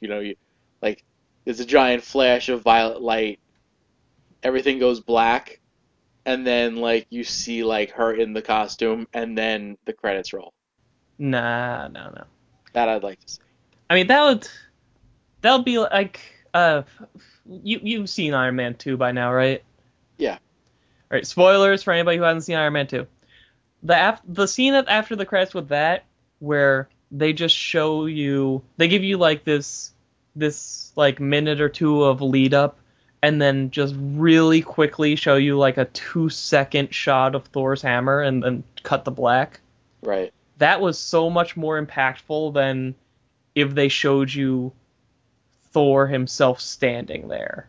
you 0.00 0.08
know 0.08 0.20
you 0.20 0.36
like 0.82 1.04
there's 1.44 1.60
a 1.60 1.64
giant 1.64 2.02
flash 2.02 2.48
of 2.48 2.62
violet 2.62 3.00
light. 3.00 3.38
Everything 4.42 4.78
goes 4.78 5.00
black, 5.00 5.60
and 6.26 6.46
then 6.46 6.76
like 6.76 7.06
you 7.10 7.24
see 7.24 7.62
like 7.62 7.92
her 7.92 8.12
in 8.12 8.32
the 8.32 8.42
costume, 8.42 9.06
and 9.14 9.38
then 9.38 9.78
the 9.84 9.92
credits 9.92 10.32
roll. 10.32 10.52
Nah, 11.18 11.88
no, 11.88 12.10
no. 12.10 12.24
That 12.72 12.88
I'd 12.88 13.04
like 13.04 13.20
to 13.20 13.28
see. 13.28 13.40
I 13.88 13.94
mean, 13.94 14.08
that 14.08 14.24
would 14.24 14.48
that 15.42 15.54
would 15.54 15.64
be 15.64 15.78
like 15.78 16.20
uh, 16.52 16.82
you 17.46 17.78
you've 17.82 18.10
seen 18.10 18.34
Iron 18.34 18.56
Man 18.56 18.74
two 18.74 18.96
by 18.96 19.12
now, 19.12 19.32
right? 19.32 19.62
Yeah. 20.16 20.38
All 21.14 21.18
right. 21.18 21.26
Spoilers 21.28 21.84
for 21.84 21.92
anybody 21.92 22.16
who 22.16 22.24
hasn't 22.24 22.42
seen 22.42 22.56
Iron 22.56 22.72
Man 22.72 22.88
two. 22.88 23.06
The 23.84 24.08
af- 24.08 24.20
the 24.26 24.48
scene 24.48 24.74
at- 24.74 24.88
after 24.88 25.14
the 25.14 25.24
credits 25.24 25.54
with 25.54 25.68
that, 25.68 26.02
where 26.40 26.88
they 27.12 27.32
just 27.32 27.54
show 27.54 28.06
you, 28.06 28.64
they 28.78 28.88
give 28.88 29.04
you 29.04 29.16
like 29.16 29.44
this 29.44 29.92
this 30.34 30.90
like 30.96 31.20
minute 31.20 31.60
or 31.60 31.68
two 31.68 32.02
of 32.02 32.20
lead 32.20 32.52
up, 32.52 32.80
and 33.22 33.40
then 33.40 33.70
just 33.70 33.94
really 33.96 34.60
quickly 34.60 35.14
show 35.14 35.36
you 35.36 35.56
like 35.56 35.76
a 35.78 35.84
two 35.84 36.28
second 36.30 36.92
shot 36.92 37.36
of 37.36 37.44
Thor's 37.44 37.80
hammer, 37.80 38.20
and 38.20 38.42
then 38.42 38.64
cut 38.82 39.04
the 39.04 39.12
black 39.12 39.60
Right. 40.02 40.32
that 40.58 40.80
was 40.80 40.98
so 40.98 41.30
much 41.30 41.56
more 41.56 41.80
impactful 41.80 42.54
than 42.54 42.96
if 43.54 43.72
they 43.72 43.86
showed 43.86 44.34
you 44.34 44.72
Thor 45.70 46.08
himself 46.08 46.60
standing 46.60 47.28
there. 47.28 47.68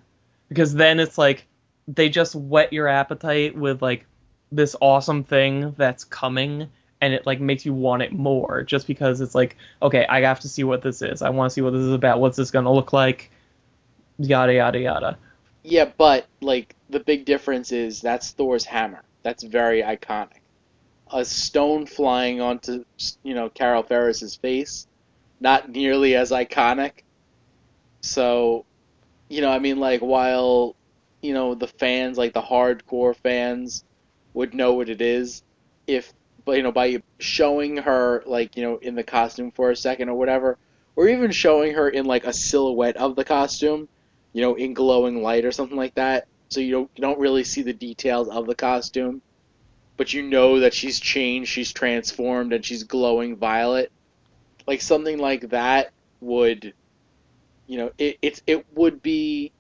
Because 0.50 0.74
then 0.74 1.00
it's 1.00 1.20
like 1.20 1.46
they 1.88 2.10
just 2.10 2.36
whet 2.36 2.74
your 2.74 2.88
appetite 2.88 3.56
with 3.56 3.82
like 3.82 4.06
this 4.52 4.76
awesome 4.82 5.24
thing 5.24 5.74
that's 5.78 6.04
coming 6.04 6.70
and 7.02 7.14
it 7.14 7.26
like 7.26 7.40
makes 7.40 7.66
you 7.66 7.74
want 7.74 8.02
it 8.02 8.12
more 8.12 8.64
just 8.64 8.88
because 8.88 9.22
it's 9.22 9.36
like 9.36 9.58
okay, 9.82 10.06
I 10.08 10.22
have 10.22 10.40
to 10.42 10.50
see 10.50 10.64
what 10.64 10.82
this 10.82 11.02
is. 11.02 11.22
I 11.22 11.30
want 11.30 11.50
to 11.50 11.54
see 11.54 11.62
what 11.62 11.74
this 11.74 11.82
is 11.82 11.94
about. 11.94 12.20
What's 12.20 12.38
this 12.38 12.52
going 12.52 12.66
to 12.66 12.72
look 12.72 12.94
like? 12.94 13.32
Yada 14.18 14.54
yada 14.54 14.80
yada. 14.80 15.18
Yeah, 15.64 15.92
but 15.98 16.26
like 16.42 16.76
the 16.90 17.00
big 17.00 17.26
difference 17.26 17.72
is 17.72 18.02
that's 18.02 18.32
Thor's 18.32 18.66
hammer. 18.66 19.04
That's 19.24 19.44
very 19.44 19.82
iconic. 19.82 20.42
A 21.12 21.26
stone 21.26 21.86
flying 21.86 22.42
onto 22.42 22.86
you 23.24 23.34
know 23.34 23.50
Carol 23.50 23.84
Ferris's 23.84 24.36
face, 24.36 24.88
not 25.40 25.70
nearly 25.70 26.16
as 26.16 26.32
iconic. 26.32 27.04
So, 28.02 28.66
you 29.30 29.42
know, 29.42 29.50
I 29.50 29.60
mean, 29.60 29.80
like 29.80 30.02
while 30.02 30.76
you 31.26 31.34
know 31.34 31.56
the 31.56 31.68
fans, 31.68 32.18
like 32.18 32.34
the 32.34 32.42
hardcore 32.42 33.16
fans, 33.16 33.84
would 34.34 34.54
know 34.54 34.74
what 34.74 34.90
it 34.90 35.02
is, 35.02 35.44
if 35.88 36.14
you 36.48 36.64
know 36.64 36.72
by 36.72 37.02
showing 37.20 37.78
her 37.78 38.24
like 38.26 38.56
you 38.56 38.64
know 38.64 38.78
in 38.78 38.96
the 38.96 39.04
costume 39.04 39.52
for 39.52 39.72
a 39.72 39.76
second 39.76 40.10
or 40.10 40.16
whatever, 40.16 40.58
or 40.96 41.08
even 41.08 41.32
showing 41.32 41.74
her 41.74 41.90
in 41.90 42.06
like 42.06 42.26
a 42.26 42.34
silhouette 42.34 42.98
of 42.98 43.16
the 43.16 43.26
costume, 43.26 43.88
you 44.34 44.42
know, 44.42 44.56
in 44.56 44.74
glowing 44.74 45.22
light 45.22 45.46
or 45.46 45.52
something 45.52 45.78
like 45.78 45.96
that. 45.96 46.28
So 46.50 46.60
you 46.60 46.72
don't 46.72 46.92
you 46.96 47.02
don't 47.02 47.20
really 47.20 47.44
see 47.44 47.64
the 47.64 47.74
details 47.74 48.30
of 48.30 48.46
the 48.46 48.56
costume, 48.56 49.22
but 49.98 50.14
you 50.14 50.22
know 50.22 50.60
that 50.60 50.74
she's 50.74 51.00
changed, 51.00 51.50
she's 51.50 51.74
transformed, 51.74 52.54
and 52.54 52.64
she's 52.64 52.84
glowing 52.84 53.36
violet. 53.36 53.92
Like 54.68 54.82
something 54.82 55.18
like 55.18 55.50
that 55.50 55.92
would, 56.22 56.74
you 57.68 57.78
know, 57.78 57.92
it 57.98 58.18
it 58.22 58.42
it 58.48 58.66
would 58.76 59.02
be 59.02 59.52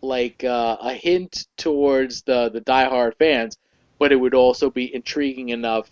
like 0.00 0.44
uh, 0.44 0.76
a 0.80 0.92
hint 0.94 1.46
towards 1.56 2.22
the 2.22 2.48
the 2.50 2.60
diehard 2.60 3.16
fans, 3.18 3.58
but 3.98 4.12
it 4.12 4.16
would 4.16 4.34
also 4.34 4.70
be 4.70 4.92
intriguing 4.94 5.48
enough 5.48 5.90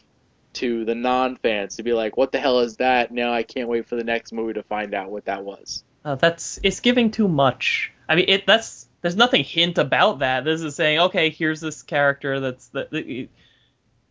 to 0.54 0.84
the 0.84 0.94
non-fans 0.94 1.76
to 1.76 1.82
be 1.82 1.92
like, 1.92 2.16
"What 2.16 2.32
the 2.32 2.38
hell 2.38 2.60
is 2.60 2.76
that?" 2.76 3.12
Now 3.12 3.32
I 3.32 3.42
can't 3.42 3.68
wait 3.68 3.88
for 3.88 3.96
the 3.96 4.04
next 4.04 4.32
movie 4.32 4.54
to 4.54 4.62
find 4.62 4.94
out 4.94 5.10
what 5.10 5.26
that 5.26 5.44
was. 5.44 5.84
Uh, 6.04 6.14
that's 6.14 6.60
it's 6.62 6.80
giving 6.80 7.10
too 7.10 7.28
much. 7.28 7.92
I 8.08 8.14
mean, 8.16 8.26
it 8.28 8.46
that's 8.46 8.88
there's 9.02 9.16
nothing 9.16 9.44
hint 9.44 9.78
about 9.78 10.20
that. 10.20 10.44
This 10.44 10.62
is 10.62 10.74
saying, 10.74 10.98
okay, 11.00 11.30
here's 11.30 11.60
this 11.60 11.82
character 11.82 12.40
that's 12.40 12.68
the 12.68 13.28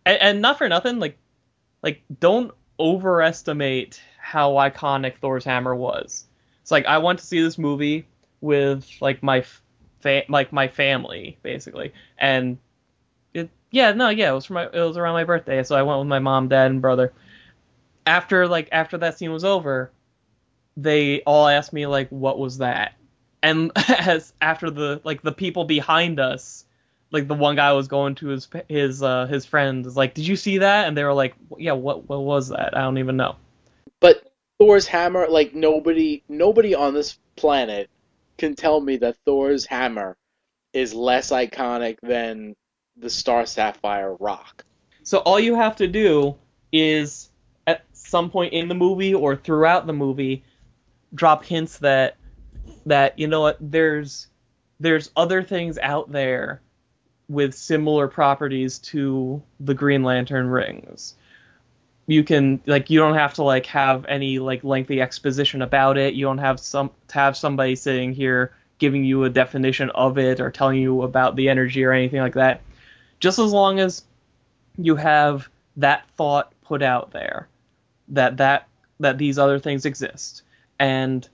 and, 0.05 0.21
and 0.21 0.41
not 0.41 0.57
for 0.57 0.69
nothing, 0.69 0.99
like 0.99 1.17
like 1.81 2.03
don't 2.19 2.51
overestimate 2.79 4.01
how 4.19 4.53
iconic 4.53 5.17
Thor's 5.17 5.45
hammer 5.45 5.75
was. 5.75 6.25
It's 6.61 6.71
like 6.71 6.85
I 6.85 6.97
went 6.97 7.19
to 7.19 7.25
see 7.25 7.41
this 7.41 7.57
movie 7.57 8.07
with 8.41 8.89
like 9.01 9.23
my 9.23 9.45
fa- 10.05 10.29
like 10.29 10.53
my 10.53 10.67
family 10.67 11.37
basically, 11.41 11.93
and 12.17 12.59
it 13.33 13.49
yeah 13.71 13.91
no 13.91 14.09
yeah 14.09 14.29
it 14.29 14.35
was 14.35 14.45
for 14.45 14.53
my 14.53 14.65
it 14.65 14.79
was 14.79 14.97
around 14.97 15.13
my 15.13 15.23
birthday, 15.23 15.63
so 15.63 15.75
I 15.75 15.81
went 15.81 15.99
with 15.99 16.07
my 16.07 16.19
mom, 16.19 16.47
dad, 16.47 16.69
and 16.69 16.81
brother. 16.81 17.11
After 18.05 18.47
like 18.47 18.69
after 18.71 18.99
that 18.99 19.17
scene 19.17 19.31
was 19.31 19.43
over, 19.43 19.91
they 20.77 21.21
all 21.23 21.47
asked 21.47 21.73
me 21.73 21.87
like 21.87 22.09
what 22.09 22.37
was 22.37 22.59
that? 22.59 22.93
And 23.41 23.71
as 23.89 24.33
after 24.39 24.69
the 24.69 25.01
like 25.03 25.23
the 25.23 25.31
people 25.31 25.65
behind 25.65 26.19
us 26.19 26.65
like 27.11 27.27
the 27.27 27.33
one 27.33 27.55
guy 27.55 27.73
was 27.73 27.87
going 27.87 28.13
to 28.15 28.27
his 28.27 28.47
his 28.69 29.01
uh 29.01 29.25
his 29.25 29.45
friend 29.45 29.85
was 29.85 29.97
like 29.97 30.13
did 30.13 30.27
you 30.27 30.35
see 30.35 30.59
that? 30.59 30.87
And 30.87 30.95
they 30.95 31.03
were 31.03 31.13
like 31.15 31.33
yeah 31.57 31.73
what 31.73 32.07
what 32.07 32.21
was 32.21 32.49
that? 32.49 32.77
I 32.77 32.81
don't 32.81 32.99
even 32.99 33.17
know. 33.17 33.37
But 33.99 34.31
Thor's 34.59 34.85
hammer, 34.85 35.27
like 35.27 35.55
nobody, 35.55 36.23
nobody 36.29 36.75
on 36.75 36.93
this 36.93 37.17
planet 37.35 37.89
can 38.37 38.55
tell 38.55 38.81
me 38.81 38.97
that 38.97 39.17
Thor's 39.25 39.65
hammer 39.65 40.17
is 40.73 40.93
less 40.93 41.31
iconic 41.31 41.97
than 42.01 42.55
the 42.97 43.09
Star 43.09 43.45
Sapphire 43.45 44.15
rock. 44.15 44.63
so 45.03 45.19
all 45.19 45.39
you 45.39 45.55
have 45.55 45.75
to 45.77 45.87
do 45.87 46.35
is 46.71 47.29
at 47.67 47.85
some 47.93 48.29
point 48.29 48.53
in 48.53 48.67
the 48.67 48.75
movie 48.75 49.13
or 49.13 49.35
throughout 49.35 49.87
the 49.87 49.93
movie 49.93 50.43
drop 51.13 51.43
hints 51.45 51.79
that 51.79 52.17
that 52.85 53.17
you 53.17 53.27
know 53.27 53.41
what 53.41 53.57
there's 53.59 54.27
there's 54.79 55.11
other 55.15 55.41
things 55.41 55.77
out 55.77 56.11
there 56.11 56.61
with 57.27 57.53
similar 57.53 58.07
properties 58.07 58.79
to 58.79 59.41
the 59.59 59.73
Green 59.73 60.03
Lantern 60.03 60.47
rings. 60.47 61.15
You 62.07 62.23
can 62.23 62.61
like 62.65 62.89
you 62.89 62.99
don't 62.99 63.15
have 63.15 63.33
to 63.35 63.43
like 63.43 63.65
have 63.67 64.05
any 64.05 64.39
like 64.39 64.63
lengthy 64.63 65.01
exposition 65.01 65.61
about 65.61 65.97
it. 65.97 66.13
You 66.13 66.25
don't 66.25 66.37
have 66.37 66.59
some 66.59 66.91
to 67.07 67.15
have 67.15 67.35
somebody 67.35 67.75
sitting 67.75 68.13
here 68.13 68.53
giving 68.77 69.05
you 69.05 69.23
a 69.23 69.29
definition 69.29 69.89
of 69.91 70.17
it 70.17 70.39
or 70.39 70.51
telling 70.51 70.79
you 70.81 71.01
about 71.01 71.35
the 71.35 71.49
energy 71.49 71.83
or 71.83 71.93
anything 71.93 72.19
like 72.19 72.35
that. 72.35 72.61
Just 73.19 73.39
as 73.39 73.51
long 73.51 73.79
as 73.79 74.03
you 74.77 74.95
have 74.95 75.49
that 75.77 76.07
thought 76.17 76.51
put 76.63 76.81
out 76.81 77.11
there 77.11 77.47
that 78.09 78.37
that 78.37 78.67
that 78.99 79.17
these 79.17 79.37
other 79.37 79.59
things 79.59 79.85
exist 79.85 80.43
and 80.79 81.27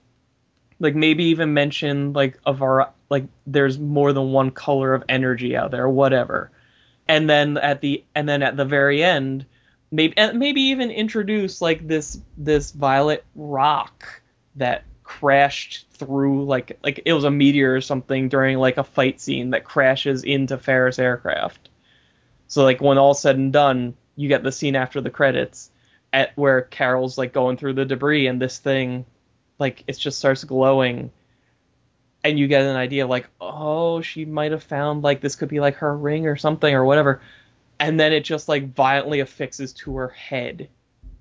like 0.80 0.94
maybe 0.94 1.24
even 1.24 1.54
mention 1.54 2.12
like 2.12 2.38
a 2.44 2.52
var- 2.52 2.92
like 3.08 3.26
there's 3.46 3.78
more 3.78 4.12
than 4.12 4.32
one 4.32 4.50
color 4.50 4.94
of 4.94 5.04
energy 5.08 5.56
out 5.56 5.70
there, 5.70 5.88
whatever. 5.88 6.50
And 7.06 7.30
then 7.30 7.56
at 7.58 7.80
the 7.80 8.04
and 8.14 8.28
then 8.28 8.42
at 8.42 8.56
the 8.56 8.64
very 8.64 9.02
end, 9.02 9.46
maybe 9.92 10.14
maybe 10.34 10.62
even 10.62 10.90
introduce 10.90 11.60
like 11.60 11.86
this 11.86 12.18
this 12.36 12.72
violet 12.72 13.24
rock 13.36 14.22
that 14.56 14.84
crashed 15.04 15.86
through 15.92 16.46
like 16.46 16.78
like 16.82 17.02
it 17.04 17.12
was 17.12 17.24
a 17.24 17.30
meteor 17.30 17.76
or 17.76 17.80
something 17.80 18.28
during 18.28 18.58
like 18.58 18.78
a 18.78 18.84
fight 18.84 19.20
scene 19.20 19.50
that 19.50 19.64
crashes 19.64 20.24
into 20.24 20.58
Ferris 20.58 20.98
aircraft. 20.98 21.68
So 22.48 22.64
like 22.64 22.80
when 22.80 22.98
all 22.98 23.14
said 23.14 23.36
and 23.36 23.52
done, 23.52 23.94
you 24.16 24.28
get 24.28 24.42
the 24.42 24.52
scene 24.52 24.76
after 24.76 25.00
the 25.00 25.10
credits, 25.10 25.70
at 26.12 26.36
where 26.36 26.62
Carol's 26.62 27.18
like 27.18 27.32
going 27.32 27.56
through 27.56 27.74
the 27.74 27.84
debris 27.84 28.26
and 28.26 28.40
this 28.40 28.58
thing 28.58 29.04
like 29.58 29.84
it 29.86 29.98
just 29.98 30.18
starts 30.18 30.44
glowing 30.44 31.10
and 32.24 32.38
you 32.38 32.48
get 32.48 32.62
an 32.62 32.76
idea 32.76 33.06
like 33.06 33.28
oh 33.40 34.00
she 34.00 34.24
might 34.24 34.52
have 34.52 34.62
found 34.62 35.02
like 35.02 35.20
this 35.20 35.36
could 35.36 35.48
be 35.48 35.60
like 35.60 35.76
her 35.76 35.96
ring 35.96 36.26
or 36.26 36.36
something 36.36 36.74
or 36.74 36.84
whatever 36.84 37.20
and 37.82 37.98
then 37.98 38.12
it 38.12 38.24
just 38.24 38.48
like 38.48 38.72
violently 38.72 39.20
affixes 39.20 39.72
to 39.72 39.96
her 39.96 40.08
head 40.08 40.68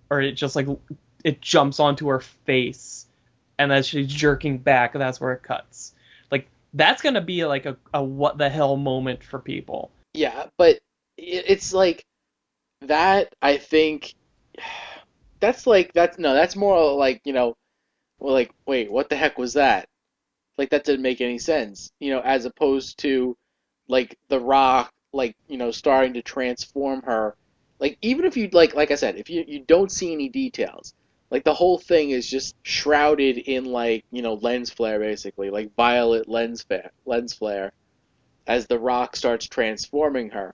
or 0.10 0.22
it 0.22 0.34
just 0.34 0.56
like 0.56 0.68
it 1.24 1.42
jumps 1.42 1.80
onto 1.80 2.08
her 2.08 2.20
face 2.20 3.08
and 3.58 3.74
as 3.74 3.88
she's 3.88 4.08
jerking 4.08 4.60
back 4.60 4.94
that's 4.94 5.20
where 5.20 5.34
it 5.34 5.44
cuts 5.44 5.94
like 6.32 6.48
that's 6.74 7.02
gonna 7.02 7.22
be 7.22 7.46
like 7.46 7.66
a, 7.66 7.76
a 7.94 8.04
what 8.04 8.38
the 8.38 8.50
hell 8.50 8.78
moment 8.78 9.24
for 9.24 9.40
people 9.40 9.92
Yeah, 10.14 10.48
but 10.58 10.80
it's 11.18 11.74
like 11.74 12.06
that. 12.82 13.34
I 13.42 13.58
think 13.58 14.16
that's 15.40 15.68
like 15.68 15.94
that's 15.94 16.18
no, 16.18 16.34
that's 16.34 16.56
more 16.56 16.94
like 16.94 17.22
you 17.26 17.34
know, 17.34 17.56
well, 18.20 18.34
like 18.34 18.52
wait, 18.66 18.92
what 18.92 19.10
the 19.10 19.16
heck 19.16 19.38
was 19.38 19.54
that? 19.54 19.88
Like 20.58 20.70
that 20.72 20.84
didn't 20.84 21.02
make 21.02 21.22
any 21.22 21.40
sense, 21.40 21.92
you 22.00 22.12
know, 22.12 22.22
as 22.22 22.46
opposed 22.46 23.00
to 23.00 23.38
like 23.88 24.18
The 24.30 24.40
Rock, 24.40 24.92
like 25.14 25.36
you 25.48 25.58
know, 25.58 25.72
starting 25.72 26.14
to 26.14 26.22
transform 26.22 27.02
her. 27.04 27.36
Like 27.80 27.98
even 28.02 28.26
if 28.26 28.38
you 28.38 28.50
like, 28.52 28.76
like 28.76 28.92
I 28.92 28.96
said, 28.96 29.18
if 29.18 29.30
you 29.30 29.44
you 29.48 29.60
don't 29.60 29.92
see 29.92 30.14
any 30.14 30.30
details, 30.30 30.94
like 31.30 31.44
the 31.44 31.54
whole 31.54 31.80
thing 31.80 32.12
is 32.12 32.30
just 32.30 32.56
shrouded 32.64 33.38
in 33.38 33.66
like 33.66 34.06
you 34.12 34.22
know 34.22 34.36
lens 34.36 34.70
flare 34.70 35.00
basically, 35.00 35.50
like 35.50 35.76
violet 35.76 36.30
lens 36.30 36.64
flare, 36.64 36.92
lens 37.06 37.34
flare, 37.34 37.72
as 38.48 38.68
The 38.68 38.80
Rock 38.80 39.16
starts 39.16 39.48
transforming 39.48 40.30
her 40.32 40.54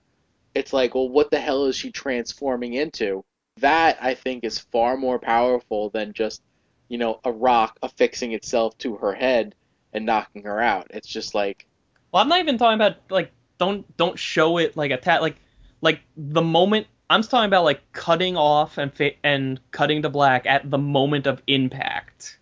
it's 0.58 0.72
like, 0.72 0.94
well, 0.94 1.08
what 1.08 1.30
the 1.30 1.38
hell 1.38 1.66
is 1.66 1.76
she 1.76 1.92
transforming 1.92 2.74
into? 2.74 3.24
That 3.58 3.98
I 4.00 4.14
think 4.14 4.44
is 4.44 4.58
far 4.58 4.96
more 4.96 5.18
powerful 5.18 5.90
than 5.90 6.12
just, 6.12 6.42
you 6.88 6.98
know, 6.98 7.20
a 7.24 7.32
rock 7.32 7.78
affixing 7.82 8.32
itself 8.32 8.76
to 8.78 8.96
her 8.96 9.14
head 9.14 9.54
and 9.92 10.04
knocking 10.04 10.44
her 10.44 10.60
out. 10.60 10.88
It's 10.90 11.08
just 11.08 11.34
like, 11.34 11.66
Well, 12.12 12.22
I'm 12.22 12.28
not 12.28 12.40
even 12.40 12.58
talking 12.58 12.74
about 12.74 12.96
like 13.08 13.30
don't 13.58 13.96
don't 13.96 14.18
show 14.18 14.58
it 14.58 14.76
like 14.76 14.90
attack 14.90 15.20
like 15.20 15.36
like 15.80 16.00
the 16.16 16.42
moment 16.42 16.86
I'm 17.10 17.22
talking 17.22 17.46
about 17.46 17.64
like 17.64 17.92
cutting 17.92 18.36
off 18.36 18.78
and 18.78 18.92
fa- 18.92 19.24
and 19.24 19.60
cutting 19.70 20.02
to 20.02 20.08
black 20.08 20.46
at 20.46 20.70
the 20.70 20.78
moment 20.78 21.26
of 21.26 21.42
impact. 21.46 22.38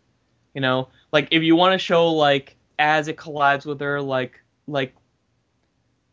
You 0.54 0.60
know, 0.60 0.88
like 1.12 1.28
if 1.30 1.42
you 1.42 1.54
want 1.54 1.72
to 1.72 1.78
show 1.78 2.12
like 2.12 2.56
as 2.78 3.08
it 3.08 3.16
collides 3.16 3.64
with 3.64 3.80
her, 3.80 4.00
like 4.00 4.40
like 4.66 4.94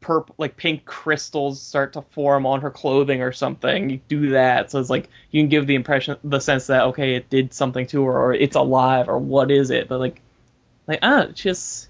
purple 0.01 0.35
like 0.37 0.55
pink 0.57 0.85
crystals 0.85 1.61
start 1.61 1.93
to 1.93 2.01
form 2.01 2.45
on 2.45 2.61
her 2.61 2.69
clothing 2.69 3.21
or 3.21 3.31
something. 3.31 3.89
You 3.89 4.01
do 4.07 4.29
that, 4.31 4.69
so 4.69 4.79
it's 4.79 4.89
like 4.89 5.09
you 5.31 5.41
can 5.41 5.49
give 5.49 5.65
the 5.65 5.75
impression, 5.75 6.17
the 6.23 6.39
sense 6.39 6.67
that 6.67 6.83
okay, 6.87 7.15
it 7.15 7.29
did 7.29 7.53
something 7.53 7.87
to 7.87 8.05
her, 8.05 8.19
or 8.19 8.33
it's 8.33 8.55
alive, 8.55 9.09
or 9.09 9.17
what 9.17 9.49
is 9.49 9.71
it? 9.71 9.87
But 9.87 9.99
like, 9.99 10.21
like 10.87 10.99
ah, 11.01 11.27
just 11.33 11.89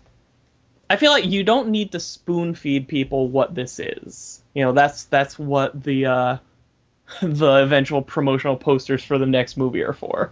I 0.90 0.98
feel 0.98 1.12
like 1.12 1.26
you 1.26 1.44
don't 1.44 1.70
need 1.70 1.92
to 1.94 2.00
spoon 2.00 2.56
feed 2.56 2.88
people 2.88 3.30
what 3.30 3.56
this 3.56 3.80
is. 3.80 4.42
You 4.54 4.64
know, 4.64 4.74
that's 4.74 5.06
that's 5.06 5.40
what 5.40 5.82
the 5.82 6.06
uh, 6.06 6.38
the 7.22 7.64
eventual 7.64 8.02
promotional 8.02 8.58
posters 8.58 9.04
for 9.04 9.18
the 9.18 9.26
next 9.26 9.58
movie 9.58 9.84
are 9.84 9.94
for. 9.94 10.32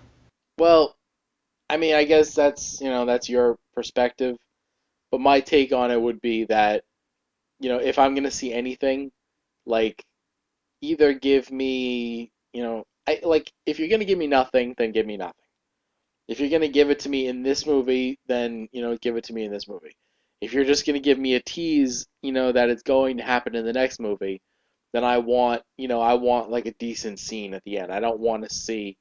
well, 0.58 0.96
I 1.72 1.78
mean, 1.78 1.96
I 1.96 2.04
guess 2.04 2.36
that's, 2.36 2.82
you 2.82 2.90
know, 2.90 3.06
that's 3.06 3.30
your 3.30 3.58
perspective. 3.74 4.36
But 5.10 5.22
my 5.22 5.40
take 5.40 5.72
on 5.72 5.90
it 5.90 6.02
would 6.02 6.20
be 6.20 6.44
that, 6.46 6.84
you 7.62 7.70
know, 7.70 7.78
if 7.78 7.98
I'm 7.98 8.14
to 8.26 8.32
see 8.32 8.52
anything, 8.52 9.10
like, 9.66 10.04
either 10.82 11.14
give 11.14 11.50
me, 11.50 12.30
you 12.52 12.62
know, 12.62 12.84
I 13.08 13.22
like, 13.24 13.54
if 13.66 13.80
you're 13.80 13.88
to 14.00 14.06
give 14.06 14.18
me 14.18 14.28
nothing, 14.28 14.76
then 14.78 14.92
give 14.92 15.06
me 15.06 15.16
nothing. 15.16 15.46
If 16.28 16.42
you're 16.42 16.50
to 16.60 16.68
give 16.68 16.90
it 16.90 17.00
to 17.02 17.10
me 17.10 17.28
in 17.28 17.42
this 17.42 17.66
movie, 17.66 18.20
then, 18.28 18.68
you 18.74 18.82
know, 18.82 18.98
give 18.98 19.16
it 19.16 19.24
to 19.26 19.34
me 19.34 19.46
in 19.46 19.52
this 19.52 19.70
movie. 19.70 19.96
If 20.42 20.54
you're 20.54 20.66
just 20.66 20.86
going 20.86 20.96
to 20.96 21.00
give 21.00 21.20
me 21.20 21.36
a 21.36 21.42
tease, 21.42 22.08
you 22.22 22.32
know, 22.32 22.52
that 22.52 22.70
it's 22.70 22.84
going 22.84 23.18
to 23.18 23.24
happen 23.24 23.56
in 23.56 23.66
the 23.66 23.74
next 23.74 24.00
movie, 24.00 24.42
then 24.94 25.04
I 25.04 25.20
want, 25.20 25.62
you 25.78 25.88
know, 25.88 26.02
I 26.02 26.16
want 26.16 26.50
like 26.50 26.66
a 26.66 26.74
decent 26.74 27.20
scene 27.20 27.54
at 27.54 27.64
the 27.64 27.78
end. 27.78 27.92
I 27.92 28.00
don't 28.00 28.20
want 28.20 28.44
to 28.44 28.54
see, 28.54 28.98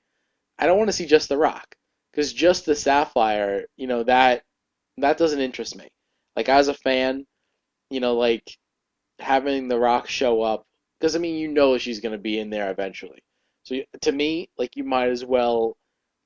I 0.58 0.66
don't 0.66 0.78
want 0.78 0.88
to 0.88 0.92
see 0.92 1.06
just 1.06 1.28
The 1.28 1.38
Rock, 1.38 1.74
because 2.12 2.32
just 2.32 2.66
the 2.66 2.76
Sapphire, 2.76 3.64
you 3.76 3.86
know, 3.86 4.02
that 4.04 4.42
that 4.98 5.16
doesn't 5.18 5.40
interest 5.40 5.76
me. 5.76 5.88
Like 6.36 6.48
as 6.48 6.68
a 6.68 6.74
fan, 6.74 7.26
you 7.90 8.00
know, 8.00 8.14
like 8.14 8.56
having 9.18 9.68
The 9.68 9.78
Rock 9.78 10.08
show 10.08 10.42
up, 10.42 10.64
because 10.98 11.16
I 11.16 11.18
mean, 11.18 11.36
you 11.36 11.48
know, 11.48 11.78
she's 11.78 12.00
going 12.00 12.12
to 12.12 12.18
be 12.18 12.38
in 12.38 12.50
there 12.50 12.70
eventually. 12.70 13.22
So 13.64 13.76
to 14.02 14.12
me, 14.12 14.50
like 14.58 14.76
you 14.76 14.84
might 14.84 15.08
as 15.08 15.24
well 15.24 15.76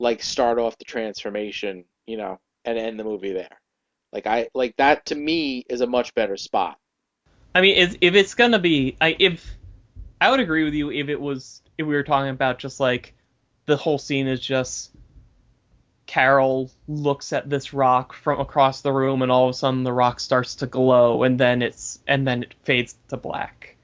like 0.01 0.23
start 0.23 0.59
off 0.59 0.77
the 0.79 0.85
transformation, 0.85 1.85
you 2.07 2.17
know, 2.17 2.39
and 2.65 2.79
end 2.79 2.99
the 2.99 3.05
movie 3.05 3.33
there. 3.33 3.61
Like 4.15 4.29
I 4.29 4.49
like 4.55 4.77
that 4.77 5.07
to 5.07 5.15
me 5.17 5.67
is 5.69 5.81
a 5.81 5.87
much 5.87 6.15
better 6.15 6.37
spot. 6.37 6.79
I 7.55 7.61
mean, 7.61 7.77
if, 7.77 7.97
if 8.01 8.15
it's 8.15 8.35
gonna 8.35 8.61
be, 8.61 8.97
I 9.01 9.17
if 9.19 9.45
I 10.21 10.31
would 10.31 10.41
agree 10.41 10.65
with 10.65 10.75
you 10.75 10.91
if 10.93 11.09
it 11.09 11.21
was 11.21 11.61
if 11.77 11.87
we 11.87 11.95
were 11.95 12.05
talking 12.05 12.31
about 12.31 12.61
just 12.61 12.79
like 12.79 13.13
the 13.67 13.77
whole 13.77 13.99
scene 13.99 14.29
is 14.29 14.41
just 14.41 14.93
Carol 16.07 16.71
looks 16.87 17.33
at 17.33 17.51
this 17.51 17.73
rock 17.73 18.13
from 18.13 18.39
across 18.39 18.83
the 18.83 18.93
room 18.93 19.23
and 19.23 19.33
all 19.33 19.49
of 19.49 19.51
a 19.51 19.59
sudden 19.59 19.83
the 19.83 19.93
rock 19.93 20.21
starts 20.21 20.57
to 20.57 20.67
glow 20.67 21.25
and 21.25 21.39
then 21.41 21.61
it's 21.61 21.99
and 22.07 22.27
then 22.27 22.45
it 22.45 22.55
fades 22.63 22.97
to 23.09 23.17
black. 23.17 23.77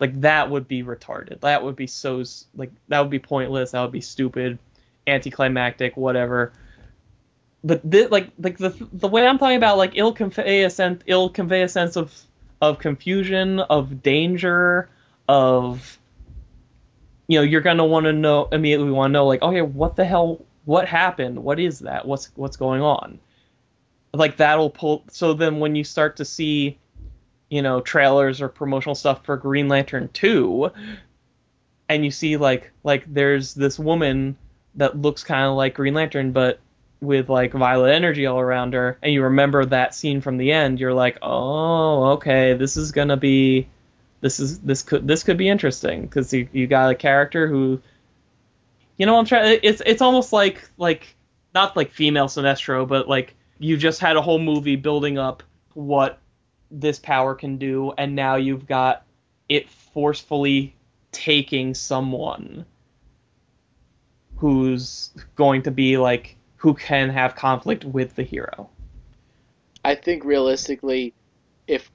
Like 0.00 0.20
that 0.22 0.50
would 0.50 0.66
be 0.66 0.82
retarded. 0.82 1.40
That 1.40 1.62
would 1.62 1.76
be 1.76 1.86
so 1.86 2.24
like 2.56 2.72
that 2.88 3.00
would 3.00 3.10
be 3.10 3.20
pointless. 3.20 3.70
That 3.70 3.82
would 3.82 3.92
be 3.92 4.00
stupid, 4.00 4.58
anticlimactic, 5.06 5.96
whatever. 5.96 6.52
But 7.66 7.82
thi- 7.82 8.06
like 8.06 8.30
like 8.38 8.58
the 8.58 8.70
the 8.92 9.08
way 9.08 9.26
I'm 9.26 9.38
talking 9.38 9.56
about 9.56 9.76
like 9.76 9.96
it'll 9.96 10.12
convey 10.12 10.62
a 10.62 10.70
sense 10.70 11.02
it'll 11.04 11.28
convey 11.28 11.62
a 11.62 11.68
sense 11.68 11.96
of 11.96 12.14
of 12.62 12.78
confusion, 12.78 13.58
of 13.58 14.02
danger, 14.04 14.88
of 15.28 15.98
you 17.26 17.40
know, 17.40 17.42
you're 17.42 17.60
gonna 17.60 17.84
want 17.84 18.04
to 18.04 18.12
know 18.12 18.48
immediately 18.52 18.92
want 18.92 19.10
to 19.10 19.12
know 19.12 19.26
like, 19.26 19.42
okay, 19.42 19.62
what 19.62 19.96
the 19.96 20.04
hell, 20.04 20.44
what 20.64 20.86
happened? 20.86 21.42
What 21.42 21.58
is 21.58 21.80
that? 21.80 22.06
What's 22.06 22.30
what's 22.36 22.56
going 22.56 22.82
on? 22.82 23.18
Like 24.14 24.36
that'll 24.36 24.70
pull. 24.70 25.02
So 25.10 25.34
then 25.34 25.58
when 25.58 25.74
you 25.74 25.82
start 25.82 26.16
to 26.18 26.24
see, 26.24 26.78
you 27.50 27.62
know, 27.62 27.80
trailers 27.80 28.40
or 28.40 28.48
promotional 28.48 28.94
stuff 28.94 29.24
for 29.24 29.36
Green 29.36 29.66
Lantern 29.66 30.08
two, 30.12 30.70
and 31.88 32.04
you 32.04 32.12
see 32.12 32.36
like 32.36 32.70
like 32.84 33.12
there's 33.12 33.54
this 33.54 33.76
woman 33.76 34.36
that 34.76 34.96
looks 34.96 35.24
kind 35.24 35.46
of 35.46 35.56
like 35.56 35.74
Green 35.74 35.94
Lantern, 35.94 36.30
but 36.30 36.60
with 37.00 37.28
like 37.28 37.52
violet 37.52 37.92
energy 37.92 38.26
all 38.26 38.40
around 38.40 38.74
her, 38.74 38.98
and 39.02 39.12
you 39.12 39.22
remember 39.22 39.64
that 39.64 39.94
scene 39.94 40.20
from 40.20 40.36
the 40.36 40.52
end, 40.52 40.80
you're 40.80 40.94
like, 40.94 41.18
oh, 41.22 42.12
okay, 42.12 42.54
this 42.54 42.76
is 42.76 42.92
gonna 42.92 43.16
be, 43.16 43.68
this 44.20 44.40
is 44.40 44.60
this 44.60 44.82
could 44.82 45.06
this 45.06 45.22
could 45.22 45.36
be 45.36 45.48
interesting 45.48 46.02
because 46.02 46.32
you 46.32 46.48
you 46.52 46.66
got 46.66 46.90
a 46.90 46.94
character 46.94 47.46
who, 47.46 47.80
you 48.96 49.06
know, 49.06 49.18
I'm 49.18 49.26
trying. 49.26 49.60
It's 49.62 49.82
it's 49.84 50.02
almost 50.02 50.32
like 50.32 50.68
like 50.78 51.14
not 51.54 51.76
like 51.76 51.90
female 51.90 52.26
Sinestro, 52.26 52.88
but 52.88 53.08
like 53.08 53.34
you 53.58 53.76
just 53.76 54.00
had 54.00 54.16
a 54.16 54.22
whole 54.22 54.38
movie 54.38 54.76
building 54.76 55.18
up 55.18 55.42
what 55.74 56.18
this 56.70 56.98
power 56.98 57.34
can 57.34 57.58
do, 57.58 57.92
and 57.96 58.14
now 58.14 58.36
you've 58.36 58.66
got 58.66 59.04
it 59.48 59.70
forcefully 59.70 60.74
taking 61.12 61.74
someone 61.74 62.66
who's 64.36 65.10
going 65.34 65.62
to 65.62 65.70
be 65.70 65.96
like 65.96 66.35
who 66.56 66.74
can 66.74 67.10
have 67.10 67.34
conflict 67.34 67.84
with 67.84 68.14
the 68.14 68.22
hero. 68.22 68.70
I 69.84 69.94
think 69.94 70.24
realistically, 70.24 71.14
if 71.66 71.90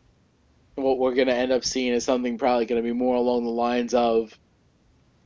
what 0.75 0.97
we're 0.97 1.15
gonna 1.15 1.33
end 1.33 1.51
up 1.51 1.65
seeing 1.65 1.93
is 1.93 2.05
something 2.05 2.37
probably 2.37 2.65
gonna 2.65 2.81
be 2.81 2.93
more 2.93 3.15
along 3.15 3.43
the 3.43 3.51
lines 3.51 3.93
of 3.93 4.37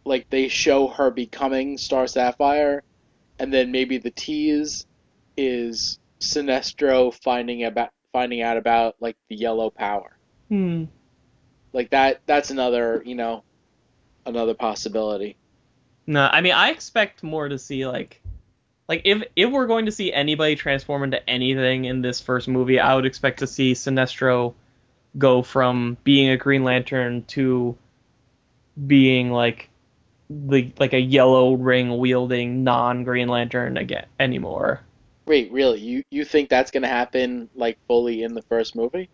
like 0.06 0.30
they 0.30 0.48
show 0.48 0.88
her 0.88 1.12
becoming 1.12 1.78
Star 1.78 2.07
Sapphire, 2.07 2.84
and 3.40 3.53
then 3.53 3.72
maybe 3.72 3.98
the 3.98 4.12
tease 4.12 4.86
is 5.36 5.99
Sinestro 6.20 7.14
finding 7.14 7.64
about 7.64 7.90
finding 8.14 8.41
out 8.41 8.57
about 8.57 8.95
like 8.99 9.18
the 9.28 9.36
yellow 9.36 9.70
power. 9.70 10.18
Hmm. 10.49 10.86
Like 11.74 11.90
that 11.90 12.22
that's 12.26 12.52
another, 12.52 13.03
you 13.06 13.16
know, 13.16 13.44
another 14.26 14.53
possibility. 14.53 15.36
No, 16.07 16.30
I 16.32 16.41
mean 16.41 16.53
I 16.53 16.70
expect 16.70 17.24
more 17.24 17.49
to 17.49 17.60
see 17.60 17.86
like 17.86 18.22
like 18.88 19.02
if 19.06 19.24
if 19.36 19.52
we're 19.52 19.68
going 19.68 19.86
to 19.86 19.91
see 19.91 20.14
anybody 20.14 20.56
transform 20.56 21.03
into 21.03 21.30
anything 21.30 21.86
in 21.86 22.02
this 22.02 22.22
first 22.22 22.48
movie, 22.48 22.80
I 22.80 22.95
would 22.95 23.06
expect 23.06 23.40
to 23.40 23.48
see 23.48 23.74
Sinestro 23.74 24.53
go 25.18 25.41
from 25.41 25.98
being 26.03 26.30
a 26.30 26.38
Green 26.38 26.64
Lantern 26.64 27.24
to 27.26 27.78
being 28.86 29.32
like 29.32 29.70
the 30.30 30.72
like 30.80 30.94
a 30.94 30.99
yellow 30.99 31.53
ring 31.53 31.98
wielding 31.98 32.64
non 32.64 33.03
Green 33.03 33.28
Lantern 33.28 33.78
again 33.78 34.06
anymore. 34.20 34.82
Wait, 35.26 35.52
really? 35.52 35.80
You 35.80 36.03
you 36.12 36.24
think 36.26 36.49
that's 36.49 36.72
gonna 36.72 36.88
happen 36.88 37.49
like 37.56 37.78
fully 37.88 38.24
in 38.24 38.36
the 38.36 38.44
first 38.44 38.76
movie? 38.76 39.10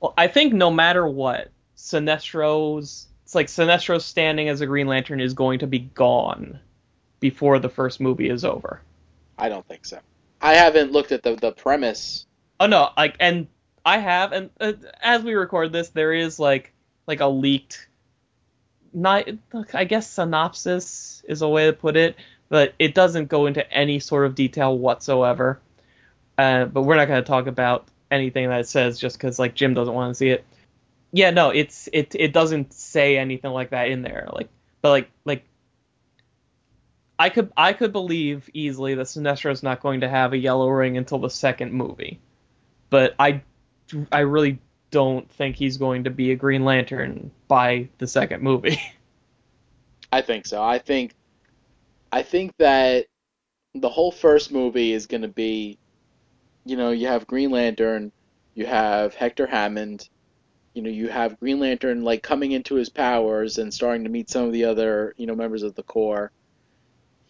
Well, 0.00 0.14
I 0.16 0.28
think 0.28 0.52
no 0.52 0.70
matter 0.70 1.06
what, 1.06 1.50
Sinestro's 1.76 3.06
it's 3.24 3.34
like 3.34 3.46
Sinestro's 3.46 4.04
standing 4.04 4.48
as 4.48 4.60
a 4.60 4.66
Green 4.66 4.86
Lantern 4.86 5.20
is 5.20 5.32
going 5.34 5.60
to 5.60 5.66
be 5.66 5.78
gone 5.78 6.58
before 7.20 7.58
the 7.58 7.68
first 7.68 8.00
movie 8.00 8.28
is 8.28 8.44
over. 8.44 8.80
I 9.38 9.48
don't 9.48 9.66
think 9.66 9.84
so. 9.86 9.98
I 10.40 10.54
haven't 10.54 10.92
looked 10.92 11.12
at 11.12 11.22
the 11.22 11.36
the 11.36 11.52
premise. 11.52 12.26
Oh 12.58 12.66
no, 12.66 12.90
like 12.96 13.16
and 13.20 13.46
I 13.84 13.98
have 13.98 14.32
and 14.32 14.50
uh, 14.60 14.72
as 15.02 15.22
we 15.22 15.34
record 15.34 15.72
this 15.72 15.90
there 15.90 16.12
is 16.12 16.38
like 16.38 16.72
like 17.06 17.20
a 17.20 17.26
leaked 17.26 17.88
not 18.92 19.28
I 19.74 19.84
guess 19.84 20.10
synopsis 20.10 21.22
is 21.28 21.42
a 21.42 21.48
way 21.48 21.66
to 21.66 21.72
put 21.72 21.96
it, 21.96 22.16
but 22.48 22.74
it 22.78 22.94
doesn't 22.94 23.28
go 23.28 23.46
into 23.46 23.70
any 23.72 24.00
sort 24.00 24.26
of 24.26 24.34
detail 24.34 24.76
whatsoever. 24.76 25.60
Uh, 26.36 26.64
but 26.64 26.82
we're 26.82 26.96
not 26.96 27.06
going 27.06 27.22
to 27.22 27.26
talk 27.26 27.46
about 27.46 27.88
anything 28.10 28.48
that 28.48 28.60
it 28.60 28.68
says 28.68 28.98
just 28.98 29.16
because 29.16 29.38
like 29.38 29.54
Jim 29.54 29.74
doesn't 29.74 29.94
want 29.94 30.10
to 30.10 30.14
see 30.14 30.30
it. 30.30 30.44
Yeah, 31.12 31.30
no, 31.30 31.50
it's 31.50 31.88
it 31.92 32.14
it 32.14 32.32
doesn't 32.32 32.72
say 32.72 33.18
anything 33.18 33.50
like 33.50 33.70
that 33.70 33.88
in 33.88 34.02
there. 34.02 34.28
Like, 34.32 34.48
but 34.80 34.90
like 34.90 35.10
like 35.24 35.44
I 37.20 37.28
could 37.28 37.52
I 37.54 37.74
could 37.74 37.92
believe 37.92 38.48
easily 38.54 38.94
that 38.94 39.06
Sinestro's 39.06 39.62
not 39.62 39.82
going 39.82 40.00
to 40.00 40.08
have 40.08 40.32
a 40.32 40.38
yellow 40.38 40.70
ring 40.70 40.96
until 40.96 41.18
the 41.18 41.28
second 41.28 41.70
movie, 41.70 42.18
but 42.88 43.14
I 43.18 43.42
I 44.10 44.20
really 44.20 44.58
don't 44.90 45.30
think 45.30 45.56
he's 45.56 45.76
going 45.76 46.04
to 46.04 46.10
be 46.10 46.32
a 46.32 46.34
Green 46.34 46.64
Lantern 46.64 47.30
by 47.46 47.90
the 47.98 48.06
second 48.06 48.42
movie. 48.42 48.80
I 50.12 50.22
think 50.22 50.46
so. 50.46 50.62
I 50.62 50.78
think 50.78 51.12
I 52.10 52.22
think 52.22 52.56
that 52.56 53.04
the 53.74 53.90
whole 53.90 54.12
first 54.12 54.50
movie 54.50 54.94
is 54.94 55.06
going 55.06 55.20
to 55.20 55.28
be 55.28 55.76
you 56.64 56.78
know, 56.78 56.90
you 56.90 57.08
have 57.08 57.26
Green 57.26 57.50
Lantern, 57.50 58.12
you 58.54 58.64
have 58.64 59.14
Hector 59.14 59.46
Hammond, 59.46 60.08
you 60.72 60.80
know, 60.80 60.88
you 60.88 61.08
have 61.08 61.38
Green 61.38 61.60
Lantern 61.60 62.02
like 62.02 62.22
coming 62.22 62.52
into 62.52 62.76
his 62.76 62.88
powers 62.88 63.58
and 63.58 63.74
starting 63.74 64.04
to 64.04 64.10
meet 64.10 64.30
some 64.30 64.46
of 64.46 64.54
the 64.54 64.64
other, 64.64 65.12
you 65.18 65.26
know, 65.26 65.36
members 65.36 65.62
of 65.62 65.74
the 65.74 65.82
Corps. 65.82 66.32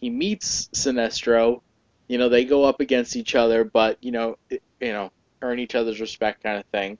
He 0.01 0.09
meets 0.09 0.67
Sinestro. 0.73 1.61
You 2.07 2.17
know, 2.17 2.27
they 2.27 2.43
go 2.43 2.65
up 2.65 2.81
against 2.81 3.15
each 3.15 3.35
other, 3.35 3.63
but 3.63 3.97
you 4.01 4.11
know, 4.11 4.37
it, 4.49 4.61
you 4.81 4.91
know, 4.91 5.11
earn 5.41 5.59
each 5.59 5.75
other's 5.75 6.01
respect 6.01 6.43
kind 6.43 6.57
of 6.57 6.65
thing. 6.65 6.97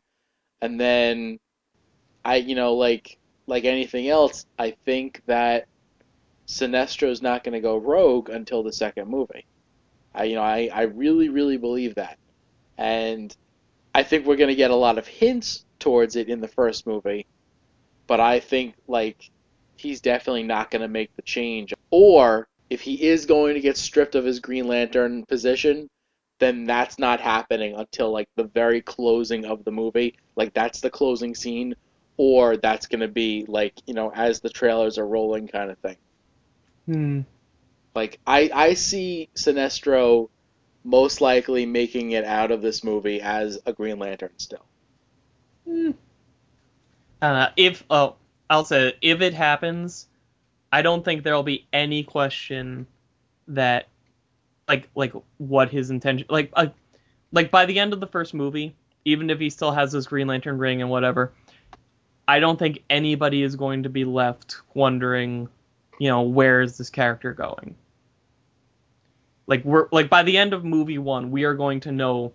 And 0.62 0.80
then 0.80 1.40
I, 2.24 2.38
you 2.38 2.56
know, 2.56 2.76
like 2.76 3.18
like 3.48 3.66
anything 3.66 4.08
else, 4.08 4.46
I 4.58 4.76
think 4.86 5.22
that 5.26 5.68
Sinestro's 6.48 7.22
not 7.22 7.44
going 7.44 7.54
to 7.54 7.60
go 7.60 7.78
rogue 7.78 8.30
until 8.30 8.64
the 8.64 8.74
second 8.74 9.10
movie. 9.10 9.46
I, 10.14 10.26
you 10.26 10.36
know, 10.36 10.42
I, 10.42 10.70
I 10.74 10.82
really, 10.84 11.30
really 11.30 11.58
believe 11.58 11.96
that. 11.96 12.18
And 12.78 13.36
I 13.96 14.04
think 14.04 14.26
we're 14.26 14.36
going 14.36 14.50
to 14.50 14.56
get 14.56 14.72
a 14.72 14.76
lot 14.76 14.98
of 14.98 15.08
hints 15.08 15.66
towards 15.80 16.16
it 16.16 16.30
in 16.30 16.42
the 16.42 16.48
first 16.48 16.86
movie. 16.86 17.26
But 18.08 18.20
I 18.20 18.40
think, 18.40 18.76
like, 18.88 19.30
he's 19.78 20.02
definitely 20.02 20.44
not 20.44 20.72
going 20.72 20.82
to 20.82 20.88
make 20.88 21.16
the 21.16 21.22
change. 21.22 21.74
Or 21.90 22.48
if 22.72 22.82
he 22.82 22.96
is 23.04 23.26
going 23.26 23.54
to 23.54 23.62
get 23.62 23.78
stripped 23.78 24.16
of 24.16 24.26
his 24.26 24.40
Green 24.40 24.68
Lantern 24.68 25.26
position, 25.26 25.90
then 26.40 26.64
that's 26.64 26.98
not 26.98 27.20
happening 27.20 27.76
until, 27.76 28.12
like, 28.12 28.30
the 28.36 28.46
very 28.46 28.82
closing 28.82 29.46
of 29.46 29.64
the 29.64 29.72
movie. 29.72 30.16
Like, 30.36 30.54
that's 30.54 30.82
the 30.82 30.90
closing 30.90 31.36
scene. 31.36 31.76
Or 32.18 32.58
that's 32.58 32.88
going 32.88 33.02
to 33.02 33.08
be, 33.08 33.46
like, 33.48 33.74
you 33.86 33.94
know, 33.94 34.12
as 34.12 34.40
the 34.40 34.50
trailers 34.50 34.98
are 34.98 35.08
rolling 35.08 35.48
kind 35.48 35.70
of 35.70 35.78
thing. 35.80 35.98
Hmm. 36.88 37.22
Like 37.96 38.20
I 38.26 38.50
I 38.54 38.74
see 38.74 39.30
Sinestro 39.36 40.30
most 40.84 41.22
likely 41.22 41.66
making 41.66 42.12
it 42.12 42.26
out 42.26 42.52
of 42.52 42.62
this 42.62 42.84
movie 42.84 43.22
as 43.22 43.60
a 43.66 43.74
Green 43.74 44.00
Lantern 44.00 44.32
still. 44.38 44.66
Hmm. 45.66 45.92
Uh, 47.22 47.50
if 47.56 47.84
oh, 47.90 48.16
I'll 48.50 48.66
say 48.66 48.94
if 49.02 49.22
it 49.22 49.34
happens, 49.34 50.08
I 50.72 50.82
don't 50.82 51.04
think 51.04 51.24
there'll 51.24 51.44
be 51.44 51.68
any 51.74 52.04
question 52.04 52.88
that 53.48 53.88
like 54.68 54.88
like 54.96 55.14
what 55.38 55.70
his 55.70 55.90
intention 55.90 56.28
like 56.30 56.52
uh, 56.54 56.68
like 57.32 57.52
by 57.52 57.66
the 57.66 57.80
end 57.80 57.94
of 57.94 58.00
the 58.00 58.08
first 58.08 58.34
movie, 58.34 58.76
even 59.06 59.30
if 59.30 59.40
he 59.40 59.50
still 59.50 59.72
has 59.72 59.92
his 59.92 60.08
Green 60.08 60.28
Lantern 60.28 60.58
ring 60.58 60.82
and 60.82 60.90
whatever, 60.90 61.34
I 62.28 62.40
don't 62.40 62.58
think 62.58 62.84
anybody 62.90 63.44
is 63.44 63.56
going 63.56 63.84
to 63.84 63.90
be 63.90 64.06
left 64.06 64.58
wondering, 64.74 65.50
you 66.00 66.08
know, 66.08 66.22
where 66.22 66.62
is 66.62 66.78
this 66.78 66.90
character 66.90 67.34
going? 67.34 67.76
Like 69.48 69.66
we're 69.66 69.88
like 69.92 70.10
by 70.10 70.24
the 70.24 70.38
end 70.38 70.54
of 70.54 70.64
movie 70.64 70.98
one, 70.98 71.32
we 71.32 71.44
are 71.44 71.54
going 71.54 71.82
to 71.82 71.92
know, 71.92 72.32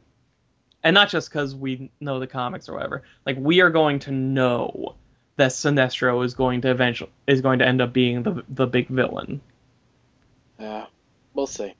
and 0.82 0.92
not 0.92 1.08
just 1.08 1.30
because 1.30 1.54
we 1.54 1.90
know 2.00 2.20
the 2.20 2.26
comics 2.26 2.68
or 2.68 2.74
whatever. 2.74 3.02
Like 3.24 3.36
we 3.38 3.60
are 3.60 3.70
going 3.70 3.98
to 4.00 4.10
know 4.10 4.96
that 5.36 5.50
Sinestro 5.50 6.24
is 6.24 6.34
going 6.34 6.62
to 6.62 6.70
eventually 6.70 7.10
is 7.26 7.40
going 7.40 7.58
to 7.60 7.66
end 7.66 7.80
up 7.80 7.92
being 7.92 8.22
the 8.22 8.44
the 8.48 8.66
big 8.66 8.88
villain. 8.88 9.40
Yeah, 10.58 10.86
we'll 11.34 11.46
see. 11.46 11.74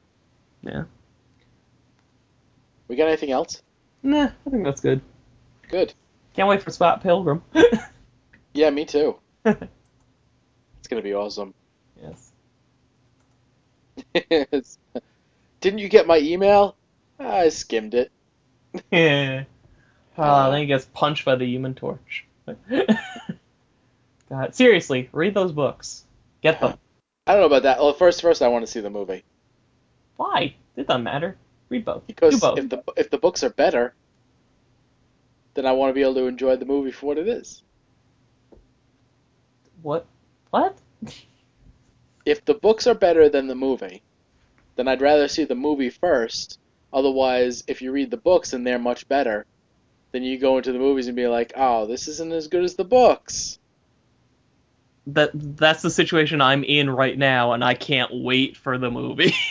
Yeah. 0.63 0.85
We 2.89 2.97
got 2.97 3.09
anything 3.09 3.31
else? 3.33 3.63
Nah, 4.03 4.29
I 4.47 4.51
think 4.51 4.65
that's 4.65 4.81
good. 4.81 5.01
Good. 5.69 5.93
Can't 6.35 6.49
wait 6.49 6.63
for 6.63 6.71
Scott 6.71 7.03
Pilgrim. 7.03 7.43
Yeah, 8.57 8.71
me 8.71 8.87
too. 8.87 9.17
It's 9.45 10.89
gonna 10.89 11.03
be 11.03 11.15
awesome. 11.15 11.53
yes. 12.01 12.31
Didn't 15.61 15.81
you 15.81 15.89
get 15.89 16.07
my 16.07 16.19
email? 16.19 16.77
I 17.19 17.49
skimmed 17.49 17.95
it. 17.95 18.13
Yeah. 18.93 19.45
Ah, 20.17 20.49
then 20.51 20.61
he 20.61 20.67
gets 20.67 20.85
punched 20.95 21.25
by 21.25 21.35
the 21.35 21.45
Human 21.45 21.75
Torch. 21.75 22.25
God, 24.29 24.55
seriously, 24.55 25.09
read 25.13 25.35
those 25.35 25.53
books. 25.53 26.05
Get 26.43 26.61
them. 26.61 26.79
I 27.27 27.33
don't 27.33 27.41
know 27.43 27.47
about 27.47 27.63
that. 27.65 27.79
Well, 27.79 27.93
first, 27.93 28.23
first 28.23 28.43
I 28.43 28.49
want 28.49 28.65
to 28.65 28.71
see 28.71 28.81
the 28.81 28.91
movie 28.91 29.25
Why? 30.17 30.55
It 30.77 30.87
doesn't 30.87 31.03
matter. 31.03 31.37
Read 31.69 31.85
both. 31.85 32.07
because 32.07 32.35
Do 32.35 32.41
both. 32.41 32.59
if 32.59 32.69
the 32.69 32.83
if 32.97 33.11
the 33.11 33.19
books 33.19 33.43
are 33.43 33.51
better, 33.51 33.95
then 35.55 35.67
I 35.67 35.73
want 35.73 35.91
to 35.91 35.95
be 35.95 36.03
able 36.03 36.15
to 36.15 36.27
enjoy 36.27 36.57
the 36.57 36.65
movie 36.65 36.93
for 36.93 37.07
what 37.07 37.19
it 37.19 37.29
is. 37.29 37.63
What? 39.83 40.07
What? 40.51 40.77
if 42.25 42.45
the 42.45 42.55
books 42.55 42.87
are 42.87 42.95
better 42.95 43.29
than 43.29 43.47
the 43.47 43.55
movie, 43.55 44.03
then 44.77 44.89
I'd 44.89 45.01
rather 45.03 45.29
see 45.29 45.45
the 45.45 45.55
movie 45.55 45.91
first. 45.91 46.59
Otherwise, 46.93 47.65
if 47.67 47.83
you 47.83 47.93
read 47.93 48.11
the 48.11 48.17
books 48.17 48.53
and 48.53 48.67
they're 48.67 48.79
much 48.79 49.09
better, 49.09 49.47
then 50.13 50.23
you 50.23 50.39
go 50.39 50.57
into 50.57 50.73
the 50.73 50.79
movies 50.79 51.09
and 51.09 51.17
be 51.17 51.27
like, 51.27 51.53
"Oh, 51.57 51.87
this 51.87 52.07
isn't 52.09 52.33
as 52.33 52.49
good 52.49 52.65
as 52.65 52.77
the 52.77 52.85
books." 52.85 53.59
That 55.09 55.31
that's 55.33 55.83
the 55.83 55.91
situation 55.91 56.41
I'm 56.41 56.65
in 56.65 56.91
right 56.91 57.17
now, 57.17 57.53
and 57.53 57.63
I 57.63 57.75
can't 57.75 58.11
wait 58.13 58.57
for 58.57 58.79
the 58.79 58.91
movie. 58.91 59.35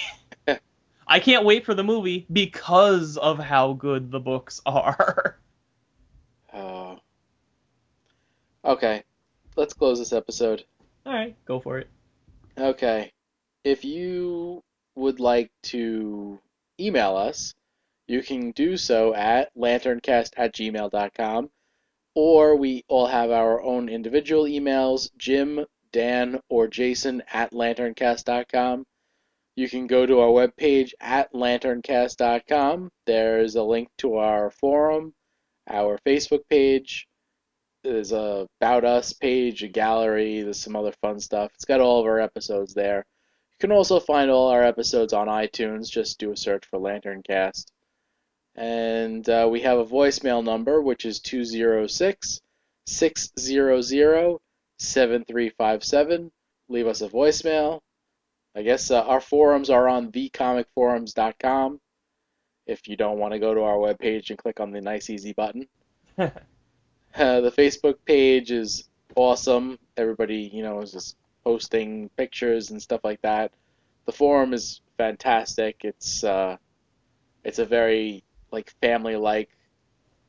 I 1.08 1.20
can't 1.20 1.46
wait 1.46 1.66
for 1.66 1.74
the 1.74 1.84
movie 1.84 2.26
because 2.32 3.18
of 3.18 3.40
how 3.40 3.74
good 3.74 4.12
the 4.12 4.20
books 4.20 4.62
are. 4.66 5.38
Oh. 6.54 7.00
Okay, 8.66 9.04
let's 9.56 9.76
close 9.76 10.00
this 10.00 10.12
episode. 10.12 10.66
All 11.06 11.14
right, 11.14 11.36
go 11.46 11.60
for 11.60 11.78
it. 11.78 11.88
Okay. 12.58 13.12
If 13.64 13.86
you 13.86 14.64
would 14.96 15.20
like 15.20 15.52
to 15.66 16.40
email 16.80 17.16
us, 17.16 17.54
you 18.08 18.24
can 18.24 18.50
do 18.52 18.76
so 18.76 19.14
at 19.14 19.54
lanterncast 19.56 20.32
at 20.36 20.56
gmail.com, 20.56 21.52
or 22.16 22.56
we 22.56 22.84
all 22.88 23.08
have 23.08 23.30
our 23.32 23.62
own 23.62 23.90
individual 23.90 24.46
emails, 24.46 25.10
Jim, 25.18 25.66
Dan, 25.92 26.40
or 26.50 26.68
Jason 26.68 27.22
at 27.32 27.52
lanterncast.com. 27.52 28.86
You 29.56 29.70
can 29.70 29.88
go 29.88 30.06
to 30.06 30.20
our 30.20 30.30
webpage 30.30 30.92
at 31.00 31.32
lanterncast.com. 31.34 32.90
There's 33.06 33.56
a 33.56 33.64
link 33.64 33.90
to 34.00 34.16
our 34.16 34.52
forum, 34.52 35.14
our 35.70 36.00
Facebook 36.06 36.42
page, 36.50 37.08
there's 37.86 38.12
a 38.12 38.48
about 38.60 38.84
us 38.84 39.14
page, 39.14 39.64
a 39.64 39.68
gallery, 39.68 40.42
there's 40.42 40.60
some 40.60 40.76
other 40.76 40.94
fun 41.02 41.20
stuff. 41.20 41.52
It's 41.54 41.66
got 41.66 41.82
all 41.82 42.02
of 42.02 42.08
our 42.08 42.20
episodes 42.20 42.74
there. 42.74 43.06
You 43.52 43.58
can 43.60 43.72
also 43.72 44.00
find 44.00 44.30
all 44.30 44.50
our 44.50 44.64
episodes 44.64 45.14
on 45.14 45.28
iTunes. 45.28 45.90
Just 45.90 46.20
do 46.20 46.32
a 46.32 46.38
search 46.38 46.66
for 46.66 46.80
Lanterncast. 46.80 47.66
And 48.56 49.28
uh, 49.28 49.48
we 49.52 49.62
have 49.62 49.80
a 49.80 49.86
voicemail 49.86 50.44
number, 50.44 50.82
which 50.82 51.06
is 51.06 51.20
206 51.20 52.42
600 52.86 54.38
7357. 54.78 56.32
Leave 56.70 56.88
us 56.88 57.02
a 57.02 57.10
voicemail. 57.10 57.82
I 58.56 58.62
guess 58.62 58.92
uh, 58.92 59.02
our 59.02 59.20
forums 59.20 59.70
are 59.70 59.90
on 59.90 60.12
thecomicforums.com 60.12 61.82
if 62.66 62.88
you 62.88 62.96
don't 62.96 63.20
want 63.20 63.34
to 63.34 63.40
go 63.40 63.54
to 63.54 63.62
our 63.62 63.76
webpage 63.76 64.30
and 64.30 64.40
click 64.40 64.60
on 64.60 64.72
the 64.72 64.82
nice 64.82 65.10
easy 65.10 65.34
button. 65.34 65.68
Uh, 67.18 67.40
the 67.40 67.52
Facebook 67.52 67.96
page 68.06 68.52
is 68.52 68.90
awesome. 69.16 69.80
Everybody, 69.96 70.52
you 70.54 70.62
know, 70.62 70.82
is 70.82 70.92
just 70.92 71.16
posting 71.46 72.10
pictures 72.18 72.72
and 72.72 72.82
stuff 72.82 73.00
like 73.06 73.22
that. 73.22 73.54
The 74.06 74.12
forum 74.12 74.54
is 74.54 74.82
fantastic. 74.98 75.86
It's 75.86 76.26
uh, 76.26 76.58
it's 77.46 77.60
a 77.60 77.66
very 77.66 78.25
like 78.56 78.74
family-like 78.82 79.50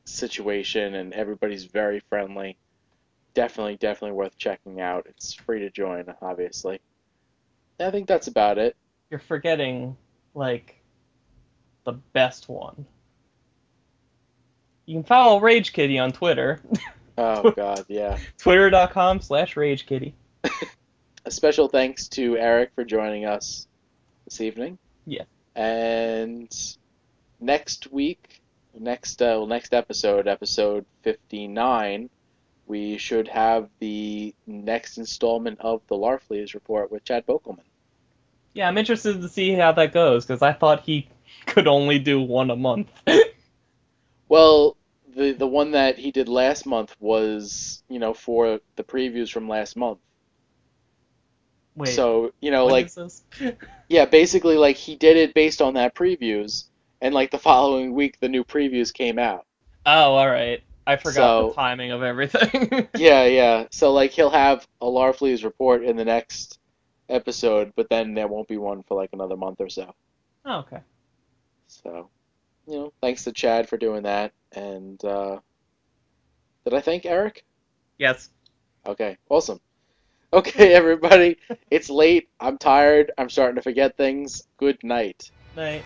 situation, 0.05 0.93
and 0.95 1.13
everybody's 1.13 1.65
very 1.65 2.01
friendly. 2.09 2.57
definitely, 3.33 3.75
definitely 3.77 4.15
worth 4.17 4.37
checking 4.37 4.81
out. 4.81 5.05
It's 5.09 5.33
free 5.33 5.59
to 5.59 5.69
join, 5.69 6.05
obviously. 6.21 6.79
I 7.79 7.91
think 7.91 8.07
that's 8.07 8.27
about 8.27 8.57
it. 8.57 8.75
You're 9.11 9.19
forgetting 9.19 9.95
like 10.33 10.81
the 11.85 11.93
best 11.93 12.49
one. 12.49 12.85
You 14.87 14.95
can 14.95 15.03
follow 15.03 15.39
Rage 15.39 15.73
Kitty 15.73 15.99
on 15.99 16.11
Twitter. 16.11 16.61
Oh 17.19 17.49
God, 17.49 17.83
yeah. 17.87 18.19
Twitter.com 18.37 19.21
slash 19.21 19.57
Rage 19.57 19.87
Kitty. 19.87 20.13
A 21.25 21.31
special 21.31 21.67
thanks 21.67 22.07
to 22.09 22.37
Eric 22.37 22.69
for 22.75 22.85
joining 22.85 23.25
us 23.25 23.67
this 24.25 24.39
evening. 24.39 24.77
Yeah. 25.07 25.23
And 25.55 26.55
next 27.39 27.91
week, 27.91 28.41
next 28.77 29.21
uh, 29.21 29.35
well, 29.37 29.47
next 29.47 29.73
episode, 29.73 30.27
episode 30.27 30.85
fifty 31.03 31.47
nine, 31.47 32.09
we 32.65 32.97
should 32.97 33.27
have 33.27 33.69
the 33.79 34.33
next 34.45 34.97
installment 34.97 35.59
of 35.61 35.81
the 35.87 35.95
Larfleeze 35.95 36.53
report 36.53 36.91
with 36.91 37.03
Chad 37.03 37.25
Bokelman. 37.25 37.65
Yeah, 38.53 38.67
I'm 38.67 38.77
interested 38.77 39.21
to 39.21 39.29
see 39.29 39.53
how 39.53 39.71
that 39.73 39.93
goes 39.93 40.25
because 40.25 40.41
I 40.41 40.53
thought 40.53 40.81
he 40.81 41.09
could 41.45 41.67
only 41.67 41.99
do 41.99 42.21
one 42.21 42.49
a 42.49 42.55
month. 42.55 42.89
Well, 44.29 44.75
the 45.15 45.31
the 45.31 45.47
one 45.47 45.71
that 45.71 45.97
he 45.97 46.11
did 46.11 46.27
last 46.27 46.65
month 46.65 46.95
was, 46.99 47.83
you 47.89 47.99
know, 47.99 48.13
for 48.13 48.59
the 48.75 48.83
previews 48.83 49.31
from 49.31 49.47
last 49.47 49.75
month. 49.75 49.99
Wait, 51.75 51.89
so, 51.89 52.33
you 52.41 52.51
know, 52.51 52.65
like 52.65 52.89
yeah, 53.87 54.05
basically 54.05 54.57
like 54.57 54.75
he 54.75 54.95
did 54.95 55.15
it 55.15 55.33
based 55.33 55.61
on 55.61 55.75
that 55.75 55.95
previews 55.95 56.65
and 57.01 57.13
like 57.13 57.31
the 57.31 57.37
following 57.39 57.93
week 57.93 58.19
the 58.19 58.29
new 58.29 58.43
previews 58.43 58.93
came 58.93 59.19
out. 59.19 59.45
Oh, 59.85 60.13
all 60.15 60.29
right. 60.29 60.61
I 60.85 60.95
forgot 60.95 61.13
So- 61.15 61.47
the 61.49 61.53
timing 61.55 61.91
of 61.91 62.01
everything. 62.03 62.87
Yeah, 62.97 63.25
yeah. 63.25 63.65
So 63.71 63.91
like 63.93 64.11
he'll 64.11 64.29
have 64.29 64.67
a 64.81 64.85
Larfleeze 64.85 65.43
report 65.43 65.83
in 65.83 65.95
the 65.97 66.05
next 66.05 66.59
episode, 67.09 67.73
but 67.75 67.89
then 67.89 68.13
there 68.13 68.27
won't 68.27 68.47
be 68.47 68.57
one 68.57 68.83
for 68.83 68.95
like 68.95 69.09
another 69.13 69.37
month 69.37 69.59
or 69.61 69.69
so. 69.69 69.93
Oh, 70.45 70.59
okay. 70.59 70.79
So, 71.67 72.09
you 72.67 72.73
know, 72.73 72.93
thanks 73.01 73.23
to 73.25 73.31
Chad 73.33 73.67
for 73.67 73.77
doing 73.77 74.03
that. 74.03 74.31
And 74.53 75.03
uh, 75.03 75.39
did 76.63 76.73
I 76.73 76.79
thank 76.81 77.05
Eric? 77.05 77.43
Yes. 77.97 78.29
Okay, 78.85 79.17
awesome. 79.29 79.59
Okay, 80.31 80.73
everybody, 80.81 81.37
it's 81.71 81.89
late. 81.89 82.29
I'm 82.39 82.57
tired. 82.57 83.11
I'm 83.17 83.29
starting 83.29 83.55
to 83.57 83.61
forget 83.61 83.97
things. 83.97 84.47
Good 84.57 84.81
night. 84.83 85.31
Night. 85.55 85.83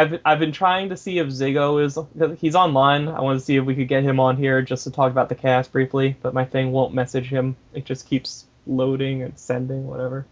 I've 0.00 0.20
I've 0.24 0.38
been 0.38 0.52
trying 0.52 0.88
to 0.88 0.96
see 0.96 1.18
if 1.18 1.26
Ziggo 1.26 1.84
is 1.84 1.98
he's 2.40 2.54
online. 2.54 3.06
I 3.08 3.20
want 3.20 3.38
to 3.38 3.44
see 3.44 3.56
if 3.56 3.66
we 3.66 3.74
could 3.74 3.88
get 3.88 4.02
him 4.02 4.18
on 4.18 4.38
here 4.38 4.62
just 4.62 4.84
to 4.84 4.90
talk 4.90 5.10
about 5.10 5.28
the 5.28 5.34
cast 5.34 5.72
briefly, 5.72 6.16
but 6.22 6.32
my 6.32 6.46
thing 6.46 6.72
won't 6.72 6.94
message 6.94 7.26
him. 7.26 7.54
It 7.74 7.84
just 7.84 8.06
keeps 8.08 8.46
loading 8.66 9.22
and 9.22 9.38
sending 9.38 9.86
whatever. 9.86 10.24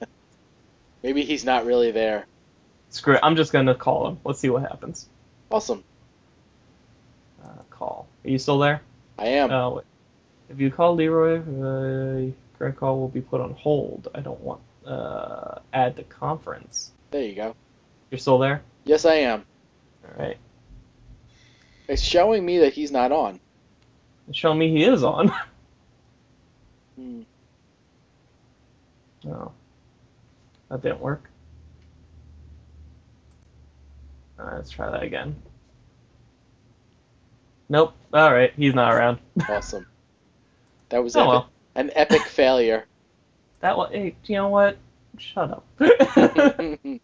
Maybe 1.02 1.24
he's 1.24 1.44
not 1.44 1.66
really 1.66 1.90
there. 1.90 2.24
Screw 2.88 3.16
it. 3.16 3.20
I'm 3.22 3.36
just 3.36 3.52
gonna 3.52 3.74
call 3.74 4.08
him. 4.08 4.18
Let's 4.24 4.40
see 4.40 4.48
what 4.48 4.62
happens. 4.62 5.10
Awesome. 5.50 5.84
Uh, 7.44 7.48
call. 7.68 8.08
Are 8.24 8.30
you 8.30 8.38
still 8.38 8.58
there? 8.58 8.80
I 9.18 9.26
am. 9.26 9.50
Oh. 9.50 9.82
If 10.48 10.58
you 10.58 10.70
call 10.70 10.94
Leroy, 10.94 11.40
uh, 11.40 12.30
current 12.58 12.76
call 12.76 12.98
will 12.98 13.08
be 13.08 13.20
put 13.20 13.42
on 13.42 13.52
hold. 13.52 14.08
I 14.14 14.20
don't 14.20 14.40
want 14.40 14.62
uh, 14.86 15.58
add 15.74 15.96
to 15.96 16.02
conference. 16.04 16.92
There 17.10 17.22
you 17.22 17.34
go. 17.34 17.54
You're 18.10 18.18
still 18.18 18.38
there? 18.38 18.62
Yes, 18.84 19.04
I 19.04 19.14
am. 19.14 19.44
All 20.04 20.24
right. 20.24 20.36
It's 21.88 22.02
showing 22.02 22.44
me 22.44 22.58
that 22.58 22.72
he's 22.72 22.90
not 22.92 23.12
on. 23.12 23.40
It's 24.28 24.38
showing 24.38 24.58
me 24.58 24.70
he 24.70 24.84
is 24.84 25.02
on. 25.04 25.32
Hmm. 26.96 27.20
No. 29.22 29.52
That 30.70 30.80
didn't 30.80 31.00
work. 31.00 31.28
Uh, 34.38 34.52
let's 34.54 34.70
try 34.70 34.90
that 34.90 35.02
again. 35.02 35.36
Nope. 37.68 37.92
All 38.14 38.32
right, 38.32 38.50
he's 38.56 38.74
not 38.74 38.94
around. 38.94 39.18
Awesome. 39.48 39.86
That 40.88 41.04
was 41.04 41.16
Oh 41.16 41.20
epic. 41.20 41.28
well. 41.28 41.48
an 41.74 41.90
epic 41.94 42.22
failure. 42.22 42.86
That 43.60 43.76
was. 43.76 43.90
Hey, 43.92 44.16
you 44.24 44.36
know 44.36 44.48
what? 44.48 44.78
Shut 45.18 45.50
up. 45.50 45.66